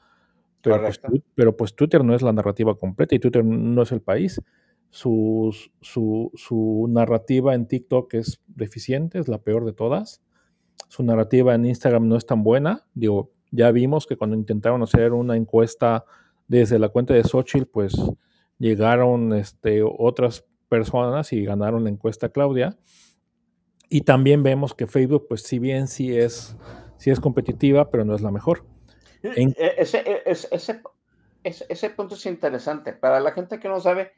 pero 0.61 0.81
pues, 0.81 1.01
pero 1.35 1.55
pues 1.55 1.75
Twitter 1.75 2.03
no 2.03 2.15
es 2.15 2.21
la 2.21 2.33
narrativa 2.33 2.75
completa 2.75 3.15
y 3.15 3.19
Twitter 3.19 3.45
no 3.45 3.81
es 3.81 3.91
el 3.91 4.01
país 4.01 4.41
su, 4.93 5.55
su, 5.81 6.85
narrativa 6.87 7.55
en 7.55 7.67
TikTok 7.67 8.13
es 8.13 8.39
deficiente, 8.45 9.17
es 9.17 9.27
la 9.27 9.39
peor 9.39 9.65
de 9.65 9.73
todas. 9.73 10.21
Su 10.87 11.01
narrativa 11.01 11.55
en 11.55 11.65
Instagram 11.65 12.07
no 12.07 12.15
es 12.15 12.27
tan 12.27 12.43
buena. 12.43 12.85
Digo, 12.93 13.31
ya 13.49 13.71
vimos 13.71 14.05
que 14.05 14.17
cuando 14.17 14.35
intentaron 14.35 14.83
hacer 14.83 15.13
una 15.13 15.35
encuesta 15.35 16.05
desde 16.47 16.77
la 16.77 16.89
cuenta 16.89 17.15
de 17.15 17.23
Xochitl, 17.23 17.65
pues 17.65 17.95
llegaron 18.59 19.33
este, 19.33 19.81
otras 19.83 20.45
personas 20.69 21.33
y 21.33 21.43
ganaron 21.43 21.85
la 21.85 21.89
encuesta 21.89 22.29
Claudia. 22.29 22.77
Y 23.89 24.01
también 24.01 24.43
vemos 24.43 24.75
que 24.75 24.85
Facebook, 24.85 25.25
pues 25.27 25.41
si 25.41 25.57
bien 25.57 25.87
sí 25.87 26.15
es, 26.15 26.55
sí 26.97 27.09
es 27.09 27.19
competitiva, 27.19 27.89
pero 27.89 28.05
no 28.05 28.13
es 28.13 28.21
la 28.21 28.29
mejor. 28.29 28.63
E, 29.23 29.55
ese, 29.57 30.03
ese, 30.23 30.49
ese, 30.51 31.65
ese 31.67 31.89
punto 31.89 32.13
es 32.13 32.27
interesante. 32.27 32.93
Para 32.93 33.19
la 33.19 33.31
gente 33.31 33.59
que 33.59 33.67
no 33.67 33.79
sabe, 33.79 34.11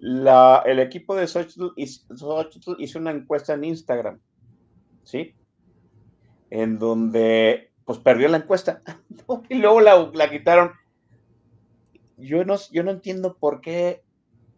la, 0.00 0.62
el 0.66 0.80
equipo 0.80 1.14
de 1.16 1.26
Xochitl 1.26 1.68
hizo, 1.76 2.98
una 2.98 3.10
encuesta 3.10 3.54
en 3.54 3.64
Instagram, 3.64 4.20
¿sí? 5.02 5.34
En 6.50 6.78
donde, 6.78 7.72
pues 7.84 7.98
perdió 7.98 8.28
la 8.28 8.38
encuesta 8.38 8.82
y 9.48 9.54
luego 9.54 9.80
la, 9.80 10.30
quitaron. 10.30 10.72
Yo 12.16 12.44
no, 12.44 12.56
yo 12.70 12.82
no 12.82 12.90
entiendo 12.90 13.36
por 13.38 13.60
qué 13.60 14.02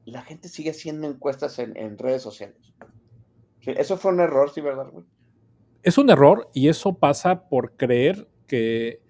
la 0.04 0.22
gente 0.22 0.48
sigue 0.48 0.70
haciendo 0.70 1.06
encuestas 1.06 1.58
en, 1.58 1.98
redes 1.98 2.22
sociales. 2.22 2.74
Eso 3.62 3.96
fue 3.96 4.12
un 4.12 4.20
error, 4.20 4.50
sí, 4.52 4.60
¿verdad? 4.60 4.86
Es 5.82 5.98
un 5.98 6.10
error 6.10 6.48
y 6.54 6.68
eso 6.68 6.94
pasa 6.94 7.48
por 7.48 7.76
creer 7.76 8.28
que, 8.46 9.02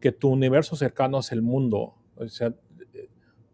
que 0.00 0.10
tu 0.10 0.28
universo 0.28 0.74
cercano 0.74 1.20
es 1.20 1.30
el 1.30 1.42
mundo. 1.42 1.94
O 2.16 2.26
sea, 2.28 2.52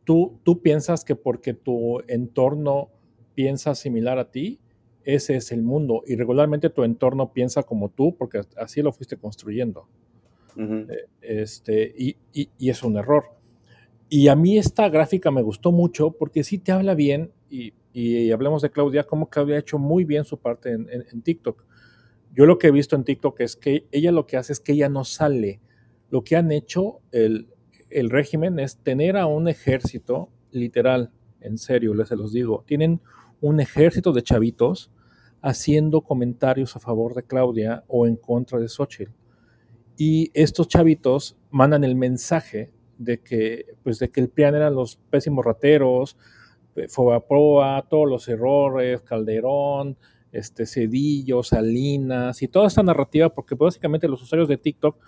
tú, 0.06 0.60
piensas 0.62 1.04
que 1.04 1.16
porque 1.16 1.52
tu 1.52 2.00
entorno 2.06 2.90
piensa 3.34 3.74
similar 3.74 4.18
a 4.18 4.30
ti, 4.30 4.60
ese 5.04 5.36
es 5.36 5.52
el 5.52 5.62
mundo. 5.62 6.02
Y 6.06 6.16
regularmente 6.16 6.70
tu 6.70 6.84
entorno 6.84 7.32
piensa 7.32 7.64
como 7.64 7.90
tú, 7.90 8.16
porque 8.16 8.40
así 8.56 8.82
lo 8.82 8.92
fuiste 8.92 9.16
construyendo. 9.16 9.88
Eh, 10.56 10.86
este, 11.20 11.94
y, 11.98 12.16
es 12.58 12.82
un 12.82 12.96
error. 12.96 13.24
Y 14.08 14.28
a 14.28 14.36
mí 14.36 14.56
esta 14.56 14.88
gráfica 14.88 15.30
me 15.30 15.42
gustó 15.42 15.72
mucho 15.72 16.12
porque 16.12 16.44
sí 16.44 16.58
te 16.58 16.72
habla 16.72 16.94
bien, 16.94 17.32
y, 17.50 17.74
hablemos 18.30 18.62
de 18.62 18.70
Claudia, 18.70 19.04
como 19.04 19.28
Claudia 19.28 19.56
ha 19.56 19.60
hecho 19.60 19.78
muy 19.78 20.04
bien 20.04 20.24
su 20.24 20.38
parte 20.38 20.70
en, 20.70 20.86
en, 20.90 21.22
TikTok. 21.22 21.64
Yo 22.34 22.44
lo 22.44 22.58
que 22.58 22.66
he 22.66 22.70
visto 22.70 22.94
en 22.94 23.04
TikTok 23.04 23.40
es 23.40 23.56
que 23.56 23.86
ella 23.90 24.12
lo 24.12 24.26
que 24.26 24.36
hace 24.36 24.52
es 24.52 24.60
que 24.60 24.72
ella 24.72 24.90
no 24.90 25.04
sale. 25.04 25.60
Lo 26.10 26.22
que 26.22 26.36
han 26.36 26.52
hecho 26.52 27.00
el, 27.10 27.48
el 27.90 28.10
régimen 28.10 28.58
es 28.58 28.78
tener 28.78 29.16
a 29.16 29.26
un 29.26 29.48
ejército, 29.48 30.28
literal, 30.50 31.12
en 31.40 31.58
serio, 31.58 31.94
les 31.94 32.08
se 32.08 32.16
los 32.16 32.32
digo, 32.32 32.64
tienen 32.66 33.00
un 33.40 33.60
ejército 33.60 34.12
de 34.12 34.22
chavitos 34.22 34.90
haciendo 35.42 36.00
comentarios 36.00 36.74
a 36.74 36.80
favor 36.80 37.14
de 37.14 37.22
Claudia 37.22 37.84
o 37.86 38.06
en 38.06 38.16
contra 38.16 38.58
de 38.58 38.68
Xochitl. 38.68 39.12
Y 39.96 40.30
estos 40.34 40.68
chavitos 40.68 41.36
mandan 41.50 41.84
el 41.84 41.94
mensaje 41.94 42.70
de 42.98 43.20
que, 43.20 43.76
pues, 43.82 43.98
de 43.98 44.10
que 44.10 44.20
el 44.20 44.28
PRIAN 44.28 44.54
eran 44.54 44.74
los 44.74 44.96
pésimos 45.10 45.44
rateros, 45.44 46.16
eh, 46.74 46.88
Fobaproa, 46.88 47.86
todos 47.88 48.08
los 48.08 48.28
errores, 48.28 49.02
Calderón, 49.02 49.96
este, 50.32 50.66
Cedillo, 50.66 51.42
Salinas 51.42 52.42
y 52.42 52.48
toda 52.48 52.66
esta 52.66 52.82
narrativa, 52.82 53.30
porque 53.30 53.54
básicamente 53.54 54.08
los 54.08 54.22
usuarios 54.22 54.48
de 54.48 54.58
TikTok 54.58 54.98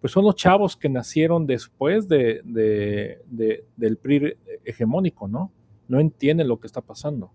pues 0.00 0.12
son 0.12 0.24
los 0.24 0.36
chavos 0.36 0.76
que 0.76 0.88
nacieron 0.88 1.46
después 1.46 2.08
de, 2.08 2.42
del 3.76 3.96
PRI 3.96 4.36
hegemónico, 4.64 5.28
¿no? 5.28 5.52
No 5.88 6.00
entienden 6.00 6.48
lo 6.48 6.60
que 6.60 6.66
está 6.66 6.80
pasando. 6.80 7.30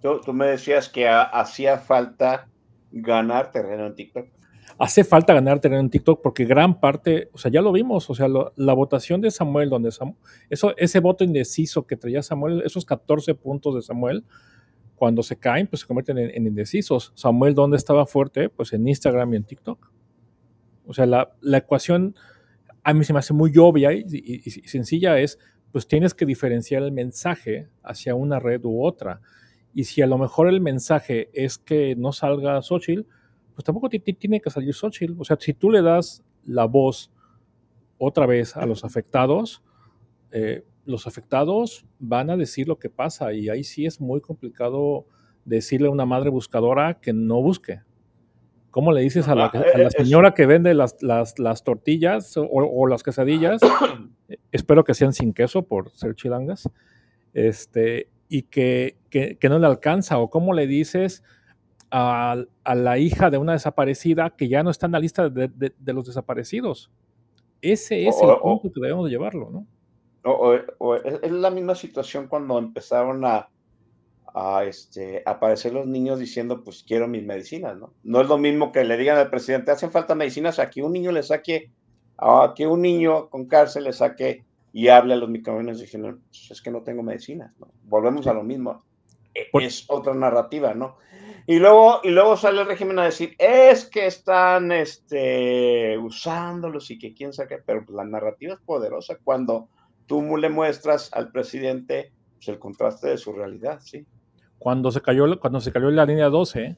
Tú, 0.00 0.32
me 0.32 0.46
decías 0.46 0.88
que 0.88 1.08
hacía 1.08 1.78
falta 1.78 2.48
ganar 2.90 3.52
terreno 3.52 3.86
en 3.86 3.94
TikTok. 3.94 4.26
Hace 4.78 5.04
falta 5.04 5.34
ganar 5.34 5.60
terreno 5.60 5.80
en 5.80 5.90
TikTok 5.90 6.22
porque 6.22 6.46
gran 6.46 6.80
parte, 6.80 7.28
o 7.32 7.38
sea, 7.38 7.50
ya 7.50 7.60
lo 7.60 7.70
vimos, 7.70 8.08
o 8.08 8.14
sea, 8.14 8.28
la 8.28 8.72
votación 8.72 9.20
de 9.20 9.30
Samuel, 9.30 9.68
donde 9.68 9.90
eso, 10.48 10.74
ese 10.76 11.00
voto 11.00 11.22
indeciso 11.22 11.86
que 11.86 11.96
traía 11.96 12.22
Samuel, 12.22 12.62
esos 12.64 12.86
14 12.86 13.34
puntos 13.34 13.74
de 13.74 13.82
Samuel, 13.82 14.24
cuando 14.96 15.22
se 15.22 15.36
caen, 15.36 15.66
pues 15.66 15.80
se 15.80 15.86
convierten 15.86 16.18
en, 16.18 16.30
en 16.30 16.46
indecisos. 16.46 17.12
Samuel, 17.14 17.54
¿dónde 17.54 17.76
estaba 17.76 18.06
fuerte? 18.06 18.48
Pues 18.48 18.72
en 18.72 18.88
Instagram 18.88 19.34
y 19.34 19.36
en 19.36 19.44
TikTok. 19.44 19.90
O 20.86 20.94
sea, 20.94 21.06
la, 21.06 21.30
ecuación 21.56 22.14
a 22.82 22.94
mí 22.94 23.04
se 23.04 23.12
me 23.12 23.18
hace 23.18 23.34
muy 23.34 23.56
obvia 23.58 23.92
y, 23.92 24.40
sencilla 24.66 25.18
es, 25.18 25.38
pues 25.72 25.86
tienes 25.86 26.14
que 26.14 26.26
diferenciar 26.26 26.82
el 26.82 26.92
mensaje 26.92 27.68
hacia 27.82 28.14
una 28.14 28.40
red 28.40 28.64
u 28.64 28.84
otra. 28.84 29.20
Y 29.72 29.84
si 29.84 30.02
a 30.02 30.06
lo 30.06 30.18
mejor 30.18 30.48
el 30.48 30.60
mensaje 30.60 31.30
es 31.32 31.58
que 31.58 31.94
no 31.96 32.12
salga 32.12 32.60
Xochitl, 32.60 33.06
pues 33.54 33.64
tampoco 33.64 33.88
tiene 33.88 34.40
que 34.40 34.50
salir 34.50 34.74
Xochitl. 34.74 35.14
O 35.18 35.24
sea, 35.24 35.36
si 35.38 35.54
tú 35.54 35.70
le 35.70 35.82
das 35.82 36.24
la 36.44 36.64
voz 36.64 37.12
otra 37.98 38.26
vez 38.26 38.56
a 38.56 38.66
los 38.66 38.84
afectados, 38.84 39.62
eh, 40.32 40.64
los 40.86 41.06
afectados 41.06 41.84
van 41.98 42.30
a 42.30 42.36
decir 42.36 42.66
lo 42.66 42.78
que 42.78 42.90
pasa 42.90 43.32
y 43.32 43.48
ahí 43.48 43.64
sí 43.64 43.86
es 43.86 44.00
muy 44.00 44.20
complicado 44.20 45.06
decirle 45.44 45.88
a 45.88 45.90
una 45.90 46.06
madre 46.06 46.30
buscadora 46.30 47.00
que 47.00 47.12
no 47.12 47.42
busque. 47.42 47.82
¿Cómo 48.70 48.92
le 48.92 49.00
dices 49.00 49.26
a 49.28 49.34
la, 49.34 49.50
eh, 49.52 49.88
señora 49.90 50.32
que 50.32 50.46
vende 50.46 50.74
las, 50.74 50.96
tortillas 51.64 52.34
o, 52.36 52.86
las 52.86 53.02
quesadillas? 53.02 53.60
espero 54.52 54.84
que 54.84 54.94
sean 54.94 55.12
sin 55.12 55.32
queso 55.32 55.62
por 55.62 55.90
ser 55.90 56.14
chilangas. 56.14 56.68
Este, 57.34 58.08
y 58.28 58.42
que, 58.42 58.96
no 59.42 59.58
le 59.58 59.66
alcanza. 59.66 60.18
O 60.18 60.30
cómo 60.30 60.52
le 60.52 60.66
dices 60.66 61.24
a, 61.90 62.44
la 62.64 62.98
hija 62.98 63.30
de 63.30 63.38
una 63.38 63.52
desaparecida 63.52 64.30
que 64.30 64.48
ya 64.48 64.62
no 64.62 64.70
está 64.70 64.86
en 64.86 64.92
la 64.92 65.00
lista 65.00 65.28
de, 65.28 65.72
los 65.86 66.06
desaparecidos. 66.06 66.90
Ese 67.62 68.06
es 68.06 68.16
el 68.22 68.36
punto 68.40 68.70
que 68.72 68.80
debemos 68.80 69.10
llevarlo, 69.10 69.50
¿no? 69.50 69.66
es 71.22 71.32
la 71.32 71.50
misma 71.50 71.74
situación 71.74 72.28
cuando 72.28 72.58
empezaron 72.58 73.24
a, 73.24 73.48
a 74.34 74.64
este, 74.64 75.22
aparecer 75.26 75.72
los 75.72 75.86
niños 75.86 76.18
diciendo, 76.18 76.62
pues 76.62 76.84
quiero 76.86 77.08
mis 77.08 77.24
medicinas, 77.24 77.76
¿no? 77.76 77.92
No 78.02 78.20
es 78.20 78.28
lo 78.28 78.38
mismo 78.38 78.72
que 78.72 78.84
le 78.84 78.96
digan 78.96 79.18
al 79.18 79.30
presidente, 79.30 79.70
hacen 79.70 79.90
falta 79.90 80.14
medicinas, 80.14 80.58
a 80.58 80.70
que 80.70 80.82
un 80.82 80.92
niño 80.92 81.12
le 81.12 81.22
saque, 81.22 81.70
a 82.18 82.52
que 82.54 82.66
un 82.66 82.82
niño 82.82 83.28
con 83.28 83.46
cárcel 83.46 83.84
le 83.84 83.92
saque 83.92 84.44
y 84.72 84.88
hable 84.88 85.14
a 85.14 85.16
los 85.16 85.28
micrófonos 85.28 85.80
diciendo, 85.80 86.18
pues 86.28 86.50
es 86.50 86.62
que 86.62 86.70
no 86.70 86.82
tengo 86.82 87.02
medicinas, 87.02 87.52
¿no? 87.58 87.72
Volvemos 87.84 88.26
a 88.26 88.34
lo 88.34 88.42
mismo. 88.42 88.84
E, 89.34 89.48
es 89.54 89.84
otra 89.88 90.14
narrativa, 90.14 90.74
¿no? 90.74 90.96
Y 91.46 91.58
luego, 91.58 92.00
y 92.04 92.10
luego 92.10 92.36
sale 92.36 92.60
el 92.60 92.66
régimen 92.66 92.98
a 92.98 93.04
decir, 93.04 93.34
es 93.38 93.86
que 93.86 94.06
están 94.06 94.70
este, 94.70 95.98
usándolos 95.98 96.90
y 96.90 96.98
que 96.98 97.14
quién 97.14 97.32
sabe, 97.32 97.62
pero 97.64 97.84
la 97.88 98.04
narrativa 98.04 98.54
es 98.54 98.60
poderosa 98.60 99.18
cuando 99.24 99.68
tú 100.06 100.36
le 100.36 100.48
muestras 100.48 101.12
al 101.12 101.32
presidente 101.32 102.12
pues, 102.36 102.48
el 102.48 102.58
contraste 102.58 103.08
de 103.08 103.18
su 103.18 103.32
realidad, 103.32 103.80
¿sí? 103.80 104.06
Cuando 104.60 104.92
se 104.92 105.00
cayó, 105.00 105.40
cuando 105.40 105.58
se 105.62 105.72
cayó 105.72 105.90
la 105.90 106.04
línea 106.04 106.28
12, 106.28 106.76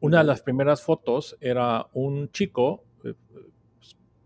una 0.00 0.18
de 0.18 0.24
las 0.24 0.42
primeras 0.42 0.82
fotos 0.82 1.34
era 1.40 1.86
un 1.94 2.30
chico, 2.30 2.84
eh, 3.04 3.14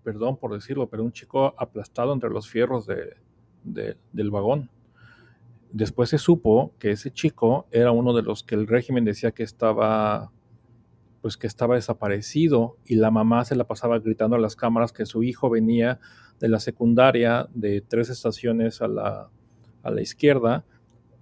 perdón 0.03 0.37
por 0.39 0.53
decirlo, 0.53 0.89
pero 0.89 1.05
un 1.05 1.13
chico 1.13 1.55
aplastado 1.57 2.13
entre 2.13 2.31
los 2.31 2.49
fierros 2.49 2.85
de, 2.85 3.17
del 3.63 4.31
vagón. 4.33 4.71
Después 5.71 6.11
se 6.11 6.19
supo 6.19 6.73
que 6.81 6.91
ese 6.91 7.13
chico 7.13 7.69
era 7.71 7.93
uno 7.93 8.13
de 8.13 8.23
los 8.23 8.43
que 8.43 8.57
el 8.57 8.67
régimen 8.67 9.05
decía 9.05 9.31
que 9.31 9.45
estaba 9.45 10.33
pues 11.23 11.37
que 11.37 11.47
estaba 11.47 11.77
desaparecido 11.77 12.77
y 12.85 12.97
la 12.97 13.13
mamá 13.13 13.45
se 13.45 13.55
la 13.55 13.69
pasaba 13.69 14.01
gritando 14.01 14.35
a 14.35 14.41
las 14.41 14.57
cámaras 14.57 14.93
que 14.93 15.07
su 15.07 15.23
hijo 15.23 15.49
venía 15.49 16.01
de 16.41 16.49
la 16.49 16.59
secundaria 16.59 17.49
de 17.55 17.83
tres 17.83 18.11
estaciones 18.11 18.83
a 18.83 18.89
la, 18.89 19.31
a 19.85 19.91
la 19.91 20.03
izquierda, 20.03 20.65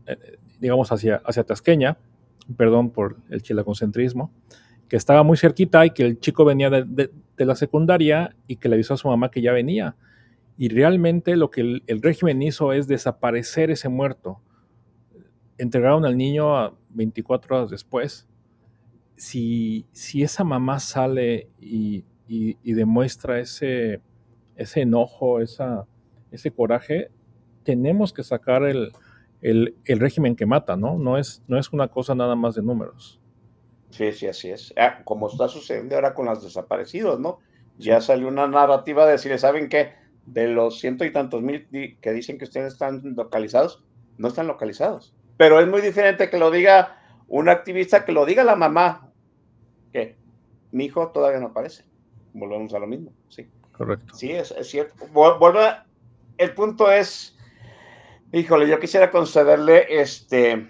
eh, 0.06 0.38
digamos 0.62 0.92
hacia, 0.92 1.16
hacia 1.24 1.42
Tasqueña, 1.42 1.98
perdón 2.56 2.90
por 2.90 3.16
el 3.30 3.42
chilaconcentrismo, 3.42 4.32
que 4.88 4.96
estaba 4.96 5.24
muy 5.24 5.36
cerquita 5.36 5.84
y 5.84 5.90
que 5.90 6.04
el 6.04 6.20
chico 6.20 6.44
venía 6.44 6.70
de, 6.70 6.84
de, 6.84 7.44
la 7.44 7.56
secundaria 7.56 8.36
y 8.46 8.56
que 8.56 8.68
le 8.68 8.76
avisó 8.76 8.94
a 8.94 8.96
su 8.96 9.08
mamá 9.08 9.30
que 9.30 9.42
ya 9.42 9.52
venía. 9.52 9.96
Y 10.56 10.68
realmente 10.68 11.34
lo 11.34 11.50
que 11.50 11.82
el, 11.84 12.02
régimen 12.02 12.40
hizo 12.42 12.72
es 12.72 12.86
desaparecer 12.86 13.72
ese 13.72 13.88
muerto. 13.88 14.40
Entregaron 15.58 16.04
al 16.04 16.16
niño 16.16 16.56
a 16.56 16.74
24 16.90 17.56
horas 17.56 17.70
después 17.70 18.28
si, 19.16 19.86
si 19.90 20.22
esa 20.22 20.44
mamá 20.44 20.78
sale 20.78 21.48
y, 21.60 22.04
demuestra 22.62 23.40
ese, 23.40 24.00
ese 24.56 24.82
enojo, 24.82 25.40
esa, 25.40 25.86
ese 26.30 26.50
coraje, 26.50 27.10
tenemos 27.62 28.12
que 28.12 28.22
sacar 28.22 28.62
el, 28.62 28.92
régimen 29.42 30.36
que 30.36 30.46
mata, 30.46 30.76
¿no? 30.76 30.98
No 30.98 31.18
es, 31.18 31.42
no 31.48 31.58
es 31.58 31.72
una 31.72 31.88
cosa 31.88 32.14
nada 32.14 32.36
más 32.36 32.54
de 32.54 32.62
números. 32.62 33.20
Sí, 33.90 34.12
sí, 34.12 34.26
así 34.26 34.50
es. 34.50 34.72
Ah, 34.76 35.00
como 35.04 35.28
está 35.28 35.48
sucediendo 35.48 35.94
ahora 35.94 36.14
con 36.14 36.26
los 36.26 36.42
desaparecidos, 36.42 37.20
¿no? 37.20 37.40
Ya 37.78 38.00
salió 38.00 38.28
una 38.28 38.46
narrativa 38.46 39.04
de 39.04 39.12
decirle, 39.12 39.38
¿saben 39.38 39.68
qué? 39.68 39.92
De 40.24 40.48
los 40.48 40.78
ciento 40.78 41.04
y 41.04 41.12
tantos 41.12 41.42
mil 41.42 41.68
que 42.00 42.12
dicen 42.12 42.38
que 42.38 42.44
ustedes 42.44 42.74
están 42.74 43.02
localizados, 43.16 43.82
no 44.18 44.28
están 44.28 44.46
localizados. 44.46 45.14
Pero 45.36 45.60
es 45.60 45.66
muy 45.66 45.80
diferente 45.80 46.30
que 46.30 46.38
lo 46.38 46.50
diga 46.50 46.98
un 47.28 47.48
activista, 47.48 48.04
que 48.04 48.12
lo 48.12 48.24
diga 48.24 48.44
la 48.44 48.56
mamá 48.56 49.12
que 49.92 50.16
mi 50.70 50.86
hijo 50.86 51.08
todavía 51.08 51.40
no 51.40 51.48
aparece. 51.48 51.84
Volvemos 52.32 52.72
a 52.74 52.78
lo 52.78 52.86
mismo, 52.86 53.12
sí. 53.28 53.48
Correcto. 53.72 54.14
Sí, 54.14 54.30
es, 54.30 54.54
cierto. 54.62 55.06
Vuelve, 55.12 55.76
el 56.38 56.54
punto 56.54 56.90
es, 56.90 57.31
híjole, 58.32 58.68
yo 58.68 58.78
quisiera 58.78 59.10
concederle 59.10 59.86
este, 59.88 60.68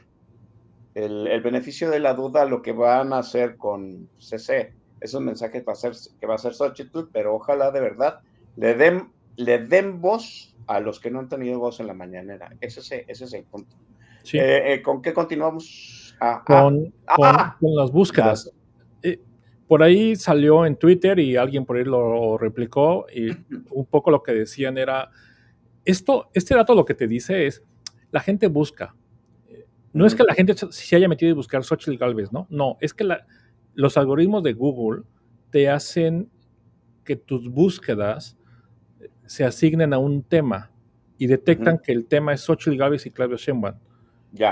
el, 0.94 1.40
beneficio 1.42 1.90
de 1.90 2.00
la 2.00 2.14
duda 2.14 2.42
a 2.42 2.46
lo 2.46 2.62
que 2.62 2.72
van 2.72 3.12
a 3.12 3.18
hacer 3.18 3.56
con 3.56 4.08
CC. 4.18 4.72
Es 5.00 5.14
un 5.14 5.24
mensaje 5.24 5.52
que 5.52 5.62
va 5.62 5.72
a 5.72 5.76
ser, 5.76 5.92
que 6.20 6.26
va 6.26 6.34
a 6.34 6.38
ser 6.38 6.54
Xochitl, 6.54 7.08
pero 7.12 7.34
ojalá 7.34 7.70
de 7.70 7.80
verdad 7.80 8.20
le 8.56 8.74
den, 8.74 9.10
le 9.36 9.58
den 9.58 10.00
voz 10.00 10.54
a 10.66 10.80
los 10.80 11.00
que 11.00 11.10
no 11.10 11.18
han 11.18 11.28
tenido 11.28 11.58
voz 11.58 11.80
en 11.80 11.86
la 11.86 11.94
mañanera. 11.94 12.50
Ese 12.60 12.80
es, 12.80 12.92
ese 13.08 13.24
es 13.24 13.32
el 13.32 13.44
punto. 13.44 13.76
Eh, 14.32 14.74
eh, 14.74 14.82
¿Con 14.82 15.02
qué 15.02 15.12
continuamos? 15.12 16.16
Ah, 16.20 16.40
ah, 16.40 16.44
con, 16.46 16.94
ah, 17.08 17.56
con, 17.58 17.74
las 17.74 17.90
búsquedas 17.90 18.52
por 19.72 19.82
ahí 19.82 20.16
salió 20.16 20.66
en 20.66 20.76
Twitter 20.76 21.18
y 21.18 21.34
alguien 21.38 21.64
por 21.64 21.78
ahí 21.78 21.84
lo 21.84 22.36
replicó 22.36 23.06
y 23.10 23.30
un 23.70 23.86
poco 23.86 24.10
lo 24.10 24.22
que 24.22 24.32
decían 24.32 24.76
era, 24.76 25.10
esto, 25.84 26.30
este 26.34 26.54
dato 26.54 26.74
lo 26.74 26.84
que 26.84 26.94
te 26.94 27.06
dice 27.06 27.46
es, 27.46 27.62
la 28.10 28.20
gente 28.20 28.46
busca. 28.46 28.94
No 29.92 30.06
es 30.06 30.14
que 30.14 30.22
la 30.22 30.34
gente 30.34 30.54
se 30.56 30.96
haya 30.96 31.08
metido 31.08 31.32
a 31.32 31.34
buscar 31.34 31.64
Xochitl 31.64 31.98
Galvez, 31.98 32.32
¿no? 32.32 32.46
No, 32.48 32.78
es 32.80 32.94
que 32.94 33.06
los 33.74 33.96
algoritmos 33.96 34.42
de 34.42 34.54
Google 34.54 35.02
te 35.50 35.68
hacen 35.68 36.30
que 37.04 37.16
tus 37.16 37.48
búsquedas 37.48 38.38
se 39.26 39.44
asignen 39.44 39.92
a 39.92 39.98
un 39.98 40.22
tema 40.22 40.70
y 41.18 41.26
detectan 41.26 41.78
que 41.78 41.92
el 41.92 42.06
tema 42.06 42.32
es 42.32 42.40
Xochitl 42.40 42.76
Galvez 42.76 43.06
y 43.06 43.10
Claudio 43.10 43.36
Sheinbaum. 43.36 43.74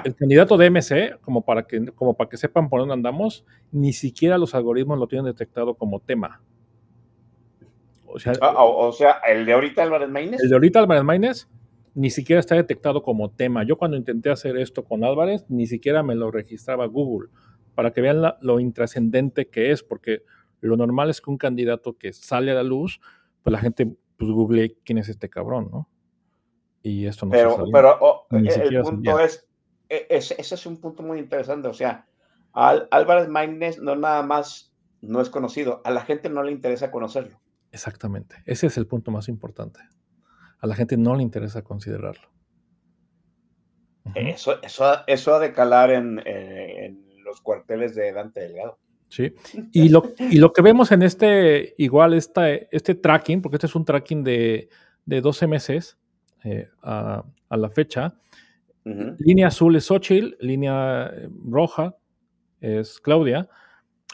El 0.05 0.15
candidato 0.15 0.59
de 0.59 0.71
MC, 0.71 1.19
como 1.23 1.43
para, 1.43 1.63
que, 1.63 1.87
como 1.87 2.15
para 2.15 2.29
que 2.29 2.37
sepan 2.37 2.69
por 2.69 2.81
dónde 2.81 2.95
andamos, 2.95 3.47
ni 3.73 3.93
siquiera 3.95 4.37
los 4.37 4.55
algoritmos 4.55 4.99
lo 4.99 5.09
tienen 5.09 5.25
detectado 5.25 5.75
como 5.75 6.01
tema. 6.01 6.43
O 8.13 8.19
sea, 8.19 8.33
ah, 8.41 8.65
o, 8.65 8.93
sea 8.93 9.21
el 9.29 9.47
de 9.47 9.53
ahorita 9.53 9.83
Álvarez 9.83 10.09
Maínez. 10.09 10.41
El 10.43 10.49
de 10.49 10.55
ahorita 10.57 10.81
Álvarez 10.81 11.05
Maínez 11.05 11.49
ni 11.95 12.11
siquiera 12.11 12.41
está 12.41 12.55
detectado 12.55 13.03
como 13.03 13.31
tema. 13.31 13.65
Yo 13.65 13.77
cuando 13.77 13.97
intenté 13.97 14.31
hacer 14.31 14.57
esto 14.57 14.85
con 14.85 15.05
Álvarez, 15.05 15.45
ni 15.49 15.67
siquiera 15.67 16.03
me 16.03 16.15
lo 16.15 16.31
registraba 16.31 16.87
Google, 16.87 17.29
para 17.75 17.93
que 17.93 18.01
vean 18.01 18.23
lo 18.41 18.61
intrascendente 18.61 19.49
que 19.49 19.73
es, 19.73 19.83
porque 19.83 20.23
lo 20.61 20.77
normal 20.77 21.11
es 21.11 21.21
que 21.21 21.31
un 21.31 21.39
candidato 21.39 21.97
que 21.97 22.13
sale 22.13 22.53
a 22.53 22.55
la 22.55 22.63
luz, 22.63 23.01
pues 23.43 23.53
la 23.53 23.59
gente 23.59 23.93
pues 24.17 24.31
google 24.31 24.77
quién 24.85 24.99
es 24.99 25.09
este 25.09 25.31
cabrón, 25.31 25.71
¿no? 25.73 25.89
Y 26.83 27.07
esto 27.07 27.27
no 27.27 27.33
pero, 27.33 27.65
Pero 27.73 27.99
oh, 28.01 28.27
el 28.31 28.83
punto 28.83 29.19
es, 29.19 29.49
e, 29.89 30.07
ese, 30.11 30.37
es 30.39 30.67
un 30.67 30.79
punto 30.79 31.03
muy 31.03 31.19
interesante. 31.19 31.69
O 31.69 31.75
sea, 31.75 32.07
Álvarez 32.53 33.29
Maínez 33.29 33.79
no 33.79 33.97
nada 33.97 34.23
más 34.23 34.75
no 35.01 35.21
es 35.21 35.31
conocido, 35.31 35.81
a 35.85 35.91
la 35.91 36.03
gente 36.03 36.29
no 36.29 36.43
le 36.43 36.53
interesa 36.53 36.91
conocerlo. 36.91 37.41
Exactamente, 37.73 38.37
ese 38.47 38.67
es 38.67 38.77
el 38.77 38.87
punto 38.87 39.11
más 39.11 39.29
importante. 39.29 39.81
A 40.59 40.67
la 40.67 40.75
gente 40.75 40.97
no 40.97 41.15
le 41.15 41.23
interesa 41.23 41.63
considerarlo. 41.63 42.29
eso, 44.15 44.61
eso, 44.63 45.07
eso 45.07 45.35
ha 45.35 45.39
de 45.39 45.53
calar 45.53 45.91
en, 45.91 46.17
los 47.25 47.41
cuarteles 47.41 47.95
de 47.95 48.13
Dante 48.13 48.41
Delgado. 48.41 48.79
Sí, 49.09 49.35
y 49.73 49.89
lo, 49.89 50.13
y 50.19 50.39
lo 50.39 50.53
que 50.53 50.63
vemos 50.63 50.93
en 50.93 51.03
este, 51.03 51.75
igual, 51.79 52.15
esta, 52.15 52.51
este 52.51 52.95
tracking, 52.95 53.43
porque 53.43 53.57
este 53.57 53.67
es 53.67 53.75
un 53.75 53.85
tracking 53.85 54.23
de, 54.23 54.69
de 55.05 55.21
12 55.21 55.47
meses 55.47 55.99
eh, 56.45 56.69
a, 56.83 57.25
a, 57.49 57.57
la 57.57 57.71
fecha, 57.71 58.15
Línea 58.85 59.49
azul 59.49 59.77
es 59.77 59.85
Xochitl, 59.85 60.37
línea 60.41 61.11
eh, 61.13 61.29
roja 61.45 61.97
es 62.61 63.01
Claudia. 63.01 63.49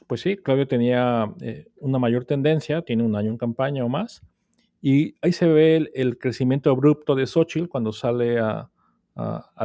Pues 0.07 0.21
sí, 0.21 0.37
Claudia 0.37 0.67
tenía 0.67 1.33
eh, 1.41 1.67
una 1.79 1.99
mayor 1.99 2.25
tendencia, 2.25 2.83
tiene 2.83 3.03
un 3.03 3.17
año 3.17 3.31
en 3.31 3.39
campaña 3.39 3.85
o 3.85 3.89
más. 3.89 4.23
Y 4.81 5.17
ahí 5.23 5.33
se 5.33 5.49
ve 5.49 5.91
el, 5.95 6.19
crecimiento 6.19 6.71
abrupto 6.71 7.15
de 7.15 7.27
Xochitl 7.27 7.69
cuando 7.69 7.93
sale 7.93 8.39
a, 8.39 8.71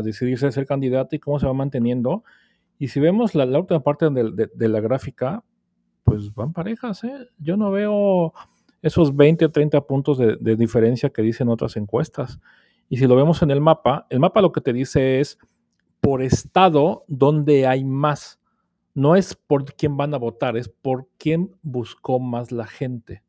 decidirse 0.01 0.47
a 0.47 0.51
ser 0.51 0.65
candidata 0.65 1.15
y 1.15 1.19
cómo 1.19 1.39
se 1.39 1.45
va 1.45 1.53
manteniendo. 1.53 2.23
Y 2.79 2.87
si 2.87 2.99
vemos 2.99 3.35
la, 3.35 3.45
última 3.45 3.83
parte 3.83 4.09
de, 4.09 4.69
la 4.69 4.79
gráfica, 4.79 5.43
pues 6.03 6.33
van 6.33 6.53
parejas. 6.53 7.03
¿eh? 7.03 7.27
Yo 7.37 7.57
no 7.57 7.69
veo 7.69 8.33
esos 8.81 9.15
20 9.15 9.45
o 9.45 9.51
30 9.51 9.81
puntos 9.81 10.17
de, 10.17 10.37
de 10.39 10.55
diferencia 10.55 11.09
que 11.11 11.21
dicen 11.21 11.49
otras 11.49 11.75
encuestas. 11.75 12.39
Y 12.89 12.97
si 12.97 13.05
lo 13.05 13.15
vemos 13.15 13.43
en 13.43 13.51
el 13.51 13.61
mapa, 13.61 14.07
el 14.09 14.19
mapa 14.19 14.41
lo 14.41 14.51
que 14.51 14.61
te 14.61 14.73
dice 14.73 15.19
es 15.19 15.37
por 15.99 16.23
estado 16.23 17.05
donde 17.07 17.67
hay 17.67 17.83
más. 17.83 18.40
No 18.93 19.15
es 19.15 19.35
por 19.35 19.65
quién 19.73 19.97
van 19.97 20.13
a 20.13 20.17
votar, 20.17 20.57
es 20.57 20.69
por 20.69 21.07
quién 21.17 21.55
buscó 21.61 22.19
más 22.19 22.51
la 22.51 22.67
gente. 22.67 23.23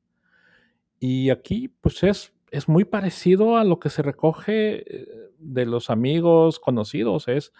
Y 0.98 1.30
aquí, 1.30 1.68
pues 1.68 2.02
es, 2.02 2.34
es 2.50 2.68
muy 2.68 2.84
parecido 2.84 3.56
a 3.56 3.64
lo 3.64 3.78
que 3.80 3.90
se 3.90 4.02
recoge 4.02 4.84
eh, 4.86 5.08
de 5.38 5.66
los 5.66 5.90
amigos 5.90 6.58
conocidos. 6.58 7.28
Es 7.28 7.52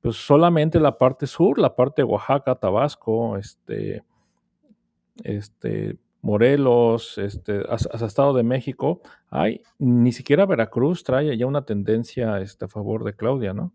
pues 0.00 0.16
solamente 0.16 0.80
la 0.80 0.98
parte 0.98 1.26
sur, 1.26 1.58
la 1.58 1.74
parte 1.76 2.02
de 2.02 2.06
Oaxaca, 2.06 2.56
Tabasco, 2.56 3.38
este, 3.38 4.04
este, 5.22 5.96
Morelos, 6.20 7.18
este, 7.18 7.62
hasta, 7.68 8.04
Estado 8.06 8.34
de 8.34 8.42
México, 8.42 9.00
hay, 9.30 9.62
ni 9.78 10.12
siquiera 10.12 10.46
Veracruz 10.46 11.04
trae 11.04 11.36
ya 11.36 11.46
una 11.46 11.64
tendencia 11.64 12.40
este, 12.40 12.64
a 12.64 12.68
favor 12.68 13.04
de 13.04 13.14
Claudia, 13.14 13.54
¿no? 13.54 13.72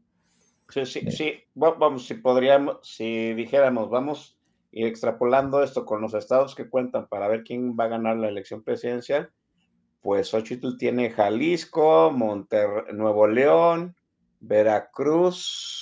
Sí, 0.70 0.86
sí, 0.86 1.00
eh. 1.06 1.12
sí. 1.12 1.44
Vamos, 1.56 2.06
si 2.06 2.16
podríamos, 2.16 2.78
si 2.84 3.34
dijéramos, 3.34 3.90
vamos 3.90 4.40
ir 4.72 4.86
extrapolando 4.86 5.64
esto 5.64 5.86
con 5.86 6.02
los 6.02 6.14
estados 6.14 6.56
que 6.56 6.70
cuentan 6.70 7.08
para 7.08 7.28
ver 7.28 7.44
quién 7.44 7.76
va 7.78 7.86
a 7.86 7.90
ganar 7.90 8.18
la 8.18 8.30
elección 8.30 8.64
presidencial, 8.64 9.32
pues 10.02 10.28
Xochitl 10.30 10.78
tiene 10.78 11.10
Jalisco, 11.10 12.12
Monterrey, 12.12 12.94
Nuevo 12.94 13.28
León, 13.28 13.96
Veracruz 14.40 15.80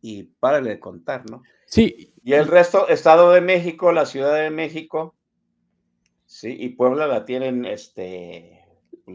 y 0.00 0.24
párale 0.24 0.70
de 0.70 0.80
contar, 0.80 1.28
¿no? 1.30 1.42
Sí. 1.66 2.14
Y 2.24 2.32
el 2.32 2.46
resto, 2.46 2.88
Estado 2.88 3.30
de 3.32 3.40
México, 3.40 3.92
la 3.92 4.06
Ciudad 4.06 4.34
de 4.34 4.50
México, 4.50 5.14
sí, 6.26 6.56
y 6.58 6.70
Puebla 6.70 7.06
la 7.06 7.24
tienen, 7.24 7.64
este... 7.64 8.64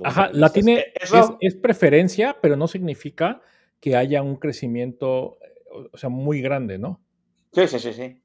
Ajá, 0.04 0.32
la 0.34 0.52
tiene, 0.52 0.86
es, 1.40 1.56
preferencia, 1.56 2.38
pero 2.41 2.56
no 2.56 2.68
significa 2.68 3.41
que 3.84 3.97
haya 3.97 4.22
un 4.22 4.38
crecimiento, 4.38 5.38
o 5.91 5.97
sea, 5.97 6.07
muy 6.07 6.39
grande, 6.41 6.77
¿no? 6.77 7.01
Sí, 7.51 7.68
sí, 7.68 7.80
sí, 7.80 7.91
sí. 7.91 8.22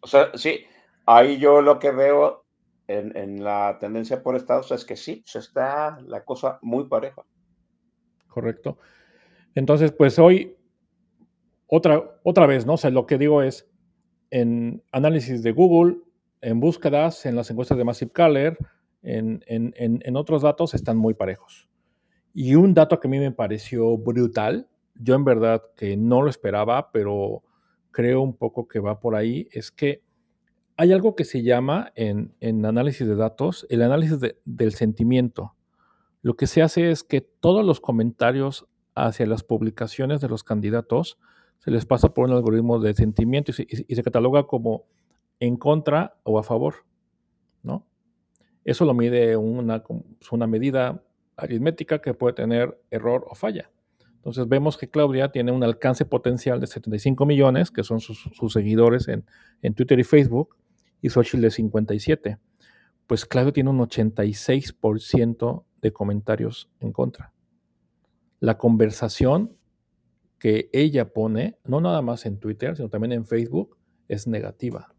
O 0.00 0.06
sea, 0.06 0.32
sí, 0.34 0.66
ahí 1.06 1.38
yo 1.38 1.62
lo 1.62 1.78
que 1.78 1.92
veo 1.92 2.44
en, 2.88 3.42
la 3.42 3.78
tendencia 3.80 4.22
por 4.22 4.36
estados 4.36 4.70
es 4.70 4.84
que 4.84 4.96
sí, 4.96 5.22
se 5.24 5.38
está 5.38 5.98
la 6.02 6.26
cosa 6.26 6.58
muy 6.60 6.88
pareja. 6.88 7.22
Correcto. 8.28 8.76
Entonces, 9.54 9.92
pues 9.92 10.18
hoy 10.18 10.58
otra, 11.68 12.20
otra 12.22 12.46
vez, 12.46 12.66
¿no? 12.66 12.74
O 12.74 12.76
sea, 12.76 12.90
lo 12.90 13.06
que 13.06 13.16
digo 13.16 13.40
es, 13.40 13.66
en 14.28 14.82
análisis 14.92 15.42
de 15.42 15.52
Google, 15.52 16.00
en 16.42 16.60
búsquedas, 16.60 17.24
en 17.24 17.34
las 17.34 17.50
encuestas 17.50 17.78
de 17.78 17.84
Massive 17.84 18.12
Caller, 18.12 18.58
en, 19.00 19.42
en, 19.46 19.72
en, 19.74 20.16
otros 20.16 20.42
datos 20.42 20.74
están 20.74 20.98
muy 20.98 21.14
parejos. 21.14 21.70
Y 22.34 22.56
un 22.56 22.74
dato 22.74 23.00
que 23.00 23.08
a 23.08 23.10
mí 23.10 23.18
me 23.18 23.32
pareció 23.32 23.96
brutal, 23.96 24.68
yo 24.94 25.14
en 25.14 25.24
verdad 25.24 25.62
que 25.76 25.96
no 25.96 26.22
lo 26.22 26.30
esperaba, 26.30 26.90
pero 26.92 27.42
creo 27.90 28.22
un 28.22 28.36
poco 28.36 28.68
que 28.68 28.80
va 28.80 29.00
por 29.00 29.14
ahí, 29.14 29.48
es 29.52 29.70
que 29.70 30.02
hay 30.76 30.92
algo 30.92 31.14
que 31.14 31.24
se 31.24 31.42
llama 31.42 31.92
en, 31.94 32.34
en 32.40 32.64
análisis 32.64 33.06
de 33.06 33.14
datos 33.14 33.66
el 33.68 33.82
análisis 33.82 34.18
del 34.44 34.72
sentimiento. 34.72 35.54
Lo 36.22 36.34
que 36.34 36.46
se 36.46 36.62
hace 36.62 36.90
es 36.90 37.04
que 37.04 37.20
todos 37.20 37.64
los 37.64 37.80
comentarios 37.80 38.66
hacia 38.94 39.26
las 39.26 39.42
publicaciones 39.42 40.20
de 40.20 40.28
los 40.28 40.44
candidatos 40.44 41.18
se 41.58 41.70
les 41.70 41.86
pasa 41.86 42.14
por 42.14 42.28
un 42.28 42.34
algoritmo 42.34 42.80
de 42.80 42.94
sentimiento 42.94 43.50
y 43.50 43.54
se, 43.54 43.66
y 43.68 43.94
se 43.94 44.02
cataloga 44.02 44.46
como 44.46 44.86
en 45.38 45.56
contra 45.56 46.16
o 46.22 46.38
a 46.38 46.42
favor, 46.42 46.84
¿no? 47.62 47.86
Eso 48.64 48.84
lo 48.84 48.94
mide 48.94 49.36
una, 49.36 49.82
una 50.30 50.46
medida 50.46 51.02
aritmética 51.36 52.00
que 52.00 52.14
puede 52.14 52.34
tener 52.34 52.80
error 52.90 53.26
o 53.28 53.34
falla. 53.34 53.70
Entonces 54.22 54.46
vemos 54.46 54.78
que 54.78 54.88
Claudia 54.88 55.32
tiene 55.32 55.50
un 55.50 55.64
alcance 55.64 56.04
potencial 56.04 56.60
de 56.60 56.68
75 56.68 57.26
millones, 57.26 57.72
que 57.72 57.82
son 57.82 57.98
sus, 57.98 58.52
seguidores 58.52 59.08
en, 59.08 59.24
Twitter 59.74 59.98
y 59.98 60.04
Facebook, 60.04 60.56
y 61.00 61.08
Xochitl 61.08 61.42
de 61.42 61.50
57. 61.50 62.38
Pues 63.08 63.26
Claudia 63.26 63.52
tiene 63.52 63.70
un 63.70 63.80
86% 63.80 65.64
de 65.80 65.92
comentarios 65.92 66.70
en 66.78 66.92
contra. 66.92 67.32
La 68.38 68.58
conversación 68.58 69.56
que 70.38 70.70
ella 70.72 71.12
pone, 71.12 71.58
no 71.64 71.80
nada 71.80 72.00
más 72.00 72.24
en 72.24 72.38
Twitter, 72.38 72.76
sino 72.76 72.88
también 72.88 73.10
en 73.10 73.26
Facebook, 73.26 73.76
es 74.06 74.28
negativa. 74.28 74.94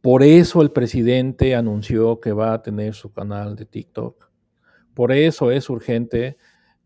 Por 0.00 0.22
eso 0.22 0.62
el 0.62 0.70
presidente 0.70 1.56
anunció 1.56 2.20
que 2.20 2.30
va 2.30 2.52
a 2.52 2.62
tener 2.62 2.94
su 2.94 3.12
canal 3.12 3.56
de 3.56 3.66
TikTok. 3.66 4.30
Por 4.94 5.10
eso 5.10 5.50
es 5.50 5.68
urgente 5.68 6.36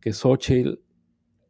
que 0.01 0.13
Xochitl 0.13 0.81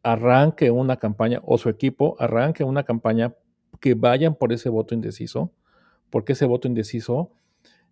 arranque 0.03 0.71
una 0.71 0.97
campaña 0.97 1.41
o 1.43 1.57
su 1.57 1.69
equipo 1.69 2.15
arranque 2.19 2.63
una 2.63 2.83
campaña 2.83 3.35
que 3.79 3.93
vayan 3.93 4.35
por 4.35 4.51
ese 4.51 4.69
voto 4.69 4.93
indeciso, 4.93 5.51
porque 6.09 6.33
ese 6.33 6.45
voto 6.45 6.67
indeciso, 6.67 7.31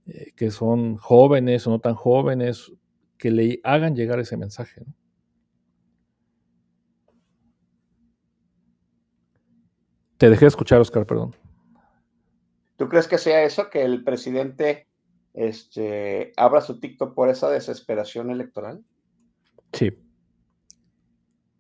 eh, 0.08 0.34
que 0.36 0.52
son 0.52 0.98
jóvenes 0.98 1.66
o 1.68 1.72
no 1.72 1.80
tan 1.80 1.96
jóvenes, 1.96 2.72
que 3.18 3.32
le 3.32 3.60
hagan 3.64 3.96
llegar 3.96 4.20
ese 4.20 4.38
mensaje. 4.38 4.86
Te 10.18 10.30
dejé 10.30 10.48
escuchar, 10.48 10.82
Oscar, 10.82 11.06
perdón. 11.06 11.36
¿Tú 12.76 12.90
crees 12.90 13.08
que 13.08 13.18
sea 13.18 13.44
eso, 13.44 13.70
que 13.70 13.84
el 13.84 14.04
presidente 14.04 14.88
este, 15.34 16.34
abra 16.36 16.62
su 16.62 16.80
TikTok 16.80 17.14
por 17.14 17.30
esa 17.30 17.50
desesperación 17.50 18.30
electoral? 18.30 18.84
Sí. 19.72 19.94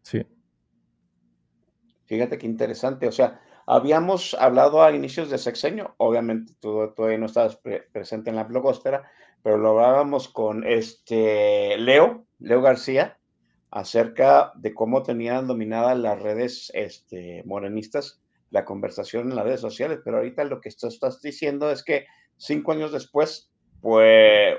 Sí. 0.09 0.25
Fíjate 2.05 2.39
qué 2.39 2.47
interesante. 2.47 3.07
O 3.07 3.11
sea, 3.11 3.39
habíamos 3.67 4.33
hablado 4.33 4.81
a 4.81 4.91
inicios 4.91 5.29
de 5.29 5.37
sexenio, 5.37 5.93
obviamente 5.97 6.53
tú 6.59 6.91
todavía 6.95 7.19
no 7.19 7.27
estabas 7.27 7.59
presente 7.91 8.31
en 8.31 8.35
la 8.35 8.45
blogosfera, 8.45 9.07
pero 9.43 9.57
lo 9.57 9.79
hablábamos 9.79 10.27
con 10.27 10.65
este 10.65 11.77
Leo, 11.77 12.25
Leo 12.39 12.61
García, 12.63 13.19
acerca 13.69 14.51
de 14.55 14.73
cómo 14.73 15.03
tenían 15.03 15.45
dominadas 15.45 15.95
las 15.99 16.19
redes 16.19 16.71
este, 16.73 17.43
morenistas 17.45 18.19
la 18.49 18.65
conversación 18.65 19.29
en 19.29 19.35
las 19.35 19.45
redes 19.45 19.61
sociales, 19.61 19.99
pero 20.03 20.17
ahorita 20.17 20.43
lo 20.45 20.59
que 20.59 20.69
estás 20.69 21.21
diciendo 21.21 21.69
es 21.69 21.83
que 21.83 22.07
cinco 22.37 22.71
años 22.71 22.91
después, 22.91 23.51
pues 23.79 24.57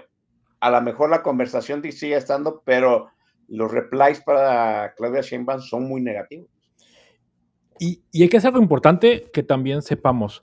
a 0.60 0.70
lo 0.70 0.80
mejor 0.82 1.10
la 1.10 1.24
conversación 1.24 1.82
sigue 1.90 2.14
estando, 2.14 2.62
pero 2.64 3.10
los 3.50 3.70
replies 3.70 4.20
para 4.22 4.94
Claudia 4.96 5.20
Sheinbaum 5.20 5.60
son 5.60 5.88
muy 5.88 6.00
negativos. 6.00 6.48
Y, 7.78 8.02
hay 8.14 8.28
que 8.28 8.36
hacer 8.36 8.48
algo 8.48 8.62
importante 8.62 9.30
que 9.32 9.42
también 9.42 9.82
sepamos. 9.82 10.42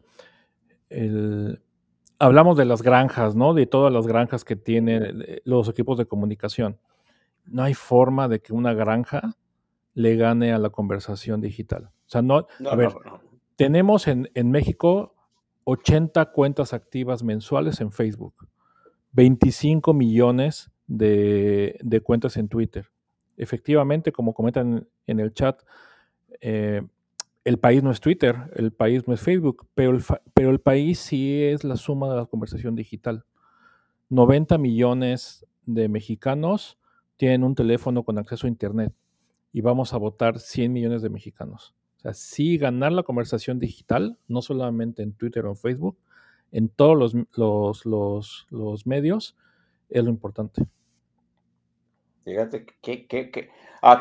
hablamos 2.19 2.57
de 2.57 2.65
las 2.65 2.81
granjas, 2.81 3.35
¿no? 3.35 3.53
De 3.53 3.65
todas 3.65 3.91
las 3.91 4.07
granjas 4.07 4.43
que 4.43 4.55
tienen 4.55 5.25
los 5.43 5.69
equipos 5.69 5.97
de 5.97 6.05
comunicación. 6.05 6.77
No 7.45 7.63
hay 7.63 7.73
forma 7.73 8.27
de 8.27 8.41
que 8.41 8.53
una 8.53 8.73
granja 8.73 9.35
le 9.93 10.15
gane 10.15 10.53
a 10.53 10.57
la 10.57 10.69
conversación 10.69 11.41
digital. 11.41 11.85
O 11.85 12.09
sea, 12.09 12.21
no, 12.21 12.47
a 12.69 12.75
ver, 12.75 12.93
tenemos 13.55 14.07
en, 14.07 14.29
México 14.51 15.15
80 15.65 16.31
cuentas 16.31 16.73
activas 16.73 17.23
mensuales 17.23 17.81
en 17.81 17.91
Facebook, 17.91 18.47
25 19.11 19.93
millones 19.93 20.71
de, 20.85 22.01
cuentas 22.03 22.37
en 22.37 22.47
Twitter. 22.47 22.89
Efectivamente, 23.37 24.11
como 24.11 24.33
comentan 24.33 24.87
en 25.05 25.19
el 25.19 25.33
chat, 25.33 25.61
eh, 26.41 26.81
el 27.45 27.59
país 27.59 27.81
no 27.81 27.91
es 27.91 28.01
Twitter, 28.01 28.35
el 28.55 28.73
país 28.73 29.07
no 29.07 29.13
es 29.13 29.21
Facebook, 29.21 29.67
pero 29.73 29.91
el, 29.91 30.03
pero 30.33 30.49
el 30.49 30.59
país 30.59 30.99
sí 30.99 31.43
es 31.43 31.63
la 31.63 31.77
suma 31.77 32.09
de 32.09 32.17
la 32.17 32.25
conversación 32.25 32.75
digital. 32.75 33.23
90 34.09 34.57
millones 34.57 35.45
de 35.65 35.87
mexicanos 35.87 36.77
tienen 37.15 37.43
un 37.43 37.55
teléfono 37.55 38.03
con 38.03 38.17
acceso 38.17 38.47
a 38.47 38.49
Internet 38.49 38.93
y 39.51 39.61
vamos 39.61 39.93
a 39.93 39.97
votar 39.97 40.39
100 40.39 40.73
millones 40.73 41.01
de 41.01 41.09
mexicanos. 41.09 41.73
O 41.97 41.99
sea, 42.01 42.13
sí 42.13 42.57
ganar 42.57 42.91
la 42.91 43.03
conversación 43.03 43.59
digital, 43.59 44.17
no 44.27 44.41
solamente 44.41 45.01
en 45.01 45.13
Twitter 45.13 45.45
o 45.45 45.55
Facebook, 45.55 45.97
en 46.51 46.69
todos 46.69 47.13
los, 47.35 47.85
los, 47.85 48.87
medios, 48.87 49.35
es 49.89 50.03
lo 50.03 50.09
importante. 50.09 50.65
Fíjate 52.27 52.65
que, 52.81 53.49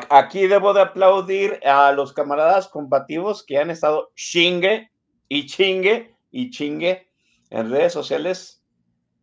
aquí 0.09 0.47
debo 0.47 0.73
de 0.73 0.81
aplaudir 0.81 1.61
a 1.65 1.93
los 1.93 2.11
camaradas 2.11 2.67
combativos 2.67 3.41
que 3.41 3.57
han 3.57 3.69
estado 3.69 4.11
chingue 4.15 4.91
y 5.29 5.45
chingue 5.45 6.13
y 6.29 6.49
chingue 6.49 7.07
en 7.51 7.71
redes 7.71 7.93
sociales, 7.93 8.61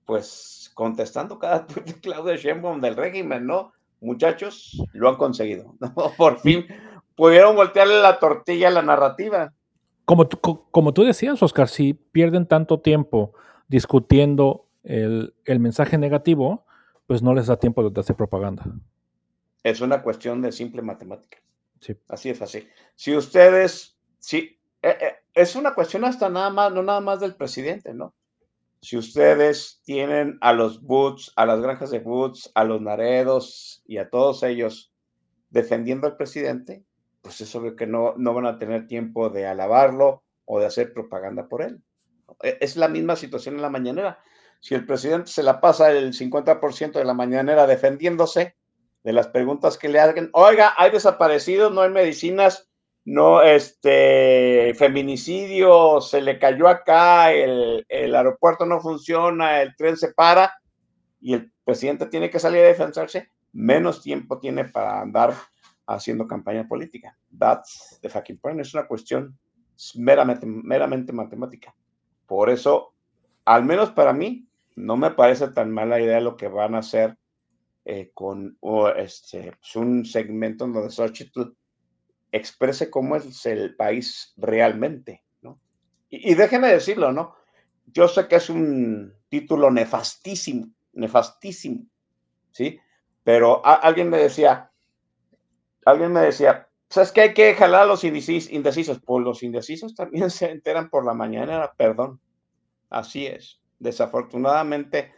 pues 0.06 0.72
contestando 0.72 1.38
cada 1.38 1.66
tweet 1.66 1.84
de 1.84 2.00
Claudia 2.00 2.36
Sheinbaum 2.36 2.80
del 2.80 2.96
régimen, 2.96 3.46
¿no? 3.46 3.74
Muchachos, 4.00 4.82
lo 4.94 5.10
han 5.10 5.16
conseguido, 5.16 5.74
¿no? 5.80 5.92
Por 6.16 6.38
fin 6.40 6.66
pudieron 7.14 7.56
voltearle 7.56 8.00
la 8.00 8.18
tortilla 8.18 8.68
a 8.68 8.70
la 8.70 8.82
narrativa. 8.82 9.52
Como 10.06 10.26
como 10.70 10.94
tú 10.94 11.04
decías, 11.04 11.42
Oscar, 11.42 11.68
si 11.68 11.92
pierden 11.92 12.46
tanto 12.46 12.80
tiempo 12.80 13.34
discutiendo 13.68 14.64
el, 14.82 15.34
mensaje 15.46 15.98
negativo, 15.98 16.63
pues 17.06 17.22
no 17.22 17.34
les 17.34 17.46
da 17.46 17.58
tiempo 17.58 17.88
de 17.88 18.00
hacer 18.00 18.16
propaganda. 18.16 18.64
Es 19.62 19.80
una 19.80 20.02
cuestión 20.02 20.42
de 20.42 20.52
simple 20.52 20.82
matemática. 20.82 21.38
Sí. 21.80 21.96
Así 22.08 22.30
es 22.30 22.40
así. 22.42 22.66
Si 22.94 23.16
ustedes, 23.16 23.96
sí, 24.18 24.58
eh, 24.82 24.96
eh, 25.00 25.14
es 25.34 25.56
una 25.56 25.74
cuestión 25.74 26.04
hasta 26.04 26.28
nada 26.28 26.50
más, 26.50 26.72
no 26.72 26.82
nada 26.82 27.00
más 27.00 27.20
del 27.20 27.34
presidente, 27.34 27.94
¿no? 27.94 28.14
Si 28.80 28.98
ustedes 28.98 29.80
tienen 29.84 30.36
a 30.42 30.52
los 30.52 30.82
Boots, 30.82 31.32
a 31.36 31.46
las 31.46 31.60
granjas 31.60 31.90
de 31.90 32.00
Boots, 32.00 32.52
a 32.54 32.64
los 32.64 32.82
Naredos 32.82 33.82
y 33.86 33.96
a 33.96 34.10
todos 34.10 34.42
ellos 34.42 34.92
defendiendo 35.48 36.06
al 36.06 36.18
presidente, 36.18 36.84
pues 37.22 37.40
es 37.40 37.54
obvio 37.54 37.76
que 37.76 37.86
no, 37.86 38.12
no 38.18 38.34
van 38.34 38.44
a 38.44 38.58
tener 38.58 38.86
tiempo 38.86 39.30
de 39.30 39.46
alabarlo 39.46 40.22
o 40.44 40.60
de 40.60 40.66
hacer 40.66 40.92
propaganda 40.92 41.48
por 41.48 41.62
él. 41.62 41.80
E, 42.42 42.58
es 42.60 42.76
la 42.76 42.88
misma 42.88 43.16
situación 43.16 43.54
en 43.54 43.62
la 43.62 43.70
mañanera. 43.70 44.22
Si 44.64 44.74
el 44.74 44.86
presidente 44.86 45.30
se 45.30 45.42
la 45.42 45.60
pasa 45.60 45.90
el 45.90 46.14
50% 46.14 46.92
de 46.92 47.04
la 47.04 47.12
mañanera 47.12 47.66
defendiéndose 47.66 48.56
de 49.02 49.12
las 49.12 49.28
preguntas 49.28 49.76
que 49.76 49.90
le 49.90 50.00
hagan, 50.00 50.30
oiga, 50.32 50.72
hay 50.78 50.90
desaparecidos, 50.90 51.70
no 51.70 51.82
hay 51.82 51.90
medicinas, 51.90 52.70
no, 53.04 53.42
este, 53.42 54.72
feminicidio, 54.74 56.00
se 56.00 56.22
le 56.22 56.38
cayó 56.38 56.66
acá, 56.66 57.30
el, 57.30 57.84
el 57.90 58.14
aeropuerto 58.14 58.64
no 58.64 58.80
funciona, 58.80 59.60
el 59.60 59.76
tren 59.76 59.98
se 59.98 60.14
para 60.14 60.54
y 61.20 61.34
el 61.34 61.52
presidente 61.62 62.06
tiene 62.06 62.30
que 62.30 62.38
salir 62.38 62.60
a 62.60 62.68
defenderse, 62.68 63.28
menos 63.52 64.00
tiempo 64.00 64.38
tiene 64.40 64.64
para 64.64 65.02
andar 65.02 65.34
haciendo 65.86 66.26
campaña 66.26 66.66
política. 66.66 67.14
That's 67.38 67.98
the 68.00 68.08
fucking 68.08 68.38
point. 68.38 68.60
Es 68.60 68.72
una 68.72 68.86
cuestión 68.86 69.38
meramente, 69.96 70.46
meramente 70.46 71.12
matemática. 71.12 71.74
Por 72.24 72.48
eso, 72.48 72.94
al 73.44 73.62
menos 73.62 73.90
para 73.90 74.14
mí, 74.14 74.48
no 74.76 74.96
me 74.96 75.10
parece 75.10 75.48
tan 75.48 75.70
mala 75.70 76.00
idea 76.00 76.20
lo 76.20 76.36
que 76.36 76.48
van 76.48 76.74
a 76.74 76.78
hacer 76.78 77.16
eh, 77.84 78.10
con 78.14 78.58
este, 78.96 79.52
pues, 79.60 79.76
un 79.76 80.04
segmento 80.04 80.64
en 80.64 80.72
donde 80.72 80.90
Xochitl 80.90 81.54
exprese 82.32 82.90
cómo 82.90 83.16
es 83.16 83.46
el 83.46 83.76
país 83.76 84.32
realmente, 84.36 85.22
¿no? 85.42 85.60
Y, 86.08 86.34
déjenme 86.34 86.68
decirlo, 86.68 87.12
¿no? 87.12 87.34
Yo 87.86 88.08
sé 88.08 88.26
que 88.26 88.36
es 88.36 88.50
un 88.50 89.14
título 89.28 89.70
nefastísimo, 89.70 90.66
nefastísimo, 90.94 91.86
¿sí? 92.50 92.80
Pero 93.22 93.64
alguien 93.64 94.10
me 94.10 94.18
decía, 94.18 94.70
alguien 95.84 96.12
me 96.12 96.20
decía, 96.20 96.68
¿sabes 96.88 97.12
qué? 97.12 97.20
Hay 97.22 97.34
que 97.34 97.54
jalar 97.54 97.82
a 97.82 97.86
los 97.86 98.04
indecisos. 98.04 99.00
Pues 99.04 99.24
los 99.24 99.42
indecisos 99.42 99.94
también 99.94 100.30
se 100.30 100.50
enteran 100.50 100.90
por 100.90 101.04
la 101.04 101.14
mañana, 101.14 101.72
perdón. 101.76 102.20
Así 102.90 103.26
es. 103.26 103.60
Desafortunadamente, 103.78 105.12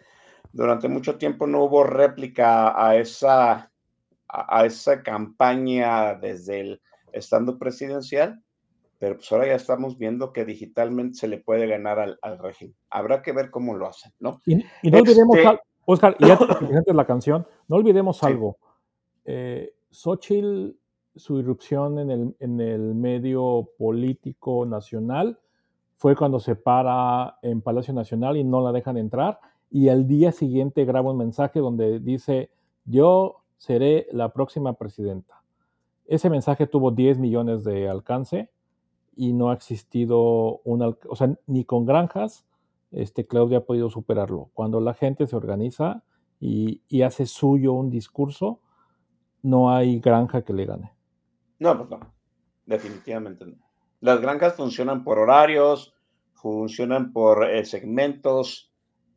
durante 0.53 0.89
mucho 0.89 1.17
tiempo 1.17 1.47
no 1.47 1.65
hubo 1.65 1.85
réplica 1.85 2.73
a 2.83 2.97
esa, 2.97 3.71
a, 4.29 4.65
esa 4.65 5.03
campaña 5.03 6.15
desde 6.15 6.61
el 6.61 6.83
estando 7.13 7.59
presidencial, 7.59 8.43
pero 8.99 9.17
pues 9.17 9.31
ahora 9.31 9.49
ya 9.49 9.55
estamos 9.55 9.99
viendo 9.99 10.33
que 10.33 10.45
digitalmente 10.45 11.19
se 11.19 11.29
le 11.29 11.39
puede 11.39 11.67
ganar 11.67 11.99
al, 11.99 12.39
régimen. 12.39 12.75
Habrá 12.91 13.23
que 13.23 13.33
ver 13.33 13.51
cómo 13.51 13.75
lo 13.75 13.87
hacen, 13.87 14.13
¿no? 14.19 14.41
Y, 14.47 14.57
no 14.57 14.99
olvidemos, 14.99 15.37
este 15.37 15.61
Oscar, 15.85 16.17
y 16.19 16.27
ya 16.27 16.39
que 16.87 16.93
la 16.93 17.07
canción, 17.07 17.47
no 17.69 17.77
olvidemos 17.77 18.23
algo. 18.23 18.59
Eh, 19.25 19.75
Xochitl, 19.91 20.71
su 21.15 21.39
irrupción 21.39 21.99
en 21.99 22.11
el, 22.11 22.37
en 22.41 22.61
el 22.61 22.95
medio 22.95 23.71
político 23.79 24.67
nacional 24.67 25.39
fue 25.97 26.15
cuando 26.15 26.41
se 26.41 26.55
para 26.55 27.39
en 27.43 27.63
Palacio 27.63 27.95
Nacional 27.95 28.37
y 28.37 28.45
no 28.45 28.61
la 28.61 28.73
dejan 28.73 28.97
entrar 28.97 29.41
y 29.71 29.89
al 29.89 30.07
día 30.07 30.33
siguiente 30.33 30.85
graba 30.85 31.11
un 31.11 31.19
mensaje 31.19 31.61
donde 31.61 32.01
dice, 32.01 32.51
yo 32.85 33.43
seré 33.59 34.07
la 34.13 34.33
próxima 34.33 34.75
presidenta. 34.75 35.43
Ese 36.07 36.31
mensaje 36.31 36.67
tuvo 36.67 36.93
10 36.93 37.19
millones 37.19 37.65
de 37.65 37.89
alcance 37.89 38.51
y 39.17 39.33
no 39.33 39.51
ha 39.51 39.55
existido 39.55 40.61
una, 40.65 40.97
o 41.09 41.17
sea, 41.17 41.37
ni 41.47 41.65
con 41.65 41.85
granjas, 41.85 42.47
este, 42.93 43.27
Claudia 43.27 43.59
ha 43.59 43.65
podido 43.65 43.91
superarlo. 43.91 44.51
Cuando 44.55 44.81
la 44.81 44.95
gente 44.95 45.27
se 45.27 45.35
organiza 45.35 46.05
y, 46.39 46.83
y 46.89 47.03
hace 47.03 47.27
suyo 47.27 47.73
un 47.73 47.91
discurso, 47.91 48.61
no 49.43 49.71
hay 49.71 49.99
granja 50.01 50.43
que 50.43 50.53
le 50.53 50.67
gane. 50.67 50.93
No, 51.59 51.77
pues 51.77 51.91
no, 51.91 52.01
definitivamente 52.67 53.47
no. 53.47 53.66
Las 54.01 54.21
granjas 54.21 54.55
funcionan 54.55 55.05
por 55.05 55.19
horarios, 55.19 55.95
funcionan 56.35 57.13
por 57.13 57.49
eh, 57.49 57.65
segmentos, 57.65 58.71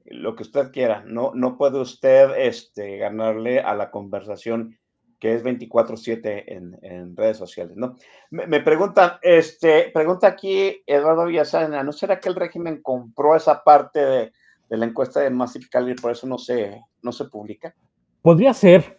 lo 0.06 0.36
que 0.36 0.44
usted 0.44 0.72
quiera. 0.72 1.04
No, 1.06 1.32
no 1.36 1.58
puede 1.58 1.80
usted 1.80 2.32
este, 2.38 2.98
ganarle 2.98 3.60
a 3.60 3.76
la 3.76 3.92
conversación 3.92 4.78
que 5.20 5.36
es 5.36 5.44
24/7 5.44 6.46
en, 6.48 6.80
en, 6.82 7.16
redes 7.16 7.38
sociales, 7.38 7.76
¿no? 7.76 7.96
Me, 8.32 8.62
preguntan, 8.62 9.14
este, 9.22 9.92
pregunta 9.94 10.28
aquí 10.28 10.82
Eduardo 10.88 11.26
Villasana, 11.26 11.84
¿no 11.84 11.92
será 11.92 12.22
que 12.22 12.30
el 12.30 12.36
régimen 12.36 12.82
compró 12.82 13.36
esa 13.36 13.62
parte 13.64 14.00
de, 14.00 14.32
la 14.70 14.86
encuesta 14.86 15.20
de 15.20 15.30
Massive 15.30 15.66
Caller 15.70 15.98
y 15.98 16.02
por 16.02 16.12
eso 16.12 16.26
no 16.26 16.38
se, 16.38 16.82
no 17.02 17.12
se 17.12 17.26
publica? 17.26 17.76
Podría 18.22 18.54
ser, 18.54 18.98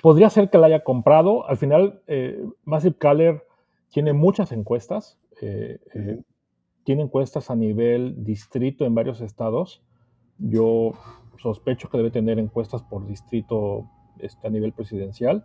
podría 0.00 0.30
ser 0.30 0.50
que 0.50 0.58
la 0.58 0.68
haya 0.68 0.84
comprado. 0.84 1.48
Al 1.48 1.56
final, 1.56 2.00
eh, 2.06 2.44
Massive 2.64 2.96
Caller 2.96 3.45
tiene 3.90 4.12
muchas 4.12 4.52
encuestas, 4.52 5.18
eh, 5.40 5.78
eh, 5.94 6.20
tiene 6.84 7.02
encuestas 7.02 7.50
a 7.50 7.56
nivel 7.56 8.24
distrito 8.24 8.84
en 8.84 8.94
varios 8.94 9.20
estados. 9.20 9.82
Yo 10.38 10.92
sospecho 11.38 11.88
que 11.88 11.96
debe 11.98 12.10
tener 12.10 12.38
encuestas 12.38 12.82
por 12.82 13.06
distrito 13.06 13.84
este, 14.18 14.46
a 14.46 14.50
nivel 14.50 14.72
presidencial, 14.72 15.44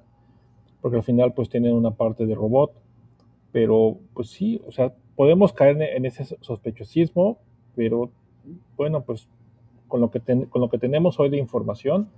porque 0.82 0.98
al 0.98 1.04
final 1.04 1.34
pues 1.34 1.50
tienen 1.50 1.74
una 1.74 1.92
parte 1.92 2.26
de 2.26 2.36
robot, 2.36 2.74
pero 3.52 3.98
pues 4.14 4.30
sí, 4.30 4.62
o 4.68 4.72
sea, 4.72 4.94
podemos 5.16 5.54
caer 5.54 5.82
en 5.82 6.06
ese 6.06 6.24
sospechosismo, 6.42 7.40
pero 7.76 8.12
bueno, 8.78 9.04
pues 9.04 9.28
con 9.88 10.02
lo 10.02 10.10
que, 10.10 10.22
con 10.50 10.62
lo 10.62 10.70
que 10.70 10.78
tenemos 10.78 11.20
hoy 11.20 11.30
de 11.30 11.38
información, 11.38 12.10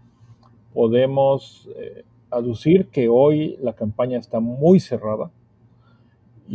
podemos 0.73 1.69
eh, 1.75 2.03
aducir 2.29 2.87
que 2.87 3.09
hoy 3.09 3.57
la 3.61 3.73
campaña 3.73 4.17
está 4.17 4.39
muy 4.39 4.79
cerrada, 4.79 5.31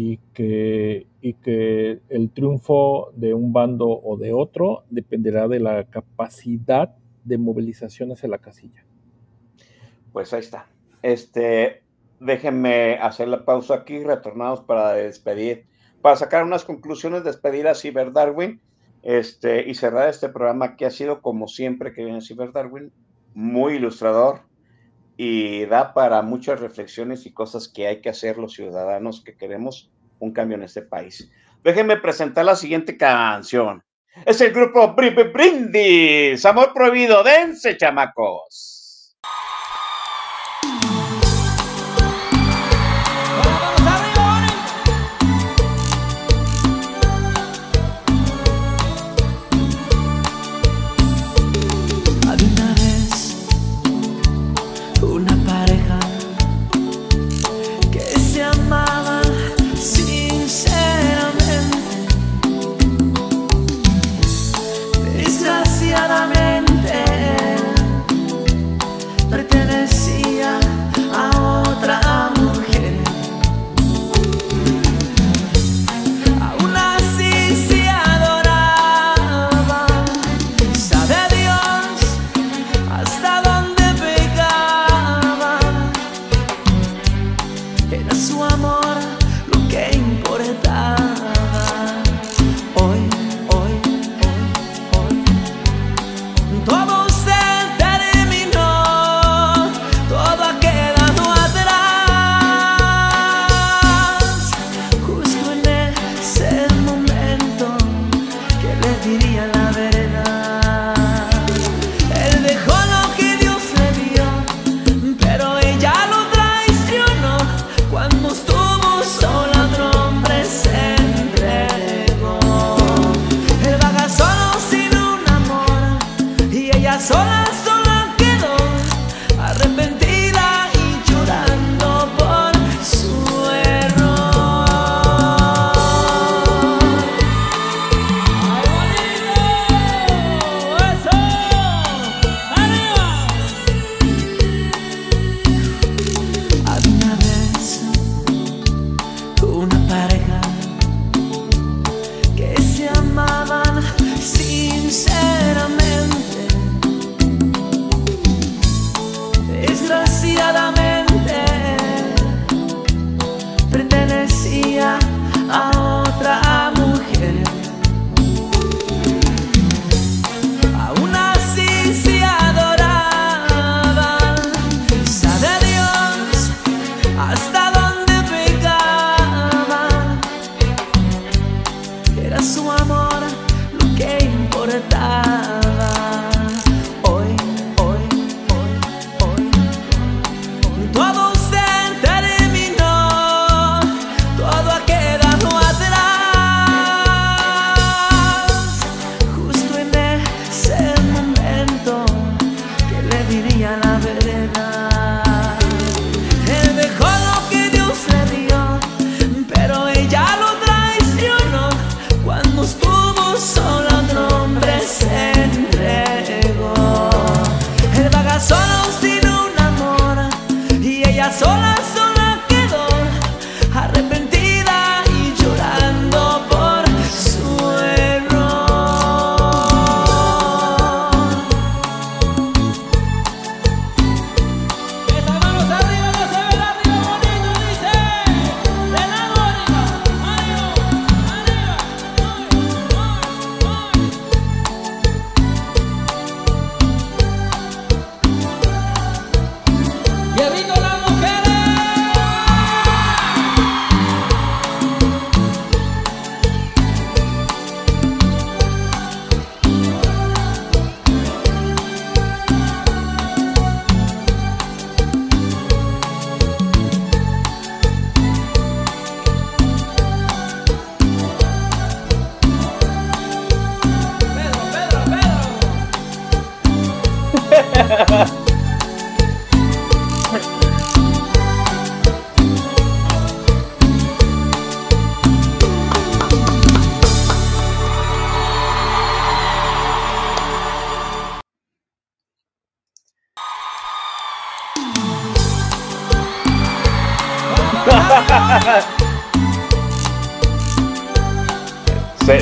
y 0.00 0.18
que, 0.32 1.08
y 1.20 1.34
que 1.34 2.02
el 2.08 2.30
triunfo 2.30 3.10
de 3.16 3.34
un 3.34 3.52
bando 3.52 3.88
o 3.88 4.16
de 4.16 4.32
otro 4.32 4.84
dependerá 4.90 5.48
de 5.48 5.58
la 5.58 5.90
capacidad 5.90 6.94
de 7.24 7.36
movilización 7.36 8.12
hacia 8.12 8.28
la 8.28 8.38
casilla. 8.38 8.86
Pues 10.12 10.32
ahí 10.32 10.38
está. 10.38 10.68
Este, 11.02 11.82
déjenme 12.20 12.94
hacer 12.98 13.26
la 13.26 13.44
pausa 13.44 13.74
aquí, 13.74 14.04
retornamos 14.04 14.60
para 14.60 14.92
despedir, 14.92 15.66
para 16.00 16.14
sacar 16.14 16.44
unas 16.44 16.64
conclusiones, 16.64 17.24
despedir 17.24 17.66
a 17.66 17.74
Cyber 17.74 18.12
Darwin 18.12 18.60
este, 19.02 19.68
y 19.68 19.74
cerrar 19.74 20.08
este 20.08 20.28
programa 20.28 20.76
que 20.76 20.86
ha 20.86 20.92
sido, 20.92 21.22
como 21.22 21.48
siempre 21.48 21.92
que 21.92 22.04
viene 22.04 22.20
Cyber 22.20 22.52
Darwin, 22.52 22.92
muy 23.34 23.74
ilustrador, 23.74 24.42
y 25.20 25.66
da 25.66 25.92
para 25.94 26.22
muchas 26.22 26.60
reflexiones 26.60 27.26
y 27.26 27.32
cosas 27.32 27.66
que 27.68 27.88
hay 27.88 28.00
que 28.00 28.08
hacer 28.08 28.38
los 28.38 28.54
ciudadanos 28.54 29.20
que 29.20 29.36
queremos 29.36 29.90
un 30.20 30.32
cambio 30.32 30.56
en 30.56 30.62
este 30.62 30.80
país. 30.80 31.28
Déjenme 31.64 31.96
presentar 31.96 32.44
la 32.44 32.54
siguiente 32.54 32.96
canción. 32.96 33.82
Es 34.24 34.40
el 34.40 34.52
grupo 34.52 34.94
Brindis, 34.94 36.46
Amor 36.46 36.72
Prohibido, 36.72 37.24
dense 37.24 37.76
chamacos. 37.76 38.77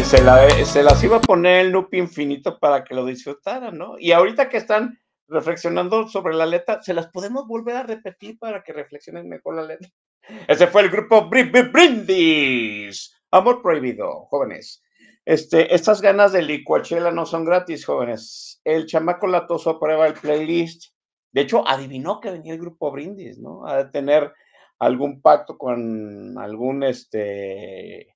Se, 0.07 0.23
la- 0.23 0.49
se 0.65 0.83
las 0.83 1.03
iba 1.03 1.17
a 1.19 1.21
poner 1.21 1.67
en 1.67 1.73
loop 1.73 1.93
infinito 1.95 2.59
para 2.59 2.85
que 2.85 2.95
lo 2.95 3.05
disfrutaran, 3.05 3.77
¿no? 3.77 3.99
Y 3.99 4.13
ahorita 4.13 4.49
que 4.49 4.57
están 4.59 4.99
reflexionando 5.29 6.07
sobre 6.09 6.35
la 6.35 6.47
letra, 6.47 6.81
se 6.83 6.95
las 6.95 7.09
podemos 7.09 7.47
volver 7.49 7.77
a 7.77 7.83
repetir 7.83 8.39
para 8.39 8.63
que 8.63 8.73
reflexionen 8.73 9.29
mejor 9.29 9.57
la 9.57 9.63
letra. 9.63 9.89
Ese 10.49 10.67
fue 10.69 10.83
el 10.83 10.91
grupo 10.91 11.29
Bri- 11.29 11.51
Bri- 11.51 11.73
Brindis. 11.73 13.15
Amor 13.31 13.61
prohibido, 13.63 14.27
jóvenes. 14.31 14.83
Este, 15.25 15.75
estas 15.75 16.01
ganas 16.01 16.33
de 16.33 16.43
licuachela 16.43 17.11
no 17.11 17.27
son 17.27 17.45
gratis, 17.45 17.85
jóvenes. 17.85 18.61
El 18.65 18.87
chamaco 18.87 19.27
latoso 19.27 19.81
prueba 19.81 20.07
el 20.07 20.15
playlist. 20.15 20.93
De 21.33 21.41
hecho, 21.43 21.67
adivinó 21.67 22.21
que 22.21 22.31
venía 22.31 22.53
el 22.55 22.61
grupo 22.61 22.93
Brindis, 22.93 23.39
¿no? 23.39 23.67
A 23.67 23.91
tener 23.91 24.33
algún 24.79 25.21
pacto 25.21 25.59
con 25.59 26.39
algún 26.39 26.85
este 26.85 28.16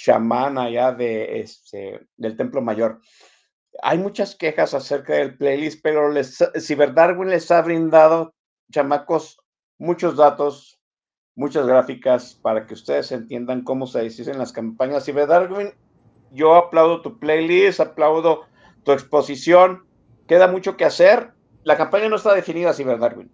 chamán 0.00 0.58
allá 0.58 0.92
de, 0.92 1.40
este, 1.40 2.06
del 2.16 2.36
Templo 2.36 2.62
Mayor. 2.62 3.00
Hay 3.82 3.98
muchas 3.98 4.36
quejas 4.36 4.72
acerca 4.74 5.14
del 5.14 5.36
playlist, 5.36 5.80
pero 5.82 6.10
les, 6.10 6.38
les 6.54 7.50
ha 7.50 7.62
brindado, 7.62 8.34
chamacos, 8.70 9.40
muchos 9.78 10.16
datos, 10.16 10.80
muchas 11.34 11.66
gráficas 11.66 12.34
para 12.34 12.66
que 12.66 12.74
ustedes 12.74 13.10
entiendan 13.12 13.62
cómo 13.62 13.86
se 13.86 14.02
deciden 14.02 14.38
las 14.38 14.52
campañas. 14.52 15.04
Cyberdarwin, 15.04 15.72
yo 16.30 16.54
aplaudo 16.54 17.02
tu 17.02 17.18
playlist, 17.18 17.80
aplaudo 17.80 18.42
tu 18.84 18.92
exposición. 18.92 19.84
Queda 20.28 20.46
mucho 20.46 20.76
que 20.76 20.84
hacer. 20.84 21.32
La 21.64 21.76
campaña 21.76 22.08
no 22.08 22.16
está 22.16 22.34
definida, 22.34 22.72
Cyberdarwin. 22.72 23.30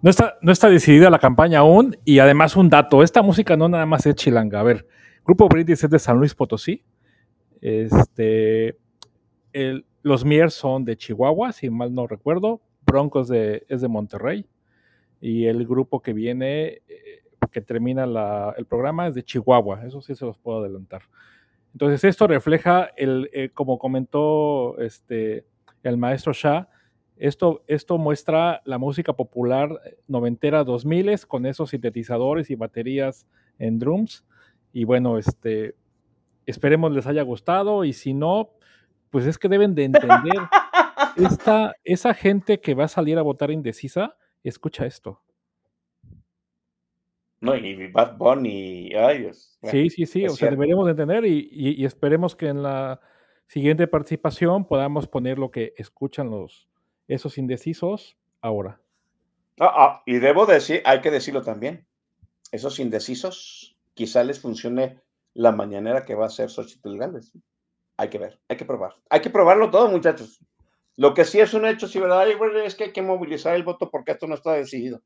No 0.00 0.10
está, 0.10 0.36
no 0.40 0.52
está 0.52 0.68
decidida 0.68 1.10
la 1.10 1.18
campaña 1.18 1.60
aún 1.60 1.96
y 2.04 2.18
además 2.18 2.56
un 2.56 2.68
dato, 2.68 3.02
esta 3.02 3.22
música 3.22 3.56
no 3.56 3.68
nada 3.68 3.86
más 3.86 4.04
es 4.06 4.14
chilanga. 4.14 4.60
A 4.60 4.62
ver, 4.62 4.86
Grupo 5.24 5.48
Brindis 5.48 5.82
es 5.82 5.90
de 5.90 5.98
San 5.98 6.18
Luis 6.18 6.34
Potosí. 6.34 6.82
Este, 7.62 8.76
los 10.02 10.22
Mier 10.22 10.50
son 10.50 10.84
de 10.84 10.98
Chihuahua, 10.98 11.52
si 11.52 11.70
mal 11.70 11.94
no 11.94 12.06
recuerdo. 12.06 12.60
Broncos 12.84 13.30
es 13.30 13.80
de 13.80 13.88
Monterrey. 13.88 14.46
Y 15.22 15.46
el 15.46 15.66
grupo 15.66 16.02
que 16.02 16.12
viene, 16.12 16.82
eh, 16.86 17.22
que 17.50 17.62
termina 17.62 18.04
el 18.04 18.66
programa, 18.66 19.06
es 19.06 19.14
de 19.14 19.22
Chihuahua. 19.22 19.86
Eso 19.86 20.02
sí 20.02 20.14
se 20.14 20.26
los 20.26 20.36
puedo 20.36 20.58
adelantar. 20.58 21.02
Entonces, 21.72 22.04
esto 22.04 22.26
refleja, 22.26 22.90
el, 22.94 23.30
eh, 23.32 23.48
como 23.48 23.78
comentó 23.78 24.78
este, 24.78 25.46
el 25.82 25.96
maestro 25.96 26.34
Shah, 26.34 26.68
esto, 27.16 27.64
esto 27.66 27.96
muestra 27.96 28.60
la 28.66 28.76
música 28.76 29.14
popular 29.14 29.80
noventera 30.06 30.64
2000 30.64 31.26
con 31.26 31.46
esos 31.46 31.70
sintetizadores 31.70 32.50
y 32.50 32.56
baterías 32.56 33.26
en 33.58 33.78
drums. 33.78 34.24
Y 34.74 34.84
bueno, 34.84 35.16
este, 35.18 35.76
esperemos 36.46 36.92
les 36.92 37.06
haya 37.06 37.22
gustado 37.22 37.84
y 37.84 37.92
si 37.92 38.12
no, 38.12 38.50
pues 39.10 39.24
es 39.24 39.38
que 39.38 39.48
deben 39.48 39.74
de 39.76 39.84
entender, 39.84 40.34
esta, 41.16 41.76
esa 41.84 42.12
gente 42.12 42.60
que 42.60 42.74
va 42.74 42.84
a 42.84 42.88
salir 42.88 43.16
a 43.18 43.22
votar 43.22 43.50
indecisa, 43.52 44.16
escucha 44.42 44.84
esto. 44.84 45.22
No, 47.40 47.54
y 47.56 47.88
Bad 47.92 48.16
Bunny, 48.16 48.92
ay 48.94 49.18
Dios. 49.20 49.58
Sí, 49.62 49.90
sí, 49.90 50.06
sí, 50.06 50.24
es 50.24 50.32
o 50.32 50.36
sea, 50.36 50.50
deberíamos 50.50 50.86
de 50.86 50.90
entender 50.92 51.24
y, 51.26 51.48
y- 51.52 51.80
y 51.80 51.84
esperemos 51.84 52.34
que 52.34 52.48
en 52.48 52.62
la 52.62 53.00
siguiente 53.46 53.86
participación 53.86 54.64
podamos 54.66 55.06
poner 55.06 55.38
lo 55.38 55.50
que 55.50 55.74
escuchan 55.76 56.30
los, 56.30 56.68
esos 57.06 57.38
indecisos 57.38 58.16
ahora. 58.40 58.80
Ah, 59.60 59.72
ah, 59.76 60.02
y 60.06 60.14
debo 60.18 60.46
decir, 60.46 60.82
hay 60.84 61.00
que 61.00 61.10
decirlo 61.10 61.42
también, 61.42 61.86
esos 62.50 62.80
indecisos, 62.80 63.73
quizá 63.94 64.22
les 64.24 64.40
funcione 64.40 65.00
la 65.34 65.52
mañanera 65.52 66.04
que 66.04 66.14
va 66.14 66.24
a 66.24 66.28
hacer 66.28 66.50
Xochitl 66.50 66.96
Gálvez. 66.98 67.32
Hay 67.96 68.08
que 68.08 68.18
ver, 68.18 68.40
hay 68.48 68.56
que 68.56 68.64
probar. 68.64 68.94
Hay 69.10 69.20
que 69.20 69.30
probarlo 69.30 69.70
todo, 69.70 69.88
muchachos. 69.88 70.40
Lo 70.96 71.14
que 71.14 71.24
sí 71.24 71.40
es 71.40 71.54
un 71.54 71.66
hecho, 71.66 71.88
sí, 71.88 71.98
¿verdad? 71.98 72.26
Es 72.64 72.74
que 72.74 72.84
hay 72.84 72.92
que 72.92 73.02
movilizar 73.02 73.54
el 73.54 73.64
voto 73.64 73.90
porque 73.90 74.12
esto 74.12 74.26
no 74.26 74.34
está 74.34 74.52
decidido. 74.52 75.00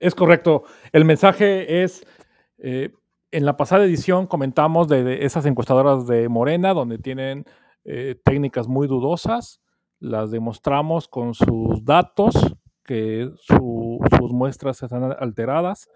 Es 0.00 0.14
correcto. 0.14 0.64
El 0.92 1.04
mensaje 1.04 1.82
es, 1.82 2.04
eh, 2.58 2.92
en 3.30 3.44
la 3.44 3.56
pasada 3.56 3.84
edición 3.84 4.26
comentamos 4.26 4.88
de, 4.88 5.24
esas 5.24 5.46
encuestadoras 5.46 6.06
de 6.06 6.28
Morena, 6.28 6.74
donde 6.74 6.98
tienen 6.98 7.44
eh, 7.84 8.16
técnicas 8.24 8.66
muy 8.66 8.88
dudosas, 8.88 9.60
las 10.00 10.30
demostramos 10.30 11.06
con 11.06 11.34
sus 11.34 11.84
datos, 11.84 12.34
que 12.84 13.30
su- 13.36 14.00
sus 14.18 14.32
muestras 14.32 14.82
están 14.82 15.04
alteradas. 15.18 15.88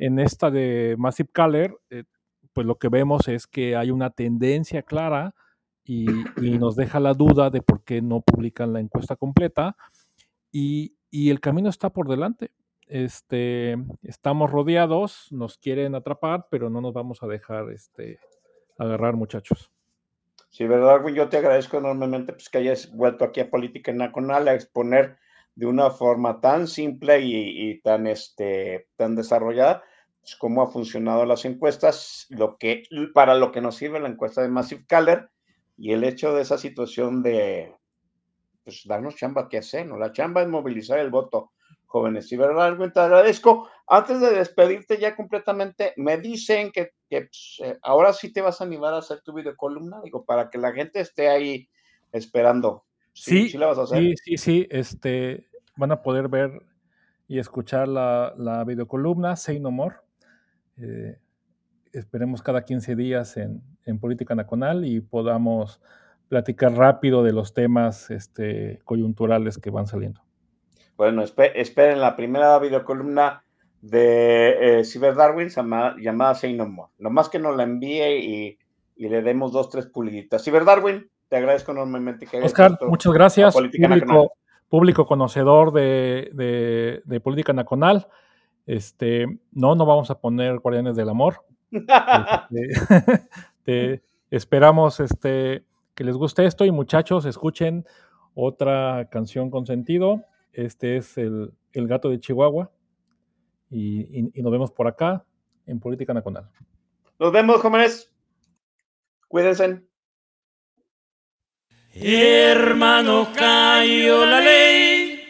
En 0.00 0.18
esta 0.18 0.50
de 0.50 0.96
Massive 0.98 1.28
Caller, 1.30 1.76
eh, 1.90 2.04
pues 2.54 2.66
lo 2.66 2.76
que 2.76 2.88
vemos 2.88 3.28
es 3.28 3.46
que 3.46 3.76
hay 3.76 3.90
una 3.90 4.08
tendencia 4.08 4.82
clara 4.82 5.34
y, 5.84 6.08
y 6.40 6.58
nos 6.58 6.74
deja 6.74 7.00
la 7.00 7.12
duda 7.12 7.50
de 7.50 7.60
por 7.60 7.84
qué 7.84 8.00
no 8.00 8.22
publican 8.22 8.72
la 8.72 8.80
encuesta 8.80 9.14
completa. 9.14 9.76
Y, 10.50 10.96
y 11.10 11.28
el 11.28 11.40
camino 11.40 11.68
está 11.68 11.90
por 11.90 12.08
delante. 12.08 12.50
Este, 12.86 13.76
estamos 14.02 14.50
rodeados, 14.50 15.28
nos 15.30 15.58
quieren 15.58 15.94
atrapar, 15.94 16.46
pero 16.50 16.70
no 16.70 16.80
nos 16.80 16.94
vamos 16.94 17.22
a 17.22 17.26
dejar 17.26 17.70
este, 17.70 18.18
agarrar, 18.78 19.16
muchachos. 19.16 19.70
Sí, 20.48 20.66
¿verdad? 20.66 21.06
Yo 21.14 21.28
te 21.28 21.36
agradezco 21.36 21.76
enormemente 21.76 22.32
pues, 22.32 22.48
que 22.48 22.56
hayas 22.56 22.90
vuelto 22.90 23.26
aquí 23.26 23.40
a 23.40 23.50
Política 23.50 23.92
Nacional 23.92 24.48
a 24.48 24.54
exponer 24.54 25.18
de 25.54 25.66
una 25.66 25.90
forma 25.90 26.40
tan 26.40 26.66
simple 26.66 27.20
y, 27.20 27.70
y 27.70 27.80
tan, 27.82 28.06
este, 28.06 28.88
tan 28.96 29.14
desarrollada 29.14 29.84
pues, 30.20 30.36
cómo 30.36 30.62
ha 30.62 30.70
funcionado 30.70 31.24
las 31.24 31.44
encuestas, 31.44 32.26
lo 32.30 32.56
que, 32.56 32.84
para 33.14 33.34
lo 33.34 33.52
que 33.52 33.60
nos 33.60 33.76
sirve 33.76 34.00
la 34.00 34.08
encuesta 34.08 34.42
de 34.42 34.48
Massive 34.48 34.84
Caller 34.86 35.30
y 35.76 35.92
el 35.92 36.04
hecho 36.04 36.34
de 36.34 36.42
esa 36.42 36.58
situación 36.58 37.22
de 37.22 37.74
pues, 38.64 38.82
darnos 38.86 39.16
chamba 39.16 39.48
que 39.48 39.58
hacer, 39.58 39.86
¿no? 39.86 39.96
La 39.98 40.12
chamba 40.12 40.42
es 40.42 40.48
movilizar 40.48 40.98
el 40.98 41.10
voto, 41.10 41.52
jóvenes. 41.86 42.30
Y 42.30 42.36
verdad, 42.36 42.76
te 42.92 43.00
agradezco. 43.00 43.68
Antes 43.86 44.20
de 44.20 44.30
despedirte 44.32 44.98
ya 44.98 45.16
completamente, 45.16 45.92
me 45.96 46.18
dicen 46.18 46.70
que, 46.70 46.92
que, 47.08 47.22
pues, 47.22 47.60
eh, 47.64 47.78
ahora 47.82 48.12
sí 48.12 48.32
te 48.32 48.42
vas 48.42 48.60
a 48.60 48.64
animar 48.64 48.94
a 48.94 48.98
hacer 48.98 49.22
tu 49.22 49.32
videocolumna, 49.32 50.00
digo, 50.04 50.24
para 50.24 50.50
que 50.50 50.58
la 50.58 50.72
gente 50.72 51.00
esté 51.00 51.28
ahí 51.28 51.68
esperando. 52.12 52.84
Sí, 53.12 53.44
Sí, 53.44 53.48
sí 53.50 53.58
la 53.58 53.66
vas 53.66 53.78
a 53.78 53.82
hacer. 53.82 54.02
sí, 54.02 54.14
sí, 54.16 54.36
sí. 54.36 54.68
Este, 54.70 55.46
van 55.76 55.92
a 55.92 56.02
poder 56.02 56.28
ver 56.28 56.62
y 57.26 57.38
escuchar 57.38 57.88
la, 57.88 58.34
la 58.36 58.64
videocolumna 58.64 59.34
Say 59.36 59.58
No 59.58 59.70
More. 59.70 59.96
Eh, 60.80 61.18
esperemos 61.92 62.42
cada 62.42 62.64
15 62.64 62.96
días 62.96 63.36
en, 63.36 63.62
en, 63.84 63.98
Política 63.98 64.34
Nacional 64.34 64.84
y 64.84 65.00
podamos 65.00 65.80
platicar 66.28 66.72
rápido 66.74 67.22
de 67.22 67.32
los 67.32 67.54
temas 67.54 68.10
este, 68.10 68.80
coyunturales 68.84 69.58
que 69.58 69.70
van 69.70 69.86
saliendo. 69.86 70.22
Bueno, 70.96 71.22
esperen 71.22 72.00
la 72.00 72.14
primera 72.14 72.58
videocolumna 72.58 73.42
de 73.80 74.80
eh, 74.80 74.84
Cyber 74.84 75.14
Darwin 75.14 75.48
llamada 75.48 76.34
Say 76.34 76.54
No 76.54 76.68
More. 76.68 76.92
Nomás 76.98 77.28
que 77.28 77.38
nos 77.38 77.56
la 77.56 77.62
envíe 77.62 78.18
y, 78.18 78.58
y 78.96 79.08
le 79.08 79.22
demos 79.22 79.52
dos, 79.52 79.70
tres 79.70 79.86
puliditas. 79.86 80.44
Cyber 80.44 80.64
Darwin, 80.64 81.10
te 81.28 81.36
agradezco 81.36 81.72
enormemente 81.72 82.26
que 82.26 82.42
Oscar, 82.42 82.78
muchas 82.86 83.12
gracias. 83.12 83.54
Público, 83.54 84.32
público, 84.68 85.06
conocedor 85.06 85.72
de, 85.72 86.30
de, 86.34 87.02
de, 87.04 87.20
Política 87.20 87.52
Nacional. 87.52 88.06
Este, 88.70 89.26
no, 89.50 89.74
no 89.74 89.84
vamos 89.84 90.12
a 90.12 90.20
poner 90.20 90.60
Guardianes 90.60 90.94
del 90.94 91.08
Amor. 91.08 91.44
este, 91.72 93.40
te, 93.64 94.02
esperamos 94.30 95.00
este, 95.00 95.64
que 95.96 96.04
les 96.04 96.14
guste 96.14 96.44
esto 96.44 96.64
y 96.64 96.70
muchachos, 96.70 97.24
escuchen 97.24 97.84
otra 98.32 99.08
canción 99.10 99.50
con 99.50 99.66
sentido. 99.66 100.24
Este 100.52 100.98
es 100.98 101.18
el, 101.18 101.52
el 101.72 101.88
gato 101.88 102.10
de 102.10 102.20
Chihuahua. 102.20 102.70
Y, 103.70 104.02
y, 104.02 104.30
y, 104.34 104.40
nos 104.40 104.52
vemos 104.52 104.70
por 104.70 104.86
acá 104.86 105.24
en 105.66 105.80
Política 105.80 106.14
Nacional. 106.14 106.48
Nos 107.18 107.32
vemos, 107.32 107.60
jóvenes. 107.60 108.08
Cuídense. 109.26 109.82
Hermano, 111.92 113.30
cayó 113.34 114.24
la 114.26 114.40
ley, 114.40 115.24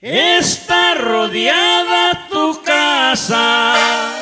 está 0.00 0.96
rodeada 0.96 2.26
tu 2.28 2.60
casa. 2.64 2.69
No 3.00 4.19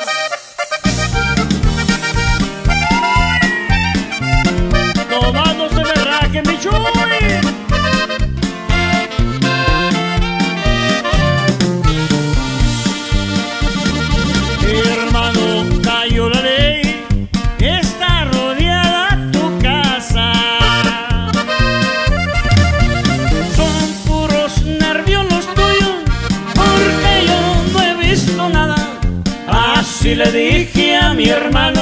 mi 31.19 31.27
hermano 31.27 31.78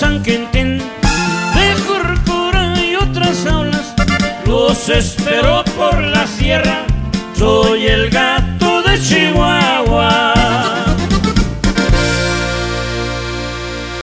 San 0.00 0.22
Quintín, 0.22 0.78
de 0.78 1.82
Corcora 1.86 2.74
y 2.82 2.96
otras 2.96 3.44
aulas. 3.44 3.94
Los 4.46 4.88
espero 4.88 5.62
por 5.76 5.94
la 6.00 6.26
sierra 6.26 6.86